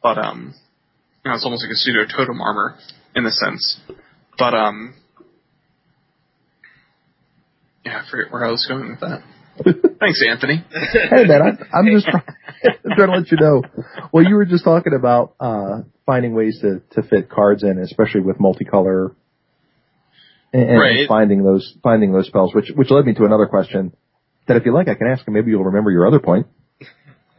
But 0.02 0.18
um, 0.18 0.54
you 1.24 1.30
know, 1.30 1.34
it's 1.34 1.44
almost 1.44 1.64
like 1.64 1.72
a 1.72 1.76
pseudo 1.76 2.04
totem 2.04 2.40
armor 2.40 2.76
in 3.14 3.26
a 3.26 3.30
sense. 3.30 3.80
But 4.38 4.54
um, 4.54 4.94
yeah, 7.84 8.02
I 8.04 8.10
forget 8.10 8.32
where 8.32 8.44
I 8.44 8.50
was 8.50 8.66
going 8.68 8.90
with 8.90 9.00
that. 9.00 9.22
Thanks, 10.00 10.20
Anthony. 10.28 10.64
hey 10.70 11.24
man, 11.24 11.42
I, 11.42 11.78
I'm 11.78 11.86
just 11.86 12.06
trying, 12.06 12.24
trying 12.96 13.10
to 13.10 13.16
let 13.18 13.30
you 13.30 13.38
know. 13.40 13.62
Well, 14.12 14.24
you 14.24 14.34
were 14.34 14.44
just 14.44 14.64
talking 14.64 14.94
about 14.94 15.34
uh, 15.40 15.82
finding 16.06 16.34
ways 16.34 16.58
to 16.62 16.80
to 16.92 17.06
fit 17.08 17.30
cards 17.30 17.62
in, 17.62 17.78
especially 17.78 18.20
with 18.22 18.38
multicolor, 18.38 19.14
and, 20.52 20.70
and 20.70 20.80
Right. 20.80 21.08
finding 21.08 21.42
those 21.42 21.76
finding 21.82 22.12
those 22.12 22.26
spells. 22.26 22.54
Which 22.54 22.70
which 22.74 22.90
led 22.90 23.04
me 23.06 23.14
to 23.14 23.24
another 23.24 23.46
question 23.46 23.94
that, 24.46 24.56
if 24.56 24.64
you 24.66 24.74
like, 24.74 24.88
I 24.88 24.94
can 24.94 25.06
ask, 25.06 25.26
and 25.26 25.34
maybe 25.34 25.50
you'll 25.50 25.64
remember 25.64 25.90
your 25.90 26.06
other 26.06 26.20
point. 26.20 26.46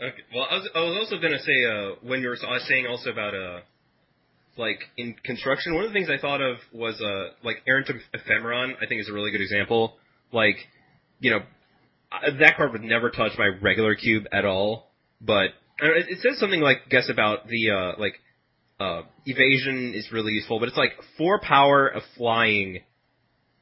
Okay. 0.01 0.23
Well, 0.33 0.47
I 0.49 0.55
was, 0.55 0.69
I 0.75 0.79
was 0.79 0.97
also 0.99 1.21
gonna 1.21 1.39
say 1.39 1.65
uh, 1.65 1.95
when 2.01 2.21
you 2.21 2.29
were 2.29 2.37
I 2.47 2.53
was 2.53 2.67
saying 2.67 2.85
also 2.87 3.09
about 3.11 3.33
uh, 3.33 3.59
like 4.57 4.79
in 4.97 5.15
construction, 5.23 5.73
one 5.75 5.85
of 5.85 5.89
the 5.89 5.93
things 5.93 6.09
I 6.09 6.19
thought 6.19 6.41
of 6.41 6.57
was 6.73 7.01
uh, 7.01 7.33
like 7.43 7.57
Errant 7.67 7.89
Ephemeron. 8.13 8.75
I 8.81 8.85
think 8.87 9.01
is 9.01 9.09
a 9.09 9.13
really 9.13 9.31
good 9.31 9.41
example. 9.41 9.95
Like, 10.31 10.57
you 11.19 11.31
know, 11.31 11.39
that 12.39 12.57
card 12.57 12.71
would 12.73 12.83
never 12.83 13.09
touch 13.09 13.33
my 13.37 13.47
regular 13.61 13.95
cube 13.95 14.25
at 14.31 14.45
all. 14.45 14.91
But 15.21 15.51
it, 15.79 16.07
it 16.09 16.19
says 16.21 16.39
something 16.39 16.61
like 16.61 16.89
guess 16.89 17.09
about 17.09 17.47
the 17.47 17.71
uh, 17.71 17.91
like 17.99 18.15
uh, 18.79 19.03
evasion 19.25 19.93
is 19.95 20.11
really 20.11 20.33
useful, 20.33 20.59
but 20.59 20.67
it's 20.67 20.77
like 20.77 20.91
four 21.17 21.39
power 21.39 21.87
of 21.87 22.03
flying, 22.17 22.79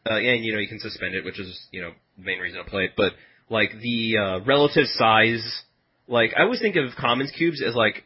uh, 0.09 0.15
and 0.15 0.43
you 0.43 0.53
know 0.53 0.59
you 0.59 0.67
can 0.67 0.79
suspend 0.79 1.15
it, 1.15 1.23
which 1.25 1.39
is 1.39 1.67
you 1.71 1.81
know 1.81 1.91
the 2.17 2.23
main 2.23 2.39
reason 2.39 2.63
to 2.63 2.69
play 2.69 2.85
it. 2.85 2.91
But 2.97 3.13
like 3.49 3.71
the 3.81 4.17
uh, 4.17 4.39
relative 4.45 4.85
size, 4.87 5.63
like 6.07 6.31
I 6.37 6.43
always 6.43 6.61
think 6.61 6.75
of 6.75 6.95
commons 6.99 7.31
cubes 7.37 7.63
as 7.65 7.75
like 7.75 8.03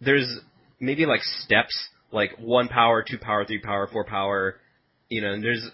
there's 0.00 0.40
maybe 0.78 1.06
like 1.06 1.22
steps, 1.22 1.88
like 2.10 2.32
one 2.38 2.68
power, 2.68 3.04
two 3.08 3.18
power, 3.18 3.44
three 3.44 3.60
power, 3.60 3.88
four 3.92 4.04
power, 4.04 4.56
you 5.08 5.20
know, 5.20 5.32
and 5.32 5.42
there's 5.44 5.70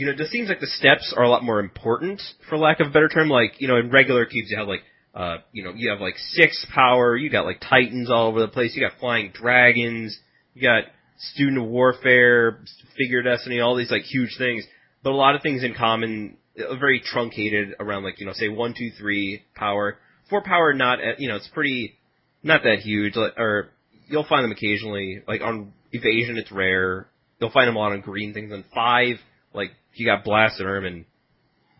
you 0.00 0.06
know, 0.06 0.12
it 0.12 0.16
just 0.16 0.30
seems 0.30 0.48
like 0.48 0.60
the 0.60 0.66
steps 0.66 1.12
are 1.14 1.24
a 1.24 1.28
lot 1.28 1.44
more 1.44 1.60
important, 1.60 2.22
for 2.48 2.56
lack 2.56 2.80
of 2.80 2.86
a 2.86 2.90
better 2.90 3.10
term. 3.10 3.28
Like, 3.28 3.60
you 3.60 3.68
know, 3.68 3.76
in 3.76 3.90
regular 3.90 4.24
cubes, 4.24 4.50
you 4.50 4.56
have 4.56 4.66
like, 4.66 4.80
uh, 5.14 5.38
you 5.52 5.64
know, 5.64 5.72
you 5.74 5.90
have 5.90 6.00
like 6.00 6.16
six 6.32 6.64
power, 6.72 7.16
you 7.16 7.30
got 7.30 7.44
like 7.44 7.60
titans 7.60 8.10
all 8.10 8.28
over 8.28 8.40
the 8.40 8.48
place, 8.48 8.74
you 8.74 8.82
got 8.82 8.98
flying 9.00 9.32
dragons, 9.32 10.18
you 10.54 10.62
got 10.62 10.84
student 11.18 11.58
of 11.58 11.68
warfare, 11.68 12.60
figure 12.96 13.22
destiny, 13.22 13.60
all 13.60 13.76
these 13.76 13.90
like 13.90 14.02
huge 14.02 14.36
things. 14.38 14.64
But 15.02 15.10
a 15.10 15.16
lot 15.16 15.34
of 15.34 15.42
things 15.42 15.64
in 15.64 15.74
common, 15.74 16.36
uh, 16.58 16.76
very 16.76 17.00
truncated 17.00 17.74
around 17.80 18.04
like, 18.04 18.20
you 18.20 18.26
know, 18.26 18.32
say 18.32 18.48
one, 18.48 18.74
two, 18.76 18.90
three 18.98 19.42
power. 19.54 19.98
Four 20.28 20.42
power, 20.42 20.72
not, 20.74 21.00
at, 21.00 21.20
you 21.20 21.28
know, 21.28 21.36
it's 21.36 21.48
pretty, 21.48 21.98
not 22.42 22.62
that 22.62 22.78
huge, 22.78 23.16
or 23.16 23.70
you'll 24.08 24.26
find 24.28 24.44
them 24.44 24.52
occasionally, 24.52 25.22
like 25.26 25.40
on 25.40 25.72
evasion, 25.92 26.36
it's 26.38 26.52
rare. 26.52 27.08
You'll 27.40 27.50
find 27.50 27.66
them 27.66 27.76
a 27.76 27.78
lot 27.78 27.92
on 27.92 28.00
green 28.00 28.32
things. 28.32 28.52
On 28.52 28.64
five, 28.74 29.16
like 29.52 29.70
you 29.94 30.06
got 30.06 30.24
blasted 30.24 30.66
erm 30.66 30.84
and 30.84 31.04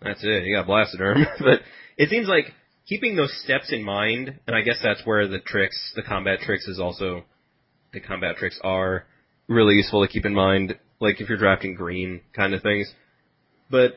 that's 0.02 0.24
it. 0.24 0.44
You 0.44 0.56
got 0.56 0.66
blasted 0.66 1.00
erm. 1.00 1.26
but 1.38 1.60
it 1.96 2.08
seems 2.08 2.26
like 2.26 2.52
keeping 2.90 3.14
those 3.14 3.32
steps 3.44 3.72
in 3.72 3.84
mind, 3.84 4.40
and 4.46 4.56
I 4.56 4.62
guess 4.62 4.80
that's 4.82 5.00
where 5.04 5.26
the 5.28 5.38
tricks, 5.38 5.92
the 5.94 6.02
combat 6.02 6.40
tricks, 6.40 6.66
is 6.66 6.80
also 6.80 7.22
the 7.92 8.00
combat 8.00 8.36
tricks 8.36 8.58
are 8.62 9.06
really 9.48 9.74
useful 9.74 10.04
to 10.04 10.12
keep 10.12 10.26
in 10.26 10.34
mind. 10.34 10.76
Like 10.98 11.20
if 11.20 11.28
you're 11.28 11.38
drafting 11.38 11.74
green 11.74 12.20
kind 12.34 12.52
of 12.52 12.62
things, 12.62 12.92
but 13.70 13.92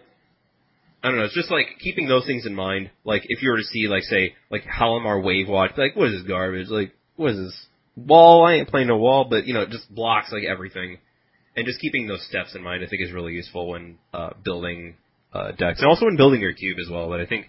I 1.03 1.09
don't 1.09 1.17
know. 1.17 1.25
It's 1.25 1.33
just 1.33 1.51
like 1.51 1.65
keeping 1.79 2.07
those 2.07 2.25
things 2.25 2.45
in 2.45 2.53
mind. 2.53 2.91
Like 3.03 3.23
if 3.25 3.41
you 3.41 3.49
were 3.49 3.57
to 3.57 3.63
see, 3.63 3.87
like 3.87 4.03
say, 4.03 4.35
like 4.49 4.63
Halimar 4.63 5.21
Wavewatch, 5.21 5.77
like 5.77 5.95
what 5.95 6.09
is 6.09 6.21
this 6.21 6.27
garbage? 6.27 6.67
Like 6.69 6.93
what 7.15 7.31
is 7.31 7.37
this 7.37 7.65
wall? 7.97 8.45
I 8.45 8.53
ain't 8.53 8.69
playing 8.69 8.87
no 8.87 8.97
wall, 8.97 9.25
but 9.27 9.45
you 9.47 9.55
know, 9.55 9.61
it 9.61 9.69
just 9.69 9.93
blocks 9.93 10.31
like 10.31 10.43
everything. 10.43 10.99
And 11.55 11.65
just 11.65 11.81
keeping 11.81 12.07
those 12.07 12.25
steps 12.27 12.55
in 12.55 12.63
mind, 12.63 12.83
I 12.83 12.87
think, 12.87 13.03
is 13.03 13.11
really 13.11 13.33
useful 13.33 13.67
when 13.69 13.97
uh, 14.13 14.31
building 14.43 14.95
uh, 15.33 15.51
decks, 15.51 15.81
and 15.81 15.89
also 15.89 16.05
when 16.05 16.15
building 16.15 16.41
your 16.41 16.53
cube 16.53 16.77
as 16.79 16.89
well. 16.89 17.09
But 17.09 17.19
I 17.19 17.25
think 17.25 17.47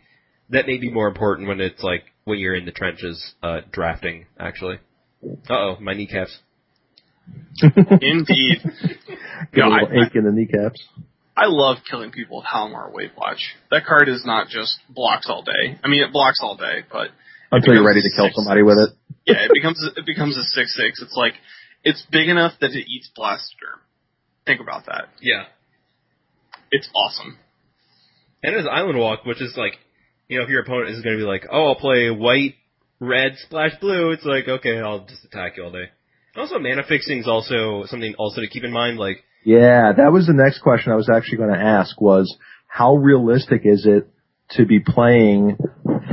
that 0.51 0.67
may 0.67 0.79
be 0.79 0.91
more 0.91 1.09
important 1.09 1.49
when 1.49 1.61
it's 1.61 1.83
like 1.83 2.05
when 2.25 2.39
you're 2.39 2.55
in 2.55 2.65
the 2.65 2.73
trenches 2.73 3.35
uh, 3.43 3.61
drafting. 3.73 4.27
Actually, 4.39 4.79
uh 5.49 5.53
oh, 5.55 5.77
my 5.81 5.95
kneecaps. 5.95 6.39
Indeed. 7.63 8.61
Get 9.53 9.65
a 9.65 9.69
No, 9.69 9.73
I- 9.73 9.81
little 9.83 10.03
ache 10.05 10.15
in 10.15 10.25
the 10.25 10.33
kneecaps. 10.33 10.83
I 11.37 11.47
love 11.47 11.79
killing 11.91 12.13
people 12.13 12.37
with 12.39 12.47
Halimar 12.47 12.93
Wavewatch. 12.93 13.41
That 13.73 13.85
card 13.87 14.09
is 14.09 14.23
not 14.25 14.47
just 14.49 14.79
blocks 14.89 15.27
all 15.29 15.43
day. 15.43 15.79
I 15.83 15.89
mean, 15.89 16.03
it 16.05 16.13
blocks 16.13 16.39
all 16.41 16.57
day, 16.57 16.85
but 16.93 17.09
Until 17.51 17.75
you're 17.75 17.85
ready 17.85 18.03
to 18.03 18.11
kill 18.15 18.27
six. 18.27 18.37
somebody 18.37 18.63
with 18.63 18.79
it. 18.79 18.91
yeah, 19.27 19.45
it 19.45 19.51
becomes 19.53 19.83
it 19.97 20.07
becomes 20.07 20.37
a 20.37 20.45
six 20.45 20.77
six. 20.77 21.03
It's 21.03 21.17
like 21.17 21.33
it's 21.83 22.07
big 22.13 22.29
enough 22.29 22.53
that 22.61 22.71
it 22.71 22.87
eats 22.89 23.11
Blastoderm. 23.19 23.83
Think 24.47 24.61
about 24.61 24.87
that. 24.87 25.07
Yeah, 25.21 25.45
It's 26.71 26.89
awesome. 26.95 27.37
and 28.43 28.55
there's 28.55 28.69
Island 28.71 28.99
Walk, 28.99 29.25
which 29.25 29.43
is 29.43 29.55
like, 29.57 29.73
you 30.29 30.39
know, 30.39 30.45
if 30.45 30.51
your 30.51 30.63
opponent 30.63 30.91
is 30.91 31.03
going 31.03 31.17
to 31.17 31.23
be 31.23 31.27
like, 31.27 31.47
oh, 31.51 31.69
I'll 31.69 31.75
play 31.75 32.11
white, 32.11 32.55
red, 33.01 33.37
splash 33.37 33.73
blue, 33.81 34.13
it's 34.13 34.25
like, 34.25 34.49
okay, 34.49 34.79
I'll 34.79 35.05
just 35.05 35.25
attack 35.25 35.57
you 35.57 35.65
all 35.65 35.73
day. 35.73 35.91
Also, 36.37 36.59
mana 36.59 36.83
fixing 36.89 37.19
is 37.19 37.29
also 37.29 37.85
something 37.87 38.15
also 38.19 38.41
to 38.41 38.49
keep 38.49 38.65
in 38.65 38.73
mind. 38.73 38.99
Like, 38.99 39.23
Yeah, 39.45 39.93
that 39.97 40.13
was 40.13 40.27
the 40.27 40.33
next 40.33 40.61
question 40.61 40.93
I 40.93 40.97
was 40.97 41.11
actually 41.15 41.39
going 41.39 41.53
to 41.55 41.61
ask 41.61 42.01
was 42.01 42.37
how 42.67 42.97
realistic 42.97 43.63
is 43.65 43.87
it 43.87 44.09
to 44.51 44.67
be 44.67 44.81
playing 44.81 45.59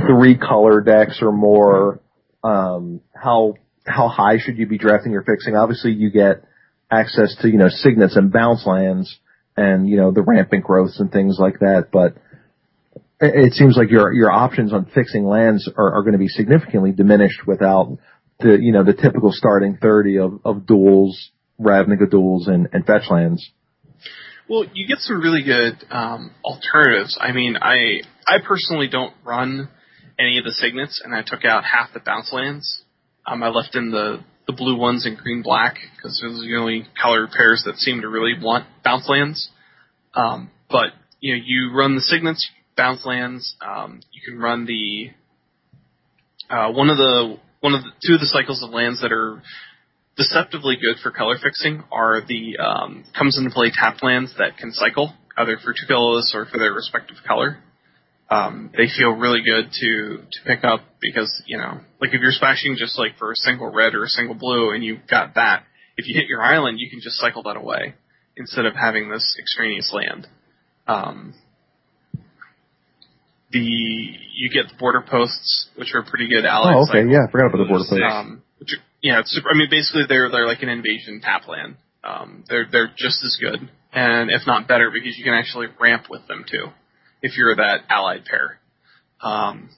three 0.06 0.38
color 0.38 0.80
decks 0.80 1.18
or 1.20 1.32
more? 1.32 2.00
Um, 2.44 3.00
how 3.14 3.54
how 3.84 4.08
high 4.08 4.38
should 4.38 4.58
you 4.58 4.66
be 4.66 4.78
drafting 4.78 5.12
your 5.12 5.22
fixing? 5.22 5.56
Obviously, 5.56 5.92
you 5.92 6.10
get 6.10 6.44
access 6.90 7.34
to 7.40 7.48
you 7.48 7.58
know 7.58 7.68
signets 7.68 8.16
and 8.16 8.32
bounce 8.32 8.64
lands 8.64 9.18
and 9.56 9.88
you 9.88 9.96
know 9.96 10.12
the 10.12 10.22
rampant 10.22 10.64
growths 10.64 11.00
and 11.00 11.10
things 11.10 11.36
like 11.38 11.58
that, 11.60 11.88
but 11.92 12.14
it, 13.22 13.52
seems 13.54 13.76
like 13.76 13.90
your 13.90 14.12
your 14.12 14.30
options 14.30 14.72
on 14.72 14.86
fixing 14.94 15.24
lands 15.24 15.70
are, 15.76 15.94
are 15.94 16.02
going 16.02 16.12
to 16.12 16.18
be 16.18 16.28
significantly 16.28 16.92
diminished 16.92 17.46
without 17.46 17.96
the 18.40 18.58
you 18.60 18.72
know 18.72 18.84
the 18.84 18.94
typical 18.94 19.30
starting 19.32 19.78
thirty 19.80 20.18
of, 20.18 20.40
of 20.44 20.66
duels, 20.66 21.30
Ravnica 21.60 22.10
duels, 22.10 22.48
and, 22.48 22.68
and 22.72 22.84
fetch 22.84 23.10
lands. 23.10 23.50
Well, 24.48 24.64
you 24.74 24.86
get 24.86 24.98
some 24.98 25.20
really 25.20 25.44
good 25.44 25.84
um, 25.90 26.32
alternatives. 26.44 27.16
I 27.20 27.32
mean, 27.32 27.56
I 27.56 28.00
I 28.26 28.38
personally 28.46 28.88
don't 28.88 29.14
run 29.24 29.68
any 30.18 30.38
of 30.38 30.44
the 30.44 30.52
signets, 30.52 31.00
and 31.04 31.14
I 31.14 31.22
took 31.22 31.44
out 31.44 31.64
half 31.64 31.92
the 31.94 32.00
bounce 32.00 32.32
lands. 32.32 32.82
Um, 33.26 33.42
I 33.42 33.48
left 33.48 33.76
in 33.76 33.90
the 33.90 34.24
the 34.46 34.52
blue 34.52 34.76
ones 34.76 35.06
and 35.06 35.16
green 35.16 35.42
black 35.42 35.76
because 35.96 36.20
those 36.20 36.42
are 36.42 36.48
the 36.48 36.56
only 36.58 36.84
color 37.00 37.28
pairs 37.28 37.62
that 37.64 37.76
seem 37.76 38.00
to 38.00 38.08
really 38.08 38.34
want 38.40 38.66
bounce 38.84 39.08
lands. 39.08 39.48
Um, 40.14 40.50
but 40.68 40.88
you 41.20 41.34
know, 41.34 41.42
you 41.44 41.72
run 41.72 41.94
the 41.94 42.00
signets, 42.00 42.50
bounce 42.76 43.04
lands. 43.04 43.56
Um, 43.66 44.00
you 44.12 44.20
can 44.24 44.40
run 44.40 44.66
the 44.66 45.10
uh, 46.50 46.72
one 46.72 46.90
of 46.90 46.96
the 46.96 47.38
one 47.60 47.74
of 47.74 47.82
the 47.82 47.90
two 48.06 48.14
of 48.14 48.20
the 48.20 48.26
cycles 48.26 48.62
of 48.62 48.70
lands 48.70 49.00
that 49.02 49.12
are 49.12 49.42
deceptively 50.16 50.76
good 50.76 50.96
for 51.02 51.10
color 51.10 51.36
fixing 51.42 51.82
are 51.90 52.20
the 52.26 52.58
um, 52.58 53.04
comes 53.16 53.38
into 53.38 53.50
play 53.50 53.70
tap 53.72 54.02
lands 54.02 54.34
that 54.38 54.56
can 54.58 54.72
cycle 54.72 55.14
either 55.36 55.56
for 55.62 55.72
two 55.72 55.86
colorless 55.88 56.32
or 56.34 56.46
for 56.46 56.58
their 56.58 56.72
respective 56.72 57.16
color. 57.26 57.58
Um, 58.30 58.70
they 58.76 58.86
feel 58.96 59.10
really 59.10 59.42
good 59.42 59.70
to 59.72 60.18
to 60.30 60.38
pick 60.46 60.64
up 60.64 60.80
because 61.00 61.42
you 61.46 61.58
know, 61.58 61.80
like 62.00 62.12
if 62.12 62.20
you're 62.20 62.32
splashing 62.32 62.76
just 62.78 62.98
like 62.98 63.16
for 63.18 63.32
a 63.32 63.36
single 63.36 63.70
red 63.70 63.94
or 63.94 64.04
a 64.04 64.08
single 64.08 64.34
blue, 64.34 64.70
and 64.70 64.82
you've 64.82 65.06
got 65.08 65.34
that, 65.34 65.64
if 65.96 66.06
you 66.06 66.14
hit 66.14 66.28
your 66.28 66.42
island, 66.42 66.80
you 66.80 66.88
can 66.90 67.00
just 67.02 67.16
cycle 67.16 67.42
that 67.44 67.56
away 67.56 67.94
instead 68.36 68.64
of 68.64 68.74
having 68.74 69.10
this 69.10 69.36
extraneous 69.38 69.92
land. 69.92 70.26
Um, 70.86 71.34
the 73.52 73.58
you 74.34 74.50
get 74.50 74.68
the 74.68 74.78
border 74.78 75.04
posts, 75.08 75.68
which 75.76 75.94
are 75.94 76.02
pretty 76.02 76.28
good 76.28 76.44
allied. 76.44 76.74
Oh, 76.76 76.82
okay, 76.88 77.04
cycle. 77.04 77.12
yeah, 77.12 77.28
I 77.28 77.30
forgot 77.30 77.46
about 77.46 77.58
the 77.58 77.68
border 77.68 77.84
Sick. 77.84 78.00
post. 78.00 78.12
Um, 78.12 78.42
which 78.58 78.72
are, 78.72 78.82
yeah, 79.02 79.20
it's 79.20 79.30
super, 79.30 79.50
I 79.50 79.56
mean, 79.56 79.68
basically 79.70 80.04
they're 80.08 80.30
they're 80.30 80.46
like 80.46 80.62
an 80.62 80.68
invasion 80.68 81.20
tap 81.22 81.46
land. 81.48 81.76
Um, 82.02 82.44
they're 82.48 82.66
they're 82.70 82.92
just 82.96 83.22
as 83.24 83.38
good, 83.40 83.68
and 83.92 84.30
if 84.30 84.42
not 84.46 84.66
better, 84.66 84.90
because 84.90 85.16
you 85.16 85.24
can 85.24 85.34
actually 85.34 85.68
ramp 85.80 86.06
with 86.10 86.26
them 86.26 86.44
too, 86.50 86.66
if 87.22 87.36
you're 87.36 87.54
that 87.56 87.84
allied 87.88 88.24
pair. 88.24 88.58
Um, 89.20 89.70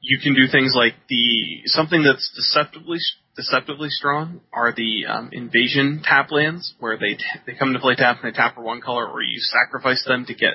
you 0.00 0.18
can 0.18 0.34
do 0.34 0.50
things 0.50 0.72
like 0.74 0.94
the 1.08 1.62
something 1.66 2.02
that's 2.02 2.32
deceptively 2.34 2.98
deceptively 3.36 3.88
strong 3.90 4.40
are 4.52 4.72
the 4.74 5.06
um, 5.06 5.30
invasion 5.32 6.02
tap 6.02 6.32
lands, 6.32 6.74
where 6.80 6.96
they 6.96 7.14
t- 7.14 7.40
they 7.46 7.54
come 7.54 7.72
to 7.74 7.78
play 7.78 7.94
tap 7.94 8.18
and 8.22 8.32
they 8.32 8.36
tap 8.36 8.54
for 8.54 8.62
one 8.62 8.80
color, 8.80 9.06
or 9.06 9.22
you 9.22 9.38
sacrifice 9.38 10.02
them 10.06 10.24
to 10.26 10.34
get 10.34 10.54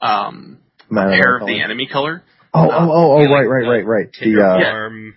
um, 0.00 0.58
pair 0.90 1.38
of 1.38 1.46
the 1.46 1.60
enemy 1.62 1.88
color. 1.90 2.22
Oh, 2.52 2.68
oh, 2.70 2.70
oh, 2.70 3.12
oh, 3.16 3.20
Yeah, 3.20 3.28
like 3.28 3.46
right, 3.46 3.46
right, 3.46 3.68
right, 3.68 3.86
right. 3.86 4.08
The, 4.20 4.42
uh, 4.42 4.58
Yeah. 4.58 5.10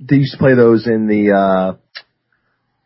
They 0.00 0.16
used 0.16 0.32
to 0.32 0.38
play 0.38 0.54
those 0.54 0.86
in 0.86 1.06
the, 1.06 1.32
uh, 1.32 1.76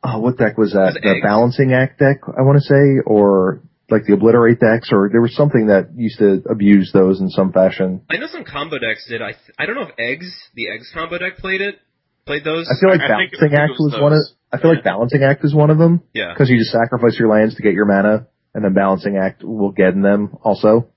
oh, 0.05 0.20
what 0.20 0.39
deck 0.39 0.56
was 0.56 0.72
that? 0.72 1.01
The? 1.02 1.20
Balancing 1.22 1.72
Act 1.72 1.98
deck, 1.98 2.20
I 2.26 2.43
want 2.43 2.59
to 2.59 2.64
say, 2.64 3.02
or 3.05 3.62
like 3.90 4.05
the 4.05 4.14
obliterate 4.14 4.60
decks, 4.60 4.90
or 4.93 5.09
there 5.10 5.20
was 5.20 5.35
something 5.35 5.68
that 5.68 5.90
used 5.97 6.18
to 6.18 6.43
abuse 6.48 6.90
those 6.93 7.20
in 7.20 7.30
some 7.30 7.52
fashion. 7.52 8.02
I 8.10 8.18
know 8.18 8.26
some 8.26 8.44
combo 8.44 8.78
decks 8.78 9.06
did. 9.09 9.22
I 9.22 9.32
th- 9.32 9.56
I 9.59 9.66
don't 9.66 9.76
know 9.76 9.82
if 9.82 9.94
eggs 9.98 10.30
the 10.55 10.68
eggs 10.68 10.90
combo 10.93 11.18
deck 11.18 11.39
played 11.39 11.60
it. 11.60 11.80
Played 12.26 12.44
those. 12.44 12.68
I 12.68 12.78
feel 12.78 12.90
like 12.90 13.01
I 13.01 13.09
balancing 13.09 13.55
I 13.56 13.62
act 13.64 13.72
was 13.78 13.93
was 13.93 14.02
one 14.02 14.12
of. 14.12 14.20
I 14.52 14.60
feel 14.60 14.74
like 14.74 14.85
balancing 14.85 15.22
act 15.22 15.44
is 15.44 15.55
one 15.55 15.70
of 15.70 15.78
them 15.78 16.02
yeah. 16.14 16.32
because 16.32 16.48
you 16.48 16.59
just 16.59 16.70
sacrifice 16.70 17.18
your 17.18 17.28
lands 17.28 17.55
to 17.56 17.62
get 17.62 17.72
your 17.72 17.86
mana, 17.86 18.26
and 18.55 18.64
then 18.64 18.74
balancing 18.74 19.16
act 19.16 19.43
will 19.43 19.72
get 19.72 19.94
in 19.94 20.02
them 20.02 20.36
also. 20.43 20.89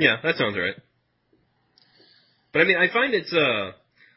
Yeah, 0.00 0.16
that 0.22 0.36
sounds 0.36 0.56
right. 0.56 0.74
But 2.54 2.62
I 2.62 2.64
mean, 2.64 2.78
I 2.78 2.90
find 2.90 3.12
it's 3.12 3.32
uh 3.34 3.72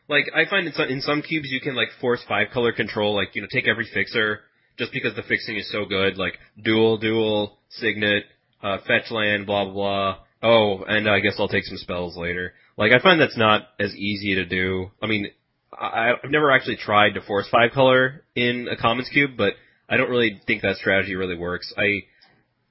like 0.07 0.26
I 0.34 0.49
find 0.49 0.65
in 0.65 0.73
some, 0.73 0.88
in 0.88 1.01
some 1.01 1.22
cubes 1.22 1.51
you 1.51 1.60
can 1.60 1.76
like 1.76 1.89
force 1.99 2.23
five 2.27 2.47
color 2.53 2.72
control, 2.72 3.14
like 3.14 3.35
you 3.35 3.41
know 3.41 3.49
take 3.51 3.68
every 3.68 3.85
fixer 3.93 4.39
just 4.80 4.93
because 4.93 5.14
the 5.15 5.23
fixing 5.23 5.57
is 5.57 5.69
so 5.69 5.84
good, 5.84 6.18
like 6.18 6.39
dual, 6.64 6.97
dual, 6.97 7.60
signet, 7.68 8.23
uh, 8.64 8.77
fetch 8.88 9.11
land, 9.11 9.45
blah 9.45 9.65
blah 9.65 9.73
blah. 9.73 10.18
Oh, 10.41 10.84
and 10.88 11.10
I 11.10 11.19
guess 11.19 11.35
I'll 11.38 11.49
take 11.49 11.65
some 11.65 11.77
spells 11.77 12.15
later. 12.15 12.53
Like 12.77 12.93
I 12.93 12.99
find 13.03 13.19
that's 13.19 13.38
not 13.38 13.64
as 13.77 13.93
easy 13.93 14.35
to 14.35 14.45
do. 14.45 14.89
I 15.01 15.07
mean, 15.07 15.27
I, 15.77 16.14
I've 16.23 16.31
never 16.31 16.49
actually 16.49 16.77
tried 16.77 17.15
to 17.15 17.22
force 17.22 17.47
five 17.51 17.72
color 17.72 18.23
in 18.35 18.69
a 18.72 18.77
commons 18.77 19.10
cube, 19.11 19.31
but 19.38 19.53
I 19.89 19.97
don't 19.97 20.10
really 20.10 20.39
think 20.47 20.61
that 20.61 20.77
strategy 20.77 21.15
really 21.15 21.35
works. 21.35 21.73
I 21.77 22.03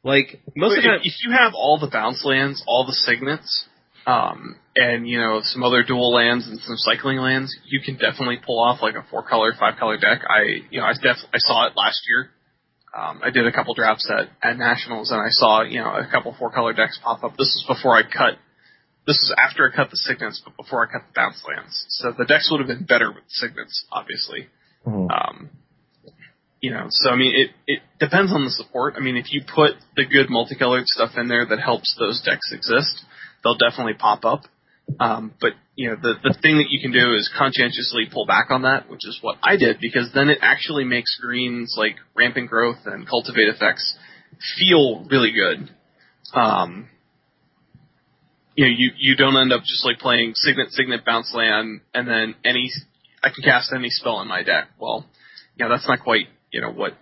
like 0.04 0.40
most 0.56 0.76
of 0.78 0.82
the 0.82 0.88
But 0.88 0.92
time. 0.96 1.00
if, 1.04 1.12
if 1.12 1.24
you 1.24 1.32
have 1.32 1.52
all 1.54 1.78
the 1.78 1.88
bounce 1.90 2.24
lands, 2.24 2.62
all 2.66 2.84
the 2.86 2.92
signets, 2.92 3.66
um, 4.06 4.56
and 4.74 5.06
you 5.08 5.18
know 5.20 5.40
some 5.42 5.62
other 5.62 5.82
dual 5.84 6.12
lands 6.12 6.46
and 6.48 6.58
some 6.60 6.76
cycling 6.76 7.18
lands, 7.18 7.54
you 7.66 7.80
can 7.80 7.94
definitely 7.96 8.38
pull 8.44 8.60
off 8.60 8.82
like 8.82 8.94
a 8.94 9.04
four 9.10 9.22
color, 9.22 9.52
five 9.58 9.78
color 9.78 9.96
deck. 9.98 10.22
I 10.28 10.62
you 10.70 10.80
know 10.80 10.86
I 10.86 10.92
def- 10.94 11.28
I 11.32 11.38
saw 11.38 11.66
it 11.66 11.74
last 11.76 12.00
year. 12.08 12.30
Um, 12.98 13.20
I 13.24 13.30
did 13.30 13.46
a 13.46 13.52
couple 13.52 13.74
drafts 13.74 14.10
at 14.10 14.28
at 14.42 14.58
nationals, 14.58 15.10
and 15.12 15.20
I 15.20 15.28
saw 15.30 15.62
you 15.62 15.78
know 15.80 15.90
a 15.94 16.06
couple 16.10 16.34
four 16.38 16.50
color 16.50 16.72
decks 16.72 16.98
pop 17.02 17.22
up. 17.22 17.32
This 17.38 17.52
was 17.54 17.76
before 17.76 17.96
I 17.96 18.02
cut. 18.02 18.38
This 19.06 19.18
was 19.22 19.34
after 19.38 19.68
I 19.70 19.74
cut 19.74 19.90
the 19.90 19.96
signets, 19.96 20.40
but 20.44 20.56
before 20.56 20.86
I 20.86 20.92
cut 20.92 21.02
the 21.08 21.12
bounce 21.14 21.42
lands. 21.46 21.84
So 21.88 22.12
the 22.16 22.24
decks 22.24 22.48
would 22.50 22.60
have 22.60 22.68
been 22.68 22.84
better 22.86 23.10
with 23.10 23.24
signets, 23.28 23.84
obviously. 23.90 24.46
Mhm. 24.86 25.10
Um, 25.10 25.50
you 26.62 26.70
know, 26.70 26.86
so 26.90 27.10
I 27.10 27.16
mean, 27.16 27.34
it 27.34 27.50
it 27.66 27.82
depends 27.98 28.32
on 28.32 28.44
the 28.44 28.50
support. 28.50 28.94
I 28.96 29.00
mean, 29.00 29.16
if 29.16 29.32
you 29.32 29.42
put 29.42 29.72
the 29.96 30.06
good 30.06 30.30
multicolored 30.30 30.86
stuff 30.86 31.10
in 31.16 31.26
there 31.26 31.44
that 31.44 31.58
helps 31.58 31.96
those 31.98 32.22
decks 32.24 32.52
exist, 32.52 33.04
they'll 33.42 33.58
definitely 33.58 33.94
pop 33.94 34.24
up. 34.24 34.42
Um, 35.00 35.34
but 35.40 35.52
you 35.74 35.90
know, 35.90 35.96
the 36.00 36.14
the 36.22 36.38
thing 36.40 36.58
that 36.58 36.70
you 36.70 36.80
can 36.80 36.92
do 36.92 37.14
is 37.14 37.28
conscientiously 37.36 38.06
pull 38.12 38.26
back 38.26 38.50
on 38.50 38.62
that, 38.62 38.88
which 38.88 39.04
is 39.04 39.18
what 39.20 39.38
I 39.42 39.56
did, 39.56 39.78
because 39.80 40.12
then 40.14 40.28
it 40.28 40.38
actually 40.40 40.84
makes 40.84 41.18
greens 41.20 41.74
like 41.76 41.96
rampant 42.14 42.48
growth 42.48 42.86
and 42.86 43.08
cultivate 43.08 43.48
effects 43.48 43.96
feel 44.56 45.04
really 45.10 45.32
good. 45.32 45.68
Um, 46.32 46.88
you 48.54 48.66
know, 48.66 48.70
you 48.70 48.90
you 48.98 49.16
don't 49.16 49.36
end 49.36 49.52
up 49.52 49.62
just 49.62 49.84
like 49.84 49.98
playing 49.98 50.34
signet 50.36 50.70
signet 50.70 51.04
bounce 51.04 51.34
land 51.34 51.80
and 51.92 52.06
then 52.06 52.36
any 52.44 52.70
I 53.20 53.30
can 53.30 53.42
cast 53.42 53.72
any 53.74 53.90
spell 53.90 54.20
in 54.20 54.28
my 54.28 54.44
deck. 54.44 54.68
Well, 54.78 55.06
you 55.56 55.64
know, 55.64 55.70
that's 55.70 55.88
not 55.88 56.00
quite 56.00 56.28
you 56.52 56.60
know 56.60 56.70
what 56.70 56.92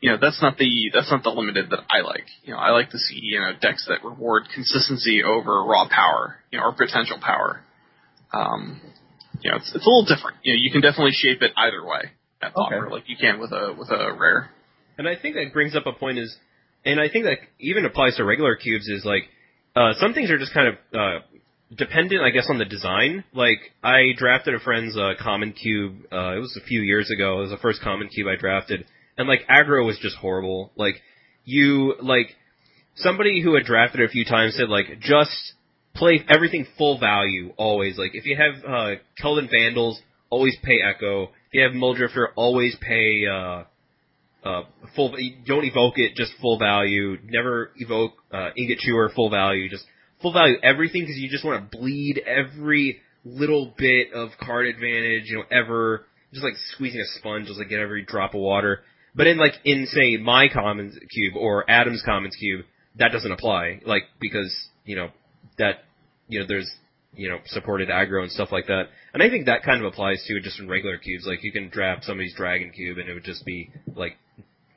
you 0.00 0.10
know 0.10 0.18
that's 0.20 0.40
not 0.40 0.56
the 0.58 0.90
that's 0.92 1.10
not 1.10 1.22
the 1.22 1.30
limited 1.30 1.70
that 1.70 1.80
I 1.90 2.00
like. 2.00 2.26
You 2.44 2.54
know, 2.54 2.58
I 2.58 2.70
like 2.70 2.90
to 2.90 2.98
see 2.98 3.20
you 3.22 3.40
know 3.40 3.52
decks 3.60 3.86
that 3.88 4.04
reward 4.04 4.44
consistency 4.54 5.22
over 5.22 5.62
raw 5.64 5.88
power, 5.88 6.36
you 6.50 6.58
know, 6.58 6.64
or 6.64 6.72
potential 6.72 7.18
power. 7.20 7.62
Um, 8.32 8.80
you 9.40 9.50
know, 9.50 9.56
it's 9.56 9.72
it's 9.74 9.86
a 9.86 9.88
little 9.88 10.04
different. 10.04 10.38
You 10.42 10.54
know, 10.54 10.60
you 10.62 10.70
can 10.70 10.80
definitely 10.80 11.12
shape 11.12 11.42
it 11.42 11.52
either 11.56 11.84
way 11.84 12.12
at 12.42 12.52
Okay. 12.52 12.76
Pauper, 12.76 12.90
like 12.90 13.04
you 13.08 13.16
can 13.16 13.40
with 13.40 13.52
a 13.52 13.74
with 13.78 13.90
a 13.90 14.12
rare. 14.18 14.50
And 14.98 15.08
I 15.08 15.16
think 15.16 15.34
that 15.34 15.52
brings 15.52 15.74
up 15.74 15.86
a 15.86 15.92
point 15.92 16.18
is, 16.18 16.36
and 16.84 17.00
I 17.00 17.08
think 17.08 17.24
that 17.24 17.38
even 17.58 17.84
applies 17.84 18.16
to 18.16 18.24
regular 18.24 18.56
cubes 18.56 18.86
is 18.88 19.04
like, 19.04 19.24
uh, 19.74 19.92
some 19.98 20.14
things 20.14 20.30
are 20.30 20.38
just 20.38 20.54
kind 20.54 20.68
of, 20.68 20.74
uh, 20.94 21.18
dependent, 21.74 22.22
I 22.22 22.30
guess, 22.30 22.46
on 22.48 22.58
the 22.58 22.64
design. 22.64 23.24
Like, 23.32 23.58
I 23.82 24.12
drafted 24.16 24.54
a 24.54 24.60
friend's, 24.60 24.96
uh, 24.96 25.12
common 25.20 25.52
cube, 25.52 25.96
uh, 26.12 26.36
it 26.36 26.40
was 26.40 26.58
a 26.60 26.66
few 26.66 26.80
years 26.80 27.10
ago, 27.10 27.38
it 27.38 27.42
was 27.42 27.50
the 27.50 27.58
first 27.58 27.82
common 27.82 28.08
cube 28.08 28.26
I 28.28 28.36
drafted, 28.36 28.84
and 29.16 29.28
like, 29.28 29.46
aggro 29.48 29.84
was 29.84 29.98
just 30.00 30.16
horrible. 30.16 30.72
Like, 30.76 30.96
you, 31.44 31.94
like, 32.00 32.36
somebody 32.96 33.42
who 33.42 33.54
had 33.54 33.64
drafted 33.64 34.00
it 34.00 34.04
a 34.04 34.08
few 34.08 34.24
times 34.24 34.56
said 34.56 34.68
like, 34.68 35.00
just 35.00 35.54
play 35.94 36.24
everything 36.28 36.66
full 36.76 36.98
value, 36.98 37.52
always. 37.56 37.98
Like, 37.98 38.12
if 38.14 38.24
you 38.26 38.36
have, 38.36 38.64
uh, 38.64 38.94
Keldon 39.22 39.50
Vandals, 39.50 40.00
always 40.30 40.56
pay 40.62 40.80
Echo. 40.82 41.24
If 41.24 41.52
you 41.52 41.62
have 41.62 41.72
Muldrifter, 41.72 42.28
always 42.34 42.76
pay, 42.80 43.26
uh, 43.26 43.64
uh, 44.44 44.62
full. 44.94 45.16
Don't 45.46 45.64
evoke 45.64 45.94
it, 45.96 46.14
just 46.16 46.32
full 46.40 46.58
value. 46.58 47.16
Never 47.24 47.70
evoke 47.76 48.12
uh, 48.32 48.50
ingot 48.56 48.78
chewer, 48.78 49.10
full 49.14 49.30
value. 49.30 49.68
Just 49.70 49.84
full 50.24 50.32
value 50.32 50.56
everything 50.62 51.02
because 51.02 51.18
you 51.18 51.28
just 51.28 51.44
want 51.44 51.70
to 51.70 51.78
bleed 51.78 52.18
every 52.26 53.00
little 53.24 53.74
bit 53.76 54.12
of 54.14 54.30
card 54.40 54.66
advantage. 54.66 55.24
You 55.26 55.38
know, 55.38 55.44
ever 55.50 56.06
just 56.32 56.42
like 56.42 56.54
squeezing 56.72 57.00
a 57.00 57.18
sponge, 57.18 57.46
just 57.46 57.58
like 57.58 57.68
get 57.68 57.78
every 57.78 58.04
drop 58.04 58.34
of 58.34 58.40
water. 58.40 58.82
But 59.14 59.26
in 59.26 59.36
like 59.36 59.52
in 59.64 59.86
say 59.86 60.16
my 60.16 60.48
commons 60.52 60.98
cube 61.10 61.34
or 61.36 61.70
Adam's 61.70 62.02
commons 62.04 62.36
cube, 62.36 62.64
that 62.98 63.12
doesn't 63.12 63.30
apply. 63.30 63.82
Like 63.84 64.04
because 64.18 64.52
you 64.84 64.96
know 64.96 65.10
that 65.58 65.84
you 66.26 66.40
know 66.40 66.46
there's 66.48 66.74
you 67.14 67.28
know 67.28 67.38
supported 67.46 67.90
aggro 67.90 68.22
and 68.22 68.32
stuff 68.32 68.48
like 68.50 68.66
that. 68.68 68.84
And 69.12 69.22
I 69.22 69.28
think 69.28 69.46
that 69.46 69.62
kind 69.62 69.80
of 69.80 69.92
applies 69.92 70.24
to 70.26 70.40
just 70.40 70.58
in 70.58 70.68
regular 70.68 70.96
cubes. 70.96 71.26
Like 71.26 71.44
you 71.44 71.52
can 71.52 71.68
draft 71.68 72.04
somebody's 72.04 72.34
dragon 72.34 72.70
cube 72.70 72.96
and 72.96 73.08
it 73.08 73.14
would 73.14 73.24
just 73.24 73.44
be 73.44 73.70
like 73.94 74.16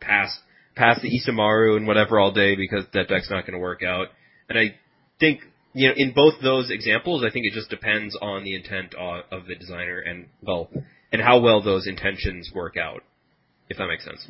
pass 0.01 0.37
pass 0.75 1.01
the 1.01 1.09
Isamaru 1.09 1.77
and 1.77 1.87
whatever 1.87 2.19
all 2.19 2.31
day 2.31 2.55
because 2.55 2.83
that 2.93 3.07
deck's 3.07 3.31
not 3.31 3.47
going 3.47 3.53
to 3.53 3.59
work 3.59 3.81
out. 3.81 4.09
And 4.49 4.59
I 4.59 4.75
think 5.19 5.41
you 5.73 5.89
know 5.89 5.93
in 5.97 6.13
both 6.13 6.35
those 6.41 6.69
examples, 6.69 7.23
I 7.27 7.31
think 7.31 7.45
it 7.45 7.53
just 7.53 7.69
depends 7.69 8.17
on 8.21 8.43
the 8.43 8.55
intent 8.55 8.93
of, 8.95 9.23
of 9.31 9.47
the 9.47 9.55
designer 9.55 9.99
and 9.99 10.27
well 10.41 10.69
and 11.11 11.21
how 11.21 11.39
well 11.39 11.61
those 11.61 11.87
intentions 11.87 12.51
work 12.53 12.77
out. 12.77 13.03
If 13.69 13.77
that 13.77 13.87
makes 13.87 14.05
sense. 14.05 14.25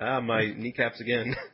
Ah, 0.00 0.20
my 0.20 0.52
kneecaps 0.56 1.00
again. 1.00 1.34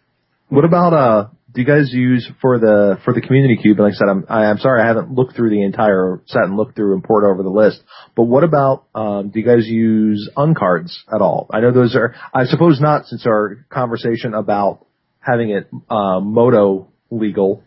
What 0.48 0.64
about 0.64 0.92
uh? 0.92 1.28
Do 1.52 1.60
you 1.60 1.66
guys 1.66 1.90
use 1.92 2.30
for 2.40 2.58
the 2.58 2.98
for 3.04 3.14
the 3.14 3.20
community 3.20 3.56
cube? 3.56 3.78
And 3.78 3.86
like 3.86 3.94
I 3.94 3.96
said, 3.96 4.08
I'm 4.08 4.24
I, 4.28 4.44
I'm 4.44 4.58
sorry 4.58 4.82
I 4.82 4.86
haven't 4.86 5.10
looked 5.10 5.34
through 5.34 5.50
the 5.50 5.62
entire 5.62 6.20
set 6.26 6.42
and 6.42 6.56
looked 6.56 6.76
through 6.76 6.94
and 6.94 7.02
poured 7.02 7.24
over 7.24 7.42
the 7.42 7.48
list. 7.48 7.82
But 8.14 8.24
what 8.24 8.44
about 8.44 8.84
um? 8.94 9.30
Do 9.30 9.40
you 9.40 9.46
guys 9.46 9.66
use 9.66 10.28
uncards 10.36 10.92
at 11.12 11.22
all? 11.22 11.48
I 11.50 11.60
know 11.60 11.72
those 11.72 11.96
are. 11.96 12.14
I 12.32 12.44
suppose 12.44 12.80
not, 12.80 13.06
since 13.06 13.26
our 13.26 13.64
conversation 13.70 14.34
about 14.34 14.86
having 15.18 15.50
it 15.50 15.68
uh, 15.88 16.20
moto 16.20 16.88
legal. 17.10 17.62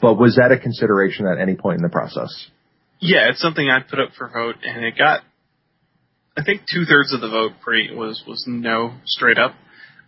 But 0.00 0.14
was 0.14 0.36
that 0.36 0.52
a 0.52 0.58
consideration 0.58 1.26
at 1.26 1.38
any 1.38 1.56
point 1.56 1.76
in 1.76 1.82
the 1.82 1.90
process? 1.90 2.48
Yeah, 3.00 3.28
it's 3.30 3.40
something 3.40 3.68
I 3.68 3.80
put 3.80 3.98
up 3.98 4.10
for 4.16 4.28
vote, 4.28 4.56
and 4.62 4.84
it 4.84 4.96
got, 4.96 5.22
I 6.36 6.44
think 6.44 6.62
two 6.70 6.84
thirds 6.84 7.14
of 7.14 7.20
the 7.20 7.28
vote 7.28 7.52
pretty 7.62 7.94
was 7.94 8.22
was 8.26 8.44
no 8.46 8.94
straight 9.06 9.38
up. 9.38 9.54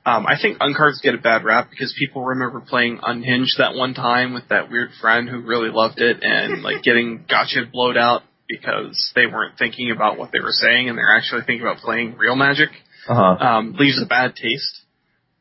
Um, 0.04 0.26
I 0.26 0.34
think 0.40 0.58
uncards 0.58 1.00
get 1.02 1.14
a 1.14 1.18
bad 1.18 1.44
rap 1.44 1.70
because 1.70 1.94
people 1.96 2.24
remember 2.24 2.60
playing 2.60 3.00
Unhinged 3.02 3.58
that 3.58 3.74
one 3.74 3.94
time 3.94 4.34
with 4.34 4.48
that 4.48 4.68
weird 4.68 4.90
friend 5.00 5.28
who 5.28 5.40
really 5.40 5.70
loved 5.70 6.00
it 6.00 6.18
and 6.22 6.62
like 6.62 6.82
getting 6.82 7.24
gotcha 7.28 7.60
blowed 7.70 7.96
out 7.96 8.22
because 8.48 9.12
they 9.14 9.26
weren't 9.26 9.56
thinking 9.58 9.92
about 9.92 10.18
what 10.18 10.32
they 10.32 10.40
were 10.40 10.50
saying 10.50 10.88
and 10.88 10.98
they're 10.98 11.16
actually 11.16 11.42
thinking 11.46 11.62
about 11.62 11.78
playing 11.78 12.16
real 12.18 12.34
magic. 12.34 12.70
Uh 13.08 13.14
huh. 13.14 13.44
Um, 13.44 13.76
leaves 13.78 14.02
a 14.02 14.06
bad 14.06 14.34
taste. 14.34 14.82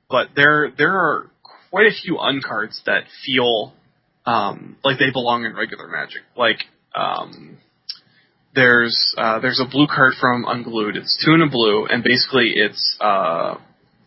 But 0.10 0.28
there 0.36 0.72
there 0.78 0.94
are 0.94 1.32
quite 1.72 1.88
a 1.88 1.91
few 1.91 2.18
uncards 2.18 2.84
that 2.86 3.06
feel 3.26 3.73
um, 4.26 4.77
like 4.84 4.99
they 4.99 5.11
belong 5.11 5.45
in 5.45 5.56
regular 5.56 5.88
magic. 5.88 6.22
Like 6.38 6.60
um, 6.95 7.57
there's 8.53 9.15
uh, 9.18 9.39
there's 9.39 9.60
a 9.60 9.69
blue 9.69 9.88
card 9.88 10.14
from 10.19 10.45
Unglued. 10.45 10.95
It's 10.95 11.18
two 11.26 11.34
and 11.34 11.43
a 11.43 11.48
blue, 11.49 11.85
and 11.85 12.03
basically 12.03 12.53
it's 12.56 12.98
uh, 12.99 13.56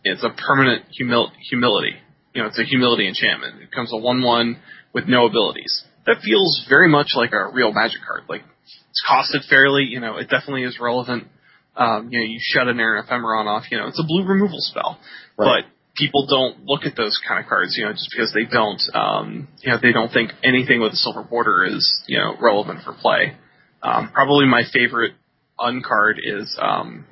it's 0.03 0.23
a 0.23 0.29
permanent 0.29 0.83
humil- 0.99 1.31
humility. 1.49 1.95
You 2.33 2.41
know, 2.43 2.47
it's 2.49 2.59
a 2.59 2.63
humility 2.63 3.07
enchantment. 3.07 3.61
It 3.61 3.71
comes 3.71 3.91
a 3.93 3.97
one-one 3.97 4.57
with 4.93 5.05
no 5.07 5.25
abilities. 5.25 5.83
That 6.05 6.17
feels 6.23 6.65
very 6.69 6.89
much 6.89 7.07
like 7.15 7.31
a 7.31 7.49
real 7.51 7.71
magic 7.73 7.99
card. 8.05 8.23
Like 8.29 8.43
it's 8.89 9.03
costed 9.09 9.47
fairly. 9.49 9.83
You 9.83 9.99
know, 9.99 10.17
it 10.17 10.29
definitely 10.29 10.63
is 10.63 10.77
relevant. 10.79 11.27
Um, 11.75 12.09
you 12.11 12.19
know, 12.19 12.25
you 12.25 12.39
shut 12.41 12.67
an 12.67 12.79
Errant 12.79 13.07
Ephemeron 13.09 13.47
off. 13.47 13.63
You 13.71 13.77
know, 13.79 13.87
it's 13.87 13.99
a 13.99 14.05
blue 14.07 14.23
removal 14.25 14.59
spell, 14.59 14.97
Right. 15.37 15.63
but 15.65 15.71
people 15.95 16.27
don't 16.27 16.65
look 16.65 16.83
at 16.85 16.95
those 16.95 17.19
kind 17.27 17.43
of 17.43 17.49
cards. 17.49 17.75
You 17.77 17.85
know, 17.85 17.93
just 17.93 18.09
because 18.11 18.33
they 18.33 18.45
don't. 18.45 18.81
Um, 18.93 19.47
you 19.61 19.71
know, 19.71 19.77
they 19.81 19.91
don't 19.91 20.11
think 20.11 20.31
anything 20.43 20.81
with 20.81 20.93
a 20.93 20.97
silver 20.97 21.23
border 21.23 21.65
is 21.65 22.03
you 22.07 22.19
know 22.19 22.35
relevant 22.39 22.83
for 22.83 22.93
play. 22.93 23.35
Um, 23.81 24.11
probably 24.13 24.45
my 24.45 24.63
favorite 24.71 25.13
uncard 25.59 26.15
is 26.23 26.57
um, 26.61 27.05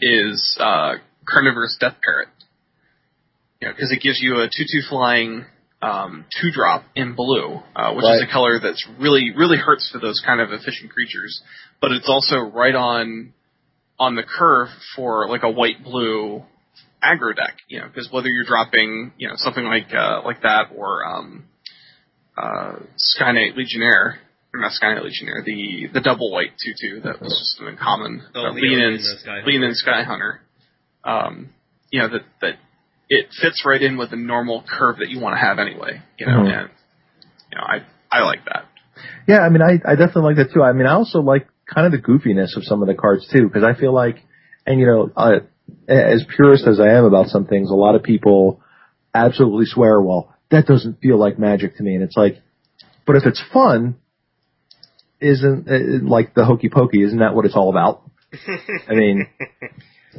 is 0.00 0.58
uh, 0.60 0.94
Carnivorous 1.28 1.76
Death 1.78 1.96
Parrot. 2.02 2.28
You 3.60 3.68
know, 3.68 3.74
because 3.74 3.92
it 3.92 4.02
gives 4.02 4.20
you 4.20 4.40
a 4.40 4.46
two-two 4.46 4.86
flying 4.88 5.46
um, 5.80 6.24
two 6.40 6.50
drop 6.50 6.84
in 6.94 7.14
blue, 7.14 7.60
uh, 7.76 7.92
which 7.94 8.04
is 8.04 8.24
a 8.26 8.32
color 8.32 8.58
that's 8.62 8.86
really 8.98 9.32
really 9.36 9.58
hurts 9.58 9.90
for 9.92 9.98
those 9.98 10.22
kind 10.24 10.40
of 10.40 10.50
efficient 10.50 10.90
creatures. 10.90 11.42
But 11.80 11.92
it's 11.92 12.08
also 12.08 12.38
right 12.38 12.74
on 12.74 13.32
on 13.98 14.16
the 14.16 14.22
curve 14.22 14.68
for 14.96 15.28
like 15.28 15.42
a 15.42 15.50
white 15.50 15.84
blue 15.84 16.42
aggro 17.04 17.34
deck, 17.36 17.56
you 17.68 17.80
know, 17.80 17.86
because 17.88 18.08
whether 18.10 18.28
you're 18.28 18.44
dropping, 18.44 19.12
you 19.18 19.28
know, 19.28 19.34
something 19.36 19.64
like 19.64 19.92
uh, 19.94 20.22
like 20.24 20.42
that 20.42 20.68
or 20.74 21.04
um, 21.06 21.44
uh, 22.36 22.76
Skyknight 22.96 23.56
Legionnaire, 23.56 24.18
or 24.52 24.60
not 24.60 24.72
Skyknight 24.72 25.02
Legionnaire, 25.04 25.42
the 25.44 25.88
the 25.92 26.00
double 26.00 26.30
white 26.32 26.52
two 26.64 26.72
two 26.80 27.00
that 27.02 27.20
was 27.20 27.30
just 27.38 27.60
an 27.60 27.68
uncommon 27.68 28.22
Oh, 28.34 28.46
uh, 28.46 28.52
lean 28.52 28.80
in 28.80 28.98
Sky 29.00 29.42
lean 29.46 29.60
Hunter. 29.60 29.68
in 29.68 29.74
Sky 29.74 30.02
Hunter. 30.02 30.40
Um, 31.04 31.50
you 31.90 32.00
know 32.00 32.08
that 32.08 32.22
that 32.40 32.54
it 33.08 33.26
fits 33.40 33.62
right 33.66 33.80
in 33.82 33.96
with 33.98 34.10
the 34.10 34.16
normal 34.16 34.64
curve 34.66 34.96
that 34.98 35.10
you 35.10 35.20
want 35.20 35.34
to 35.36 35.40
have 35.40 35.58
anyway. 35.58 36.00
You 36.18 36.26
know, 36.26 36.32
Mhm. 36.38 36.58
and 36.60 36.70
you 37.52 37.58
know 37.58 37.64
I 37.64 37.82
I 38.10 38.22
like 38.22 38.44
that. 38.46 38.64
Yeah, 39.26 39.40
I 39.40 39.48
mean, 39.48 39.60
I, 39.62 39.80
I 39.84 39.96
definitely 39.96 40.34
like 40.34 40.36
that 40.36 40.52
too. 40.54 40.62
I 40.62 40.72
mean, 40.72 40.86
I 40.86 40.92
also 40.92 41.20
like 41.20 41.48
kind 41.66 41.86
of 41.86 41.92
the 41.92 41.98
goofiness 42.06 42.56
of 42.56 42.64
some 42.64 42.80
of 42.82 42.88
the 42.88 42.94
cards 42.94 43.26
too, 43.28 43.48
because 43.48 43.64
I 43.64 43.74
feel 43.78 43.92
like, 43.92 44.22
and 44.66 44.78
you 44.78 44.86
know, 44.86 45.10
uh, 45.16 45.40
as 45.88 46.24
purist 46.36 46.66
as 46.66 46.80
I 46.80 46.88
am 46.90 47.04
about 47.04 47.28
some 47.28 47.46
things, 47.46 47.70
a 47.70 47.74
lot 47.74 47.94
of 47.94 48.02
people 48.02 48.60
absolutely 49.14 49.66
swear, 49.66 50.00
well, 50.00 50.34
that 50.50 50.66
doesn't 50.66 51.00
feel 51.00 51.18
like 51.18 51.38
magic 51.38 51.76
to 51.76 51.82
me. 51.82 51.94
And 51.94 52.02
it's 52.02 52.16
like, 52.16 52.42
but 53.06 53.16
if 53.16 53.24
it's 53.26 53.42
fun, 53.52 53.96
isn't 55.20 55.68
uh, 55.68 56.08
like 56.08 56.34
the 56.34 56.44
hokey 56.44 56.68
pokey? 56.68 57.02
Isn't 57.02 57.18
that 57.18 57.34
what 57.34 57.44
it's 57.46 57.56
all 57.56 57.70
about? 57.70 58.02
I 58.88 58.94
mean, 58.94 59.26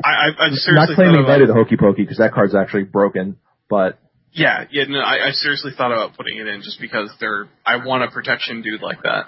I 0.03 0.09
I, 0.09 0.27
I 0.27 0.49
not 0.49 0.57
seriously 0.57 0.95
claiming 0.95 1.15
thought 1.15 1.27
that 1.27 1.41
about, 1.41 1.49
is 1.49 1.55
hokey 1.55 1.77
pokey 1.77 2.03
because 2.03 2.17
that 2.17 2.33
card's 2.33 2.55
actually 2.55 2.83
broken, 2.83 3.37
but 3.69 3.99
yeah 4.31 4.65
yeah 4.69 4.83
no 4.87 4.99
I, 4.99 5.27
I 5.27 5.31
seriously 5.31 5.71
thought 5.75 5.91
about 5.91 6.17
putting 6.17 6.37
it 6.37 6.47
in 6.47 6.61
just 6.61 6.79
because 6.79 7.09
they're 7.19 7.47
I 7.65 7.85
want 7.85 8.03
a 8.03 8.11
protection 8.11 8.61
dude 8.61 8.81
like 8.81 9.03
that. 9.03 9.27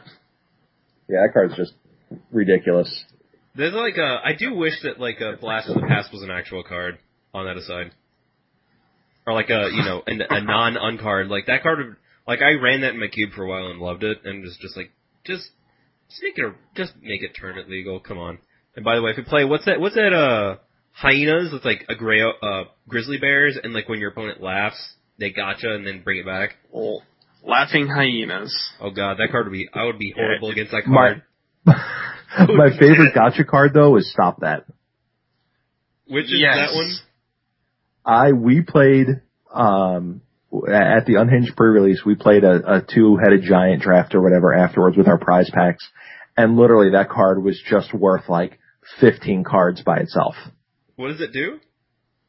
yeah, 1.09 1.21
that 1.25 1.33
card's 1.33 1.55
just 1.55 1.73
ridiculous. 2.31 3.05
There's 3.57 3.73
like 3.73 3.97
a. 3.97 4.19
I 4.23 4.33
do 4.37 4.53
wish 4.53 4.73
that 4.83 4.99
like 4.99 5.19
a 5.19 5.37
Blast 5.39 5.67
of 5.69 5.75
the 5.75 5.87
Past 5.87 6.13
was 6.13 6.21
an 6.21 6.29
actual 6.31 6.63
card 6.63 6.99
on 7.33 7.45
that 7.45 7.57
aside, 7.57 7.91
or 9.25 9.33
like 9.33 9.49
a 9.49 9.69
you 9.73 9.83
know 9.83 10.03
an, 10.05 10.21
a 10.29 10.41
non 10.41 10.75
uncard 10.75 11.29
like 11.29 11.47
that 11.47 11.63
card. 11.63 11.79
Would, 11.79 11.95
like 12.27 12.39
I 12.41 12.53
ran 12.61 12.81
that 12.81 12.93
in 12.93 12.99
my 12.99 13.07
cube 13.07 13.31
for 13.35 13.43
a 13.43 13.49
while 13.49 13.67
and 13.67 13.79
loved 13.79 14.03
it, 14.03 14.19
and 14.23 14.43
was 14.43 14.57
just 14.61 14.77
like 14.77 14.91
just 15.25 15.49
just 16.09 16.21
make 16.23 16.37
it 16.37 16.45
a, 16.45 16.53
just 16.75 16.93
make 17.01 17.23
it 17.23 17.31
turn 17.39 17.57
it 17.57 17.69
legal. 17.69 17.99
Come 17.99 18.17
on. 18.19 18.37
And 18.75 18.85
by 18.85 18.95
the 18.95 19.01
way, 19.01 19.11
if 19.11 19.17
you 19.17 19.23
play 19.23 19.43
what's 19.43 19.65
that 19.65 19.79
what's 19.79 19.95
that 19.95 20.13
uh 20.13 20.57
hyenas 20.91 21.51
with 21.51 21.65
like 21.65 21.83
a 21.89 21.95
gray 21.95 22.21
uh 22.21 22.63
grizzly 22.87 23.17
bears 23.17 23.57
and 23.61 23.73
like 23.73 23.89
when 23.89 23.99
your 23.99 24.11
opponent 24.11 24.41
laughs 24.41 24.93
they 25.19 25.31
gotcha 25.31 25.73
and 25.73 25.85
then 25.85 26.03
bring 26.03 26.19
it 26.19 26.25
back. 26.27 26.55
Well, 26.71 27.01
laughing 27.43 27.87
hyenas. 27.87 28.55
Oh 28.79 28.91
god, 28.91 29.17
that 29.17 29.29
card 29.31 29.47
would 29.47 29.53
be 29.53 29.67
I 29.73 29.85
would 29.85 29.97
be 29.97 30.13
Yeah, 30.15 30.23
horrible 30.23 30.51
against 30.51 30.71
that 30.73 30.83
card. 30.85 31.23
my 31.65 31.73
favorite 32.79 33.13
gotcha 33.13 33.43
card 33.45 33.73
though 33.73 33.95
is 33.97 34.11
stop 34.11 34.41
that. 34.41 34.65
Which 36.07 36.25
is 36.25 36.37
yes. 36.39 36.55
that 36.55 36.75
one? 36.75 36.95
I 38.05 38.31
we 38.31 38.61
played 38.61 39.07
um 39.53 40.21
at 40.69 41.05
the 41.05 41.15
unhinged 41.15 41.55
pre-release 41.57 42.03
we 42.05 42.15
played 42.15 42.43
a, 42.43 42.77
a 42.77 42.81
two-headed 42.81 43.43
giant 43.43 43.81
draft 43.81 44.15
or 44.15 44.21
whatever 44.21 44.53
afterwards 44.53 44.95
with 44.95 45.07
our 45.07 45.17
prize 45.17 45.49
packs 45.53 45.85
and 46.37 46.55
literally 46.55 46.91
that 46.91 47.09
card 47.09 47.43
was 47.43 47.61
just 47.69 47.93
worth 47.93 48.29
like 48.29 48.59
15 49.01 49.43
cards 49.43 49.81
by 49.83 49.97
itself. 49.97 50.35
What 50.95 51.09
does 51.09 51.19
it 51.21 51.33
do? 51.33 51.59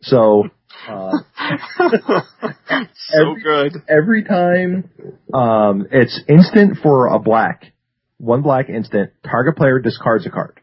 So 0.03 0.45
uh 0.89 1.12
so 1.79 3.15
Every- 3.15 3.43
good. 3.43 3.73
every 3.89 4.25
time 4.25 4.91
um 5.33 5.87
it's 5.93 6.20
instant 6.29 6.79
for 6.83 7.07
a 7.07 7.19
black, 7.19 7.73
one 8.19 8.43
black 8.43 8.69
instant, 8.69 9.12
target 9.24 9.57
player 9.57 9.78
discards 9.78 10.27
a 10.27 10.31
card. 10.31 10.61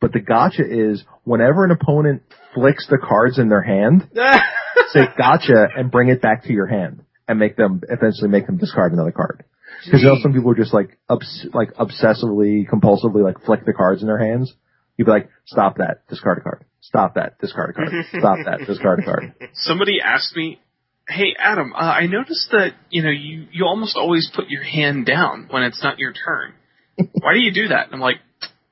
But 0.00 0.12
the 0.12 0.20
gotcha 0.20 0.62
is 0.62 1.04
whenever 1.24 1.64
an 1.64 1.70
opponent 1.70 2.22
flicks 2.54 2.86
the 2.88 2.98
cards 2.98 3.38
in 3.38 3.48
their 3.48 3.62
hand, 3.62 4.08
say 4.88 5.06
gotcha 5.16 5.68
and 5.76 5.90
bring 5.90 6.08
it 6.08 6.20
back 6.20 6.44
to 6.44 6.52
your 6.52 6.66
hand 6.66 7.04
and 7.28 7.38
make 7.38 7.56
them 7.56 7.82
eventually 7.88 8.28
make 8.28 8.46
them 8.46 8.58
discard 8.58 8.92
another 8.92 9.12
card. 9.12 9.44
Because 9.84 10.02
you 10.02 10.08
know 10.08 10.16
some 10.22 10.32
people 10.32 10.50
are 10.50 10.56
just 10.56 10.74
like 10.74 10.98
obs- 11.08 11.46
like 11.54 11.72
obsessively, 11.74 12.68
compulsively 12.68 13.22
like 13.22 13.44
flick 13.44 13.64
the 13.64 13.72
cards 13.72 14.02
in 14.02 14.08
their 14.08 14.18
hands. 14.18 14.52
You'd 14.96 15.06
be 15.06 15.10
like, 15.10 15.30
stop 15.46 15.78
that, 15.78 16.06
discard 16.08 16.38
a 16.38 16.40
card. 16.42 16.64
Stop 16.80 17.14
that, 17.14 17.38
discard 17.38 17.70
a 17.70 17.72
card. 17.72 17.88
Stop 18.10 18.38
that, 18.44 18.58
discard 18.66 19.00
a 19.00 19.02
card. 19.04 19.34
Somebody 19.54 20.00
asked 20.04 20.36
me, 20.36 20.60
"Hey 21.08 21.34
Adam, 21.38 21.72
uh, 21.74 21.78
I 21.78 22.06
noticed 22.06 22.48
that 22.50 22.74
you 22.90 23.02
know 23.02 23.10
you 23.10 23.46
you 23.52 23.64
almost 23.64 23.96
always 23.96 24.30
put 24.34 24.48
your 24.48 24.62
hand 24.62 25.06
down 25.06 25.46
when 25.50 25.62
it's 25.62 25.82
not 25.82 25.98
your 25.98 26.12
turn. 26.12 26.54
Why 26.96 27.34
do 27.34 27.40
you 27.40 27.52
do 27.52 27.68
that?" 27.68 27.86
And 27.86 27.94
I'm 27.94 28.00
like, 28.00 28.20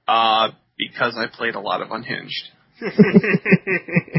"Uh, 0.09 0.51
because 0.77 1.17
I 1.17 1.27
played 1.27 1.55
a 1.55 1.61
lot 1.61 1.83
of 1.83 1.91
Unhinged." 1.91 2.49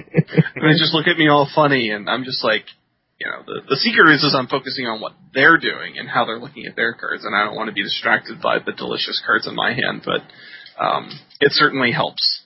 And 0.61 0.69
they 0.69 0.77
just 0.77 0.93
look 0.93 1.07
at 1.07 1.17
me 1.17 1.27
all 1.27 1.49
funny, 1.53 1.89
and 1.89 2.09
I'm 2.09 2.23
just 2.23 2.43
like, 2.43 2.65
you 3.19 3.27
know, 3.27 3.43
the 3.45 3.61
the 3.67 3.75
secret 3.77 4.13
is 4.13 4.23
is 4.23 4.35
I'm 4.37 4.47
focusing 4.47 4.85
on 4.85 5.01
what 5.01 5.13
they're 5.33 5.57
doing 5.57 5.97
and 5.97 6.07
how 6.07 6.25
they're 6.25 6.39
looking 6.39 6.65
at 6.65 6.75
their 6.75 6.93
cards, 6.93 7.25
and 7.25 7.35
I 7.35 7.45
don't 7.45 7.55
want 7.55 7.67
to 7.69 7.73
be 7.73 7.83
distracted 7.83 8.41
by 8.41 8.59
the 8.59 8.71
delicious 8.71 9.21
cards 9.25 9.47
in 9.47 9.55
my 9.55 9.73
hand, 9.73 10.03
but 10.05 10.21
um, 10.81 11.09
it 11.39 11.51
certainly 11.51 11.91
helps. 11.91 12.41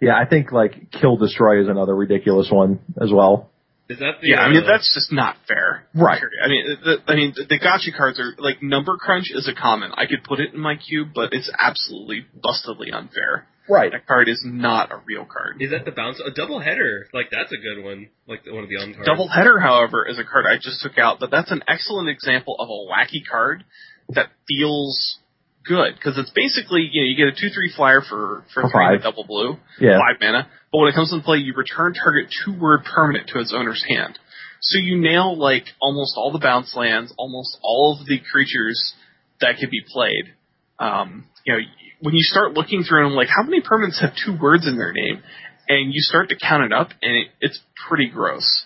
Yeah, 0.00 0.14
I 0.16 0.26
think 0.26 0.50
like 0.50 0.90
kill 0.90 1.16
destroy 1.16 1.62
is 1.62 1.68
another 1.68 1.94
ridiculous 1.94 2.48
one 2.50 2.80
as 3.00 3.10
well. 3.12 3.51
Is 3.92 3.98
that 3.98 4.20
the? 4.20 4.28
Yeah, 4.28 4.40
I 4.40 4.48
mean 4.48 4.64
uh, 4.64 4.66
that's 4.66 4.88
just 4.94 5.12
not 5.12 5.36
fair. 5.46 5.84
Right. 5.94 6.20
Period. 6.20 6.40
I 6.42 6.48
mean, 6.48 6.64
the, 6.82 7.12
I 7.12 7.14
mean 7.14 7.32
the, 7.36 7.44
the 7.44 7.58
gotcha 7.58 7.92
cards 7.92 8.18
are 8.18 8.32
like 8.38 8.62
number 8.62 8.96
crunch 8.96 9.30
is 9.30 9.46
a 9.48 9.54
common. 9.54 9.92
I 9.92 10.06
could 10.06 10.24
put 10.24 10.40
it 10.40 10.54
in 10.54 10.60
my 10.60 10.76
cube, 10.76 11.08
but 11.14 11.32
it's 11.32 11.50
absolutely 11.60 12.24
bustedly 12.32 12.90
unfair. 12.90 13.46
Right. 13.68 13.92
That 13.92 14.06
card 14.06 14.28
is 14.28 14.42
not 14.44 14.90
a 14.90 15.00
real 15.04 15.24
card. 15.24 15.60
Is 15.60 15.70
that 15.70 15.84
the 15.84 15.92
bounce? 15.92 16.20
A 16.24 16.30
double 16.30 16.58
header, 16.58 17.06
like 17.12 17.26
that's 17.30 17.52
a 17.52 17.60
good 17.60 17.84
one. 17.84 18.08
Like 18.26 18.44
the, 18.44 18.54
one 18.54 18.64
of 18.64 18.70
the 18.70 18.76
on 18.76 18.94
cards. 18.94 19.06
Double 19.06 19.28
header, 19.28 19.60
however, 19.60 20.06
is 20.08 20.18
a 20.18 20.24
card 20.24 20.46
I 20.46 20.56
just 20.56 20.82
took 20.82 20.98
out, 20.98 21.20
but 21.20 21.30
that's 21.30 21.52
an 21.52 21.62
excellent 21.68 22.08
example 22.08 22.56
of 22.58 22.68
a 22.68 22.78
wacky 22.90 23.22
card 23.28 23.64
that 24.08 24.30
feels 24.48 25.18
good 25.64 25.94
because 25.94 26.18
it's 26.18 26.30
basically 26.30 26.88
you 26.90 27.02
know 27.02 27.06
you 27.08 27.16
get 27.16 27.28
a 27.28 27.32
two 27.32 27.50
three 27.54 27.72
flyer 27.74 28.00
for 28.00 28.44
for, 28.52 28.62
For 28.62 28.70
three 28.70 28.96
five. 28.98 29.02
double 29.02 29.24
blue, 29.24 29.56
Yeah. 29.80 29.98
five 29.98 30.20
mana. 30.20 30.48
But 30.70 30.78
when 30.78 30.88
it 30.88 30.94
comes 30.94 31.12
into 31.12 31.24
play, 31.24 31.38
you 31.38 31.54
return 31.54 31.94
target 31.94 32.32
two 32.44 32.58
word 32.58 32.84
permanent 32.84 33.28
to 33.28 33.40
its 33.40 33.52
owner's 33.54 33.84
hand. 33.88 34.18
So 34.60 34.78
you 34.78 34.96
nail 35.00 35.36
like 35.36 35.64
almost 35.80 36.14
all 36.16 36.30
the 36.32 36.38
bounce 36.38 36.74
lands, 36.76 37.12
almost 37.18 37.58
all 37.62 37.98
of 38.00 38.06
the 38.06 38.18
creatures 38.30 38.94
that 39.40 39.56
could 39.58 39.70
be 39.70 39.82
played. 39.86 40.32
Um, 40.78 41.26
you 41.44 41.52
know, 41.52 41.58
when 42.00 42.14
you 42.14 42.22
start 42.22 42.52
looking 42.54 42.82
through 42.84 43.04
them, 43.04 43.14
like 43.14 43.28
how 43.28 43.42
many 43.42 43.60
permanents 43.60 44.00
have 44.00 44.12
two 44.24 44.36
words 44.40 44.66
in 44.66 44.76
their 44.78 44.92
name, 44.92 45.22
and 45.68 45.92
you 45.92 46.00
start 46.00 46.28
to 46.30 46.36
count 46.36 46.64
it 46.64 46.72
up, 46.72 46.88
and 47.02 47.12
it, 47.16 47.28
it's 47.40 47.58
pretty 47.88 48.08
gross. 48.08 48.64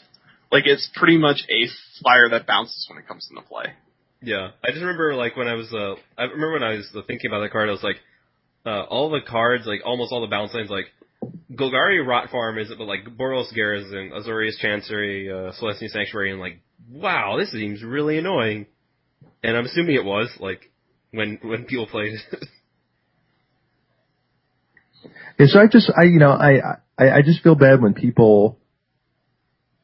Like 0.52 0.64
it's 0.66 0.89
pretty 0.94 1.18
much 1.18 1.43
a 1.51 1.66
flyer 2.02 2.28
that 2.31 2.47
bounces 2.47 2.86
when 2.89 2.98
it 2.98 3.09
comes 3.09 3.27
into 3.31 3.43
play. 3.43 3.73
Yeah, 4.27 4.48
I 4.65 4.73
just 4.73 4.81
remember 4.81 5.15
like 5.15 5.36
when 5.36 5.47
I 5.47 5.55
was 5.55 5.73
uh, 5.73 5.94
I 6.19 6.24
remember 6.24 6.55
when 6.55 6.65
I 6.65 6.74
was 6.74 6.90
uh, 6.97 7.03
thinking 7.07 7.31
about 7.31 7.43
that 7.43 7.53
card, 7.53 7.69
I 7.69 7.73
was 7.73 7.85
like, 7.85 8.01
uh, 8.66 8.82
all 8.82 9.09
the 9.09 9.20
cards, 9.20 9.66
like 9.66 9.82
almost 9.86 10.11
all 10.11 10.20
the 10.20 10.27
bounce 10.27 10.53
lines, 10.53 10.69
like 10.69 10.86
Golgari 11.53 12.05
Rot 12.05 12.31
Farm 12.31 12.59
is 12.59 12.69
it, 12.73 12.77
but 12.77 12.89
like 12.89 13.05
Boros 13.16 13.55
Garrison, 13.55 14.11
Azorius 14.12 14.59
Chancery, 14.59 15.31
uh, 15.31 15.53
Celestial 15.53 15.90
Sanctuary, 15.93 16.32
and 16.32 16.40
like, 16.40 16.59
wow, 16.90 17.36
this 17.39 17.53
seems 17.53 17.85
really 17.85 18.19
annoying. 18.19 18.66
And 19.44 19.57
I'm 19.57 19.66
assuming 19.66 19.94
it 19.94 20.05
was 20.05 20.28
like 20.40 20.73
when 21.12 21.39
when 21.44 21.65
people 21.66 21.86
played. 21.86 22.15
it. 22.15 22.48
Yeah, 25.39 25.47
so 25.51 25.61
I 25.61 25.66
just, 25.70 25.93
I, 25.94 26.05
you 26.05 26.19
know, 26.19 26.31
I, 26.31 26.78
I, 26.98 27.19
I 27.19 27.23
just 27.23 27.43
feel 27.43 27.55
bad 27.55 27.82
when 27.82 27.93
people, 27.93 28.59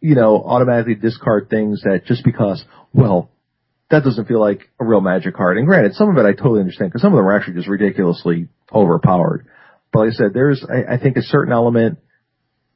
you 0.01 0.15
know, 0.15 0.43
automatically 0.43 0.95
discard 0.95 1.51
things 1.51 1.83
that 1.83 2.07
just 2.07 2.25
because, 2.25 2.65
well, 2.95 3.32
that 3.93 4.05
doesn't 4.05 4.27
feel 4.27 4.41
like 4.41 4.71
a 4.81 4.85
real 4.85 5.03
magic 5.03 5.37
card. 5.37 5.59
And 5.59 5.67
granted, 5.67 5.95
some 5.95 6.09
of 6.09 6.17
it 6.17 6.27
I 6.27 6.33
totally 6.33 6.61
understand 6.61 6.91
because 6.91 7.03
some 7.03 7.13
of 7.13 7.19
them 7.19 7.27
are 7.27 7.37
actually 7.37 7.55
just 7.55 7.69
ridiculously 7.69 8.49
overpowered. 8.73 9.47
But 9.93 10.01
like 10.01 10.09
I 10.09 10.13
said, 10.15 10.35
there's, 10.35 10.65
I, 10.69 10.95
I 10.95 10.99
think 10.99 11.19
a 11.19 11.23
certain 11.23 11.53
element 11.53 11.99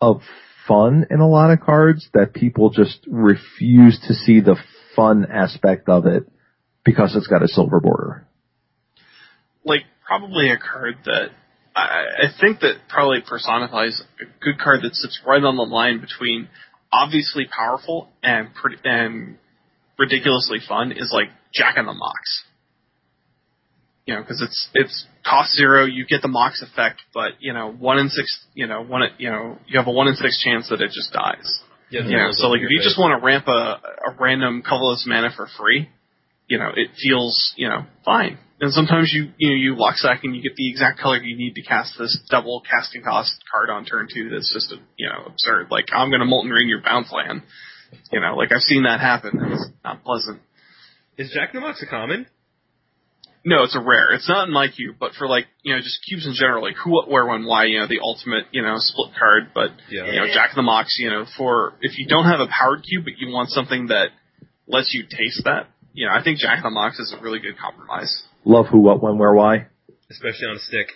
of 0.01 0.21
fun 0.69 1.07
in 1.11 1.21
a 1.21 1.29
lot 1.29 1.51
of 1.51 1.61
cards 1.61 2.07
that 2.13 2.35
people 2.35 2.69
just 2.69 2.99
refuse 3.09 3.99
to 4.07 4.15
see 4.15 4.41
the 4.41 4.57
fun 4.95 5.27
aspect 5.33 5.89
of 5.89 6.05
it 6.07 6.29
because 6.85 7.17
it's 7.17 7.27
got 7.27 7.43
a 7.43 7.49
silver 7.49 7.81
border. 7.81 8.27
like 9.65 9.83
probably 10.07 10.51
a 10.51 10.59
card 10.59 10.97
that 11.07 11.31
I, 11.75 12.05
I 12.25 12.41
think 12.41 12.61
that 12.61 12.89
probably 12.91 13.21
personifies 13.27 14.03
a 14.21 14.25
good 14.45 14.59
card 14.59 14.81
that 14.83 14.95
sits 14.95 15.21
right 15.27 15.43
on 15.43 15.57
the 15.57 15.63
line 15.63 16.01
between 16.01 16.49
obviously 16.93 17.47
powerful 17.47 18.11
and 18.23 18.55
pretty, 18.55 18.77
and 18.85 19.39
ridiculously 19.99 20.59
fun 20.67 20.93
is 20.93 21.11
like 21.13 21.29
Jack 21.53 21.77
in 21.77 21.87
the 21.87 21.93
Mox. 21.93 22.45
You 24.07 24.15
know, 24.15 24.21
because 24.23 24.41
it's 24.41 24.69
it's 24.75 25.07
cost 25.25 25.53
zero, 25.57 25.85
you 25.85 26.07
get 26.07 26.23
the 26.23 26.29
Mox 26.29 26.63
effect, 26.63 27.03
but 27.13 27.33
you 27.41 27.53
know 27.53 27.73
one 27.73 27.99
in 27.99 28.09
six, 28.09 28.45
you 28.55 28.67
know 28.67 28.83
one, 28.83 29.03
you 29.19 29.31
know 29.31 29.59
you 29.67 29.79
have 29.79 29.89
a 29.89 29.93
one 29.93 30.07
in 30.07 30.15
six 30.15 30.41
chance 30.43 30.69
that 30.69 30.81
it 30.81 30.93
just 30.93 31.13
dies. 31.13 31.61
yeah, 31.91 32.03
You 32.05 32.17
know, 32.17 32.29
so 32.31 32.49
like 32.49 32.61
if 32.61 32.71
you 32.71 32.81
just 32.83 32.99
want 32.99 33.19
to 33.19 33.25
ramp 33.25 33.49
a, 33.49 33.51
a 33.51 34.15
random 34.21 34.63
colorless 34.65 35.05
mana 35.09 35.31
for 35.35 35.49
free, 35.59 35.89
you 36.49 36.59
know, 36.59 36.71
it 36.75 36.91
feels, 37.03 37.53
you 37.57 37.69
know, 37.69 37.85
fine. 38.05 38.39
And 38.61 38.73
sometimes 38.73 39.13
you, 39.13 39.33
you 39.37 39.51
know, 39.51 39.57
you 39.57 39.77
lock 39.77 39.97
sack 39.97 40.21
and 40.25 40.35
you 40.35 40.43
get 40.43 40.57
the 40.57 40.71
exact 40.71 40.99
color 40.99 41.23
you 41.23 41.37
need 41.37 41.55
to 41.55 41.63
cast 41.63 41.99
this 41.99 42.19
double 42.31 42.63
casting 42.69 43.03
cost 43.03 43.35
card 43.51 43.69
on 43.69 43.85
turn 43.85 44.09
two 44.13 44.31
that's 44.31 44.53
just, 44.53 44.73
a, 44.73 44.77
you 44.97 45.09
know, 45.09 45.27
absurd. 45.27 45.67
Like, 45.71 45.87
I'm 45.93 46.11
gonna 46.11 46.25
Molten 46.25 46.51
Rain 46.51 46.69
your 46.69 46.81
bounce 46.81 47.13
land. 47.13 47.43
You 48.13 48.21
know, 48.21 48.35
like 48.37 48.53
I've 48.53 48.63
seen 48.63 48.85
that 48.85 49.01
happen. 49.01 49.33
It's 49.53 49.69
not 49.85 50.03
pleasant. 50.05 50.41
Is 51.19 51.31
Jack 51.33 51.55
in 51.55 51.61
the 51.61 51.67
Box 51.67 51.83
a 51.83 51.87
common? 51.87 52.27
No, 53.45 53.63
it's 53.63 53.77
a 53.77 53.81
rare. 53.81 54.11
It's 54.13 54.29
not 54.29 54.49
in 54.49 54.53
my 54.53 54.67
cube, 54.69 54.97
but 54.99 55.13
for 55.15 55.29
like, 55.29 55.47
you 55.63 55.73
know, 55.73 55.81
just 55.81 56.01
cubes 56.09 56.27
in 56.27 56.35
general, 56.35 56.63
like 56.63 56.75
who, 56.83 56.91
what, 56.93 57.09
where, 57.09 57.25
when, 57.27 57.47
why, 57.47 57.67
you 57.67 57.79
know, 57.79 57.87
the 57.87 58.01
ultimate, 58.03 58.45
you 58.51 58.61
know, 58.61 58.75
split 58.79 59.13
card, 59.17 59.51
but, 59.55 59.71
Yeah. 59.89 60.07
you 60.07 60.19
know, 60.19 60.27
Jack 60.35 60.51
the 60.57 60.63
Mox, 60.63 60.97
you 60.99 61.09
know, 61.11 61.25
for, 61.37 61.75
if 61.81 61.97
you 61.97 62.09
don't 62.09 62.25
have 62.25 62.41
a 62.41 62.49
powered 62.49 62.83
cube, 62.83 63.05
but 63.05 63.13
you 63.19 63.33
want 63.33 63.51
something 63.51 63.87
that 63.87 64.09
lets 64.67 64.93
you 64.93 65.05
taste 65.05 65.43
that, 65.45 65.69
you 65.93 66.07
know, 66.07 66.13
I 66.13 66.25
think 66.25 66.39
Jack 66.41 66.65
the 66.65 66.71
Mox 66.71 66.99
is 66.99 67.15
a 67.17 67.23
really 67.23 67.39
good 67.39 67.57
compromise. 67.57 68.25
Love 68.45 68.67
who, 68.67 68.81
what, 68.81 69.01
when, 69.01 69.17
where, 69.17 69.33
why, 69.33 69.69
Especially 70.11 70.49
on 70.49 70.57
a 70.57 70.61
stick. 70.61 70.89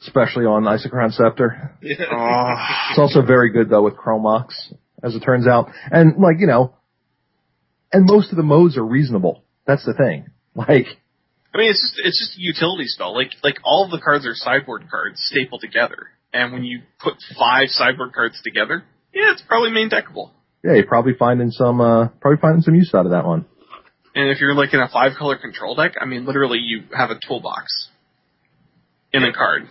especially 0.00 0.46
on 0.46 0.62
Isochron 0.64 1.12
Scepter. 1.12 1.76
Yeah. 1.82 1.96
Oh, 2.10 2.54
It's 2.90 2.98
also 2.98 3.20
very 3.20 3.52
good 3.52 3.68
though 3.68 3.82
with 3.82 3.96
Chrome 3.98 4.22
Mox, 4.22 4.72
as 5.02 5.14
it 5.14 5.20
turns 5.20 5.46
out. 5.46 5.70
And 5.90 6.16
like, 6.18 6.36
you 6.38 6.46
know, 6.46 6.74
and 7.92 8.06
most 8.06 8.30
of 8.30 8.36
the 8.36 8.42
modes 8.42 8.76
are 8.76 8.84
reasonable. 8.84 9.42
That's 9.66 9.84
the 9.84 9.94
thing. 9.94 10.26
Like, 10.52 10.86
I 11.54 11.58
mean, 11.58 11.70
it's 11.70 11.80
just, 11.80 11.94
it's 12.04 12.18
just 12.18 12.36
a 12.36 12.42
utility 12.42 12.86
spell. 12.86 13.14
Like, 13.14 13.30
like 13.44 13.58
all 13.62 13.84
of 13.84 13.92
the 13.92 14.00
cards 14.04 14.26
are 14.26 14.34
sideboard 14.34 14.90
cards 14.90 15.22
stapled 15.22 15.60
together. 15.60 16.08
And 16.32 16.52
when 16.52 16.64
you 16.64 16.80
put 16.98 17.14
five 17.38 17.68
sideboard 17.68 18.12
cards 18.12 18.40
together, 18.42 18.82
yeah, 19.14 19.30
it's 19.32 19.42
probably 19.46 19.70
main 19.70 19.88
deckable. 19.90 20.30
yeah, 20.64 20.74
you're 20.74 20.86
probably 20.86 21.14
finding 21.16 21.52
some, 21.52 21.80
uh, 21.80 22.08
probably 22.20 22.40
finding 22.40 22.62
some 22.62 22.74
use 22.74 22.92
out 22.94 23.06
of 23.06 23.12
that 23.12 23.24
one. 23.24 23.46
And 24.16 24.28
if 24.28 24.40
you're 24.40 24.54
like 24.54 24.74
in 24.74 24.80
a 24.80 24.88
five 24.88 25.12
color 25.16 25.38
control 25.38 25.76
deck, 25.76 25.92
I 26.00 26.04
mean, 26.04 26.26
literally 26.26 26.58
you 26.58 26.82
have 26.96 27.10
a 27.10 27.18
toolbox 27.26 27.88
in 29.12 29.22
a 29.22 29.32
card. 29.32 29.68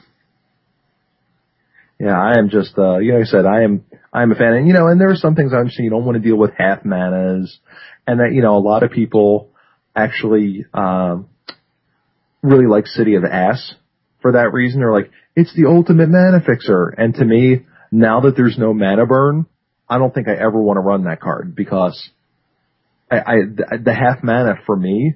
Yeah, 1.99 2.17
I 2.17 2.39
am 2.39 2.49
just, 2.49 2.77
uh, 2.77 2.99
you 2.99 3.11
know, 3.11 3.19
like 3.19 3.27
I 3.27 3.31
said, 3.31 3.45
I 3.45 3.63
am, 3.63 3.83
I 4.11 4.23
am 4.23 4.31
a 4.31 4.35
fan. 4.35 4.53
And, 4.53 4.67
you 4.67 4.73
know, 4.73 4.87
and 4.87 4.99
there 4.99 5.09
are 5.09 5.15
some 5.15 5.35
things 5.35 5.53
I 5.53 5.57
understand 5.57 5.85
you 5.85 5.91
don't 5.91 6.05
want 6.05 6.21
to 6.21 6.27
deal 6.27 6.37
with 6.37 6.51
half 6.57 6.83
manas 6.83 7.59
and 8.07 8.19
that, 8.19 8.31
you 8.33 8.41
know, 8.41 8.57
a 8.57 8.59
lot 8.59 8.83
of 8.83 8.91
people 8.91 9.51
actually, 9.95 10.65
um, 10.73 11.29
really 12.41 12.67
like 12.67 12.87
City 12.87 13.15
of 13.15 13.23
Ass 13.23 13.73
for 14.21 14.33
that 14.33 14.53
reason. 14.53 14.79
They're 14.79 14.93
like, 14.93 15.11
it's 15.35 15.55
the 15.55 15.67
ultimate 15.67 16.09
mana 16.09 16.41
fixer. 16.45 16.87
And 16.97 17.13
to 17.15 17.25
me, 17.25 17.65
now 17.91 18.21
that 18.21 18.35
there's 18.35 18.57
no 18.57 18.73
mana 18.73 19.05
burn, 19.05 19.45
I 19.87 19.97
don't 19.97 20.13
think 20.13 20.27
I 20.27 20.35
ever 20.35 20.61
want 20.61 20.77
to 20.77 20.81
run 20.81 21.05
that 21.05 21.19
card 21.19 21.55
because 21.55 22.09
I, 23.11 23.17
I 23.17 23.35
the 23.83 23.93
half 23.93 24.23
mana 24.23 24.55
for 24.65 24.75
me 24.75 25.15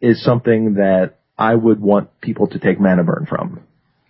is 0.00 0.22
something 0.22 0.74
that 0.74 1.18
I 1.36 1.54
would 1.54 1.80
want 1.80 2.20
people 2.20 2.46
to 2.48 2.58
take 2.58 2.80
mana 2.80 3.04
burn 3.04 3.26
from 3.28 3.60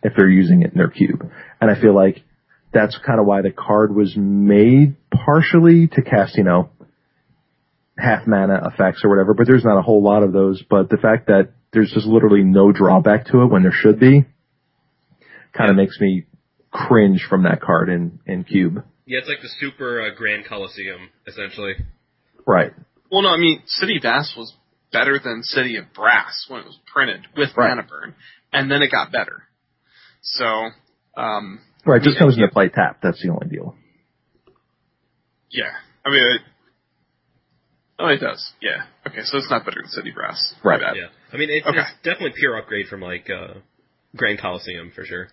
if 0.03 0.13
they're 0.17 0.29
using 0.29 0.63
it 0.63 0.73
in 0.73 0.79
their 0.79 0.91
cube. 0.91 1.31
And 1.61 1.71
I 1.71 1.81
feel 1.81 1.95
like 1.95 2.23
that's 2.73 2.99
kind 3.05 3.19
of 3.21 3.27
why 3.27 3.43
the 3.43 3.51
card 3.51 3.95
was 3.95 4.15
made 4.17 4.97
partially 5.13 5.89
to 5.89 6.03
cast, 6.03 6.37
you 6.37 6.45
know, 6.45 6.71
half 7.99 8.27
mana 8.27 8.69
effects 8.73 9.03
or 9.05 9.11
whatever, 9.11 9.35
but 9.35 9.47
there's 9.47 9.65
not 9.65 9.79
a 9.79 9.83
whole 9.83 10.03
lot 10.03 10.23
of 10.23 10.33
those. 10.33 10.63
But 10.69 10.89
the 10.89 10.97
fact 10.97 11.27
that 11.27 11.51
there's 11.73 11.93
just 11.93 12.07
literally 12.07 12.43
no 12.43 12.73
drawback 12.73 13.27
to 13.27 13.43
it 13.43 13.47
when 13.47 13.63
there 13.63 13.73
should 13.75 13.99
be 14.01 14.25
kind 15.57 15.71
of 15.71 15.77
makes 15.77 16.01
me 16.01 16.25
cringe 16.71 17.27
from 17.29 17.43
that 17.43 17.61
card 17.61 17.89
in, 17.89 18.21
in 18.27 18.45
cube. 18.45 18.83
Yeah, 19.07 19.19
it's 19.19 19.29
like 19.29 19.41
the 19.43 19.49
super 19.59 20.01
uh, 20.03 20.15
Grand 20.15 20.45
Coliseum, 20.49 21.11
essentially. 21.27 21.75
Right. 22.47 22.73
Well, 23.11 23.23
no, 23.23 23.29
I 23.31 23.39
mean, 23.39 23.63
City 23.67 23.97
of 23.99 24.05
Ass 24.05 24.35
was 24.37 24.55
better 24.93 25.19
than 25.23 25.43
City 25.43 25.77
of 25.77 25.93
Brass 25.93 26.47
when 26.49 26.61
it 26.61 26.67
was 26.67 26.79
printed 26.93 27.27
with 27.37 27.51
Right. 27.57 27.71
mana 27.71 27.83
burn, 27.83 28.15
and 28.53 28.71
then 28.71 28.83
it 28.83 28.91
got 28.91 29.11
better. 29.11 29.43
So, 30.23 30.69
um, 31.17 31.61
Right. 31.87 32.03
Just 32.03 32.19
comes 32.19 32.35
into 32.35 32.47
yeah. 32.47 32.53
play 32.53 32.69
tap. 32.69 32.99
That's 33.03 33.23
the 33.23 33.31
only 33.31 33.49
deal. 33.49 33.75
yeah, 35.51 35.71
I 36.05 36.11
mean, 36.11 36.27
it, 36.35 36.41
oh, 37.99 38.09
it 38.09 38.19
does. 38.21 38.53
Yeah. 38.61 38.85
Okay, 39.07 39.23
so 39.25 39.39
it's 39.39 39.51
not 39.51 39.65
better 39.65 39.81
than 39.83 39.91
City 39.91 40.11
Brass. 40.15 40.55
Right. 40.63 40.81
bad. 40.81 40.97
Yeah. 40.97 41.09
I 41.33 41.37
mean, 41.37 41.51
it's, 41.51 41.67
Okay. 41.67 41.79
it's 41.79 41.91
definitely 42.05 42.33
pure 42.39 42.57
upgrade 42.59 42.87
from 42.89 43.01
like 43.01 43.29
uh, 43.31 43.55
Grand 44.17 44.41
Coliseum 44.41 44.93
for 44.95 45.05
sure. 45.05 45.29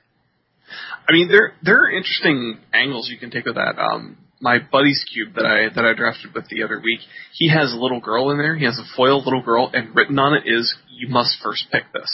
I 1.07 1.13
mean, 1.13 1.29
there 1.29 1.53
there 1.63 1.83
are 1.83 1.89
interesting 1.89 2.59
angles 2.73 3.09
you 3.09 3.17
can 3.17 3.31
take 3.31 3.45
with 3.45 3.55
that. 3.55 3.79
Um, 3.79 4.17
my 4.41 4.59
buddy's 4.59 5.03
cube 5.13 5.33
that 5.35 5.45
I 5.45 5.73
that 5.73 5.85
I 5.85 5.93
drafted 5.93 6.33
with 6.33 6.47
the 6.49 6.63
other 6.63 6.79
week, 6.83 6.99
he 7.33 7.49
has 7.49 7.71
a 7.71 7.77
little 7.77 8.01
girl 8.01 8.31
in 8.31 8.37
there. 8.37 8.55
He 8.55 8.65
has 8.65 8.77
a 8.77 8.95
foil 8.95 9.23
little 9.23 9.41
girl, 9.41 9.69
and 9.73 9.95
written 9.95 10.19
on 10.19 10.33
it 10.33 10.43
is 10.45 10.75
"You 10.89 11.07
must 11.07 11.37
first 11.41 11.67
pick 11.71 11.83
this." 11.93 12.09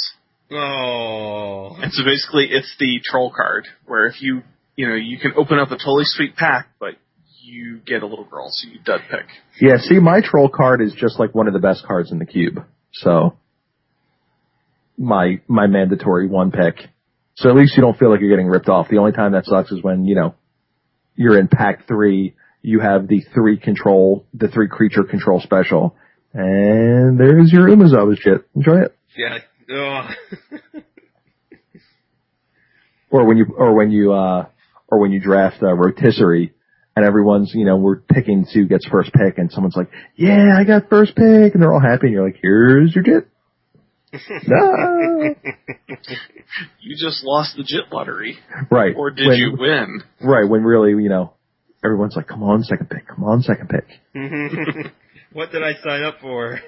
Oh. 0.53 1.75
And 1.81 1.91
so 1.91 2.03
basically, 2.03 2.47
it's 2.51 2.75
the 2.79 2.99
troll 3.03 3.33
card 3.35 3.67
where 3.85 4.07
if 4.07 4.21
you 4.21 4.43
you 4.75 4.87
know 4.87 4.95
you 4.95 5.17
can 5.19 5.33
open 5.35 5.59
up 5.59 5.71
a 5.71 5.77
totally 5.77 6.05
sweet 6.05 6.35
pack, 6.35 6.69
but 6.79 6.95
you 7.43 7.79
get 7.85 8.03
a 8.03 8.07
little 8.07 8.25
girl, 8.25 8.49
so 8.49 8.69
you 8.69 8.79
dud 8.83 9.01
pick. 9.09 9.25
Yeah. 9.59 9.77
See, 9.77 9.99
my 9.99 10.21
troll 10.23 10.49
card 10.49 10.81
is 10.81 10.93
just 10.93 11.19
like 11.19 11.35
one 11.35 11.47
of 11.47 11.53
the 11.53 11.59
best 11.59 11.85
cards 11.85 12.11
in 12.11 12.19
the 12.19 12.25
cube. 12.25 12.63
So 12.93 13.37
my, 14.97 15.41
my 15.47 15.67
mandatory 15.67 16.27
one 16.27 16.51
pick. 16.51 16.75
So 17.35 17.49
at 17.49 17.55
least 17.55 17.75
you 17.75 17.81
don't 17.81 17.97
feel 17.97 18.11
like 18.11 18.21
you're 18.21 18.29
getting 18.29 18.47
ripped 18.47 18.69
off. 18.69 18.87
The 18.89 18.97
only 18.97 19.11
time 19.11 19.31
that 19.33 19.45
sucks 19.45 19.71
is 19.71 19.81
when, 19.81 20.05
you 20.05 20.15
know, 20.15 20.35
you're 21.15 21.39
in 21.39 21.47
pack 21.47 21.87
three, 21.87 22.35
you 22.61 22.79
have 22.79 23.07
the 23.07 23.21
three 23.33 23.57
control, 23.57 24.25
the 24.33 24.47
three 24.47 24.67
creature 24.67 25.03
control 25.03 25.39
special. 25.41 25.95
And 26.33 27.19
there's 27.19 27.51
your 27.51 27.67
Umezawa's 27.67 28.19
Jitte. 28.23 28.43
Enjoy 28.55 28.81
it. 28.81 28.95
Yeah. 29.17 29.39
Oh. 29.71 30.07
Or 33.09 33.25
when 33.27 33.37
you, 33.37 33.45
or 33.55 33.75
when 33.75 33.91
you, 33.91 34.11
uh, 34.11 34.47
or 34.87 34.99
when 34.99 35.11
you 35.11 35.19
draft 35.19 35.57
a 35.61 35.67
rotisserie 35.67 36.51
and 36.95 37.05
everyone's, 37.05 37.51
you 37.53 37.63
know, 37.63 37.77
we're 37.77 37.97
picking 37.97 38.43
who 38.51 38.65
gets 38.65 38.87
first 38.87 39.11
pick 39.13 39.37
and 39.37 39.51
someone's 39.51 39.75
like, 39.75 39.91
yeah, 40.15 40.55
I 40.57 40.63
got 40.63 40.89
first 40.89 41.15
pick 41.15 41.53
and 41.53 41.61
they're 41.61 41.71
all 41.71 41.79
happy 41.79 42.07
and 42.07 42.13
you're 42.13 42.25
like, 42.25 42.39
here's 42.41 42.95
your 42.95 43.03
jit. 43.03 43.27
no. 44.47 45.35
You 46.79 46.95
just 46.97 47.23
lost 47.23 47.55
the 47.55 47.63
JIT 47.63 47.91
lottery, 47.91 48.37
Right. 48.71 48.95
or 48.97 49.11
did 49.11 49.27
when, 49.27 49.37
you 49.37 49.57
win? 49.59 50.01
Right. 50.21 50.47
When 50.49 50.63
really, 50.63 50.91
you 51.03 51.09
know, 51.09 51.33
everyone's 51.83 52.15
like, 52.15 52.27
come 52.27 52.41
on, 52.41 52.63
second 52.63 52.89
pick. 52.89 53.07
Come 53.07 53.23
on, 53.25 53.41
second 53.43 53.69
pick. 53.69 53.85
what 55.33 55.51
did 55.51 55.61
I 55.63 55.73
sign 55.83 56.03
up 56.03 56.15
for? 56.19 56.59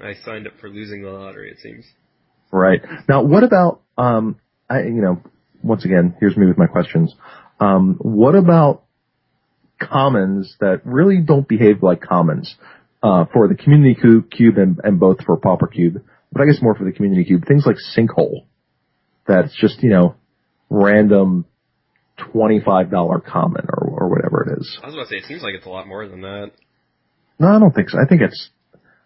I 0.00 0.14
signed 0.24 0.46
up 0.46 0.54
for 0.60 0.68
losing 0.68 1.02
the 1.02 1.10
lottery, 1.10 1.50
it 1.50 1.58
seems. 1.58 1.84
Right. 2.50 2.80
Now, 3.08 3.22
what 3.22 3.44
about, 3.44 3.80
um, 3.98 4.38
I, 4.68 4.82
you 4.82 5.02
know, 5.02 5.22
once 5.62 5.84
again, 5.84 6.14
here's 6.20 6.36
me 6.36 6.46
with 6.46 6.58
my 6.58 6.66
questions. 6.66 7.14
Um, 7.60 7.96
what 8.00 8.34
about 8.34 8.84
commons 9.80 10.56
that 10.60 10.82
really 10.84 11.18
don't 11.18 11.46
behave 11.46 11.82
like 11.82 12.00
commons, 12.00 12.54
uh, 13.02 13.24
for 13.32 13.48
the 13.48 13.54
community 13.54 13.94
cube, 14.00 14.30
cube 14.30 14.58
and, 14.58 14.80
and 14.84 15.00
both 15.00 15.24
for 15.24 15.36
pauper 15.36 15.66
cube, 15.66 16.02
but 16.30 16.42
I 16.42 16.46
guess 16.46 16.62
more 16.62 16.74
for 16.74 16.84
the 16.84 16.92
community 16.92 17.24
cube, 17.24 17.46
things 17.46 17.66
like 17.66 17.76
sinkhole. 17.96 18.46
That's 19.26 19.54
just, 19.60 19.82
you 19.82 19.90
know, 19.90 20.16
random 20.70 21.46
$25 22.18 23.24
common 23.24 23.64
or, 23.68 24.02
or 24.02 24.08
whatever 24.08 24.48
it 24.48 24.60
is. 24.60 24.78
I 24.82 24.86
was 24.86 24.94
about 24.94 25.04
to 25.04 25.08
say, 25.10 25.16
it 25.16 25.24
seems 25.24 25.42
like 25.42 25.54
it's 25.54 25.66
a 25.66 25.70
lot 25.70 25.86
more 25.86 26.06
than 26.08 26.22
that. 26.22 26.50
No, 27.38 27.48
I 27.48 27.58
don't 27.58 27.74
think 27.74 27.90
so. 27.90 27.98
I 27.98 28.06
think 28.08 28.22
it's, 28.22 28.50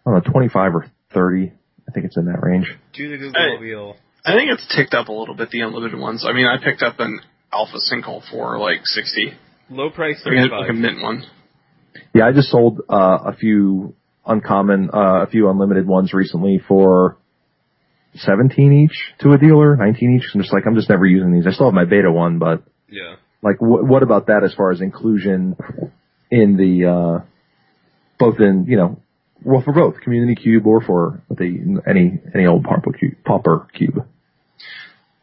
I 0.07 0.11
don't 0.11 0.25
know, 0.25 0.31
25 0.31 0.75
or 0.75 0.85
30. 1.13 1.51
I 1.87 1.91
think 1.91 2.05
it's 2.05 2.15
in 2.17 2.25
that 2.25 2.41
range. 2.41 2.67
Do 2.93 3.09
the 3.09 3.17
Google 3.17 3.33
Hey. 3.41 3.57
wheel. 3.59 3.95
I 4.25 4.33
think 4.33 4.51
it's 4.51 4.65
ticked 4.75 4.93
up 4.93 5.09
a 5.09 5.11
little 5.11 5.35
bit, 5.35 5.49
the 5.51 5.61
unlimited 5.61 5.99
ones. 5.99 6.25
I 6.27 6.33
mean, 6.33 6.45
I 6.47 6.57
picked 6.63 6.81
up 6.81 6.99
an 6.99 7.19
alpha 7.51 7.77
sinkhole 7.91 8.21
for 8.31 8.57
like 8.57 8.79
60. 8.83 9.33
Low 9.69 9.89
price 9.89 10.21
Like 10.25 10.33
a, 10.33 10.37
35. 10.49 10.59
like 10.61 10.69
a 10.69 10.73
mint 10.73 11.01
one. 11.01 11.23
Yeah, 12.13 12.25
I 12.27 12.31
just 12.31 12.49
sold 12.49 12.81
uh, 12.89 13.19
a 13.25 13.33
few 13.35 13.95
uncommon, 14.25 14.89
uh, 14.93 15.23
a 15.23 15.27
few 15.27 15.49
unlimited 15.49 15.85
ones 15.87 16.13
recently 16.13 16.61
for 16.67 17.17
17 18.15 18.73
each 18.73 18.97
to 19.19 19.31
a 19.31 19.37
dealer, 19.37 19.75
19 19.75 20.15
each. 20.17 20.29
I'm 20.33 20.41
just 20.41 20.53
like, 20.53 20.63
I'm 20.67 20.75
just 20.75 20.89
never 20.89 21.05
using 21.05 21.31
these. 21.33 21.45
I 21.47 21.51
still 21.51 21.67
have 21.67 21.73
my 21.73 21.85
beta 21.85 22.11
one, 22.11 22.39
but 22.39 22.63
Yeah. 22.89 23.15
like, 23.41 23.57
wh- 23.59 23.83
what 23.87 24.03
about 24.03 24.27
that 24.27 24.43
as 24.43 24.53
far 24.53 24.71
as 24.71 24.81
inclusion 24.81 25.55
in 26.31 26.57
the, 26.57 26.85
uh, 26.85 27.25
both 28.19 28.39
in, 28.39 28.65
you 28.67 28.77
know, 28.77 28.99
well, 29.43 29.61
for 29.61 29.73
both 29.73 30.01
community 30.01 30.35
cube 30.35 30.65
or 30.65 30.81
for 30.81 31.21
the 31.29 31.81
any 31.87 32.19
any 32.33 32.45
old 32.45 32.63
popper 32.63 32.91
cube, 32.91 33.15
pauper 33.25 33.67
cube. 33.73 34.05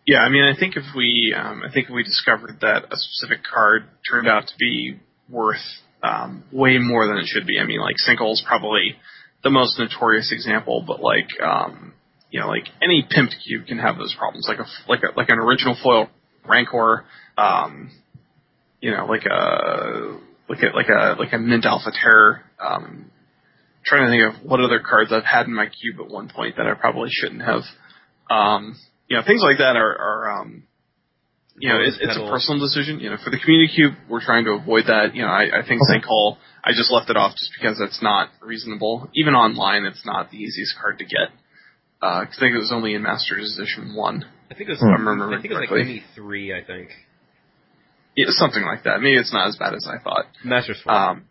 Yeah, 0.07 0.19
I 0.19 0.29
mean, 0.29 0.45
I 0.45 0.59
think 0.59 0.77
if 0.77 0.85
we, 0.95 1.35
um, 1.37 1.63
I 1.67 1.73
think 1.73 1.89
if 1.89 1.95
we 1.95 2.03
discovered 2.03 2.59
that 2.61 2.85
a 2.93 2.97
specific 2.97 3.43
card 3.43 3.85
turned 4.09 4.29
out 4.29 4.47
to 4.49 4.55
be 4.59 5.01
worth 5.31 5.65
um, 6.03 6.45
way 6.53 6.77
more 6.79 7.07
than 7.07 7.17
it 7.17 7.27
should 7.27 7.47
be. 7.47 7.59
I 7.59 7.65
mean, 7.65 7.81
like 7.81 7.97
Sinkhole's 7.97 8.45
probably 8.47 8.97
the 9.43 9.51
most 9.51 9.79
notorious 9.79 10.31
example, 10.31 10.85
but 10.87 11.01
like, 11.01 11.29
um, 11.43 11.95
you 12.31 12.41
know, 12.41 12.49
like 12.49 12.67
any 12.83 13.03
pimped 13.11 13.35
cube 13.47 13.67
can 13.67 13.79
have 13.79 13.97
those 13.97 14.15
problems. 14.19 14.47
Like 14.47 14.59
a 14.59 14.67
like 14.89 15.03
a 15.03 15.19
like 15.19 15.31
an 15.31 15.39
original 15.39 15.77
foil 15.83 16.09
Rancor, 16.47 17.07
um, 17.39 17.91
you 18.81 18.91
know, 18.91 19.07
like 19.07 19.25
a 19.25 20.19
like 20.49 20.63
a 20.63 20.77
like 20.77 20.89
a 20.89 21.17
like 21.19 21.33
a 21.33 21.39
mint 21.39 21.65
alpha 21.65 21.91
terror. 21.93 22.43
Um, 22.61 23.11
trying 23.85 24.07
to 24.07 24.11
think 24.11 24.23
of 24.35 24.49
what 24.49 24.61
other 24.61 24.81
cards 24.81 25.13
I've 25.13 25.25
had 25.25 25.47
in 25.47 25.55
my 25.55 25.67
cube 25.67 25.97
at 26.01 26.11
one 26.11 26.29
point 26.29 26.57
that 26.57 26.67
I 26.67 26.75
probably 26.75 27.11
shouldn't 27.11 27.43
have. 27.43 27.63
Um, 28.31 28.77
you 29.09 29.17
know, 29.17 29.23
things 29.27 29.43
like 29.43 29.59
that 29.59 29.77
are, 29.77 29.97
are 29.97 30.41
um, 30.41 30.65
you 31.57 31.69
know, 31.69 31.79
it's, 31.81 31.99
it's 32.01 32.17
a 32.17 32.31
personal 32.31 32.61
decision. 32.61 33.01
You 33.01 33.11
know, 33.11 33.17
for 33.23 33.31
the 33.31 33.39
community 33.39 33.73
cube, 33.75 33.95
we're 34.09 34.25
trying 34.25 34.45
to 34.45 34.53
avoid 34.53 34.85
that. 34.87 35.15
You 35.15 35.23
know, 35.23 35.29
I, 35.29 35.61
I 35.61 35.67
think 35.67 35.83
okay. 35.83 36.01
Sinkhole, 36.01 36.39
I 36.65 36.73
just 36.73 36.91
left 36.91 37.11
it 37.11 37.17
off 37.17 37.33
just 37.33 37.53
because 37.59 37.81
it's 37.81 38.03
not 38.03 38.31
reasonable. 38.41 39.09
Even 39.15 39.35
online, 39.35 39.85
it's 39.85 40.05
not 40.05 40.31
the 40.31 40.39
easiest 40.39 40.75
card 40.81 40.99
to 40.99 41.05
get. 41.05 41.31
Uh, 42.03 42.25
I 42.25 42.27
think 42.27 42.55
it 42.55 42.59
was 42.59 42.73
only 42.73 42.95
in 42.95 43.03
Masters 43.03 43.57
Edition 43.59 43.95
1. 43.95 44.25
I 44.51 44.55
think 44.55 44.69
it 44.69 44.73
was, 44.73 44.81
hmm. 44.81 45.09
I 45.09 45.41
think 45.41 45.53
it 45.53 45.55
was 45.55 45.67
like 45.71 45.87
Mini 45.87 46.03
3, 46.15 46.53
I 46.53 46.65
think. 46.65 46.91
Yeah, 48.17 48.27
something 48.29 48.63
like 48.63 48.85
that. 48.85 49.01
Maybe 49.01 49.17
it's 49.17 49.33
not 49.33 49.49
as 49.49 49.57
bad 49.57 49.75
as 49.75 49.89
I 49.89 50.03
thought. 50.03 50.27
Masters 50.45 50.81
4. 50.85 50.93
Um, 50.93 51.25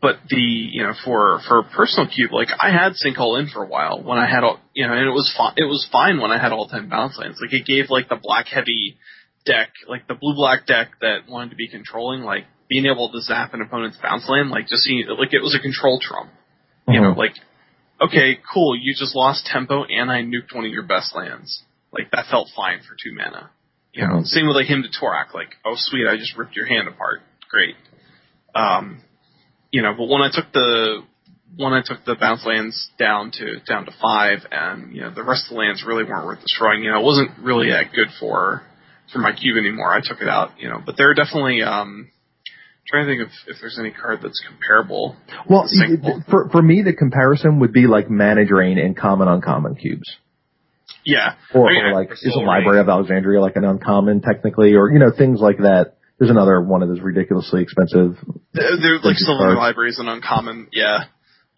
but 0.00 0.16
the 0.28 0.36
you 0.36 0.82
know 0.82 0.92
for 1.04 1.40
for 1.46 1.62
personal 1.62 2.08
cube 2.08 2.32
like 2.32 2.48
I 2.60 2.70
had 2.70 2.92
sinkhole 2.92 3.40
in 3.40 3.48
for 3.48 3.62
a 3.62 3.66
while 3.66 4.02
when 4.02 4.18
I 4.18 4.28
had 4.28 4.44
all 4.44 4.60
you 4.74 4.86
know 4.86 4.92
and 4.92 5.06
it 5.06 5.12
was 5.12 5.32
fine 5.36 5.54
it 5.56 5.64
was 5.64 5.86
fine 5.90 6.20
when 6.20 6.30
I 6.30 6.40
had 6.40 6.52
all 6.52 6.68
ten 6.68 6.88
bounce 6.88 7.18
lands 7.18 7.38
like 7.40 7.52
it 7.52 7.66
gave 7.66 7.90
like 7.90 8.08
the 8.08 8.18
black 8.20 8.46
heavy 8.46 8.98
deck 9.44 9.70
like 9.88 10.06
the 10.06 10.14
blue 10.14 10.34
black 10.34 10.66
deck 10.66 10.88
that 11.00 11.28
wanted 11.28 11.50
to 11.50 11.56
be 11.56 11.68
controlling 11.68 12.22
like 12.22 12.44
being 12.68 12.86
able 12.86 13.10
to 13.10 13.20
zap 13.20 13.54
an 13.54 13.62
opponent's 13.62 13.96
bounce 14.02 14.28
land 14.28 14.50
like 14.50 14.66
just 14.68 14.82
seeing 14.82 15.06
like 15.18 15.32
it 15.32 15.42
was 15.42 15.54
a 15.54 15.62
control 15.62 15.98
trump. 16.00 16.30
You 16.86 16.94
mm-hmm. 16.94 17.02
know 17.02 17.10
like 17.12 17.34
okay 18.00 18.38
cool 18.52 18.76
you 18.76 18.92
just 18.94 19.16
lost 19.16 19.46
tempo 19.46 19.84
and 19.84 20.10
I 20.10 20.22
nuked 20.22 20.54
one 20.54 20.64
of 20.64 20.72
your 20.72 20.82
best 20.82 21.16
lands. 21.16 21.62
Like 21.92 22.10
that 22.10 22.26
felt 22.30 22.48
fine 22.54 22.80
for 22.80 22.94
two 22.94 23.14
mana. 23.14 23.50
You 23.94 24.02
know 24.02 24.14
mm-hmm. 24.14 24.24
same 24.24 24.46
with 24.46 24.56
like 24.56 24.66
Hymn 24.66 24.82
to 24.82 24.88
Tourach 24.88 25.32
like 25.32 25.54
oh 25.64 25.74
sweet 25.76 26.06
I 26.06 26.16
just 26.16 26.36
ripped 26.36 26.54
your 26.54 26.66
hand 26.66 26.88
apart. 26.88 27.22
Great. 27.48 27.76
Um 28.54 29.00
you 29.70 29.82
know, 29.82 29.94
but 29.96 30.06
when 30.06 30.22
I 30.22 30.30
took 30.32 30.52
the 30.52 31.02
when 31.56 31.72
I 31.72 31.82
took 31.84 32.04
the 32.04 32.16
bounce 32.18 32.44
lands 32.44 32.90
down 32.98 33.30
to 33.32 33.60
down 33.66 33.86
to 33.86 33.92
five, 34.00 34.40
and 34.50 34.94
you 34.94 35.02
know 35.02 35.10
the 35.10 35.24
rest 35.24 35.46
of 35.46 35.54
the 35.54 35.56
lands 35.56 35.84
really 35.86 36.04
weren't 36.04 36.26
worth 36.26 36.40
destroying. 36.40 36.82
You 36.82 36.90
know, 36.90 37.00
it 37.00 37.04
wasn't 37.04 37.30
really 37.40 37.70
that 37.70 37.92
good 37.94 38.08
for 38.20 38.62
for 39.12 39.18
my 39.18 39.32
cube 39.32 39.56
anymore. 39.58 39.92
I 39.92 40.00
took 40.02 40.20
it 40.20 40.28
out. 40.28 40.58
You 40.58 40.68
know, 40.68 40.82
but 40.84 40.96
there 40.96 41.10
are 41.10 41.14
definitely. 41.14 41.62
um 41.62 42.10
trying 42.88 43.06
to 43.06 43.12
think 43.12 43.28
if, 43.28 43.54
if 43.56 43.60
there's 43.60 43.78
any 43.80 43.90
card 43.90 44.20
that's 44.22 44.40
comparable. 44.46 45.16
Well, 45.50 45.68
for 46.30 46.48
for 46.50 46.62
me, 46.62 46.82
the 46.82 46.92
comparison 46.92 47.58
would 47.58 47.72
be 47.72 47.86
like 47.86 48.08
Mana 48.08 48.46
Drain 48.46 48.78
and 48.78 48.96
common 48.96 49.26
uncommon 49.26 49.74
cubes. 49.74 50.08
Yeah. 51.04 51.34
Or, 51.54 51.68
I 51.68 51.72
mean, 51.72 51.84
or 51.84 51.94
like 51.94 52.12
is 52.12 52.34
a 52.34 52.40
Library 52.40 52.80
of 52.80 52.88
Alexandria 52.88 53.40
like 53.40 53.56
an 53.56 53.64
uncommon 53.64 54.20
technically, 54.20 54.74
or 54.74 54.90
you 54.90 54.98
know 54.98 55.10
things 55.16 55.40
like 55.40 55.58
that. 55.58 55.95
There's 56.18 56.30
another 56.30 56.60
one 56.60 56.82
of 56.82 56.88
those 56.88 57.00
ridiculously 57.00 57.62
expensive. 57.62 58.16
They're, 58.52 58.98
like 59.02 59.16
Silver 59.16 59.54
Libraries 59.54 59.98
and 59.98 60.08
uncommon, 60.08 60.68
yeah. 60.72 61.04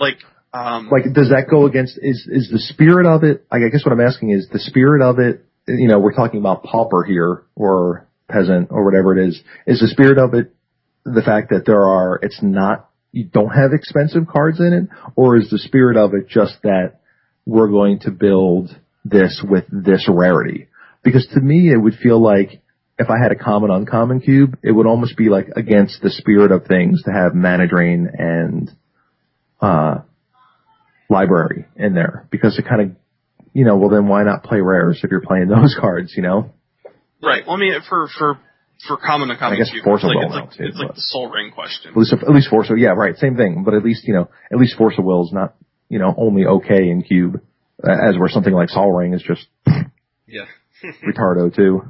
Like, 0.00 0.18
um, 0.52 0.88
like 0.90 1.04
does 1.12 1.28
that 1.28 1.46
go 1.50 1.66
against 1.66 1.98
is 2.00 2.26
is 2.30 2.48
the 2.50 2.58
spirit 2.58 3.06
of 3.06 3.22
it? 3.22 3.46
I 3.50 3.58
guess 3.70 3.84
what 3.84 3.92
I'm 3.92 4.00
asking 4.00 4.30
is 4.30 4.48
the 4.52 4.58
spirit 4.58 5.02
of 5.02 5.18
it. 5.18 5.44
You 5.66 5.88
know, 5.88 5.98
we're 5.98 6.14
talking 6.14 6.40
about 6.40 6.64
pauper 6.64 7.04
here 7.04 7.44
or 7.54 8.08
peasant 8.28 8.68
or 8.70 8.84
whatever 8.84 9.16
it 9.16 9.28
is. 9.28 9.40
Is 9.66 9.80
the 9.80 9.88
spirit 9.88 10.18
of 10.18 10.34
it 10.34 10.54
the 11.04 11.22
fact 11.22 11.50
that 11.50 11.64
there 11.66 11.84
are? 11.84 12.18
It's 12.22 12.40
not 12.42 12.88
you 13.12 13.24
don't 13.24 13.50
have 13.50 13.72
expensive 13.72 14.26
cards 14.26 14.60
in 14.60 14.72
it, 14.72 15.12
or 15.14 15.36
is 15.36 15.50
the 15.50 15.58
spirit 15.58 15.96
of 15.96 16.14
it 16.14 16.28
just 16.28 16.56
that 16.62 17.00
we're 17.46 17.68
going 17.68 18.00
to 18.00 18.10
build 18.10 18.70
this 19.04 19.42
with 19.48 19.64
this 19.70 20.08
rarity? 20.08 20.68
Because 21.02 21.26
to 21.34 21.40
me, 21.40 21.70
it 21.70 21.76
would 21.76 21.94
feel 21.94 22.20
like 22.20 22.62
if 22.98 23.10
I 23.10 23.18
had 23.22 23.30
a 23.30 23.36
common 23.36 23.70
uncommon 23.70 24.20
cube, 24.20 24.58
it 24.62 24.72
would 24.72 24.86
almost 24.86 25.16
be 25.16 25.28
like 25.28 25.48
against 25.54 26.02
the 26.02 26.10
spirit 26.10 26.50
of 26.50 26.66
things 26.66 27.02
to 27.04 27.12
have 27.12 27.34
mana 27.34 27.68
drain 27.68 28.08
and 28.12 28.70
uh 29.60 29.98
library 31.08 31.66
in 31.76 31.94
there. 31.94 32.26
Because 32.30 32.58
it 32.58 32.66
kind 32.68 32.82
of 32.82 32.90
you 33.52 33.64
know 33.64 33.76
well 33.76 33.88
then 33.88 34.08
why 34.08 34.24
not 34.24 34.42
play 34.42 34.60
rares 34.60 35.00
if 35.02 35.10
you're 35.10 35.20
playing 35.20 35.48
those 35.48 35.76
cards 35.78 36.14
you 36.16 36.22
know? 36.22 36.52
Right. 37.22 37.44
Well 37.46 37.56
I 37.56 37.60
mean 37.60 37.72
for 37.88 38.08
for 38.18 38.38
for 38.86 38.96
common 38.96 39.30
uncommon 39.30 39.56
I 39.56 39.58
guess 39.58 39.70
cube, 39.70 39.84
Force 39.84 40.02
it's 40.04 40.14
like, 40.14 40.24
it's, 40.24 40.34
like, 40.34 40.50
too, 40.50 40.64
it's 40.64 40.78
like 40.78 40.94
the 40.94 41.00
Sol 41.00 41.30
Ring 41.30 41.50
question. 41.52 41.92
At 41.92 41.96
least 41.96 42.12
at 42.12 42.30
least 42.30 42.50
Force 42.50 42.70
yeah 42.76 42.90
right 42.90 43.16
same 43.16 43.36
thing 43.36 43.62
but 43.64 43.74
at 43.74 43.84
least 43.84 44.06
you 44.08 44.14
know 44.14 44.28
at 44.52 44.58
least 44.58 44.76
Force 44.76 44.94
of 44.98 45.04
Will 45.04 45.24
is 45.24 45.32
not 45.32 45.54
you 45.88 46.00
know 46.00 46.14
only 46.16 46.46
okay 46.46 46.90
in 46.90 47.02
cube 47.02 47.40
as 47.84 48.18
where 48.18 48.28
something 48.28 48.52
like 48.52 48.70
Sol 48.70 48.90
Ring 48.90 49.14
is 49.14 49.22
just 49.22 49.46
yeah. 50.26 50.46
retardo 51.06 51.54
too 51.54 51.82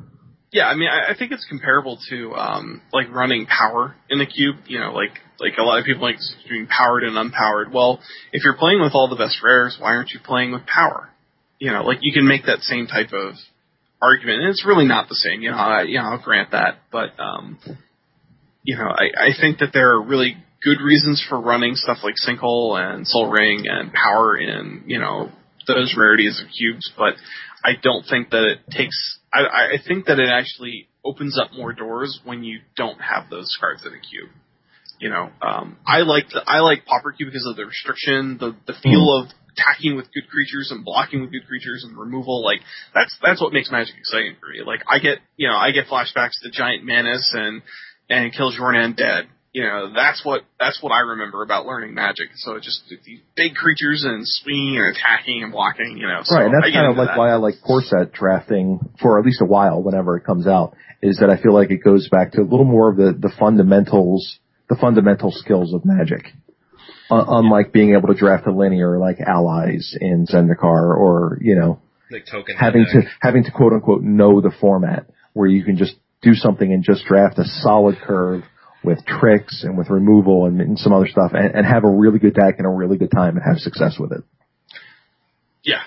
yeah, 0.50 0.66
I 0.66 0.74
mean, 0.74 0.88
I, 0.88 1.12
I 1.12 1.16
think 1.16 1.32
it's 1.32 1.46
comparable 1.48 1.98
to 2.08 2.34
um, 2.34 2.80
like 2.92 3.10
running 3.12 3.46
power 3.46 3.94
in 4.08 4.18
the 4.18 4.26
cube. 4.26 4.56
You 4.66 4.80
know, 4.80 4.92
like 4.92 5.12
like 5.38 5.54
a 5.58 5.62
lot 5.62 5.78
of 5.78 5.84
people 5.84 6.02
like 6.02 6.16
doing 6.48 6.66
powered 6.66 7.04
and 7.04 7.16
unpowered. 7.16 7.72
Well, 7.72 8.00
if 8.32 8.42
you're 8.44 8.56
playing 8.56 8.80
with 8.80 8.92
all 8.94 9.08
the 9.08 9.16
best 9.16 9.38
rares, 9.42 9.76
why 9.78 9.94
aren't 9.94 10.10
you 10.10 10.20
playing 10.24 10.52
with 10.52 10.64
power? 10.66 11.10
You 11.58 11.72
know, 11.72 11.82
like 11.82 11.98
you 12.00 12.12
can 12.12 12.26
make 12.26 12.46
that 12.46 12.60
same 12.60 12.86
type 12.86 13.12
of 13.12 13.34
argument, 14.00 14.40
and 14.40 14.48
it's 14.48 14.64
really 14.64 14.86
not 14.86 15.08
the 15.08 15.16
same. 15.16 15.42
You 15.42 15.50
know, 15.50 15.56
I, 15.56 15.82
you 15.82 15.98
know, 15.98 16.04
I'll 16.04 16.22
grant 16.22 16.52
that, 16.52 16.78
but 16.90 17.10
um, 17.18 17.58
you 18.62 18.76
know, 18.76 18.88
I, 18.88 19.28
I 19.28 19.28
think 19.38 19.58
that 19.58 19.70
there 19.74 19.92
are 19.96 20.02
really 20.02 20.36
good 20.62 20.80
reasons 20.82 21.24
for 21.28 21.38
running 21.38 21.74
stuff 21.74 21.98
like 22.02 22.14
Sinkhole 22.16 22.78
and 22.80 23.06
Sol 23.06 23.30
Ring 23.30 23.64
and 23.68 23.92
Power 23.92 24.38
in 24.38 24.84
you 24.86 24.98
know 24.98 25.30
those 25.66 25.94
rarities 25.96 26.40
of 26.42 26.50
cubes, 26.50 26.90
but 26.96 27.14
I 27.64 27.72
don't 27.80 28.04
think 28.04 28.30
that 28.30 28.44
it 28.44 28.58
takes. 28.70 29.18
I, 29.32 29.40
I 29.40 29.76
think 29.86 30.06
that 30.06 30.18
it 30.18 30.28
actually 30.28 30.88
opens 31.04 31.38
up 31.38 31.52
more 31.56 31.72
doors 31.72 32.20
when 32.24 32.44
you 32.44 32.60
don't 32.76 33.00
have 33.00 33.30
those 33.30 33.56
cards 33.60 33.84
in 33.84 33.92
a 33.92 34.00
cube. 34.00 34.30
You 34.98 35.10
know, 35.10 35.30
um, 35.42 35.76
I 35.86 35.98
like 35.98 36.28
the, 36.30 36.42
I 36.46 36.58
like 36.58 36.84
Pauper 36.84 37.12
Cube 37.12 37.28
because 37.28 37.46
of 37.46 37.56
the 37.56 37.66
restriction, 37.66 38.36
the 38.38 38.56
the 38.66 38.74
feel 38.82 39.06
mm. 39.06 39.22
of 39.22 39.30
attacking 39.52 39.96
with 39.96 40.06
good 40.12 40.28
creatures 40.28 40.70
and 40.70 40.84
blocking 40.84 41.20
with 41.20 41.30
good 41.30 41.46
creatures 41.46 41.84
and 41.84 41.96
removal. 41.96 42.44
Like 42.44 42.60
that's 42.94 43.16
that's 43.22 43.40
what 43.40 43.52
makes 43.52 43.70
Magic 43.70 43.94
exciting 43.96 44.36
for 44.40 44.48
me. 44.48 44.62
Like 44.66 44.80
I 44.88 44.98
get 44.98 45.18
you 45.36 45.48
know 45.48 45.56
I 45.56 45.70
get 45.70 45.86
flashbacks 45.86 46.40
to 46.42 46.50
Giant 46.50 46.84
Mantis 46.84 47.32
and 47.34 47.62
and 48.08 48.32
Kjolnir 48.32 48.74
Undead 48.74 49.26
you 49.52 49.62
know, 49.62 49.92
that's 49.94 50.24
what 50.24 50.42
that's 50.60 50.82
what 50.82 50.90
I 50.90 51.00
remember 51.00 51.42
about 51.42 51.66
learning 51.66 51.94
Magic. 51.94 52.28
So 52.36 52.54
it's 52.54 52.66
just 52.66 52.82
these 53.04 53.20
big 53.34 53.54
creatures 53.54 54.04
and 54.06 54.22
swinging 54.24 54.76
and 54.76 54.94
attacking 54.94 55.42
and 55.42 55.52
blocking. 55.52 55.96
You 55.96 56.06
know, 56.06 56.20
so 56.22 56.36
right. 56.36 56.46
And 56.46 56.54
that's 56.54 56.72
kind 56.72 56.90
of 56.90 56.96
like 56.96 57.08
that. 57.08 57.18
why 57.18 57.30
I 57.30 57.36
like 57.36 57.54
core 57.64 57.82
set 57.82 58.12
drafting 58.12 58.80
for 59.00 59.18
at 59.18 59.24
least 59.24 59.40
a 59.40 59.46
while 59.46 59.82
whenever 59.82 60.16
it 60.16 60.24
comes 60.24 60.46
out. 60.46 60.74
Is 61.00 61.18
that 61.18 61.30
I 61.30 61.40
feel 61.40 61.54
like 61.54 61.70
it 61.70 61.82
goes 61.82 62.08
back 62.08 62.32
to 62.32 62.42
a 62.42 62.42
little 62.42 62.64
more 62.64 62.90
of 62.90 62.96
the 62.96 63.16
the 63.18 63.32
fundamentals, 63.38 64.38
the 64.68 64.76
fundamental 64.76 65.32
skills 65.32 65.72
of 65.72 65.84
Magic. 65.84 66.26
Uh, 67.10 67.24
unlike 67.26 67.72
being 67.72 67.94
able 67.94 68.08
to 68.08 68.14
draft 68.14 68.46
a 68.46 68.52
linear 68.52 68.98
like 68.98 69.18
allies 69.18 69.96
in 69.98 70.26
Zendikar 70.26 70.94
or 70.94 71.38
you 71.40 71.56
know 71.56 71.80
like 72.10 72.26
having 72.58 72.84
to 72.84 73.02
having 73.20 73.44
to 73.44 73.50
quote 73.50 73.72
unquote 73.72 74.02
know 74.02 74.42
the 74.42 74.52
format 74.60 75.06
where 75.32 75.48
you 75.48 75.64
can 75.64 75.78
just 75.78 75.94
do 76.20 76.34
something 76.34 76.70
and 76.70 76.84
just 76.84 77.06
draft 77.06 77.38
a 77.38 77.44
solid 77.44 77.96
curve 78.04 78.42
with 78.84 79.04
tricks 79.04 79.64
and 79.64 79.76
with 79.76 79.90
removal 79.90 80.46
and, 80.46 80.60
and 80.60 80.78
some 80.78 80.92
other 80.92 81.08
stuff 81.08 81.32
and, 81.34 81.54
and, 81.54 81.66
have 81.66 81.84
a 81.84 81.90
really 81.90 82.18
good 82.18 82.34
deck 82.34 82.54
and 82.58 82.66
a 82.66 82.70
really 82.70 82.96
good 82.96 83.10
time 83.10 83.36
and 83.36 83.44
have 83.44 83.58
success 83.58 83.96
with 83.98 84.12
it. 84.12 84.22
Yeah. 85.64 85.82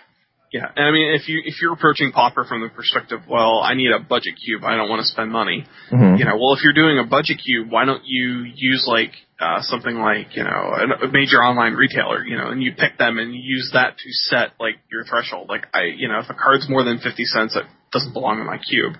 Yeah. 0.52 0.68
And 0.76 0.86
I 0.86 0.92
mean, 0.92 1.14
if 1.14 1.30
you, 1.30 1.42
if 1.46 1.62
you're 1.62 1.72
approaching 1.72 2.12
Pauper 2.12 2.44
from 2.44 2.62
the 2.62 2.68
perspective, 2.68 3.22
well, 3.30 3.60
I 3.64 3.74
need 3.74 3.92
a 3.92 4.00
budget 4.00 4.36
cube. 4.44 4.64
I 4.66 4.76
don't 4.76 4.90
want 4.90 5.00
to 5.00 5.08
spend 5.08 5.32
money. 5.32 5.66
Mm-hmm. 5.90 6.18
You 6.18 6.26
know, 6.26 6.36
well, 6.36 6.54
if 6.54 6.60
you're 6.64 6.74
doing 6.74 7.00
a 7.00 7.08
budget 7.08 7.40
cube, 7.44 7.72
why 7.72 7.86
don't 7.86 8.04
you 8.06 8.44
use 8.54 8.84
like, 8.86 9.14
uh, 9.40 9.62
something 9.62 9.96
like, 9.96 10.36
you 10.36 10.44
know, 10.44 10.50
a, 10.50 11.06
a 11.06 11.12
major 11.12 11.38
online 11.38 11.74
retailer, 11.74 12.26
you 12.26 12.38
know, 12.38 12.50
and 12.50 12.62
you 12.62 12.74
pick 12.78 12.98
them 12.98 13.18
and 13.18 13.34
you 13.34 13.40
use 13.42 13.72
that 13.74 13.98
to 13.98 14.12
set 14.12 14.52
like 14.60 14.76
your 14.92 15.06
threshold. 15.06 15.48
Like 15.48 15.68
I, 15.74 15.84
you 15.96 16.10
know, 16.10 16.20
if 16.20 16.30
a 16.30 16.34
card's 16.34 16.70
more 16.70 16.84
than 16.84 17.00
50 17.00 17.24
cents, 17.24 17.56
it 17.56 17.64
doesn't 17.94 18.12
belong 18.12 18.42
in 18.42 18.46
my 18.46 18.58
cube 18.58 18.96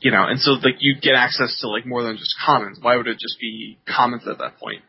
you 0.00 0.10
know, 0.10 0.24
and 0.24 0.40
so 0.40 0.52
like 0.52 0.76
you 0.80 0.94
get 1.00 1.14
access 1.14 1.58
to 1.60 1.68
like 1.68 1.86
more 1.86 2.02
than 2.02 2.16
just 2.16 2.34
commons. 2.44 2.78
Why 2.80 2.96
would 2.96 3.06
it 3.06 3.18
just 3.18 3.38
be 3.40 3.78
commons 3.86 4.26
at 4.28 4.38
that 4.38 4.58
point 4.58 4.82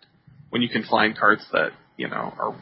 when 0.49 0.61
you 0.61 0.69
can 0.69 0.83
find 0.83 1.17
cards 1.17 1.45
that 1.51 1.71
you 1.97 2.07
know 2.07 2.33
are 2.37 2.55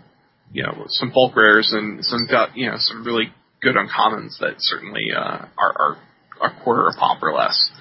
you 0.52 0.64
know 0.64 0.86
some 0.88 1.12
bulk 1.12 1.36
rares 1.36 1.74
and 1.74 2.04
some 2.06 2.28
got 2.30 2.56
you 2.56 2.70
know 2.70 2.76
some 2.78 3.04
really 3.04 3.34
good 3.62 3.76
uncommons 3.76 4.38
that 4.40 4.56
certainly 4.60 5.08
uh, 5.16 5.46
are, 5.58 5.98
are 6.40 6.50
a 6.50 6.64
quarter 6.64 6.88
of 6.88 6.96
pop 6.96 7.22
or 7.24 7.34
less. 7.34 7.72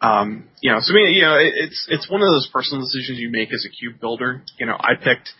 Um, 0.00 0.48
you 0.60 0.72
know, 0.72 0.78
so 0.80 0.92
I 0.92 0.94
mean, 0.94 1.14
you 1.14 1.22
know, 1.22 1.34
it, 1.34 1.52
it's 1.56 1.86
it's 1.90 2.10
one 2.10 2.22
of 2.22 2.28
those 2.28 2.48
personal 2.52 2.84
decisions 2.84 3.18
you 3.18 3.30
make 3.30 3.52
as 3.52 3.66
a 3.66 3.70
cube 3.70 4.00
builder. 4.00 4.42
You 4.58 4.66
know, 4.66 4.76
I 4.78 4.94
picked 4.94 5.30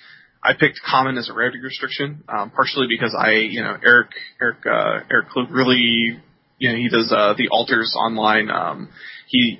I 0.43 0.53
picked 0.53 0.81
common 0.89 1.17
as 1.17 1.29
a 1.29 1.33
rarity 1.33 1.61
restriction, 1.61 2.25
um, 2.29 2.51
partially 2.51 2.87
because 2.89 3.17
I, 3.19 3.33
you 3.33 3.63
know, 3.63 3.77
Eric 3.85 4.11
Eric 4.41 4.59
uh, 4.67 5.01
Eric 5.11 5.29
really 5.51 6.21
you 6.59 6.71
know, 6.71 6.77
he 6.77 6.89
does 6.89 7.13
uh, 7.15 7.35
the 7.37 7.49
altars 7.49 7.95
online. 7.97 8.51
Um, 8.51 8.89
he 9.27 9.59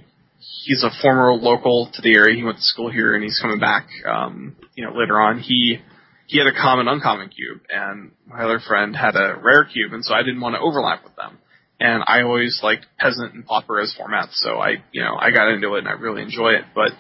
he's 0.65 0.85
a 0.85 0.91
former 1.03 1.33
local 1.35 1.91
to 1.95 2.03
the 2.03 2.15
area. 2.15 2.37
He 2.37 2.45
went 2.45 2.59
to 2.59 2.63
school 2.63 2.91
here, 2.91 3.15
and 3.15 3.23
he's 3.23 3.39
coming 3.41 3.59
back. 3.59 3.87
Um, 4.07 4.57
you 4.75 4.85
know, 4.85 4.93
later 4.93 5.21
on, 5.21 5.39
he 5.39 5.79
he 6.27 6.39
had 6.39 6.47
a 6.47 6.53
common 6.53 6.89
uncommon 6.89 7.31
cube, 7.31 7.61
and 7.71 8.13
my 8.27 8.45
other 8.45 8.61
friend 8.61 8.95
had 8.95 9.17
a 9.17 9.37
rare 9.43 9.65
cube, 9.65 9.93
and 9.93 10.05
so 10.05 10.15
I 10.15 10.23
didn't 10.23 10.41
want 10.41 10.55
to 10.55 10.61
overlap 10.61 11.05
with 11.05 11.17
them. 11.17 11.39
And 11.81 12.03
I 12.07 12.23
always 12.23 12.61
liked 12.63 12.87
peasant 12.99 13.35
and 13.35 13.47
pauper 13.47 13.81
as 13.81 13.95
formats, 13.99 14.33
so 14.33 14.59
I 14.59 14.83
you 14.93 15.03
know 15.03 15.17
I 15.19 15.31
got 15.31 15.49
into 15.49 15.75
it 15.75 15.81
and 15.81 15.89
I 15.89 15.93
really 15.93 16.23
enjoy 16.23 16.51
it. 16.51 16.65
But 16.75 16.93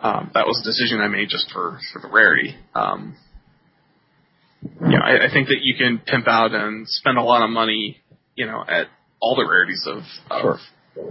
um, 0.00 0.30
that 0.34 0.46
was 0.46 0.60
a 0.62 0.64
decision 0.64 1.00
I 1.00 1.08
made 1.08 1.28
just 1.28 1.50
for 1.52 1.78
for 1.92 2.00
the 2.00 2.08
rarity. 2.08 2.54
Um, 2.74 3.16
yeah, 4.80 5.00
I, 5.02 5.26
I 5.26 5.32
think 5.32 5.48
that 5.48 5.58
you 5.62 5.74
can 5.76 6.00
pimp 6.06 6.28
out 6.28 6.52
and 6.54 6.86
spend 6.88 7.18
a 7.18 7.22
lot 7.22 7.42
of 7.42 7.50
money, 7.50 7.98
you 8.36 8.46
know, 8.46 8.64
at 8.66 8.86
all 9.22 9.36
the 9.36 9.46
rarities 9.48 9.86
of, 9.86 9.98
of 10.30 10.42
Sure. 10.42 10.58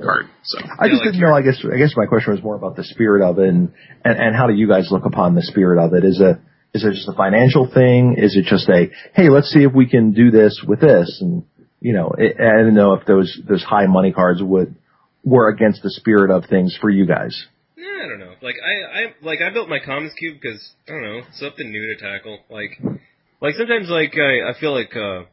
card. 0.04 0.26
So 0.44 0.60
I 0.60 0.90
just 0.90 1.00
like 1.02 1.04
didn't 1.14 1.20
your- 1.22 1.30
know. 1.32 1.36
I 1.36 1.42
guess 1.42 1.58
I 1.66 1.78
guess 1.78 1.94
my 1.98 2.06
question 2.06 2.34
was 2.34 2.44
more 2.44 2.56
about 2.56 2.76
the 2.76 2.84
spirit 2.84 3.24
of 3.28 3.40
it, 3.40 3.48
and, 3.50 3.74
and 4.06 4.16
and 4.20 4.36
how 4.36 4.46
do 4.48 4.54
you 4.54 4.68
guys 4.68 4.90
look 4.92 5.06
upon 5.06 5.34
the 5.34 5.42
spirit 5.42 5.84
of 5.84 5.94
it? 5.96 6.04
Is 6.06 6.20
it 6.22 6.38
is 6.74 6.84
it 6.86 6.92
just 6.94 7.08
a 7.10 7.14
financial 7.14 7.66
thing? 7.74 8.16
Is 8.18 8.36
it 8.36 8.46
just 8.46 8.70
a 8.70 8.92
hey, 9.16 9.30
let's 9.30 9.48
see 9.50 9.64
if 9.64 9.74
we 9.74 9.88
can 9.88 10.12
do 10.12 10.30
this 10.30 10.62
with 10.68 10.82
this? 10.82 11.18
And 11.22 11.44
you 11.80 11.94
know, 11.94 12.12
it, 12.18 12.36
I 12.40 12.58
didn't 12.60 12.76
know 12.76 12.94
if 12.94 13.06
those 13.08 13.32
those 13.50 13.64
high 13.64 13.88
money 13.88 14.12
cards 14.12 14.44
would 14.44 14.76
were 15.24 15.50
against 15.50 15.82
the 15.84 15.90
spirit 15.92 16.30
of 16.32 16.46
things 16.50 16.78
for 16.80 16.90
you 16.90 17.06
guys. 17.08 17.46
Yeah, 17.78 18.06
I 18.06 18.08
don't 18.08 18.20
know. 18.20 18.34
Like 18.42 18.56
I, 18.64 19.00
I 19.00 19.14
like 19.24 19.40
I 19.42 19.52
built 19.52 19.70
my 19.70 19.80
commons 19.84 20.14
cube 20.20 20.38
because 20.42 20.62
I 20.88 20.92
don't 20.92 21.02
know 21.04 21.22
something 21.34 21.70
new 21.72 21.96
to 21.96 22.02
tackle. 22.02 22.40
Like, 22.50 22.80
like 23.42 23.56
sometimes 23.56 23.90
like 23.90 24.14
I, 24.16 24.52
I 24.52 24.60
feel 24.60 24.74
like 24.74 24.96
uh 24.96 25.24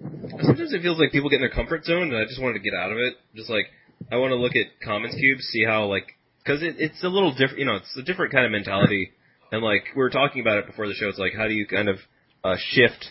sometimes 0.00 0.72
it 0.72 0.82
feels 0.82 0.98
like 0.98 1.12
people 1.12 1.30
get 1.30 1.36
in 1.36 1.42
their 1.42 1.50
comfort 1.50 1.84
zone, 1.84 2.12
and 2.12 2.16
I 2.16 2.24
just 2.24 2.40
wanted 2.40 2.54
to 2.54 2.60
get 2.60 2.74
out 2.74 2.92
of 2.92 2.98
it. 2.98 3.14
Just 3.34 3.50
like 3.50 3.66
I 4.10 4.16
want 4.16 4.30
to 4.30 4.36
look 4.36 4.56
at 4.56 4.80
commons 4.84 5.14
cubes, 5.14 5.44
see 5.44 5.64
how 5.64 5.86
like 5.86 6.16
because 6.42 6.62
it, 6.62 6.76
it's 6.78 7.02
a 7.04 7.08
little 7.08 7.32
different. 7.32 7.58
You 7.58 7.66
know, 7.66 7.76
it's 7.76 7.96
a 7.96 8.02
different 8.02 8.32
kind 8.32 8.46
of 8.46 8.52
mentality. 8.52 9.12
And 9.52 9.62
like 9.62 9.84
we 9.94 10.00
were 10.00 10.10
talking 10.10 10.40
about 10.40 10.58
it 10.58 10.66
before 10.66 10.86
the 10.86 10.94
show, 10.94 11.08
it's 11.08 11.18
like 11.18 11.34
how 11.36 11.48
do 11.48 11.54
you 11.54 11.66
kind 11.66 11.88
of 11.88 11.96
uh, 12.44 12.56
shift 12.70 13.06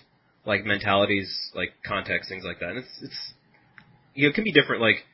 like 0.46 0.66
mentalities, 0.66 1.52
like 1.54 1.70
context, 1.86 2.30
things 2.30 2.44
like 2.46 2.60
that. 2.60 2.70
And 2.70 2.80
it's 2.80 3.00
it's 3.02 3.34
you 4.16 4.24
know 4.24 4.30
it 4.30 4.36
can 4.36 4.44
be 4.44 4.52
different. 4.52 4.82
Like 4.82 5.06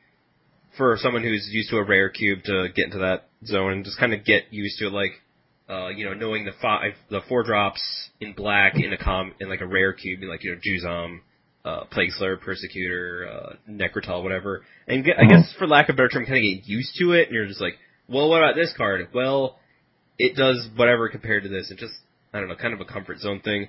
for 0.76 0.96
someone 0.98 1.22
who's 1.22 1.48
used 1.50 1.70
to 1.70 1.76
a 1.76 1.84
rare 1.84 2.10
cube 2.10 2.40
to 2.44 2.68
get 2.74 2.86
into 2.86 2.98
that 2.98 3.28
zone 3.44 3.72
and 3.72 3.84
just 3.84 3.98
kind 3.98 4.12
of 4.12 4.24
get 4.24 4.44
used 4.52 4.78
to 4.78 4.86
it, 4.86 4.92
like 4.92 5.12
uh, 5.68 5.88
you 5.88 6.04
know, 6.04 6.14
knowing 6.14 6.44
the 6.44 6.52
five, 6.62 6.92
the 7.10 7.20
four 7.28 7.42
drops 7.42 7.82
in 8.20 8.32
black 8.34 8.74
in 8.76 8.92
a 8.92 8.98
com, 8.98 9.34
in 9.40 9.48
like 9.48 9.60
a 9.60 9.66
rare 9.66 9.92
cube, 9.92 10.20
like 10.22 10.44
you 10.44 10.52
know, 10.52 10.60
Juzam, 10.60 11.20
uh, 11.66 11.84
Plague 11.90 12.12
Slayer, 12.12 12.36
Persecutor, 12.36 13.28
uh, 13.28 13.56
Necrotal, 13.68 14.22
whatever. 14.22 14.62
And 14.86 15.04
get, 15.04 15.18
I 15.18 15.24
Mhm. 15.24 15.28
guess 15.30 15.52
for 15.54 15.66
lack 15.66 15.88
of 15.88 15.94
a 15.94 15.96
better 15.96 16.08
term, 16.08 16.24
kind 16.24 16.38
of 16.38 16.42
get 16.42 16.68
used 16.68 16.96
to 16.98 17.12
it, 17.12 17.26
and 17.26 17.34
you're 17.34 17.46
just 17.46 17.60
like, 17.60 17.76
well, 18.08 18.28
what 18.28 18.38
about 18.38 18.54
this 18.54 18.72
card? 18.76 19.08
Well, 19.12 19.58
it 20.18 20.36
does 20.36 20.68
whatever 20.76 21.08
compared 21.08 21.42
to 21.42 21.48
this. 21.48 21.70
It 21.70 21.78
just, 21.78 21.94
I 22.32 22.38
don't 22.38 22.48
know, 22.48 22.54
kind 22.54 22.72
of 22.72 22.80
a 22.80 22.84
comfort 22.84 23.18
zone 23.18 23.40
thing. 23.40 23.68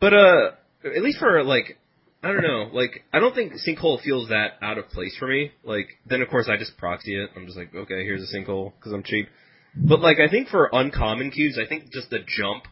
But 0.00 0.12
uh, 0.12 0.50
at 0.84 1.02
least 1.02 1.18
for 1.18 1.42
like, 1.42 1.78
I 2.22 2.28
don't 2.32 2.42
know, 2.42 2.68
like 2.72 3.04
I 3.12 3.20
don't 3.20 3.34
think 3.34 3.54
sinkhole 3.54 4.00
feels 4.02 4.28
that 4.28 4.58
out 4.62 4.78
of 4.78 4.88
place 4.90 5.16
for 5.18 5.26
me. 5.26 5.52
Like 5.62 5.88
then 6.06 6.22
of 6.22 6.28
course 6.28 6.48
I 6.48 6.56
just 6.56 6.76
proxy 6.78 7.18
it. 7.18 7.30
I'm 7.36 7.46
just 7.46 7.56
like, 7.56 7.74
okay, 7.74 8.04
here's 8.04 8.22
a 8.22 8.36
sinkhole 8.36 8.72
because 8.78 8.92
I'm 8.92 9.02
cheap. 9.02 9.28
But 9.76 10.00
like 10.00 10.18
I 10.20 10.28
think 10.30 10.48
for 10.48 10.68
uncommon 10.72 11.30
cubes, 11.30 11.58
I 11.58 11.66
think 11.66 11.90
just 11.92 12.10
the 12.10 12.20
jump, 12.26 12.64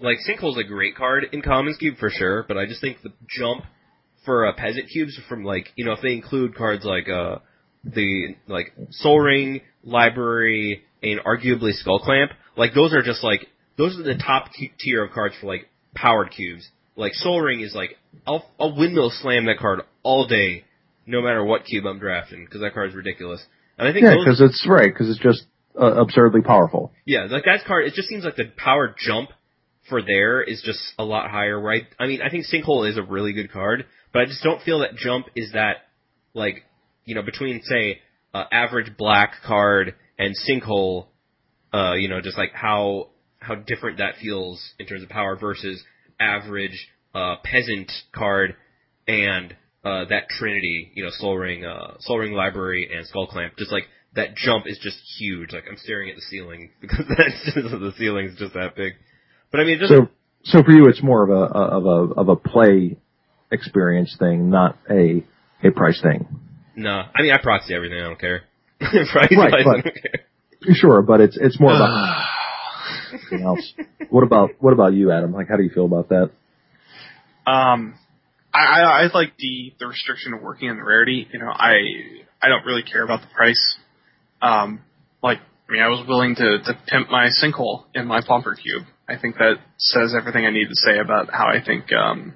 like 0.00 0.18
sinkhole's 0.28 0.58
a 0.58 0.64
great 0.64 0.96
card 0.96 1.26
in 1.32 1.42
commons 1.42 1.76
cube 1.78 1.96
for 1.98 2.10
sure. 2.10 2.44
But 2.46 2.58
I 2.58 2.66
just 2.66 2.80
think 2.80 3.02
the 3.02 3.12
jump 3.28 3.64
for 4.28 4.46
uh, 4.46 4.52
peasant 4.54 4.90
cubes 4.92 5.18
from 5.26 5.42
like 5.42 5.72
you 5.74 5.86
know 5.86 5.92
if 5.92 6.02
they 6.02 6.12
include 6.12 6.54
cards 6.54 6.84
like 6.84 7.08
uh 7.08 7.38
the 7.82 8.34
like 8.46 8.74
Sol 8.90 9.18
Ring, 9.18 9.62
Library, 9.82 10.82
and 11.02 11.20
arguably 11.20 11.72
Skullclamp, 11.82 12.28
like 12.54 12.74
those 12.74 12.92
are 12.92 13.02
just 13.02 13.24
like 13.24 13.46
those 13.78 13.98
are 13.98 14.02
the 14.02 14.18
top 14.18 14.52
t- 14.52 14.72
tier 14.78 15.04
of 15.04 15.12
cards 15.12 15.34
for 15.40 15.46
like 15.46 15.68
powered 15.94 16.30
cubes. 16.30 16.68
Like 16.94 17.14
Sol 17.14 17.40
Ring 17.40 17.60
is 17.60 17.74
like 17.74 17.96
I'll 18.26 18.44
I'll 18.60 18.76
windmill 18.76 19.10
slam 19.10 19.46
that 19.46 19.58
card 19.58 19.80
all 20.02 20.26
day, 20.26 20.64
no 21.06 21.22
matter 21.22 21.42
what 21.42 21.64
cube 21.64 21.86
I'm 21.86 21.98
drafting 21.98 22.44
because 22.44 22.60
that 22.60 22.74
card 22.74 22.90
is 22.90 22.96
ridiculous. 22.96 23.42
And 23.78 23.88
I 23.88 23.92
think 23.92 24.04
Yeah, 24.04 24.16
because 24.18 24.42
it's 24.42 24.66
right 24.68 24.92
because 24.92 25.08
it's 25.08 25.20
just 25.20 25.44
uh, 25.80 26.02
absurdly 26.02 26.42
powerful. 26.42 26.92
yeah, 27.06 27.26
like 27.30 27.44
that 27.44 27.64
card, 27.66 27.86
it 27.86 27.94
just 27.94 28.08
seems 28.08 28.24
like 28.24 28.36
the 28.36 28.50
power 28.56 28.94
jump 28.98 29.30
for 29.88 30.02
there 30.02 30.42
is 30.42 30.60
just 30.62 30.80
a 30.98 31.04
lot 31.04 31.30
higher, 31.30 31.58
right? 31.58 31.84
I 31.98 32.06
mean, 32.06 32.20
I 32.20 32.28
think 32.28 32.44
Sinkhole 32.44 32.90
is 32.90 32.98
a 32.98 33.02
really 33.02 33.32
good 33.32 33.50
card, 33.50 33.86
but 34.12 34.22
I 34.22 34.24
just 34.26 34.42
don't 34.42 34.62
feel 34.62 34.80
that 34.80 34.96
jump 34.96 35.26
is 35.36 35.52
that, 35.52 35.88
like, 36.34 36.64
you 37.04 37.14
know, 37.14 37.22
between, 37.22 37.62
say, 37.62 38.00
uh, 38.34 38.44
average 38.50 38.96
black 38.96 39.32
card 39.46 39.94
and 40.18 40.34
Sinkhole, 40.36 41.06
uh, 41.72 41.94
you 41.94 42.08
know, 42.08 42.20
just 42.20 42.38
like 42.38 42.52
how, 42.52 43.08
how 43.38 43.54
different 43.54 43.98
that 43.98 44.14
feels 44.20 44.62
in 44.78 44.86
terms 44.86 45.02
of 45.02 45.08
power 45.08 45.36
versus 45.36 45.82
average, 46.20 46.88
uh, 47.14 47.36
peasant 47.44 47.90
card 48.14 48.56
and, 49.06 49.56
uh, 49.84 50.04
that 50.06 50.28
Trinity, 50.28 50.90
you 50.94 51.04
know, 51.04 51.10
Sol 51.12 51.36
Ring, 51.36 51.64
uh, 51.64 51.94
Sol 52.00 52.18
Ring 52.18 52.32
Library 52.32 52.88
and 52.94 53.06
Skullclamp, 53.06 53.56
just 53.56 53.72
like, 53.72 53.84
that 54.14 54.34
jump 54.34 54.66
is 54.66 54.78
just 54.82 54.98
huge. 55.18 55.52
Like 55.52 55.64
I'm 55.68 55.76
staring 55.76 56.10
at 56.10 56.16
the 56.16 56.22
ceiling 56.22 56.70
because 56.80 57.04
that's 57.08 57.44
just, 57.54 57.70
the 57.70 57.92
ceiling's 57.98 58.38
just 58.38 58.54
that 58.54 58.74
big. 58.76 58.94
But 59.50 59.60
I 59.60 59.64
mean, 59.64 59.80
So 59.86 60.08
so 60.44 60.62
for 60.62 60.70
you, 60.72 60.88
it's 60.88 61.02
more 61.02 61.22
of 61.24 61.30
a 61.30 61.54
of 61.54 61.86
a 61.86 62.20
of 62.20 62.28
a 62.28 62.36
play 62.36 62.96
experience 63.50 64.14
thing, 64.18 64.50
not 64.50 64.76
a 64.90 65.24
a 65.62 65.70
price 65.70 66.00
thing. 66.02 66.26
no. 66.76 66.90
I 66.90 67.22
mean, 67.22 67.32
I 67.32 67.38
proxy 67.42 67.74
everything. 67.74 67.98
I 67.98 68.04
don't 68.04 68.20
care. 68.20 68.42
Price 68.78 69.08
Right, 69.14 69.30
wise, 69.32 69.52
I 69.54 69.62
don't 69.62 69.82
care. 69.82 70.74
Sure, 70.74 71.02
but 71.02 71.20
it's 71.20 71.36
it's 71.40 71.58
more 71.58 71.74
about 71.74 72.26
something 73.10 73.44
else. 73.44 73.72
What 74.10 74.22
about 74.22 74.50
what 74.60 74.72
about 74.72 74.94
you, 74.94 75.10
Adam? 75.10 75.32
Like, 75.32 75.48
how 75.48 75.56
do 75.56 75.62
you 75.64 75.70
feel 75.70 75.86
about 75.86 76.10
that? 76.10 76.30
Um, 77.46 77.94
I, 78.52 78.58
I, 78.58 78.80
I 78.80 79.10
like 79.12 79.32
the, 79.38 79.72
the 79.80 79.86
restriction 79.86 80.34
of 80.34 80.42
working 80.42 80.68
in 80.68 80.76
the 80.76 80.84
rarity. 80.84 81.26
You 81.32 81.38
know, 81.40 81.48
I 81.48 81.72
I 82.42 82.48
don't 82.48 82.64
really 82.64 82.82
care 82.82 83.02
about 83.02 83.20
the 83.22 83.28
price. 83.34 83.76
Um, 84.42 84.80
like, 85.22 85.38
I 85.68 85.72
mean, 85.72 85.82
I 85.82 85.88
was 85.88 86.06
willing 86.06 86.34
to, 86.36 86.58
to 86.58 86.78
pimp 86.86 87.10
my 87.10 87.28
sinkhole 87.42 87.84
in 87.94 88.06
my 88.06 88.20
Pauper 88.26 88.54
Cube. 88.54 88.84
I 89.08 89.16
think 89.18 89.36
that 89.36 89.54
says 89.78 90.14
everything 90.18 90.44
I 90.46 90.50
need 90.50 90.68
to 90.68 90.74
say 90.74 90.98
about 90.98 91.30
how 91.32 91.46
I 91.48 91.64
think, 91.64 91.86
um, 91.92 92.34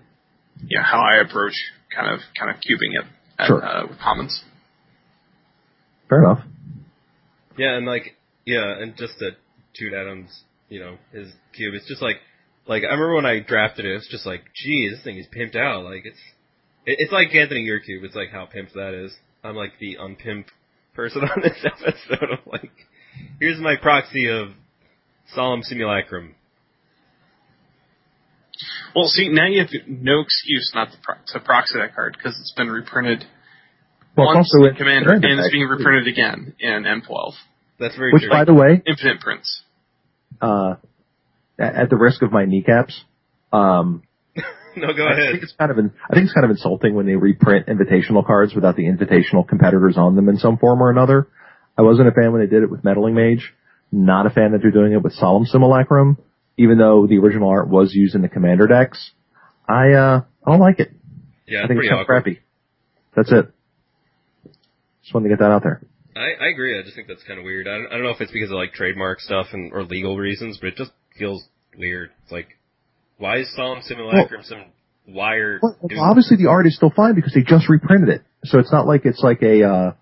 yeah, 0.68 0.82
how 0.82 1.00
I 1.00 1.16
approach 1.20 1.54
kind 1.94 2.12
of 2.12 2.20
kind 2.38 2.50
of 2.50 2.56
cubing 2.56 2.98
it 2.98 3.04
at, 3.38 3.46
Sure. 3.48 3.64
uh, 3.64 3.86
with 3.88 3.98
commons. 3.98 4.42
Fair 6.08 6.18
enough. 6.22 6.40
Yeah, 7.58 7.76
and 7.76 7.86
like, 7.86 8.16
yeah, 8.46 8.78
and 8.80 8.96
just 8.96 9.18
to 9.18 9.30
toot 9.74 9.92
Adams, 9.94 10.42
you 10.68 10.80
know, 10.80 10.96
his 11.12 11.28
cube. 11.54 11.74
It's 11.74 11.86
just 11.88 12.02
like, 12.02 12.16
like 12.66 12.82
I 12.82 12.86
remember 12.92 13.14
when 13.14 13.26
I 13.26 13.40
drafted 13.40 13.84
it. 13.84 13.94
It's 13.96 14.08
just 14.10 14.26
like, 14.26 14.42
geez, 14.54 14.92
this 14.92 15.04
thing 15.04 15.18
is 15.18 15.26
pimped 15.34 15.56
out. 15.56 15.84
Like 15.84 16.02
it's, 16.04 16.18
it, 16.86 16.96
it's 16.98 17.12
like 17.12 17.34
Anthony 17.34 17.60
your 17.60 17.80
cube. 17.80 18.04
It's 18.04 18.14
like 18.14 18.30
how 18.30 18.46
pimped 18.46 18.74
that 18.74 18.94
is. 18.94 19.12
I'm 19.44 19.56
like 19.56 19.72
the 19.80 19.96
unpimped 20.00 20.50
person 20.94 21.22
on 21.36 21.42
this 21.42 21.64
episode. 21.64 22.30
of 22.32 22.38
like, 22.46 22.70
here's 23.40 23.60
my 23.60 23.76
proxy 23.80 24.28
of 24.30 24.48
solemn 25.34 25.62
simulacrum. 25.62 26.34
Well, 28.94 29.06
see, 29.06 29.28
now 29.30 29.46
you 29.46 29.60
have 29.60 29.70
no 29.88 30.20
excuse 30.20 30.70
not 30.74 30.90
to, 30.92 30.98
pro- 31.02 31.16
to 31.28 31.40
proxy 31.44 31.78
that 31.78 31.94
card 31.94 32.16
because 32.16 32.38
it's 32.40 32.52
been 32.56 32.68
reprinted 32.70 33.24
Well, 34.16 34.26
once 34.34 34.52
also 34.54 34.68
in 34.68 34.74
Commander, 34.76 35.14
and 35.14 35.24
it's 35.24 35.50
being 35.50 35.66
reprinted 35.68 36.08
again 36.08 36.54
in 36.60 36.84
M12. 36.84 37.32
That's 37.80 37.96
very 37.96 38.12
Which, 38.12 38.22
true. 38.22 38.30
by 38.30 38.44
the 38.44 38.54
way, 38.54 38.82
Infinite 38.86 39.20
prints. 39.20 39.62
uh, 40.40 40.74
at 41.58 41.74
at 41.74 41.90
the 41.90 41.96
risk 41.96 42.22
of 42.22 42.32
my 42.32 42.44
kneecaps, 42.44 43.02
um, 43.52 44.02
no, 44.76 44.92
go 44.94 45.06
I 45.06 45.12
ahead. 45.12 45.32
think 45.32 45.42
it's 45.42 45.54
kind 45.58 45.70
of 45.70 45.78
in, 45.78 45.92
I 46.10 46.14
think 46.14 46.24
it's 46.24 46.32
kind 46.34 46.44
of 46.44 46.50
insulting 46.50 46.94
when 46.94 47.06
they 47.06 47.16
reprint 47.16 47.66
invitational 47.66 48.24
cards 48.26 48.54
without 48.54 48.76
the 48.76 48.84
invitational 48.84 49.46
competitors 49.46 49.96
on 49.96 50.16
them 50.16 50.28
in 50.28 50.36
some 50.38 50.58
form 50.58 50.82
or 50.82 50.90
another. 50.90 51.28
I 51.76 51.82
wasn't 51.82 52.08
a 52.08 52.12
fan 52.12 52.32
when 52.32 52.40
they 52.42 52.46
did 52.46 52.62
it 52.62 52.70
with 52.70 52.84
Meddling 52.84 53.14
Mage. 53.14 53.52
Not 53.90 54.26
a 54.26 54.30
fan 54.30 54.52
that 54.52 54.62
they're 54.62 54.70
doing 54.70 54.92
it 54.92 55.02
with 55.02 55.12
Solemn 55.14 55.44
Simulacrum, 55.44 56.16
even 56.56 56.78
though 56.78 57.06
the 57.06 57.18
original 57.18 57.48
art 57.48 57.68
was 57.68 57.94
used 57.94 58.14
in 58.14 58.22
the 58.22 58.28
Commander 58.28 58.66
decks. 58.66 59.12
I 59.68 59.92
uh, 59.92 60.20
I 60.44 60.50
don't 60.50 60.60
like 60.60 60.80
it. 60.80 60.92
Yeah, 61.46 61.64
I 61.64 61.68
think 61.68 61.80
it's 61.80 61.88
kind 61.88 62.00
of 62.00 62.06
crappy. 62.06 62.40
That's 63.14 63.30
it. 63.30 63.46
Just 65.02 65.14
wanted 65.14 65.28
to 65.28 65.34
get 65.34 65.40
that 65.40 65.50
out 65.50 65.62
there. 65.62 65.82
I, 66.14 66.44
I 66.44 66.48
agree. 66.48 66.78
I 66.78 66.82
just 66.82 66.94
think 66.94 67.08
that's 67.08 67.22
kind 67.24 67.38
of 67.38 67.44
weird. 67.44 67.66
I 67.66 67.78
don't, 67.78 67.86
I 67.86 67.90
don't 67.94 68.02
know 68.02 68.10
if 68.10 68.20
it's 68.20 68.32
because 68.32 68.50
of 68.50 68.56
like 68.56 68.72
trademark 68.72 69.20
stuff 69.20 69.46
and 69.52 69.72
or 69.72 69.82
legal 69.82 70.16
reasons, 70.16 70.58
but 70.60 70.68
it 70.68 70.76
just 70.76 70.92
feels 71.18 71.44
weird. 71.76 72.10
It's 72.22 72.32
like, 72.32 72.48
why 73.18 73.38
is 73.38 73.54
Solemn 73.56 73.82
Simulacrum 73.82 74.42
some 74.42 74.64
wired? 75.06 75.60
Well, 75.62 75.76
dude? 75.88 75.98
obviously 75.98 76.36
the 76.36 76.48
art 76.48 76.66
is 76.66 76.76
still 76.76 76.92
fine 76.94 77.14
because 77.14 77.32
they 77.34 77.42
just 77.42 77.68
reprinted 77.68 78.08
it. 78.08 78.22
So 78.44 78.58
it's 78.58 78.72
not 78.72 78.86
like 78.86 79.04
it's 79.04 79.22
like 79.22 79.42
a, 79.42 79.64
uh, 79.64 79.92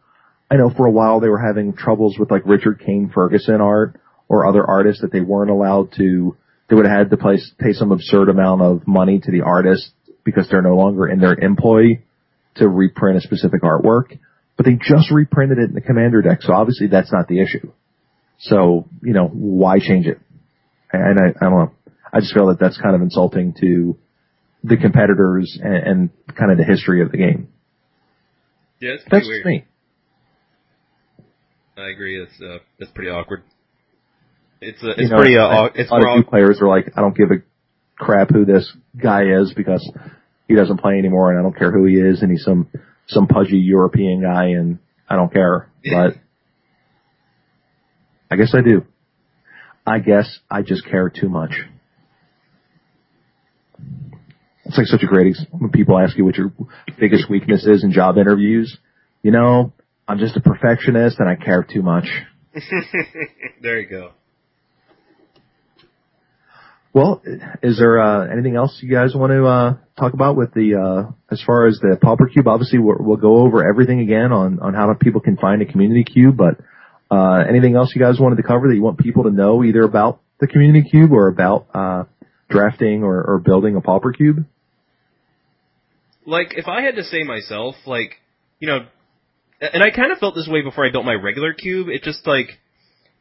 I 0.51 0.57
know 0.57 0.71
for 0.77 0.87
a 0.87 0.91
while 0.91 1.21
they 1.21 1.29
were 1.29 1.41
having 1.41 1.75
troubles 1.75 2.19
with 2.19 2.31
like 2.31 2.43
Richard 2.45 2.83
Kane 2.85 3.11
Ferguson 3.15 3.61
art 3.61 4.01
or 4.29 4.47
other 4.47 4.65
artists 4.65 5.03
that 5.03 5.13
they 5.13 5.21
weren't 5.21 5.51
allowed 5.51 5.93
to, 5.97 6.37
they 6.71 6.77
would 6.77 6.87
have 6.87 6.99
had 6.99 7.11
to 7.11 7.17
pay, 7.17 7.37
pay 7.59 7.73
some 7.73 7.91
absurd 7.91 8.29
amount 8.29 8.63
of 8.63 8.87
money 8.87 9.19
to 9.19 9.33
the 9.33 9.41
artist 9.41 9.91
because 10.25 10.49
they're 10.49 10.63
no 10.63 10.77
longer 10.77 11.09
in 11.09 11.19
their 11.19 11.35
employ 11.35 12.01
to 12.55 12.69
reprint 12.69 13.19
a 13.19 13.21
specific 13.21 13.63
artwork. 13.63 14.19
But 14.57 14.67
they 14.67 14.75
just 14.75 15.11
reprinted 15.11 15.59
it 15.59 15.71
in 15.71 15.75
the 15.75 15.81
Commander 15.81 16.23
deck, 16.23 16.43
so 16.43 16.53
obviously 16.53 16.87
that's 16.87 17.13
not 17.13 17.27
the 17.27 17.43
issue. 17.43 17.73
So, 18.39 18.89
you 19.03 19.13
know, 19.13 19.27
why 19.27 19.81
change 19.81 20.07
it? 20.07 20.21
And 20.93 21.19
I, 21.19 21.29
I 21.45 21.51
don't 21.51 21.59
know. 21.59 21.73
I 22.13 22.21
just 22.21 22.35
feel 22.35 22.47
that 22.49 22.59
that's 22.61 22.81
kind 22.81 22.95
of 22.95 23.03
insulting 23.03 23.55
to 23.61 23.97
the 24.63 24.77
competitors 24.77 25.59
and, 25.61 25.75
and 25.75 26.37
kind 26.37 26.53
of 26.53 26.59
the 26.59 26.65
history 26.65 27.03
of 27.03 27.11
the 27.11 27.17
game. 27.17 27.49
yeah, 28.81 28.97
That's 29.11 29.27
just 29.27 29.45
me. 29.45 29.65
I 31.77 31.89
agree. 31.89 32.25
That's 32.25 32.41
uh, 32.41 32.59
that's 32.79 32.93
pretty 32.93 33.11
awkward. 33.11 33.43
It's 34.61 34.83
a, 34.83 34.91
it's 34.91 34.99
you 34.99 35.09
know, 35.09 35.17
pretty 35.17 35.39
uh, 35.39 35.69
it's 35.75 35.91
more 35.91 36.09
of 36.11 36.17
new 36.17 36.25
players 36.25 36.61
are 36.61 36.69
like, 36.69 36.93
I 36.97 37.01
don't 37.01 37.17
give 37.17 37.31
a 37.31 37.43
crap 37.97 38.31
who 38.31 38.45
this 38.45 38.71
guy 39.01 39.23
is 39.25 39.53
because 39.55 39.91
he 40.49 40.55
doesn't 40.55 40.79
play 40.79 40.99
anymore, 40.99 41.31
and 41.31 41.39
I 41.39 41.43
don't 41.43 41.57
care 41.57 41.71
who 41.73 41.87
he 41.87 41.95
is, 41.95 42.23
and 42.23 42.31
he's 42.31 42.45
some 42.45 42.69
some 43.09 43.27
pudgy 43.27 43.59
European 43.59 44.23
guy, 44.23 44.49
and 44.49 44.79
I 45.09 45.17
don't 45.17 45.33
care. 45.33 45.71
But 45.85 46.15
I 48.31 48.37
guess 48.37 48.55
I 48.55 48.61
do. 48.61 48.85
I 49.87 49.99
guess 49.99 50.39
I 50.51 50.63
just 50.63 50.85
care 50.87 51.09
too 51.09 51.29
much. 51.29 51.53
It's 54.67 54.77
like 54.77 54.87
such 54.87 55.03
a 55.03 55.07
great 55.07 55.29
ex- 55.29 55.47
when 55.51 55.71
people 55.71 55.99
ask 55.99 56.17
you 56.17 56.25
what 56.25 56.37
your 56.37 56.53
biggest 56.99 57.29
weakness 57.29 57.67
is 57.67 57.83
in 57.83 57.93
job 57.93 58.19
interviews. 58.19 58.77
You 59.23 59.33
know, 59.33 59.73
I'm 60.07 60.19
just 60.19 60.37
a 60.37 60.41
perfectionist 60.41 61.19
and 61.19 61.29
I 61.29 61.35
care 61.35 61.65
too 61.65 61.83
much. 61.83 62.05
there 63.63 63.81
you 63.81 63.89
go. 63.89 64.13
Well, 66.93 67.23
is 67.63 67.79
there 67.79 68.01
uh, 68.01 68.27
anything 68.27 68.57
else 68.57 68.79
you 68.83 68.91
guys 68.91 69.15
want 69.15 69.31
to 69.31 69.47
uh, 69.47 69.77
talk 69.99 70.13
about 70.13 70.37
with 70.37 70.53
the 70.55 70.75
uh, 70.75 71.13
as 71.31 71.41
far 71.47 71.67
as 71.67 71.79
the 71.79 71.97
Pauper 72.01 72.27
Cube? 72.27 72.49
Obviously, 72.49 72.81
we'll, 72.81 72.97
we'll 72.99 73.17
go 73.17 73.39
over 73.39 73.69
everything 73.69 74.01
again 74.01 74.33
on 74.33 74.59
on 74.61 74.75
how 74.75 74.93
people 74.95 75.21
can 75.21 75.37
find 75.37 75.63
a 75.63 75.67
community 75.67 76.03
cube. 76.03 76.37
But 76.37 76.59
uh, 77.15 77.45
anything 77.49 77.77
else 77.77 77.93
you 77.95 78.03
guys 78.03 78.19
wanted 78.19 78.37
to 78.37 78.43
cover 78.43 78.69
that 78.69 78.75
you 78.75 78.83
want 78.83 78.99
people 78.99 79.25
to 79.25 79.31
know 79.31 79.63
either 79.63 79.83
about 79.83 80.21
the 80.41 80.49
community 80.49 80.89
cube 80.89 81.13
or 81.13 81.29
about 81.29 81.69
uh, 81.75 82.05
drafting 82.49 83.05
or, 83.05 83.23
or 83.23 83.39
building 83.39 83.77
a 83.77 83.81
Pauper 83.81 84.13
Cube? 84.13 84.45
like 86.27 86.55
if 86.57 86.69
I 86.69 86.83
had 86.83 86.97
to 86.97 87.05
say 87.05 87.23
myself, 87.25 87.75
like 87.87 88.17
you 88.59 88.69
know, 88.69 88.87
and 89.61 89.83
I 89.83 89.91
kind 89.91 90.13
of 90.13 90.19
felt 90.19 90.35
this 90.35 90.49
way 90.49 90.63
before 90.63 90.87
I 90.87 90.91
built 90.91 91.05
my 91.05 91.15
regular 91.15 91.53
cube. 91.53 91.89
It 91.89 92.03
just 92.03 92.27
like 92.27 92.49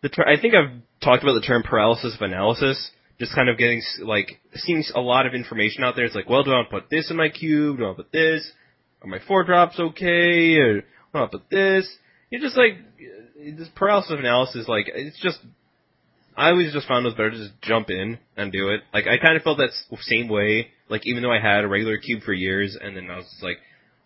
the 0.02 0.10
ter- 0.10 0.28
I 0.28 0.40
think 0.40 0.54
I've 0.54 0.82
talked 1.02 1.24
about 1.24 1.34
the 1.34 1.46
term 1.46 1.64
paralysis 1.64 2.16
of 2.16 2.22
analysis. 2.22 2.91
Just 3.20 3.36
kind 3.36 3.50
of 3.50 3.58
getting 3.58 3.82
like 4.02 4.40
seeing 4.56 4.84
a 4.96 5.02
lot 5.02 5.28
of 5.28 5.34
information 5.34 5.84
out 5.84 5.96
there. 5.96 6.06
It's 6.06 6.16
like, 6.16 6.30
well, 6.30 6.44
do 6.44 6.52
I 6.52 6.64
put 6.70 6.90
this 6.90 7.12
in 7.12 7.18
my 7.18 7.30
cube? 7.30 7.78
Do 7.78 7.90
I 7.90 7.94
put 7.94 8.12
this? 8.12 8.50
Are 9.02 9.08
my 9.08 9.20
four 9.28 9.44
drops 9.44 9.80
okay? 9.80 10.56
Or 10.56 10.82
do 10.82 10.86
I 11.14 11.28
put 11.28 11.50
this? 11.50 11.90
You're 12.30 12.41
just 12.41 12.58
like 12.58 12.78
this 13.58 13.70
paralysis 13.76 14.12
of 14.12 14.20
analysis. 14.20 14.68
Like 14.68 14.86
it's 14.94 15.22
just 15.22 15.40
I 16.40 16.52
always 16.52 16.72
just 16.72 16.88
found 16.88 17.06
it 17.06 17.10
was 17.10 17.16
better 17.16 17.32
to 17.32 17.38
just 17.38 17.62
jump 17.62 17.90
in 17.90 18.18
and 18.38 18.52
do 18.52 18.70
it. 18.70 18.82
Like 18.94 19.08
I 19.08 19.18
kind 19.18 19.36
of 19.36 19.44
felt 19.44 19.58
that 19.58 19.72
same 20.02 20.30
way. 20.30 20.70
Like 20.88 21.06
even 21.06 21.22
though 21.22 21.34
I 21.34 21.40
had 21.41 21.66
a 21.66 21.68
regular 21.68 21.98
cube 21.98 22.24
for 22.24 22.34
years, 22.34 22.78
and 22.80 22.96
then 22.96 23.12
I 23.12 23.18
was 23.18 23.26
just 23.26 23.44
like, 23.44 23.58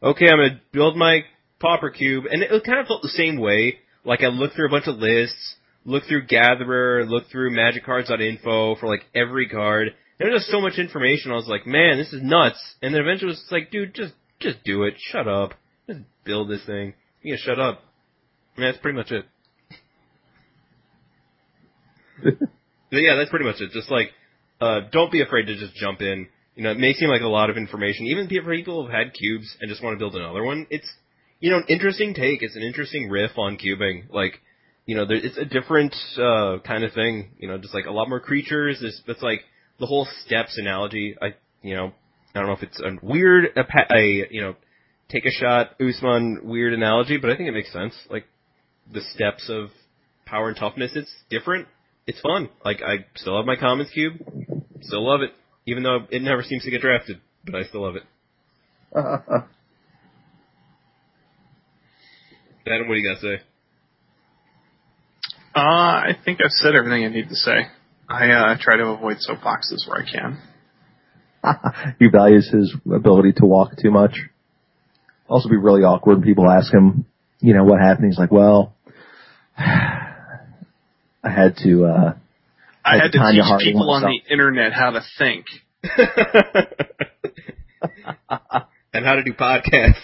okay, 0.02 0.26
I'm 0.30 0.38
gonna 0.38 0.62
build 0.72 0.98
my 0.98 1.22
pauper 1.60 1.92
cube, 1.92 2.26
and 2.30 2.42
it 2.42 2.64
kind 2.64 2.80
of 2.80 2.88
felt 2.88 3.04
the 3.04 3.10
same 3.10 3.38
way. 3.38 3.78
Like 4.04 4.22
I 4.22 4.28
looked 4.28 4.56
through 4.56 4.68
a 4.68 4.72
bunch 4.72 4.88
of 4.88 4.98
lists, 4.98 5.56
looked 5.86 6.08
through 6.08 6.28
Gatherer, 6.28 7.06
looked 7.06 7.32
through 7.32 7.52
MagicCards.info 7.52 8.76
for 8.76 8.88
like 8.88 9.06
every 9.14 9.48
card. 9.48 9.90
There 10.20 10.30
was 10.30 10.42
just 10.42 10.52
so 10.52 10.62
much 10.62 10.78
information. 10.78 11.32
I 11.32 11.36
was 11.36 11.48
like, 11.48 11.66
man, 11.66 11.98
this 11.98 12.14
is 12.14 12.22
nuts. 12.22 12.60
And 12.82 12.94
then 12.94 13.02
eventually 13.02 13.32
it 13.32 13.34
was 13.34 13.46
like, 13.52 13.72
dude, 13.72 13.94
just 13.94 14.14
just 14.40 14.64
do 14.64 14.84
it. 14.84 14.96
Shut 14.98 15.28
up. 15.28 15.54
Just 15.88 16.02
build 16.24 16.50
this 16.50 16.66
thing. 16.66 16.94
Yeah, 17.24 17.38
shut 17.38 17.60
up. 17.60 17.82
And 18.56 18.66
that's 18.66 18.78
pretty 18.78 18.98
much 18.98 19.12
it. 19.12 19.26
But 22.94 23.02
yeah, 23.02 23.16
that's 23.16 23.32
pretty 23.32 23.46
much 23.46 23.60
it. 23.60 23.72
Just 23.72 23.90
like, 23.90 24.12
uh, 24.62 24.82
don't 24.92 25.12
be 25.12 25.24
afraid 25.24 25.48
to 25.48 25.58
just 25.58 25.74
jump 25.74 26.02
in. 26.02 26.28
You 26.56 26.64
know, 26.64 26.70
it 26.70 26.78
may 26.78 26.94
seem 26.94 27.10
like 27.10 27.24
a 27.24 27.28
lot 27.28 27.50
of 27.50 27.58
information. 27.58 28.06
Even 28.06 28.28
people 28.28 28.84
who've 28.84 28.92
had 28.92 29.16
cubes 29.16 29.58
and 29.60 29.68
just 29.68 29.84
want 29.84 29.96
to 29.96 29.98
build 29.98 30.16
another 30.16 30.44
one, 30.44 30.68
it's, 30.70 30.88
you 31.40 31.50
know, 31.50 31.58
an 31.58 31.66
interesting 31.70 32.14
take. 32.14 32.44
It's 32.44 32.56
an 32.56 32.62
interesting 32.62 33.10
riff 33.10 33.32
on 33.36 33.58
cubing. 33.58 34.12
Like, 34.12 34.34
you 34.86 34.96
know, 34.96 35.06
there, 35.06 35.18
it's 35.18 35.38
a 35.38 35.46
different, 35.46 35.96
uh, 36.18 36.58
kind 36.66 36.84
of 36.84 36.94
thing. 36.94 37.32
You 37.38 37.48
know, 37.48 37.58
just 37.58 37.74
like 37.74 37.86
a 37.86 37.92
lot 37.92 38.10
more 38.10 38.20
creatures. 38.20 38.80
It's, 38.82 39.02
it's 39.08 39.22
like 39.22 39.42
the 39.80 39.86
whole 39.86 40.08
steps 40.26 40.58
analogy. 40.58 41.16
I, 41.22 41.36
you 41.62 41.76
know, 41.76 41.94
I 42.36 42.40
don't 42.40 42.48
know 42.48 42.54
if 42.54 42.64
it's 42.64 42.80
a 42.80 43.06
weird, 43.06 43.46
a, 43.56 43.96
a 43.96 44.28
you 44.30 44.42
know, 44.42 44.56
take 45.10 45.26
a 45.26 45.32
shot, 45.32 45.80
Usman 45.80 46.42
weird 46.44 46.74
analogy, 46.74 47.18
but 47.18 47.30
I 47.30 47.38
think 47.38 47.48
it 47.50 47.54
makes 47.54 47.72
sense. 47.72 47.94
Like, 48.10 48.26
the 48.92 49.02
steps 49.14 49.50
of 49.50 49.70
power 50.26 50.50
and 50.50 50.58
toughness, 50.58 50.92
it's 50.96 51.14
different. 51.30 51.68
It's 52.08 52.20
fun. 52.20 52.50
Like, 52.66 52.82
I 52.82 53.06
still 53.16 53.38
have 53.38 53.46
my 53.46 53.56
Commons 53.56 53.90
Cube. 53.94 54.16
Still 54.82 55.08
love 55.08 55.22
it. 55.22 55.32
Even 55.66 55.84
though 55.84 56.00
it 56.10 56.22
never 56.22 56.44
seems 56.44 56.64
to 56.64 56.72
get 56.72 56.82
drafted. 56.82 57.22
But 57.46 57.56
I 57.56 57.64
still 57.64 57.84
love 57.84 57.96
it. 57.96 58.04
Adam, 62.66 62.88
what 62.88 62.96
do 62.96 63.00
you 63.00 63.14
got 63.14 63.22
to 63.22 63.38
say? 63.38 63.44
Uh, 65.56 65.60
I 65.60 66.14
think 66.26 66.40
I've 66.44 66.52
said 66.52 66.76
everything 66.76 67.06
I 67.06 67.10
need 67.10 67.30
to 67.30 67.36
say. 67.36 67.68
I 68.10 68.30
uh, 68.32 68.58
try 68.60 68.78
to 68.78 68.88
avoid 68.88 69.18
soapboxes 69.18 69.88
where 69.88 70.02
I 70.02 70.10
can. 70.10 71.96
he 72.00 72.08
values 72.08 72.50
his 72.52 72.76
ability 72.92 73.34
to 73.34 73.46
walk 73.46 73.78
too 73.82 73.92
much. 73.92 74.16
Also, 75.28 75.50
be 75.50 75.58
really 75.58 75.84
awkward 75.84 76.20
when 76.20 76.24
people 76.24 76.50
ask 76.50 76.74
him, 76.74 77.06
you 77.40 77.54
know, 77.54 77.64
what 77.64 77.80
happened. 77.80 78.08
He's 78.08 78.18
like, 78.18 78.32
"Well, 78.32 78.76
I 79.58 80.10
had 81.24 81.58
to." 81.64 81.86
uh 81.86 82.14
I 82.86 82.96
Like 82.96 83.04
had 83.04 83.12
to 83.14 83.18
Tanya 83.18 83.44
teach 83.44 83.68
people 83.68 83.90
on 83.92 84.02
the 84.02 84.20
internet 84.32 84.74
how 84.74 84.90
to 84.92 85.02
think. 85.18 85.46
and 88.94 89.06
how 89.06 89.16
to 89.16 89.24
do 89.24 89.34
podcasts. 89.34 89.96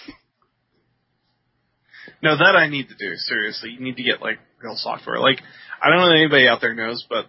No, 2.22 2.36
that 2.36 2.54
I 2.58 2.68
need 2.68 2.90
to 2.90 2.96
do. 2.96 3.16
Seriously, 3.16 3.70
you 3.70 3.80
need 3.80 3.96
to 3.96 4.04
get 4.04 4.22
like 4.22 4.40
real 4.62 4.76
software. 4.76 5.20
Like 5.20 5.42
I 5.82 5.90
don't 5.90 6.00
know 6.00 6.12
if 6.12 6.18
anybody 6.18 6.48
out 6.48 6.62
there 6.62 6.74
knows, 6.74 7.06
but 7.10 7.26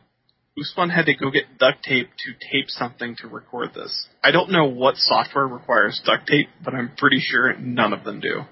Usman 0.59 0.91
had 0.91 1.07
to 1.07 1.15
go 1.15 1.31
get 1.31 1.59
duct 1.59 1.83
tape 1.85 2.09
to 2.25 2.33
tape 2.51 2.69
something 2.69 3.17
to 3.21 3.29
record 3.29 3.71
this. 3.75 4.09
I 4.23 4.31
don't 4.31 4.51
know 4.51 4.67
what 4.67 4.97
software 4.97 5.47
requires 5.47 6.01
duct 6.05 6.27
tape, 6.27 6.49
but 6.65 6.75
I'm 6.75 6.93
pretty 6.97 7.21
sure 7.21 7.57
none 7.57 7.93
of 7.93 8.05
them 8.05 8.21
do. 8.21 8.43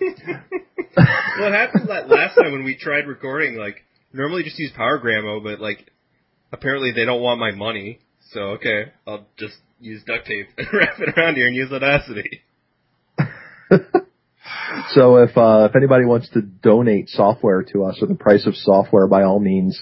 what 0.00 1.52
happened 1.52 1.88
that 1.88 2.08
last 2.08 2.36
time 2.36 2.52
when 2.52 2.64
we 2.64 2.76
tried 2.76 3.06
recording, 3.06 3.56
like, 3.56 3.84
normally 4.12 4.42
just 4.42 4.58
use 4.58 4.72
PowerGramo, 4.78 5.42
but 5.42 5.60
like, 5.60 5.90
apparently 6.52 6.92
they 6.92 7.04
don't 7.04 7.22
want 7.22 7.40
my 7.40 7.52
money. 7.52 8.00
So, 8.32 8.40
okay, 8.56 8.92
I'll 9.06 9.26
just 9.38 9.56
use 9.80 10.02
duct 10.06 10.26
tape 10.26 10.48
and 10.58 10.68
wrap 10.72 11.00
it 11.00 11.14
around 11.16 11.36
here 11.36 11.46
and 11.46 11.56
use 11.56 11.72
Audacity. 11.72 12.42
So 14.90 15.16
if 15.16 15.36
uh, 15.36 15.68
if 15.70 15.76
anybody 15.76 16.04
wants 16.04 16.28
to 16.30 16.42
donate 16.42 17.08
software 17.08 17.62
to 17.72 17.84
us 17.84 17.98
or 18.00 18.08
the 18.08 18.14
price 18.14 18.46
of 18.46 18.56
software, 18.56 19.06
by 19.06 19.22
all 19.22 19.38
means, 19.38 19.80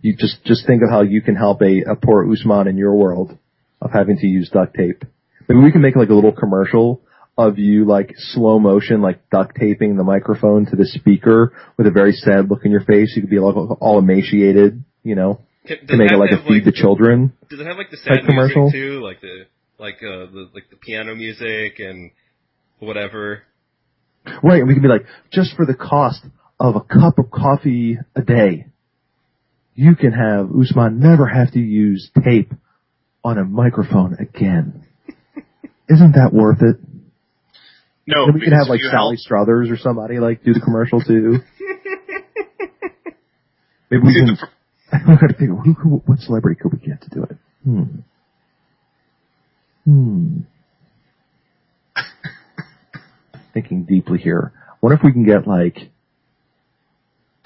you 0.00 0.16
just 0.16 0.44
just 0.44 0.66
think 0.66 0.82
of 0.82 0.90
how 0.90 1.02
you 1.02 1.22
can 1.22 1.36
help 1.36 1.62
a, 1.62 1.82
a 1.92 1.96
poor 1.96 2.30
Usman 2.30 2.68
in 2.68 2.76
your 2.76 2.94
world 2.94 3.36
of 3.80 3.90
having 3.92 4.16
to 4.18 4.26
use 4.26 4.50
duct 4.50 4.74
tape. 4.74 5.04
Maybe 5.48 5.60
we 5.60 5.72
can 5.72 5.80
make 5.80 5.96
like 5.96 6.08
a 6.08 6.14
little 6.14 6.32
commercial 6.32 7.02
of 7.36 7.58
you 7.58 7.86
like 7.86 8.12
slow 8.16 8.58
motion, 8.58 9.00
like 9.00 9.28
duct 9.30 9.56
taping 9.56 9.96
the 9.96 10.04
microphone 10.04 10.66
to 10.66 10.76
the 10.76 10.86
speaker 10.86 11.52
with 11.76 11.86
a 11.86 11.90
very 11.90 12.12
sad 12.12 12.50
look 12.50 12.64
in 12.64 12.70
your 12.70 12.84
face. 12.84 13.12
You 13.16 13.22
could 13.22 13.30
be 13.30 13.38
all, 13.38 13.76
all 13.80 13.98
emaciated, 13.98 14.84
you 15.02 15.14
know, 15.14 15.40
does 15.66 15.78
to 15.88 15.96
make 15.96 16.12
it 16.12 16.16
like 16.16 16.30
a 16.32 16.46
feed 16.46 16.64
the 16.64 16.72
children. 16.72 17.32
Does 17.48 17.60
it 17.60 17.66
have 17.66 17.76
like 17.76 17.90
the 17.90 17.96
sad 17.96 18.26
commercial? 18.26 18.70
too, 18.70 19.00
like 19.02 19.20
the 19.20 19.46
like 19.78 19.96
uh 19.96 20.30
the 20.30 20.50
like 20.54 20.70
the 20.70 20.76
piano 20.76 21.14
music 21.14 21.78
and 21.78 22.10
whatever? 22.86 23.42
Right, 24.42 24.60
and 24.60 24.68
we 24.68 24.74
can 24.74 24.82
be 24.82 24.88
like, 24.88 25.06
just 25.32 25.56
for 25.56 25.66
the 25.66 25.74
cost 25.74 26.22
of 26.60 26.76
a 26.76 26.80
cup 26.80 27.18
of 27.18 27.30
coffee 27.30 27.98
a 28.14 28.22
day, 28.22 28.66
you 29.74 29.96
can 29.96 30.12
have 30.12 30.50
Usman 30.54 31.00
never 31.00 31.26
have 31.26 31.52
to 31.52 31.58
use 31.58 32.10
tape 32.24 32.52
on 33.24 33.38
a 33.38 33.44
microphone 33.44 34.14
again. 34.20 34.86
Isn't 35.88 36.12
that 36.12 36.30
worth 36.32 36.62
it? 36.62 36.76
No, 38.06 38.26
Then 38.26 38.34
we 38.34 38.40
could 38.40 38.52
have 38.52 38.68
like 38.68 38.80
Sally 38.80 39.16
help- 39.16 39.18
Struthers 39.18 39.70
or 39.70 39.76
somebody 39.76 40.18
like 40.18 40.42
do 40.44 40.52
the 40.52 40.60
commercial 40.60 41.00
too. 41.00 41.38
Maybe 43.90 44.02
we 44.04 44.14
can. 44.14 44.36
pr- 44.36 44.46
got 45.20 45.28
to 45.28 45.34
figure 45.34 45.54
who, 45.54 45.72
who, 45.74 46.02
what 46.06 46.18
celebrity 46.20 46.60
could 46.60 46.72
we 46.72 46.78
get 46.78 47.00
to 47.02 47.10
do 47.10 47.22
it? 47.24 47.36
Hmm. 47.64 47.84
Hmm. 49.84 50.38
Thinking 53.54 53.84
deeply 53.84 54.18
here. 54.18 54.52
What 54.80 54.92
if 54.92 55.00
we 55.04 55.12
can 55.12 55.24
get 55.24 55.46
like, 55.46 55.76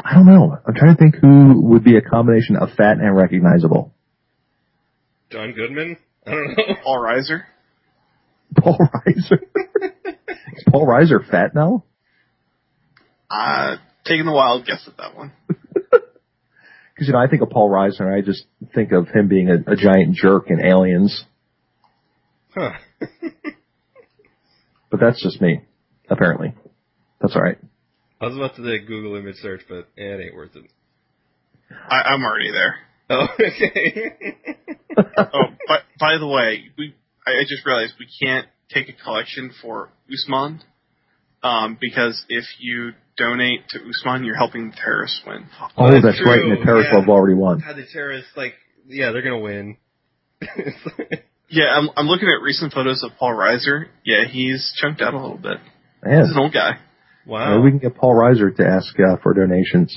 I 0.03 0.15
don't 0.15 0.27
know. 0.27 0.57
I'm 0.66 0.74
trying 0.74 0.95
to 0.95 0.99
think 0.99 1.16
who 1.16 1.61
would 1.62 1.85
be 1.85 1.97
a 1.97 2.03
combination 2.03 2.57
of 2.57 2.70
fat 2.77 2.99
and 2.99 3.16
recognizable. 3.16 3.93
John 5.31 5.53
Goodman? 5.53 5.97
I 6.27 6.31
don't 6.31 6.49
know. 6.57 6.74
Paul 6.85 6.99
Reiser. 6.99 7.43
Paul 8.57 8.78
Reiser. 8.78 9.43
Is 10.57 10.65
Paul 10.70 10.87
Reiser 10.87 11.28
fat 11.28 11.55
now? 11.55 11.85
Uh, 13.28 13.77
taking 14.05 14.27
a 14.27 14.33
wild 14.33 14.65
guess 14.65 14.85
at 14.87 14.97
that 14.97 15.16
one. 15.16 15.33
Because 16.95 17.09
you 17.09 17.12
know, 17.12 17.19
I 17.20 17.28
think 17.28 17.43
of 17.43 17.51
Paul 17.51 17.69
Reiser, 17.69 18.01
and 18.01 18.15
I 18.15 18.23
just 18.23 18.45
think 18.74 18.91
of 18.91 19.09
him 19.09 19.28
being 19.28 19.51
a, 19.51 19.73
a 19.73 19.77
giant 19.77 20.15
jerk 20.15 20.49
in 20.49 20.65
Aliens. 20.65 21.27
Huh. 22.55 22.70
But 24.91 25.01
that's 25.01 25.23
just 25.23 25.43
me, 25.43 25.61
apparently. 26.11 26.55
That's 27.20 27.35
all 27.35 27.43
right. 27.43 27.59
I 28.20 28.27
was 28.27 28.37
about 28.37 28.57
to 28.57 28.62
do 28.62 28.69
a 28.70 28.78
Google 28.78 29.16
image 29.16 29.37
search, 29.37 29.62
but 29.69 29.89
eh, 29.99 30.05
it 30.05 30.27
ain't 30.27 30.35
worth 30.35 30.57
it. 30.57 30.65
I, 31.70 32.03
I'm 32.12 32.23
already 32.24 32.51
there. 32.51 32.77
Oh, 33.09 33.28
okay. 33.35 34.16
oh, 35.16 35.43
but 35.69 35.83
by 36.01 36.19
the 36.19 36.27
way, 36.27 36.65
we 36.77 36.93
I, 37.24 37.31
I 37.39 37.43
just 37.47 37.65
realized 37.65 37.93
we 38.01 38.09
can't 38.20 38.49
take 38.69 38.89
a 38.89 38.93
collection 39.01 39.53
for 39.62 39.91
Usman 40.12 40.61
um, 41.45 41.78
because 41.81 42.24
if 42.28 42.43
you 42.59 42.95
donate 43.16 43.69
to 43.69 43.78
Usman, 43.78 44.24
you're 44.24 44.35
helping 44.35 44.70
the 44.70 44.77
terrorists 44.77 45.20
win. 45.24 45.47
Oh, 45.77 45.89
that's 45.93 46.05
that's, 46.05 46.27
right. 46.27 46.41
And 46.41 46.51
the 46.51 46.65
terrorists 46.65 46.91
Yeah. 46.93 46.99
have 46.99 47.09
already 47.09 47.37
won. 47.37 47.61
God, 47.61 47.77
the 47.77 47.87
terrorists, 47.93 48.33
like, 48.35 48.55
yeah, 48.89 49.12
they're 49.12 49.23
gonna 49.23 49.39
win. 49.39 49.77
Yeah, 51.49 51.66
I'm, 51.66 51.91
I'm 51.97 52.07
looking 52.07 52.28
at 52.28 52.43
recent 52.43 52.73
photos 52.73 53.05
of 53.05 53.12
Paul 53.19 53.35
Reiser. 53.35 53.87
Yeah, 54.05 54.24
he's 54.28 54.73
chunked 54.81 55.01
out 55.01 55.15
a 55.15 55.20
little 55.20 55.39
bit. 55.39 55.59
Man, 56.05 56.24
He's 56.24 56.32
an 56.32 56.39
old 56.39 56.52
guy. 56.52 56.78
wow. 57.27 57.51
maybe 57.56 57.62
we 57.64 57.70
can 57.70 57.78
get 57.78 57.97
Paul 57.97 58.14
Reiser 58.14 58.55
to 58.56 58.66
ask 58.66 58.94
uh, 59.01 59.16
for 59.23 59.35
donations. 59.35 59.97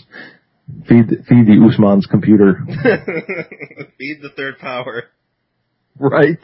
Feed 0.88 1.08
feed 1.28 1.48
the 1.48 1.68
Usman's 1.68 2.06
computer. 2.06 2.60
Feed 3.98 4.22
the 4.22 4.30
third 4.36 4.60
power. 4.60 5.06
Right. 5.98 6.38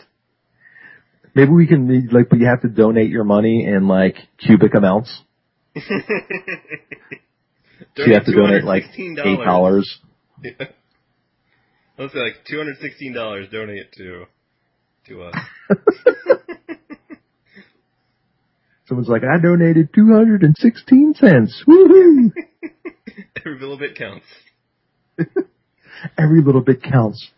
Maybe 1.36 1.52
we 1.52 1.68
can 1.68 1.88
be- 1.88 2.08
like, 2.12 2.30
but 2.30 2.40
you 2.40 2.48
have 2.48 2.62
to 2.62 2.70
donate 2.70 3.10
your 3.10 3.24
money 3.24 3.66
in 3.66 3.88
like 3.88 4.16
cubic 4.38 4.74
amounts. 4.76 5.12
So 7.98 8.04
you 8.06 8.14
have 8.14 8.26
to 8.26 8.34
donate 8.34 8.64
like 8.64 8.84
eight 8.98 9.18
$216. 9.18 9.46
dollars. 9.46 10.00
Yeah. 10.42 10.52
Let's 11.98 12.14
say 12.14 12.20
like 12.20 12.34
two 12.50 12.58
hundred 12.58 12.78
sixteen 12.82 13.14
dollars. 13.14 13.48
Donate 13.52 13.78
it 13.78 13.94
to 13.98 14.26
to 15.08 15.24
us. 15.24 15.36
Someone's 18.88 19.10
like, 19.10 19.24
I 19.24 19.42
donated 19.42 19.90
two 19.94 20.14
hundred 20.14 20.44
and 20.44 20.56
sixteen 20.58 21.14
cents. 21.16 21.64
Woohoo! 21.68 22.32
Every 23.38 23.60
little 23.60 23.78
bit 23.78 23.98
counts. 23.98 24.26
Every 26.18 26.42
little 26.42 26.62
bit 26.62 26.84
counts, 26.84 27.30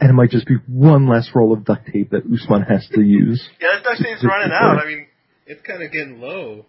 and 0.00 0.08
it 0.10 0.12
might 0.14 0.30
just 0.30 0.46
be 0.46 0.54
one 0.66 1.08
less 1.08 1.30
roll 1.34 1.52
of 1.52 1.64
duct 1.64 1.86
tape 1.92 2.10
that 2.10 2.22
Usman 2.24 2.62
has 2.62 2.86
to 2.94 3.02
use. 3.02 3.46
Yeah, 3.60 3.68
that 3.74 3.84
duct 3.84 4.02
tape's 4.02 4.24
running 4.24 4.52
out. 4.52 4.78
I 4.82 4.86
mean, 4.86 5.06
it's 5.46 5.60
kind 5.62 5.82
of 5.82 5.92
getting 5.92 6.20
low. 6.20 6.64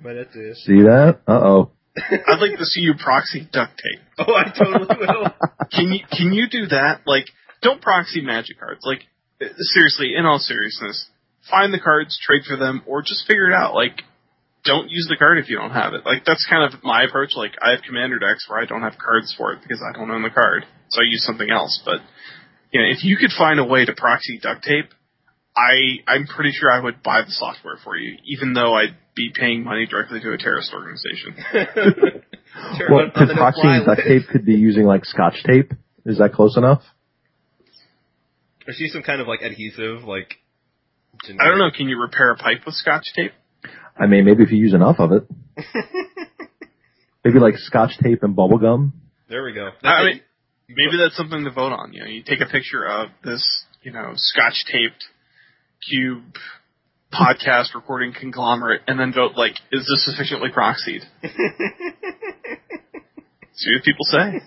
But 0.00 0.14
that's 0.14 0.36
it. 0.36 0.56
See 0.58 0.82
that? 0.82 1.20
Uh 1.26 1.32
oh. 1.32 1.70
I'd 1.96 2.40
like 2.40 2.58
to 2.58 2.64
see 2.66 2.80
you 2.80 2.94
proxy 3.02 3.48
duct 3.50 3.78
tape. 3.78 4.02
Oh, 4.18 4.34
I 4.34 4.52
totally 4.56 4.86
will. 5.00 5.34
Can 5.72 5.92
you 5.92 6.00
can 6.10 6.32
you 6.32 6.46
do 6.48 6.66
that? 6.66 7.00
Like, 7.06 7.24
don't 7.62 7.80
proxy 7.80 8.20
magic 8.20 8.60
cards. 8.60 8.80
Like, 8.84 9.00
uh, 9.40 9.46
seriously, 9.58 10.12
in 10.16 10.26
all 10.26 10.38
seriousness, 10.38 11.08
find 11.50 11.72
the 11.72 11.80
cards, 11.80 12.18
trade 12.22 12.42
for 12.46 12.56
them, 12.56 12.82
or 12.86 13.02
just 13.02 13.26
figure 13.26 13.50
it 13.50 13.54
out. 13.54 13.74
Like, 13.74 14.02
don't 14.64 14.90
use 14.90 15.06
the 15.08 15.16
card 15.16 15.38
if 15.38 15.48
you 15.48 15.56
don't 15.56 15.70
have 15.70 15.94
it. 15.94 16.04
Like, 16.04 16.24
that's 16.24 16.44
kind 16.50 16.64
of 16.72 16.82
my 16.82 17.04
approach. 17.04 17.30
Like, 17.36 17.52
I 17.62 17.70
have 17.70 17.80
Commander 17.86 18.18
decks 18.18 18.46
where 18.48 18.60
I 18.60 18.66
don't 18.66 18.82
have 18.82 18.98
cards 18.98 19.34
for 19.36 19.52
it 19.52 19.60
because 19.62 19.80
I 19.82 19.96
don't 19.96 20.10
own 20.10 20.22
the 20.22 20.30
card, 20.30 20.64
so 20.88 21.00
I 21.00 21.04
use 21.04 21.24
something 21.24 21.50
else. 21.50 21.80
But 21.84 22.00
you 22.72 22.80
know, 22.82 22.88
if 22.90 23.04
you 23.04 23.16
could 23.16 23.30
find 23.36 23.60
a 23.60 23.64
way 23.64 23.84
to 23.84 23.92
proxy 23.94 24.38
duct 24.42 24.64
tape, 24.64 24.90
I 25.56 26.02
I'm 26.06 26.26
pretty 26.26 26.50
sure 26.52 26.70
I 26.70 26.80
would 26.80 27.02
buy 27.02 27.22
the 27.22 27.30
software 27.30 27.76
for 27.82 27.96
you, 27.96 28.18
even 28.26 28.52
though 28.54 28.74
I'd 28.74 28.96
be 29.14 29.30
paying 29.34 29.64
money 29.64 29.86
directly 29.86 30.20
to 30.20 30.32
a 30.32 30.38
terrorist 30.38 30.72
organization. 30.74 31.36
Sure, 32.78 32.86
Well, 32.90 33.04
on- 33.04 33.10
on 33.14 33.28
to 33.28 33.34
proxying 33.34 33.84
duct 33.84 34.00
tape 34.06 34.22
could 34.32 34.46
be 34.46 34.54
using 34.54 34.84
like 34.84 35.04
scotch 35.04 35.42
tape. 35.44 35.72
Is 36.06 36.16
that 36.18 36.32
close 36.32 36.56
enough? 36.56 36.80
Or 38.66 38.72
she 38.72 38.88
some 38.88 39.02
kind 39.02 39.20
of 39.20 39.26
like 39.28 39.42
adhesive, 39.42 40.04
like. 40.04 40.36
I 41.40 41.48
don't 41.48 41.58
know. 41.58 41.70
Can 41.74 41.88
you 41.88 42.00
repair 42.00 42.30
a 42.30 42.36
pipe 42.36 42.60
with 42.66 42.74
scotch 42.74 43.06
tape? 43.14 43.32
I 43.98 44.06
mean, 44.06 44.24
maybe 44.24 44.42
if 44.42 44.50
you 44.50 44.58
use 44.58 44.74
enough 44.74 44.96
of 44.98 45.12
it, 45.12 45.26
maybe 47.24 47.38
like 47.38 47.54
scotch 47.56 47.92
tape 48.02 48.22
and 48.22 48.36
bubble 48.36 48.58
gum. 48.58 48.92
there 49.28 49.42
we 49.44 49.52
go. 49.54 49.68
I 49.68 49.72
That's 49.82 50.04
mean, 50.04 50.20
maybe 50.68 50.98
that's 51.02 51.16
something 51.16 51.44
to 51.44 51.50
vote 51.50 51.72
on. 51.72 51.92
You 51.92 52.00
know, 52.00 52.06
you 52.06 52.22
take 52.22 52.40
a 52.40 52.46
picture 52.46 52.84
of 52.84 53.08
this, 53.24 53.42
you 53.82 53.92
know, 53.92 54.12
scotch 54.14 54.64
taped 54.70 55.04
cube 55.88 56.22
podcast 57.12 57.74
recording 57.74 58.12
conglomerate, 58.18 58.82
and 58.86 59.00
then 59.00 59.12
vote 59.12 59.32
like, 59.36 59.54
is 59.72 59.80
this 59.80 60.04
sufficiently 60.04 60.50
proxied? 60.50 61.02
See 63.54 63.74
what 63.74 63.84
people 63.84 64.04
say. 64.04 64.42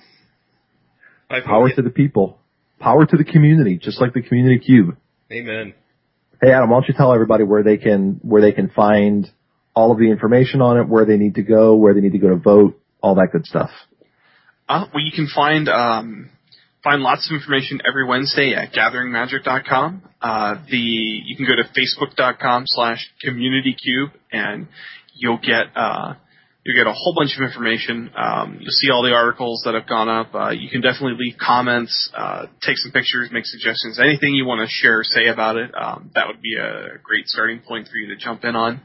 I 1.32 1.40
Power 1.42 1.70
to 1.72 1.82
the 1.82 1.90
people. 1.90 2.40
Power 2.80 3.06
to 3.06 3.18
the 3.18 3.24
community, 3.24 3.78
just 3.78 4.00
like 4.00 4.14
the 4.14 4.22
community 4.22 4.60
cube. 4.60 4.96
Amen. 5.32 5.74
Hey 6.42 6.54
Adam, 6.54 6.70
why 6.70 6.78
don't 6.78 6.88
you 6.88 6.94
tell 6.94 7.14
everybody 7.14 7.44
where 7.44 7.64
they 7.64 7.76
can 7.76 8.20
where 8.24 8.42
they 8.42 8.54
can 8.54 8.70
find 8.70 9.30
all 9.76 9.92
of 9.92 10.00
the 10.00 10.10
information 10.10 10.62
on 10.62 10.78
it, 10.78 10.88
where 10.88 11.06
they 11.06 11.18
need 11.18 11.36
to 11.36 11.44
go, 11.44 11.76
where 11.76 11.94
they 11.94 12.00
need 12.00 12.14
to 12.14 12.20
go 12.20 12.30
to 12.30 12.38
vote, 12.38 12.80
all 13.02 13.16
that 13.16 13.30
good 13.34 13.46
stuff. 13.46 13.70
Uh, 14.68 14.86
well, 14.94 15.04
you 15.04 15.12
can 15.12 15.28
find 15.28 15.68
um, 15.68 16.30
find 16.82 17.02
lots 17.02 17.30
of 17.30 17.36
information 17.36 17.82
every 17.86 18.06
Wednesday 18.06 18.54
at 18.54 18.72
gatheringmagic.com. 18.72 20.02
Uh, 20.22 20.56
the 20.70 20.78
you 20.78 21.36
can 21.36 21.46
go 21.46 21.56
to 21.56 21.64
facebook.com 21.64 22.64
slash 22.68 23.10
communitycube 23.26 24.12
and 24.32 24.68
you'll 25.16 25.40
get 25.40 25.76
uh, 25.76 26.14
you'll 26.70 26.86
get 26.86 26.90
a 26.90 26.94
whole 26.94 27.16
bunch 27.16 27.36
of 27.36 27.44
information. 27.44 28.12
Um, 28.16 28.58
you'll 28.62 28.72
see 28.72 28.92
all 28.92 29.02
the 29.02 29.14
articles 29.14 29.64
that 29.66 29.74
have 29.74 29.88
gone 29.88 30.08
up. 30.08 30.36
Uh, 30.36 30.50
you 30.52 30.70
can 30.70 30.82
definitely 30.82 31.18
leave 31.18 31.36
comments, 31.40 32.12
uh, 32.16 32.46
take 32.62 32.78
some 32.78 32.92
pictures, 32.92 33.30
make 33.32 33.46
suggestions, 33.46 34.00
anything 34.00 34.36
you 34.36 34.46
want 34.46 34.62
to 34.62 34.68
share 34.70 35.00
or 35.00 35.04
say 35.04 35.28
about 35.28 35.56
it. 35.58 35.72
Um, 35.76 36.12
that 36.14 36.28
would 36.28 36.42
be 36.42 36.56
a 36.56 37.00
great 37.02 37.26
starting 37.28 37.60
point 37.60 37.88
for 37.88 37.98
you 37.98 38.08
to 38.10 38.18
jump 38.18 38.44
in 38.44 38.56
on. 38.56 38.82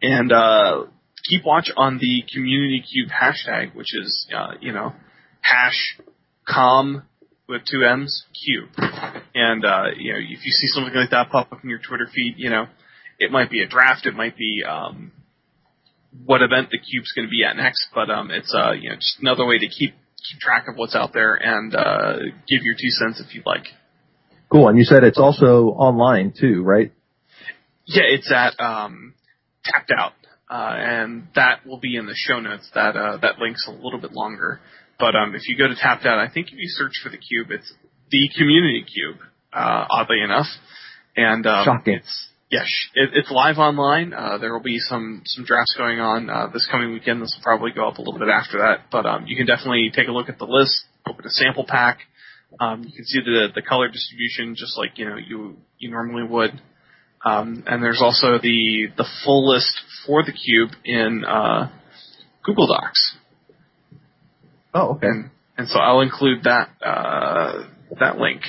And 0.00 0.32
uh, 0.32 0.84
keep 1.28 1.44
watch 1.44 1.70
on 1.76 1.98
the 1.98 2.24
community 2.32 2.82
cube 2.82 3.10
hashtag, 3.10 3.74
which 3.74 3.94
is 3.94 4.26
uh, 4.34 4.54
you 4.60 4.72
know 4.72 4.94
hash 5.42 5.98
com 6.48 7.02
with 7.48 7.62
two 7.70 7.84
M's 7.84 8.24
cube. 8.44 8.70
And 9.34 9.64
uh, 9.64 9.90
you 9.96 10.12
know 10.12 10.18
if 10.18 10.44
you 10.44 10.50
see 10.50 10.68
something 10.68 10.94
like 10.94 11.10
that 11.10 11.28
pop 11.30 11.52
up 11.52 11.62
in 11.62 11.68
your 11.68 11.80
Twitter 11.86 12.08
feed, 12.12 12.34
you 12.38 12.48
know 12.48 12.66
it 13.18 13.30
might 13.30 13.50
be 13.50 13.62
a 13.62 13.68
draft, 13.68 14.06
it 14.06 14.14
might 14.14 14.36
be 14.36 14.64
um, 14.68 15.12
what 16.24 16.42
event 16.42 16.68
the 16.70 16.78
cube's 16.78 17.12
going 17.12 17.26
to 17.26 17.30
be 17.30 17.44
at 17.44 17.56
next, 17.56 17.88
but 17.94 18.10
um, 18.10 18.30
it's 18.30 18.54
uh, 18.54 18.72
you 18.72 18.90
know 18.90 18.96
just 18.96 19.18
another 19.20 19.46
way 19.46 19.58
to 19.58 19.68
keep 19.68 19.94
keep 20.28 20.40
track 20.40 20.66
of 20.68 20.76
what's 20.76 20.94
out 20.94 21.12
there 21.12 21.34
and 21.34 21.74
uh, 21.74 22.16
give 22.48 22.62
your 22.62 22.74
two 22.74 22.90
cents 22.90 23.20
if 23.20 23.34
you'd 23.34 23.46
like. 23.46 23.66
Cool. 24.50 24.68
And 24.68 24.78
you 24.78 24.84
said 24.84 25.02
it's 25.04 25.18
also 25.18 25.68
online 25.68 26.34
too, 26.38 26.62
right? 26.62 26.92
Yeah, 27.86 28.04
it's 28.04 28.30
at 28.30 28.60
um, 28.60 29.14
Tapped 29.64 29.90
Out, 29.90 30.12
uh, 30.50 30.74
and 30.76 31.28
that 31.34 31.66
will 31.66 31.80
be 31.80 31.96
in 31.96 32.06
the 32.06 32.14
show 32.14 32.38
notes. 32.38 32.70
That 32.74 32.94
uh, 32.96 33.16
that 33.22 33.38
link's 33.38 33.66
a 33.66 33.72
little 33.72 34.00
bit 34.00 34.12
longer, 34.12 34.60
but 34.98 35.16
um, 35.16 35.34
if 35.34 35.48
you 35.48 35.56
go 35.56 35.68
to 35.68 35.74
Tapped 35.74 36.06
Out, 36.06 36.18
I 36.18 36.28
think 36.32 36.48
if 36.48 36.54
you 36.54 36.68
search 36.68 36.92
for 37.02 37.08
the 37.08 37.18
cube, 37.18 37.48
it's 37.50 37.72
the 38.10 38.28
Community 38.36 38.84
Cube. 38.84 39.16
Uh, 39.52 39.84
oddly 39.90 40.22
enough, 40.22 40.46
and 41.14 41.46
um, 41.46 41.64
Shocking. 41.66 41.94
it's 41.94 42.28
yes, 42.52 42.68
it, 42.94 43.10
it's 43.14 43.30
live 43.32 43.56
online. 43.58 44.12
Uh, 44.12 44.38
there 44.38 44.52
will 44.52 44.62
be 44.62 44.78
some 44.78 45.22
some 45.24 45.44
drafts 45.44 45.74
going 45.76 45.98
on 45.98 46.30
uh, 46.30 46.46
this 46.52 46.68
coming 46.70 46.92
weekend. 46.92 47.20
This 47.22 47.34
will 47.36 47.42
probably 47.42 47.72
go 47.72 47.88
up 47.88 47.96
a 47.98 48.02
little 48.02 48.20
bit 48.20 48.28
after 48.28 48.58
that, 48.58 48.90
but 48.92 49.06
um, 49.06 49.26
you 49.26 49.36
can 49.36 49.46
definitely 49.46 49.90
take 49.92 50.06
a 50.08 50.12
look 50.12 50.28
at 50.28 50.38
the 50.38 50.44
list, 50.46 50.84
open 51.08 51.24
a 51.26 51.30
sample 51.30 51.64
pack. 51.66 51.98
Um, 52.60 52.84
you 52.84 52.92
can 52.94 53.04
see 53.06 53.20
the 53.24 53.48
the 53.54 53.62
color 53.62 53.88
distribution 53.88 54.54
just 54.54 54.76
like 54.78 54.98
you 54.98 55.08
know 55.08 55.16
you 55.16 55.56
you 55.78 55.90
normally 55.90 56.22
would. 56.28 56.60
Um, 57.24 57.62
and 57.66 57.82
there's 57.82 58.02
also 58.02 58.38
the 58.38 58.88
the 58.96 59.06
full 59.24 59.48
list 59.48 59.80
for 60.06 60.22
the 60.24 60.32
cube 60.32 60.70
in 60.84 61.24
uh, 61.24 61.70
Google 62.44 62.66
Docs, 62.66 63.16
Oh, 64.74 64.94
okay. 64.96 65.06
and 65.06 65.30
and 65.56 65.68
so 65.68 65.78
I'll 65.78 66.00
include 66.00 66.44
that 66.44 66.70
uh, 66.84 67.68
that 68.00 68.18
link. 68.18 68.42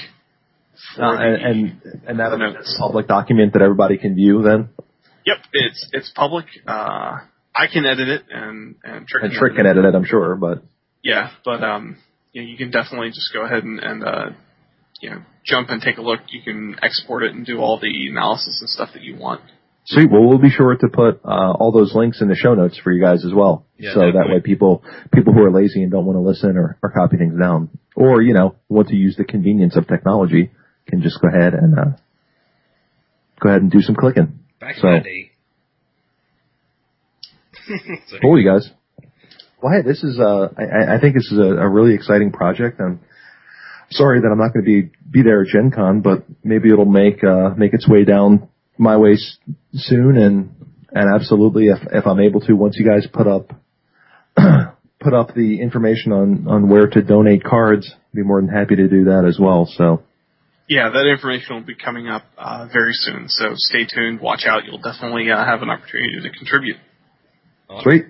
For 0.96 1.04
Uh, 1.04 1.18
and 1.18 1.36
and 1.44 1.82
and 2.08 2.20
that 2.20 2.30
the 2.30 2.36
is 2.48 2.54
notes. 2.56 2.76
a 2.78 2.80
public 2.82 3.08
document 3.08 3.54
that 3.54 3.62
everybody 3.62 3.98
can 3.98 4.16
view 4.16 4.42
then. 4.44 4.70
Yep, 5.26 5.38
it's 5.54 5.90
it's 5.94 6.12
public. 6.16 6.46
Uh, 6.68 7.20
I 7.56 7.68
can 7.72 7.86
edit 7.86 8.08
it, 8.10 8.24
and 8.30 8.76
and 8.84 9.08
Trick 9.08 9.24
And 9.24 9.32
can 9.32 9.40
Trick 9.40 9.56
can 9.56 9.66
edit 9.66 9.86
it, 9.86 9.96
I'm 9.96 10.06
sure, 10.06 10.36
but 10.36 10.64
Yeah, 11.04 11.32
but 11.46 11.64
um, 11.64 11.98
you, 12.34 12.42
know, 12.42 12.48
you 12.50 12.58
can 12.58 12.72
definitely 12.72 13.10
just 13.10 13.32
go 13.34 13.46
ahead 13.46 13.64
and, 13.64 13.80
and 13.80 14.04
uh, 14.04 14.30
you 15.02 15.10
know 15.12 15.22
jump 15.46 15.70
and 15.70 15.82
take 15.82 15.98
a 15.98 16.02
look. 16.02 16.20
You 16.30 16.42
can 16.42 16.76
export 16.82 17.24
it 17.24 17.34
and 17.34 17.46
do 17.46 17.60
all 17.60 17.80
the 17.80 18.08
analysis 18.10 18.58
and 18.62 18.70
stuff 18.70 18.90
that 18.94 19.04
you 19.04 19.16
want. 19.18 19.42
sweet. 19.86 20.10
Well, 20.12 20.24
we'll 20.28 20.40
be 20.40 20.50
sure 20.50 20.76
to 20.76 20.88
put 20.90 21.22
uh, 21.24 21.52
all 21.54 21.72
those 21.72 21.94
links 21.96 22.22
in 22.22 22.28
the 22.28 22.36
show 22.36 22.54
notes 22.56 22.78
for 22.84 22.92
you 22.92 23.02
guys 23.02 23.24
as 23.26 23.34
well. 23.34 23.66
Yeah, 23.78 23.94
so 23.94 24.00
that 24.00 24.28
way 24.30 24.42
people 24.42 24.84
people 25.14 25.34
who 25.34 25.44
are 25.44 25.52
lazy 25.52 25.84
and 25.84 25.92
don't 25.92 26.06
want 26.06 26.18
to 26.18 26.22
listen 26.22 26.58
or, 26.58 26.78
or 26.82 26.90
copy 26.92 27.18
things 27.18 27.40
down, 27.40 27.70
or 27.96 28.22
you 28.22 28.34
know 28.34 28.56
want 28.68 28.90
to 28.90 28.96
use 28.96 29.16
the 29.16 29.24
convenience 29.26 29.76
of 29.78 29.88
technology, 29.88 30.52
can 30.88 31.02
just 31.02 31.20
go 31.22 31.28
ahead 31.28 31.54
and 31.54 31.78
uh, 31.78 31.86
go 33.40 33.50
ahead 33.50 33.62
and 33.62 33.72
do 33.72 33.82
some 33.82 33.96
clicking. 33.96 34.40
Back 34.60 34.76
So- 34.78 34.88
in 34.88 34.94
that 34.96 35.04
day. 35.04 35.30
Cool, 38.22 38.40
you 38.42 38.50
guys. 38.50 38.70
Well, 39.62 39.74
hey, 39.74 39.88
this 39.88 40.04
is 40.04 40.20
uh, 40.20 40.50
I, 40.58 40.96
I 40.96 41.00
think 41.00 41.16
this 41.16 41.32
is 41.32 41.38
a, 41.40 41.44
a 41.62 41.70
really 41.70 41.94
exciting 41.94 42.32
project. 42.34 42.82
I'm 42.82 43.00
sorry 43.90 44.20
that 44.22 44.28
I'm 44.30 44.38
not 44.38 44.54
going 44.54 44.66
to 44.66 44.70
be 44.82 44.92
be 45.10 45.22
there 45.24 45.42
at 45.44 45.48
Gen 45.48 45.72
Con, 45.72 46.02
but 46.02 46.26
maybe 46.44 46.70
it'll 46.72 46.84
make 46.86 47.24
uh, 47.24 47.52
make 47.56 47.74
its 47.74 47.88
way 47.88 48.04
down 48.04 48.50
my 48.78 48.98
way 48.98 49.14
s- 49.14 49.38
soon, 49.74 50.18
and 50.18 50.54
and 50.92 51.16
absolutely, 51.16 51.68
if 51.68 51.80
if 51.94 52.06
I'm 52.06 52.20
able 52.20 52.42
to, 52.42 52.54
once 52.54 52.76
you 52.78 52.86
guys 52.86 53.08
put 53.12 53.28
up 53.28 53.54
put 55.00 55.14
up 55.14 55.34
the 55.34 55.62
information 55.62 56.12
on 56.12 56.46
on 56.50 56.68
where 56.68 56.88
to 56.88 57.02
donate 57.02 57.46
cards, 57.46 57.90
I'd 57.96 58.16
be 58.16 58.24
more 58.24 58.42
than 58.42 58.50
happy 58.50 58.76
to 58.76 58.90
do 58.90 59.06
that 59.06 59.24
as 59.26 59.38
well. 59.40 59.66
So. 59.78 60.04
Yeah, 60.70 60.90
that 60.90 61.08
information 61.08 61.56
will 61.56 61.66
be 61.66 61.76
coming 61.76 62.08
up 62.08 62.24
uh, 62.38 62.68
very 62.72 62.94
soon. 62.94 63.28
So 63.28 63.52
stay 63.56 63.86
tuned, 63.86 64.22
watch 64.22 64.46
out. 64.48 64.66
You'll 64.66 64.82
definitely 64.82 65.30
uh, 65.30 65.44
have 65.44 65.62
an 65.62 65.70
opportunity 65.70 66.22
to 66.22 66.30
contribute. 66.30 66.78
Awesome. 67.70 67.84
Sweet. 67.84 68.06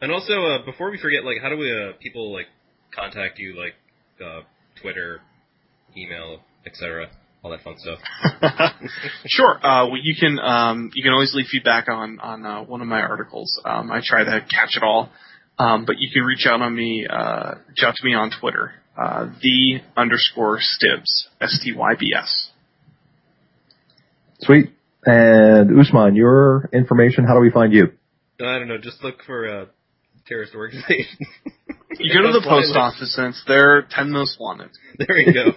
And 0.00 0.12
also, 0.12 0.32
uh, 0.44 0.64
before 0.64 0.90
we 0.90 0.98
forget, 0.98 1.24
like, 1.24 1.38
how 1.42 1.48
do 1.48 1.56
we 1.56 1.72
uh, 1.72 1.92
people 2.00 2.32
like 2.32 2.46
contact 2.94 3.38
you, 3.38 3.58
like 3.58 3.74
uh, 4.24 4.42
Twitter, 4.80 5.20
email, 5.96 6.40
etc., 6.64 7.08
all 7.42 7.50
that 7.50 7.62
fun 7.62 7.74
stuff? 7.78 7.98
sure. 9.26 9.56
Uh, 9.56 9.86
well, 9.88 10.00
you 10.00 10.14
can 10.18 10.38
um, 10.38 10.90
you 10.94 11.02
can 11.02 11.12
always 11.12 11.34
leave 11.34 11.46
feedback 11.50 11.88
on 11.88 12.20
on 12.20 12.46
uh, 12.46 12.62
one 12.62 12.80
of 12.80 12.86
my 12.86 13.00
articles. 13.00 13.60
Um, 13.64 13.90
I 13.90 14.00
try 14.04 14.22
to 14.22 14.40
catch 14.42 14.76
it 14.76 14.84
all, 14.84 15.10
um, 15.58 15.84
but 15.84 15.96
you 15.98 16.10
can 16.12 16.22
reach 16.22 16.46
out 16.46 16.62
on 16.62 16.74
me, 16.74 17.04
uh, 17.08 17.54
reach 17.68 17.82
out 17.84 17.96
to 17.96 18.04
me 18.04 18.14
on 18.14 18.30
Twitter, 18.40 18.74
uh, 18.98 19.26
the 19.40 19.80
underscore 19.96 20.58
Stybs, 20.58 21.28
S 21.40 21.60
T 21.62 21.72
Y 21.72 21.94
B 21.98 22.12
S. 22.16 22.50
Sweet. 24.40 24.72
And 25.06 25.78
Usman, 25.80 26.16
your 26.16 26.68
information, 26.72 27.24
how 27.24 27.34
do 27.34 27.40
we 27.40 27.50
find 27.50 27.72
you? 27.72 27.92
I 28.40 28.58
don't 28.58 28.68
know. 28.68 28.78
Just 28.78 29.02
look 29.02 29.22
for 29.24 29.48
uh, 29.48 29.66
terrorist 30.26 30.54
organization. 30.54 31.18
you 31.98 32.12
go 32.12 32.22
to 32.26 32.32
the 32.32 32.44
post 32.46 32.76
office 32.76 33.16
and 33.16 33.28
it's 33.28 33.42
their 33.46 33.86
10 33.90 34.10
most 34.10 34.38
wanted. 34.40 34.70
There 34.98 35.16
you 35.16 35.32
go. 35.32 35.52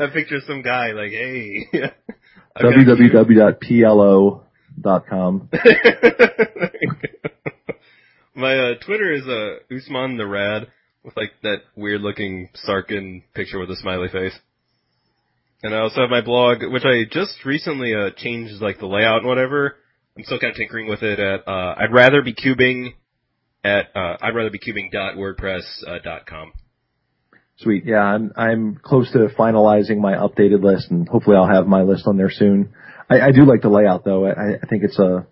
I 0.00 0.08
picture 0.08 0.40
some 0.46 0.62
guy 0.62 0.92
like, 0.92 1.10
hey. 1.10 1.66
www.plo.com. 2.58 3.40
My 8.34 8.58
uh, 8.58 8.74
Twitter 8.84 9.12
is 9.12 9.26
uh, 9.26 9.58
Usman 9.74 10.16
the 10.16 10.26
Rad 10.26 10.68
with 11.06 11.16
like 11.16 11.30
that 11.42 11.62
weird 11.76 12.02
looking 12.02 12.50
Sarkhan 12.68 13.22
picture 13.32 13.58
with 13.58 13.70
a 13.70 13.76
smiley 13.76 14.08
face. 14.08 14.34
And 15.62 15.74
I 15.74 15.78
also 15.78 16.02
have 16.02 16.10
my 16.10 16.20
blog, 16.20 16.58
which 16.70 16.84
I 16.84 17.04
just 17.10 17.44
recently 17.46 17.94
uh, 17.94 18.10
changed 18.14 18.60
like 18.60 18.78
the 18.78 18.86
layout 18.86 19.20
and 19.20 19.26
whatever. 19.26 19.76
I'm 20.16 20.24
still 20.24 20.38
kind 20.38 20.50
of 20.50 20.56
tinkering 20.56 20.88
with 20.88 21.02
it 21.02 21.18
at 21.18 21.48
uh, 21.48 21.74
I'd 21.78 21.92
rather 21.92 22.20
be 22.22 22.34
cubing 22.34 22.94
at 23.64 23.86
uh, 23.94 24.16
I'd 24.20 24.34
rather 24.34 24.50
be 24.50 24.58
cubing 24.58 24.90
dot 24.92 25.14
wordpress 25.14 25.62
dot 26.04 26.26
com. 26.26 26.52
Sweet. 27.58 27.84
Yeah, 27.86 28.02
I'm 28.02 28.32
I'm 28.36 28.80
close 28.82 29.10
to 29.12 29.28
finalizing 29.38 29.98
my 29.98 30.12
updated 30.12 30.62
list, 30.62 30.90
and 30.90 31.08
hopefully 31.08 31.36
I'll 31.36 31.48
have 31.48 31.66
my 31.66 31.82
list 31.82 32.06
on 32.06 32.18
there 32.18 32.30
soon. 32.30 32.74
I, 33.08 33.20
I 33.20 33.32
do 33.32 33.44
like 33.46 33.62
the 33.62 33.68
layout 33.68 34.04
though. 34.04 34.26
I, 34.26 34.56
I 34.62 34.66
think 34.68 34.82
it's 34.84 34.98
a 34.98 35.26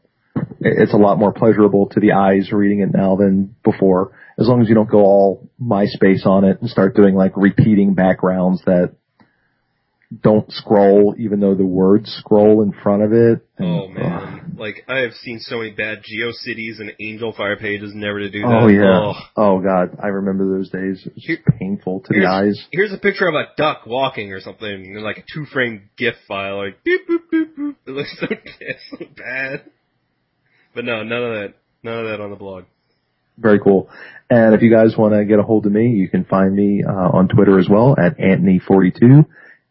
it's 0.60 0.94
a 0.94 0.98
lot 0.98 1.18
more 1.18 1.32
pleasurable 1.32 1.88
to 1.90 2.00
the 2.00 2.12
eyes 2.12 2.50
reading 2.50 2.80
it 2.80 2.92
now 2.94 3.16
than 3.16 3.56
before. 3.62 4.12
As 4.38 4.48
long 4.48 4.62
as 4.62 4.68
you 4.68 4.74
don't 4.74 4.90
go 4.90 4.98
all 4.98 5.50
MySpace 5.60 6.26
on 6.26 6.44
it 6.44 6.60
and 6.60 6.68
start 6.68 6.96
doing 6.96 7.14
like 7.14 7.32
repeating 7.36 7.94
backgrounds 7.94 8.62
that 8.66 8.94
don't 10.22 10.50
scroll 10.52 11.14
even 11.18 11.40
though 11.40 11.54
the 11.54 11.64
words 11.64 12.10
scroll 12.20 12.62
in 12.62 12.72
front 12.72 13.02
of 13.02 13.12
it. 13.12 13.46
And, 13.58 13.66
oh 13.66 13.88
man, 13.88 14.56
like 14.58 14.84
I 14.88 14.98
have 14.98 15.12
seen 15.12 15.38
so 15.40 15.58
many 15.58 15.70
bad 15.70 16.02
GeoCities 16.02 16.80
and 16.80 16.92
Angel 17.00 17.32
Fire 17.32 17.56
pages 17.56 17.92
never 17.94 18.20
to 18.20 18.30
do 18.30 18.42
that. 18.42 18.62
Oh 18.62 18.68
yeah. 18.68 19.12
Oh, 19.12 19.14
oh 19.36 19.60
god, 19.60 19.98
I 20.02 20.08
remember 20.08 20.58
those 20.58 20.70
days. 20.70 21.06
It 21.06 21.14
was 21.14 21.24
Here, 21.24 21.38
painful 21.58 22.00
to 22.00 22.20
the 22.20 22.26
eyes. 22.26 22.66
Here's 22.72 22.92
a 22.92 22.98
picture 22.98 23.28
of 23.28 23.34
a 23.34 23.46
duck 23.56 23.86
walking 23.86 24.32
or 24.32 24.40
something 24.40 24.68
in 24.68 25.02
like 25.02 25.18
a 25.18 25.24
two 25.32 25.46
frame 25.46 25.90
GIF 25.96 26.14
file. 26.28 26.58
Like 26.58 26.78
boop 26.86 27.06
boop 27.08 27.20
boop 27.32 27.54
boop. 27.58 27.74
It 27.86 27.90
looks 27.90 28.16
so, 28.18 28.26
so 28.90 29.06
bad. 29.16 29.70
But 30.74 30.84
no, 30.84 31.02
none 31.02 31.22
of 31.22 31.32
that. 31.34 31.54
None 31.82 31.98
of 31.98 32.06
that 32.06 32.20
on 32.20 32.30
the 32.30 32.36
blog. 32.36 32.64
Very 33.36 33.58
cool. 33.60 33.88
And 34.30 34.54
if 34.54 34.62
you 34.62 34.70
guys 34.70 34.96
want 34.96 35.14
to 35.14 35.24
get 35.24 35.38
a 35.38 35.42
hold 35.42 35.66
of 35.66 35.72
me, 35.72 35.88
you 35.88 36.08
can 36.08 36.24
find 36.24 36.54
me 36.54 36.82
uh, 36.82 36.92
on 36.92 37.28
Twitter 37.28 37.58
as 37.58 37.68
well 37.68 37.94
at 37.98 38.18
Antney42. 38.18 39.26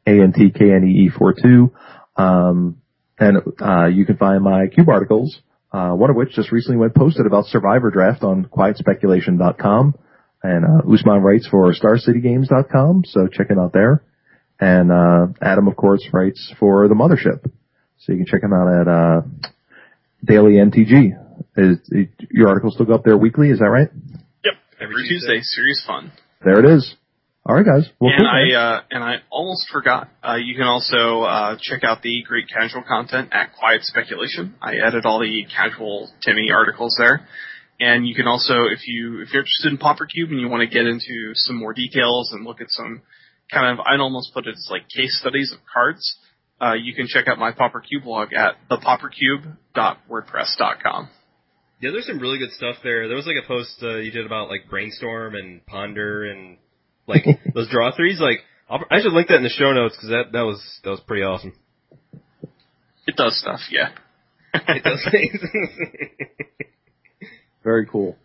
A-N-T-K-N-E-E-4-2. 0.05 1.71
Um, 2.17 2.77
and, 3.19 3.37
uh, 3.61 3.85
you 3.85 4.05
can 4.05 4.17
find 4.17 4.43
my 4.43 4.67
Cube 4.67 4.89
articles, 4.89 5.39
uh, 5.71 5.91
one 5.91 6.09
of 6.09 6.15
which 6.15 6.33
just 6.33 6.51
recently 6.51 6.77
went 6.77 6.93
posted 6.93 7.25
about 7.25 7.45
Survivor 7.45 7.89
Draft 7.89 8.23
on 8.23 8.45
quietspeculation.com. 8.45 9.95
And, 10.43 10.65
uh, 10.65 10.91
Usman 10.91 11.21
writes 11.21 11.47
for 11.47 11.71
StarCityGames.com, 11.73 13.05
so 13.05 13.27
check 13.27 13.49
him 13.49 13.59
out 13.59 13.71
there. 13.71 14.03
And, 14.59 14.91
uh, 14.91 15.27
Adam, 15.41 15.67
of 15.67 15.75
course, 15.75 16.05
writes 16.11 16.53
for 16.59 16.87
The 16.87 16.95
Mothership. 16.95 17.49
So 17.99 18.11
you 18.11 18.17
can 18.17 18.25
check 18.25 18.43
him 18.43 18.53
out 18.53 18.67
at, 18.81 18.87
uh, 18.87 19.21
Daily 20.23 20.53
MTG. 20.53 21.22
Is, 21.55 21.77
is 21.89 22.07
your 22.31 22.49
article 22.49 22.71
still 22.71 22.85
go 22.85 22.95
up 22.95 23.03
there 23.03 23.17
weekly? 23.17 23.49
Is 23.49 23.59
that 23.59 23.69
right? 23.69 23.89
Yep. 24.43 24.53
Every 24.81 25.07
Tuesday. 25.07 25.39
Serious 25.41 25.83
fun. 25.85 26.11
There 26.43 26.59
it 26.59 26.65
is. 26.65 26.95
All 27.45 27.55
right, 27.55 27.65
guys. 27.65 27.89
Well, 27.99 28.11
and 28.11 28.21
cool, 28.21 28.27
I 28.27 28.53
uh, 28.55 28.81
and 28.89 29.03
I 29.03 29.15
almost 29.29 29.67
forgot. 29.69 30.09
Uh, 30.23 30.35
you 30.35 30.55
can 30.55 30.65
also 30.65 31.23
uh, 31.23 31.57
check 31.61 31.83
out 31.83 32.01
the 32.01 32.23
great 32.25 32.47
casual 32.47 32.83
content 32.87 33.33
at 33.33 33.51
Quiet 33.59 33.83
Speculation. 33.83 34.55
I 34.61 34.75
edit 34.75 35.05
all 35.05 35.19
the 35.19 35.45
casual 35.53 36.09
Timmy 36.25 36.51
articles 36.51 36.95
there, 36.97 37.27
and 37.81 38.07
you 38.07 38.15
can 38.15 38.27
also, 38.27 38.67
if 38.71 38.87
you 38.87 39.19
if 39.21 39.33
you're 39.33 39.41
interested 39.41 39.73
in 39.73 39.77
Pauper 39.77 40.05
Cube 40.05 40.31
and 40.31 40.39
you 40.39 40.47
want 40.47 40.61
to 40.61 40.67
get 40.67 40.85
into 40.87 41.33
some 41.33 41.57
more 41.57 41.73
details 41.73 42.31
and 42.31 42.45
look 42.45 42.61
at 42.61 42.69
some 42.69 43.01
kind 43.51 43.77
of, 43.77 43.85
I'd 43.85 43.99
almost 43.99 44.33
put 44.33 44.47
it 44.47 44.55
as 44.55 44.69
like 44.71 44.87
case 44.87 45.19
studies 45.19 45.51
of 45.51 45.59
cards. 45.71 46.15
Uh, 46.61 46.75
you 46.75 46.93
can 46.93 47.07
check 47.07 47.27
out 47.27 47.37
my 47.37 47.51
Pauper 47.51 47.81
Cube 47.81 48.03
blog 48.03 48.31
at 48.31 48.55
thepaupercube.wordpress.com. 48.71 51.09
Yeah, 51.83 51.91
there's 51.91 52.07
some 52.07 52.19
really 52.19 52.37
good 52.39 52.51
stuff 52.51 52.77
there. 52.81 53.09
There 53.09 53.17
was 53.17 53.27
like 53.27 53.35
a 53.43 53.45
post 53.45 53.75
uh, 53.83 53.97
you 53.97 54.09
did 54.09 54.25
about 54.25 54.47
like 54.47 54.69
brainstorm 54.69 55.35
and 55.35 55.65
ponder 55.65 56.23
and 56.23 56.55
like 57.07 57.25
those 57.53 57.67
draw 57.69 57.93
threes. 57.93 58.21
Like 58.21 58.37
I'll, 58.69 58.79
I 58.89 59.01
should 59.01 59.11
link 59.11 59.27
that 59.27 59.35
in 59.35 59.43
the 59.43 59.49
show 59.49 59.73
notes 59.73 59.97
because 59.97 60.09
that 60.11 60.31
that 60.31 60.43
was 60.43 60.63
that 60.85 60.91
was 60.91 61.01
pretty 61.01 61.23
awesome. 61.23 61.53
It 63.05 63.17
does 63.17 63.37
stuff, 63.37 63.59
yeah. 63.69 63.89
it 64.53 64.81
does 64.81 65.05
things. 65.11 65.41
Very 67.65 67.85
cool. 67.85 68.15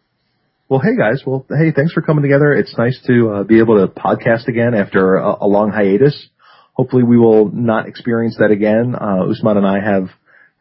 Well, 0.69 0.79
hey 0.79 0.97
guys. 0.97 1.25
Well, 1.27 1.45
hey, 1.49 1.73
thanks 1.75 1.93
for 1.93 2.01
coming 2.01 2.23
together. 2.23 2.53
It's 2.53 2.79
nice 2.79 3.01
to 3.09 3.31
uh, 3.31 3.43
be 3.43 3.59
able 3.59 3.85
to 3.85 3.93
podcast 3.93 4.47
again 4.47 4.75
after 4.75 5.17
a, 5.17 5.35
a, 5.41 5.49
long 5.49 5.73
hiatus. 5.73 6.29
Hopefully, 6.75 7.03
we 7.03 7.19
will 7.19 7.51
not 7.51 7.89
experience 7.89 8.37
that 8.39 8.53
again. 8.53 8.95
Uh, 8.95 9.29
Usman 9.29 9.57
and 9.57 9.67
I 9.67 9.81
have 9.81 10.11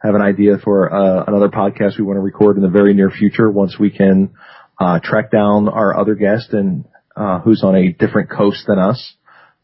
have 0.08 0.16
an 0.16 0.22
idea 0.22 0.58
for 0.64 0.92
uh, 0.92 1.26
another 1.28 1.50
podcast 1.50 1.98
we 1.98 2.06
want 2.06 2.16
to 2.16 2.22
record 2.22 2.56
in 2.56 2.64
the 2.64 2.70
very 2.70 2.94
near 2.94 3.12
future 3.12 3.52
once 3.52 3.78
we 3.78 3.90
can 3.90 4.32
uh, 4.80 5.00
track 5.04 5.30
down 5.32 5.68
our 5.68 6.00
other 6.00 6.16
guest 6.16 6.54
and 6.54 6.86
uh, 7.18 7.40
who's 7.40 7.62
on 7.62 7.76
a 7.76 7.92
different 7.92 8.30
coast 8.30 8.64
than 8.68 8.80
us. 8.80 9.16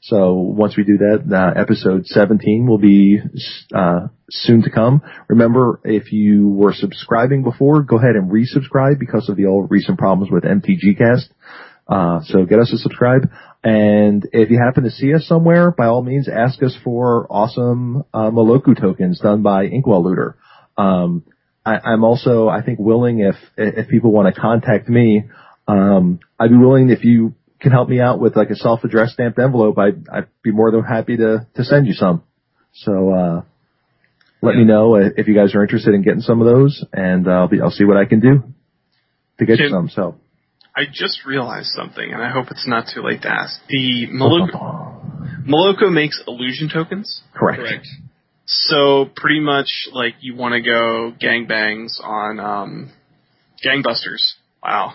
So 0.01 0.33
once 0.33 0.75
we 0.75 0.83
do 0.83 0.97
that, 0.97 1.53
episode 1.55 2.07
17 2.07 2.67
will 2.67 2.77
be 2.77 3.19
uh, 3.73 4.07
soon 4.29 4.63
to 4.63 4.69
come. 4.69 5.01
Remember, 5.29 5.79
if 5.85 6.11
you 6.11 6.49
were 6.49 6.73
subscribing 6.73 7.43
before, 7.43 7.81
go 7.83 7.97
ahead 7.97 8.17
and 8.17 8.29
resubscribe 8.29 8.99
because 8.99 9.29
of 9.29 9.37
the 9.37 9.45
old 9.45 9.71
recent 9.71 9.97
problems 9.97 10.29
with 10.29 10.43
MTGcast. 10.43 11.29
Uh, 11.87 12.19
so 12.25 12.43
get 12.43 12.59
us 12.59 12.69
to 12.71 12.77
subscribe. 12.77 13.29
And 13.63 14.27
if 14.33 14.49
you 14.49 14.59
happen 14.59 14.83
to 14.83 14.91
see 14.91 15.13
us 15.13 15.25
somewhere, 15.25 15.71
by 15.71 15.85
all 15.85 16.03
means, 16.03 16.27
ask 16.27 16.61
us 16.61 16.75
for 16.83 17.27
awesome 17.29 18.03
uh, 18.13 18.29
Meloku 18.29 18.79
tokens 18.79 19.21
done 19.21 19.41
by 19.41 19.65
Inkwell 19.65 20.03
Looter. 20.03 20.35
Um, 20.77 21.23
I, 21.65 21.93
am 21.93 22.03
also, 22.03 22.49
I 22.49 22.61
think, 22.61 22.79
willing 22.79 23.19
if 23.19 23.35
if 23.55 23.87
people 23.87 24.11
want 24.11 24.33
to 24.33 24.39
contact 24.39 24.89
me, 24.89 25.23
um, 25.65 26.19
I'd 26.37 26.49
be 26.49 26.57
willing 26.57 26.89
if 26.89 27.05
you 27.05 27.35
can 27.61 27.71
help 27.71 27.87
me 27.87 28.01
out 28.01 28.19
with 28.19 28.35
like 28.35 28.49
a 28.49 28.55
self-addressed 28.55 29.13
stamped 29.13 29.39
envelope, 29.39 29.77
I'd, 29.77 30.07
I'd 30.09 30.27
be 30.43 30.51
more 30.51 30.69
than 30.69 30.83
happy 30.83 31.15
to, 31.15 31.47
to 31.55 31.63
send 31.63 31.87
you 31.87 31.93
some. 31.93 32.21
So, 32.73 33.13
uh, 33.13 33.41
let 34.41 34.55
yeah. 34.55 34.59
me 34.59 34.65
know 34.65 34.95
if 34.95 35.27
you 35.29 35.33
guys 35.33 35.55
are 35.55 35.63
interested 35.63 35.93
in 35.93 36.01
getting 36.01 36.19
some 36.19 36.41
of 36.41 36.53
those 36.53 36.83
and 36.91 37.29
I'll 37.29 37.47
be, 37.47 37.61
I'll 37.61 37.71
see 37.71 37.85
what 37.85 37.95
I 37.95 38.03
can 38.03 38.19
do 38.19 38.43
to 39.39 39.45
get 39.45 39.59
some. 39.69 39.89
So. 39.89 40.17
I 40.75 40.83
just 40.91 41.25
realized 41.25 41.67
something 41.67 42.11
and 42.11 42.21
I 42.21 42.29
hope 42.29 42.47
it's 42.49 42.67
not 42.67 42.87
too 42.93 43.01
late 43.01 43.21
to 43.23 43.29
ask. 43.29 43.59
The 43.69 44.07
Meloku, 44.07 45.47
Meloku 45.47 45.91
makes 45.93 46.21
illusion 46.27 46.69
tokens? 46.73 47.21
Correct. 47.33 47.59
Correct. 47.59 47.87
So 48.45 49.05
pretty 49.15 49.39
much 49.39 49.67
like 49.93 50.15
you 50.21 50.35
want 50.35 50.53
to 50.53 50.61
go 50.61 51.13
gangbangs 51.21 52.03
on, 52.03 52.39
um, 52.39 52.91
gangbusters. 53.63 54.33
Wow 54.63 54.93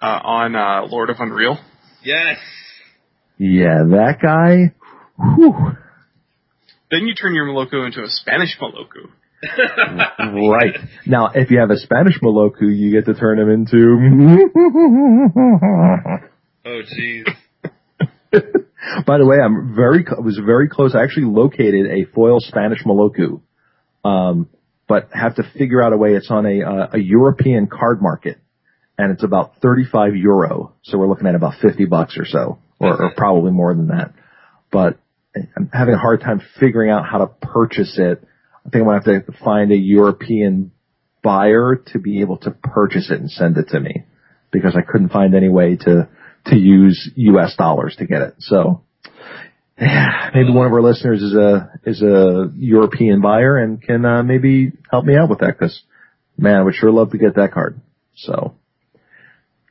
uh, 0.00 0.20
on 0.22 0.56
uh, 0.56 0.86
Lord 0.88 1.10
of 1.10 1.16
Unreal. 1.18 1.58
Yes. 2.02 2.38
Yeah, 3.38 3.84
that 3.90 4.18
guy. 4.22 4.74
Whew. 5.16 5.54
Then 6.90 7.06
you 7.06 7.14
turn 7.14 7.34
your 7.34 7.46
Meloku 7.46 7.84
into 7.84 8.02
a 8.02 8.08
Spanish 8.08 8.56
Meloku. 8.60 9.10
right. 10.18 10.76
Now, 11.06 11.30
if 11.34 11.50
you 11.50 11.60
have 11.60 11.70
a 11.70 11.76
Spanish 11.76 12.18
Meloku, 12.22 12.62
you 12.62 12.92
get 12.92 13.06
to 13.06 13.14
turn 13.14 13.38
him 13.38 13.50
into. 13.50 13.76
oh, 16.66 16.82
jeez. 16.82 17.24
By 19.06 19.18
the 19.18 19.26
way, 19.26 19.38
I'm 19.38 19.74
very, 19.74 20.04
I 20.06 20.20
was 20.20 20.40
very 20.44 20.68
close. 20.68 20.94
I 20.94 21.02
actually 21.02 21.26
located 21.26 21.86
a 21.86 22.04
foil 22.12 22.40
Spanish 22.40 22.82
Meloku. 22.84 23.40
Um, 24.04 24.48
but 24.86 25.10
have 25.12 25.36
to 25.36 25.42
figure 25.56 25.82
out 25.82 25.92
a 25.92 25.96
way. 25.96 26.14
It's 26.14 26.30
on 26.30 26.46
a, 26.46 26.62
uh, 26.62 26.88
a 26.94 26.98
European 26.98 27.66
card 27.66 28.00
market 28.00 28.38
and 28.98 29.12
it's 29.12 29.22
about 29.22 29.52
35 29.62 30.16
euro. 30.16 30.72
So 30.82 30.98
we're 30.98 31.06
looking 31.06 31.28
at 31.28 31.36
about 31.36 31.54
50 31.62 31.84
bucks 31.86 32.18
or 32.18 32.24
so, 32.26 32.58
or, 32.80 33.00
or 33.00 33.12
probably 33.16 33.52
more 33.52 33.72
than 33.74 33.88
that. 33.88 34.12
But 34.72 34.98
I'm 35.56 35.70
having 35.72 35.94
a 35.94 35.98
hard 35.98 36.20
time 36.20 36.42
figuring 36.58 36.90
out 36.90 37.06
how 37.06 37.18
to 37.18 37.26
purchase 37.26 37.96
it. 37.98 38.26
I 38.68 38.70
think 38.70 38.82
I'm 38.82 39.00
gonna 39.00 39.14
have 39.14 39.26
to 39.26 39.44
find 39.44 39.72
a 39.72 39.76
European 39.76 40.72
buyer 41.22 41.82
to 41.86 41.98
be 41.98 42.20
able 42.20 42.36
to 42.38 42.50
purchase 42.50 43.10
it 43.10 43.18
and 43.18 43.30
send 43.30 43.56
it 43.56 43.68
to 43.68 43.80
me 43.80 44.04
because 44.50 44.76
I 44.76 44.82
couldn't 44.82 45.08
find 45.08 45.34
any 45.34 45.48
way 45.48 45.76
to 45.76 46.06
to 46.46 46.56
use 46.56 47.10
US 47.16 47.56
dollars 47.56 47.96
to 47.96 48.06
get 48.06 48.20
it. 48.20 48.34
So 48.40 48.82
yeah, 49.80 50.30
maybe 50.34 50.52
one 50.52 50.66
of 50.66 50.72
our 50.74 50.82
listeners 50.82 51.22
is 51.22 51.32
a 51.32 51.70
is 51.86 52.02
a 52.02 52.52
European 52.56 53.22
buyer 53.22 53.56
and 53.56 53.80
can 53.80 54.04
uh, 54.04 54.22
maybe 54.22 54.72
help 54.90 55.06
me 55.06 55.16
out 55.16 55.30
with 55.30 55.38
that 55.38 55.58
because 55.58 55.80
man, 56.36 56.56
I 56.56 56.62
would 56.62 56.74
sure 56.74 56.90
love 56.90 57.12
to 57.12 57.18
get 57.18 57.36
that 57.36 57.52
card. 57.52 57.80
So 58.16 58.54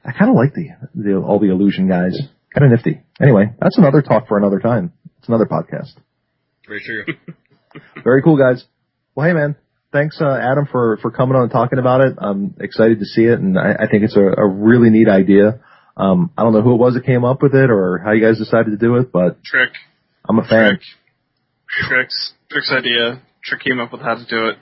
I 0.03 0.11
kind 0.11 0.32
of 0.32 0.36
like 0.36 0.56
the, 0.56 0.69
the 0.95 1.18
all 1.18 1.38
the 1.38 1.52
illusion 1.52 1.88
guys, 1.88 2.19
kind 2.52 2.65
of 2.65 2.72
nifty. 2.72 3.03
Anyway, 3.22 3.53
that's 3.61 3.78
another 3.78 4.02
talk 4.02 4.28
for 4.28 4.40
another 4.40 4.60
time. 4.60 4.91
It's 5.19 5.28
another 5.28 5.45
podcast. 5.45 5.91
Very 6.68 6.82
true. 6.82 7.06
Very 8.03 8.24
cool, 8.24 8.38
guys. 8.38 8.65
Well, 9.18 9.26
hey, 9.26 9.34
man. 9.34 9.56
Thanks, 9.91 10.22
uh, 10.22 10.38
Adam, 10.39 10.68
for, 10.72 10.99
for 11.02 11.10
coming 11.10 11.35
on 11.35 11.41
and 11.41 11.52
talking 11.52 11.80
about 11.80 12.02
it. 12.02 12.14
I'm 12.19 12.53
excited 12.60 12.99
to 12.99 13.06
see 13.06 13.23
it, 13.23 13.39
and 13.39 13.57
I, 13.57 13.72
I 13.72 13.88
think 13.89 14.03
it's 14.03 14.15
a, 14.15 14.22
a 14.22 14.48
really 14.48 14.91
neat 14.91 15.10
idea. 15.10 15.60
Um, 15.98 16.30
I 16.38 16.44
don't 16.44 16.53
know 16.53 16.61
who 16.61 16.73
it 16.73 16.77
was 16.77 16.94
that 16.94 17.03
came 17.03 17.26
up 17.26 17.41
with 17.41 17.56
it 17.56 17.72
or 17.72 17.98
how 17.98 18.11
you 18.11 18.23
guys 18.23 18.38
decided 18.38 18.69
to 18.69 18.77
do 18.77 18.98
it, 18.98 19.11
but 19.11 19.44
Trick. 19.44 19.72
I'm 20.30 20.38
a 20.38 20.44
fan. 20.44 20.77
Trick. 20.77 20.81
Trick's 21.89 22.34
Trick's 22.52 22.72
idea. 22.72 23.23
Trick 23.44 23.61
came 23.61 23.80
up 23.80 23.91
with 23.91 24.02
how 24.02 24.14
to 24.14 24.26
do 24.30 24.49
it. 24.49 24.57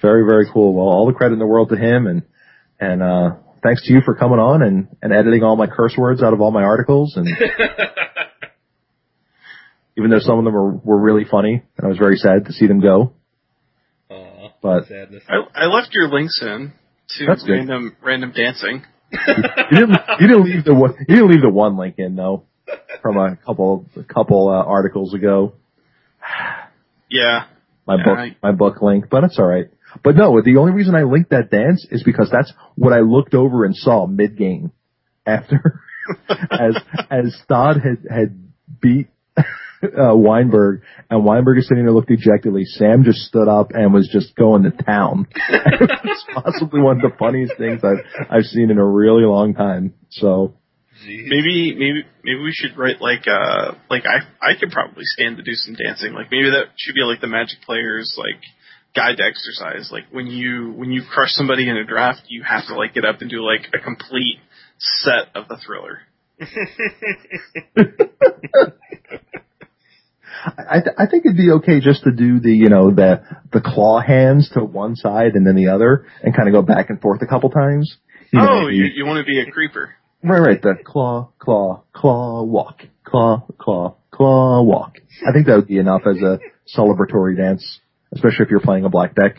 Very, 0.00 0.24
very 0.24 0.46
cool. 0.52 0.72
Well, 0.72 0.86
all 0.86 1.08
the 1.08 1.12
credit 1.12 1.32
in 1.32 1.40
the 1.40 1.46
world 1.46 1.70
to 1.70 1.76
him, 1.76 2.06
and 2.06 2.22
and 2.78 3.02
uh, 3.02 3.30
thanks 3.64 3.84
to 3.88 3.92
you 3.92 4.00
for 4.04 4.14
coming 4.14 4.38
on 4.38 4.62
and, 4.62 4.86
and 5.02 5.12
editing 5.12 5.42
all 5.42 5.56
my 5.56 5.66
curse 5.66 5.96
words 5.98 6.22
out 6.22 6.34
of 6.34 6.40
all 6.40 6.52
my 6.52 6.62
articles, 6.62 7.16
and 7.16 7.26
even 9.98 10.10
though 10.10 10.20
some 10.20 10.38
of 10.38 10.44
them 10.44 10.54
were, 10.54 10.70
were 10.70 11.00
really 11.00 11.24
funny, 11.28 11.64
and 11.76 11.84
I 11.84 11.88
was 11.88 11.98
very 11.98 12.16
sad 12.16 12.44
to 12.44 12.52
see 12.52 12.68
them 12.68 12.78
go. 12.78 13.14
Aw, 14.64 14.78
But- 14.80 14.88
sadness. 14.88 15.22
I, 15.28 15.64
I 15.64 15.66
left 15.66 15.92
your 15.92 16.08
links 16.08 16.40
in 16.42 16.72
to 17.18 17.26
That's 17.26 17.42
good. 17.44 17.52
random 17.52 17.96
random 18.02 18.32
dancing. 18.34 18.84
You 19.70 19.78
didn't, 19.78 19.98
you 20.20 20.26
didn't 20.28 20.44
leave 20.44 20.64
the 20.64 20.74
one, 20.74 20.94
you 21.08 21.14
didn't 21.16 21.30
leave 21.30 21.42
the 21.42 21.48
one 21.50 21.76
link 21.76 21.96
in 21.98 22.16
though, 22.16 22.44
from 23.02 23.16
a 23.16 23.36
couple, 23.36 23.86
a 23.96 24.02
couple 24.02 24.48
uh, 24.48 24.64
articles 24.64 25.14
ago. 25.14 25.54
Yeah. 27.10 27.44
My 27.86 27.96
Yeah, 27.96 28.04
book, 28.04 28.18
I- 28.18 28.36
my 28.42 28.52
book 28.52 28.82
link, 28.82 29.06
but 29.10 29.24
it's 29.24 29.38
all 29.38 29.46
right. 29.46 29.66
But 30.02 30.16
no, 30.16 30.40
the 30.42 30.56
only 30.56 30.72
reason 30.72 30.94
I 30.96 31.02
linked 31.04 31.30
that 31.30 31.50
dance 31.50 31.86
is 31.90 32.02
because 32.02 32.28
that's 32.32 32.52
what 32.74 32.92
I 32.92 33.00
looked 33.00 33.34
over 33.34 33.64
and 33.64 33.76
saw 33.76 34.06
mid 34.06 34.36
game 34.36 34.72
after, 35.24 35.80
as 36.50 36.76
as 37.10 37.36
Stodd 37.48 37.76
had 37.80 37.98
had 38.10 38.50
beat 38.80 39.06
uh, 39.84 40.14
Weinberg, 40.14 40.82
and 41.10 41.24
Weinberg 41.24 41.58
is 41.58 41.68
sitting 41.68 41.84
there 41.84 41.92
looking 41.92 42.16
dejectedly. 42.16 42.64
Sam 42.64 43.04
just 43.04 43.20
stood 43.20 43.48
up 43.48 43.72
and 43.72 43.92
was 43.92 44.08
just 44.12 44.34
going 44.36 44.64
to 44.64 44.70
town. 44.70 45.26
it's 45.48 46.24
possibly 46.34 46.80
one 46.80 46.96
of 46.96 47.02
the 47.02 47.16
funniest 47.18 47.54
things 47.58 47.82
I've 47.84 48.04
I've 48.30 48.44
seen 48.44 48.70
in 48.70 48.78
a 48.78 48.86
really 48.86 49.24
long 49.24 49.54
time. 49.54 49.94
So 50.10 50.54
Maybe 51.06 51.74
maybe 51.74 52.04
maybe 52.22 52.40
we 52.40 52.52
should 52.52 52.78
write 52.78 53.00
like 53.00 53.26
uh 53.26 53.72
like 53.90 54.04
I 54.06 54.20
I 54.40 54.54
could 54.58 54.70
probably 54.70 55.04
stand 55.04 55.36
to 55.36 55.42
do 55.42 55.54
some 55.54 55.74
dancing. 55.74 56.14
Like 56.14 56.30
maybe 56.30 56.48
that 56.50 56.68
should 56.76 56.94
be 56.94 57.02
like 57.02 57.20
the 57.20 57.26
magic 57.26 57.60
players 57.66 58.14
like 58.16 58.40
guide 58.94 59.18
to 59.18 59.24
exercise. 59.24 59.90
Like 59.92 60.04
when 60.12 60.28
you 60.28 60.72
when 60.72 60.92
you 60.92 61.02
crush 61.08 61.32
somebody 61.32 61.68
in 61.68 61.76
a 61.76 61.84
draft, 61.84 62.22
you 62.28 62.42
have 62.42 62.66
to 62.68 62.74
like 62.74 62.94
get 62.94 63.04
up 63.04 63.20
and 63.20 63.30
do 63.30 63.44
like 63.44 63.68
a 63.74 63.78
complete 63.78 64.38
set 64.78 65.28
of 65.34 65.46
the 65.48 65.58
thriller. 65.58 66.00
I 70.44 70.80
th- 70.80 70.96
I 70.98 71.06
think 71.06 71.24
it'd 71.24 71.36
be 71.36 71.50
okay 71.52 71.80
just 71.80 72.04
to 72.04 72.10
do 72.12 72.40
the 72.40 72.52
you 72.52 72.68
know 72.68 72.90
the 72.90 73.22
the 73.52 73.60
claw 73.60 74.00
hands 74.00 74.50
to 74.54 74.64
one 74.64 74.96
side 74.96 75.34
and 75.34 75.46
then 75.46 75.56
the 75.56 75.68
other 75.68 76.06
and 76.22 76.34
kind 76.34 76.48
of 76.48 76.52
go 76.54 76.62
back 76.62 76.90
and 76.90 77.00
forth 77.00 77.22
a 77.22 77.26
couple 77.26 77.50
times. 77.50 77.96
You 78.32 78.40
oh, 78.40 78.64
maybe- 78.66 78.76
you 78.76 78.84
you 78.96 79.06
want 79.06 79.24
to 79.24 79.30
be 79.30 79.40
a 79.40 79.50
creeper? 79.50 79.94
Right, 80.22 80.40
right. 80.40 80.62
The 80.62 80.76
claw, 80.82 81.30
claw, 81.38 81.84
claw, 81.92 82.42
walk, 82.44 82.80
claw, 83.04 83.46
claw, 83.58 83.96
claw, 84.10 84.62
walk. 84.62 84.94
I 85.26 85.32
think 85.32 85.46
that 85.46 85.56
would 85.56 85.68
be 85.68 85.76
enough 85.76 86.02
as 86.06 86.16
a 86.16 86.40
celebratory 86.74 87.36
dance, 87.36 87.80
especially 88.12 88.46
if 88.46 88.50
you're 88.50 88.60
playing 88.60 88.86
a 88.86 88.88
black 88.88 89.14
deck 89.14 89.36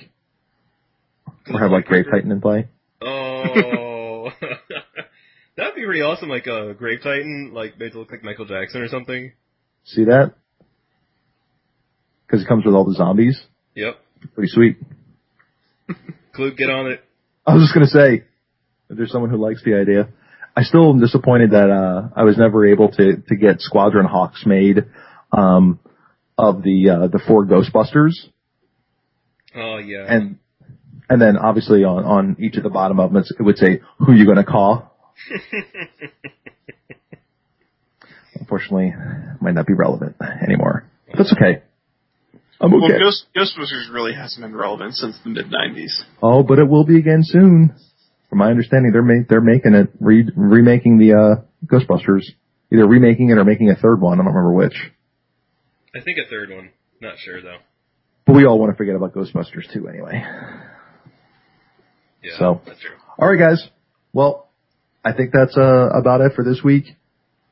or 1.52 1.60
have 1.60 1.72
like 1.72 1.86
Grave 1.86 2.06
Titan 2.12 2.32
in 2.32 2.40
play. 2.40 2.68
Oh. 3.02 4.30
That'd 5.58 5.76
be 5.76 5.86
pretty 5.86 6.02
awesome, 6.02 6.30
like 6.30 6.48
a 6.48 6.74
Grave 6.74 7.00
Titan, 7.02 7.52
like 7.54 7.80
made 7.80 7.94
to 7.94 8.00
look 8.00 8.12
like 8.12 8.24
Michael 8.24 8.46
Jackson 8.46 8.82
or 8.82 8.88
something. 8.88 9.32
See 9.86 10.04
that? 10.06 10.34
Because 12.26 12.44
it 12.44 12.48
comes 12.48 12.66
with 12.66 12.76
all 12.76 12.86
the 12.86 12.96
zombies. 12.96 13.42
Yep. 13.76 14.00
Pretty 14.34 14.50
sweet. 14.50 14.78
Clue, 16.34 16.54
get 16.56 16.70
on 16.70 16.92
it. 16.92 17.04
I 17.46 17.54
was 17.54 17.64
just 17.64 17.74
gonna 17.74 17.88
say, 17.88 18.24
if 18.90 18.98
there's 18.98 19.12
someone 19.12 19.30
who 19.30 19.38
likes 19.38 19.64
the 19.64 19.76
idea, 19.76 20.10
I 20.56 20.64
still 20.64 20.90
am 20.90 21.00
disappointed 21.00 21.52
that 21.52 21.70
uh 21.70 22.10
I 22.16 22.24
was 22.24 22.38
never 22.38 22.66
able 22.68 22.90
to 22.92 23.18
to 23.28 23.36
get 23.36 23.62
Squadron 23.62 24.06
Hawks 24.06 24.46
made 24.46 24.86
um 25.32 25.80
of 26.38 26.64
the 26.64 26.90
uh 26.90 27.08
the 27.08 27.22
four 27.28 27.46
Ghostbusters. 27.46 28.14
Oh 29.56 29.78
yeah. 29.78 30.06
and 30.08 30.40
and 31.10 31.22
then 31.22 31.38
obviously 31.38 31.84
on 31.84 32.04
on 32.04 32.36
each 32.40 32.56
of 32.56 32.64
the 32.64 32.70
bottom 32.70 33.00
of 33.00 33.14
them 33.14 33.24
it 33.24 33.44
would 33.44 33.58
say 33.58 33.82
who 34.00 34.14
you 34.14 34.26
going 34.26 34.38
to 34.38 34.44
call. 34.44 34.92
Unfortunately, 38.40 38.94
might 39.40 39.54
not 39.54 39.66
be 39.66 39.74
relevant 39.74 40.18
anymore. 40.44 40.86
That's 41.18 41.34
okay. 41.34 41.64
I'm 42.62 42.72
Well. 42.72 42.88
Ghost, 42.88 43.26
Ghostbusters 43.36 43.94
really 43.94 44.14
hasn't 44.14 44.42
been 44.42 44.56
relevant 44.56 44.94
since 44.96 45.18
the 45.24 45.30
mid 45.30 45.46
'90s. 45.48 45.92
oh, 46.24 46.42
but 46.44 46.60
it 46.60 46.68
will 46.70 46.86
be 46.86 46.98
again 46.98 47.22
soon. 47.24 47.76
From 48.30 48.40
my 48.40 48.50
understanding, 48.50 48.92
they're 48.92 49.02
ma- 49.04 49.24
they're 49.28 49.42
making 49.42 49.74
it 49.76 49.90
re- 50.00 50.30
remaking 50.36 50.98
the 50.98 51.14
uh 51.14 51.42
Ghostbusters, 51.66 52.24
either 52.72 52.88
remaking 52.88 53.30
it 53.30 53.38
or 53.38 53.44
making 53.46 53.70
a 53.72 53.76
third 53.76 54.00
one. 54.02 54.20
I 54.20 54.24
don't 54.24 54.34
remember 54.34 54.54
which. 54.54 54.76
I 55.94 56.02
think 56.02 56.18
a 56.18 56.30
third 56.30 56.50
one. 56.50 56.70
Not 57.02 57.16
sure 57.18 57.42
though. 57.42 57.58
But 58.26 58.34
we 58.36 58.46
all 58.46 58.58
want 58.58 58.72
to 58.72 58.76
forget 58.78 58.96
about 58.96 59.14
Ghostbusters 59.14 59.72
too, 59.72 59.88
anyway. 59.88 60.24
Yeah. 62.24 62.38
So- 62.40 62.62
that's 62.66 62.80
true. 62.80 62.96
All 63.20 63.30
right, 63.30 63.40
guys. 63.40 63.68
Well, 64.14 64.50
I 65.04 65.14
think 65.14 65.32
that's 65.32 65.56
uh, 65.58 65.90
about 65.94 66.22
it 66.22 66.34
for 66.36 66.44
this 66.44 66.62
week. 66.64 66.86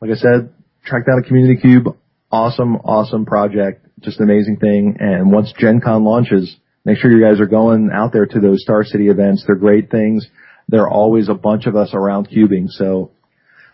Like 0.02 0.12
I 0.12 0.16
said, 0.16 0.54
track 0.86 1.06
down 1.06 1.20
a 1.20 1.22
community 1.28 1.62
cube. 1.62 1.86
Awesome, 2.32 2.78
awesome 2.78 3.26
project. 3.26 3.83
Just 4.04 4.20
an 4.20 4.30
amazing 4.30 4.58
thing. 4.58 4.98
And 5.00 5.32
once 5.32 5.54
Gen 5.58 5.82
Con 5.82 6.04
launches, 6.04 6.56
make 6.86 6.98
sure 6.98 7.12
you 7.12 7.24
guys 7.24 7.40
are 7.40 7.48
going 7.48 7.90
out 7.94 8.12
there 8.12 8.26
to 8.26 8.40
those 8.40 8.62
Star 8.62 8.84
City 8.84 9.08
events. 9.08 9.44
They're 9.46 9.56
great 9.56 9.90
things. 9.90 10.28
There 10.68 10.82
are 10.82 10.90
always 10.90 11.30
a 11.30 11.34
bunch 11.34 11.66
of 11.66 11.76
us 11.76 11.92
around 11.94 12.30
cubing, 12.30 12.70
so 12.70 13.12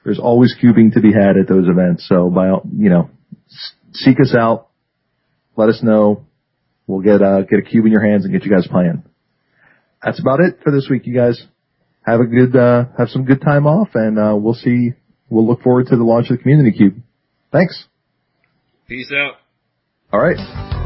there's 0.04 0.20
always 0.20 0.56
cubing 0.62 0.94
to 0.94 1.02
be 1.02 1.12
had 1.14 1.38
at 1.38 1.48
those 1.48 1.68
events. 1.68 2.08
So 2.08 2.30
by 2.30 2.48
you 2.48 2.90
know, 2.90 3.10
seek 3.94 4.20
us 4.20 4.34
out. 4.36 4.70
Let 5.56 5.70
us 5.70 5.82
know. 5.84 6.26
We'll 6.88 7.02
get 7.02 7.22
uh, 7.22 7.42
get 7.42 7.60
a 7.60 7.64
cube 7.64 7.86
in 7.86 7.92
your 7.92 8.06
hands 8.06 8.26
and 8.26 8.34
get 8.34 8.44
you 8.44 8.52
guys 8.52 8.68
playing. 8.68 9.04
That's 10.04 10.20
about 10.20 10.40
it 10.40 10.60
for 10.64 10.72
this 10.72 10.88
week, 10.90 11.06
you 11.06 11.14
guys 11.14 11.44
have 12.06 12.22
a 12.22 12.26
good 12.26 12.56
uh 12.56 12.86
have 12.98 13.10
some 13.10 13.26
good 13.26 13.42
time 13.42 13.68
off 13.68 13.90
and 13.94 14.18
uh 14.18 14.36
we'll 14.36 14.54
see 14.54 14.92
we'll 15.30 15.46
look 15.46 15.62
forward 15.62 15.86
to 15.88 15.96
the 15.96 16.04
launch 16.04 16.30
of 16.30 16.38
the 16.38 16.42
community 16.42 16.72
cube 16.76 16.96
thanks 17.52 17.86
Peace 18.90 19.12
out. 19.16 19.36
All 20.12 20.20
right 20.20 20.79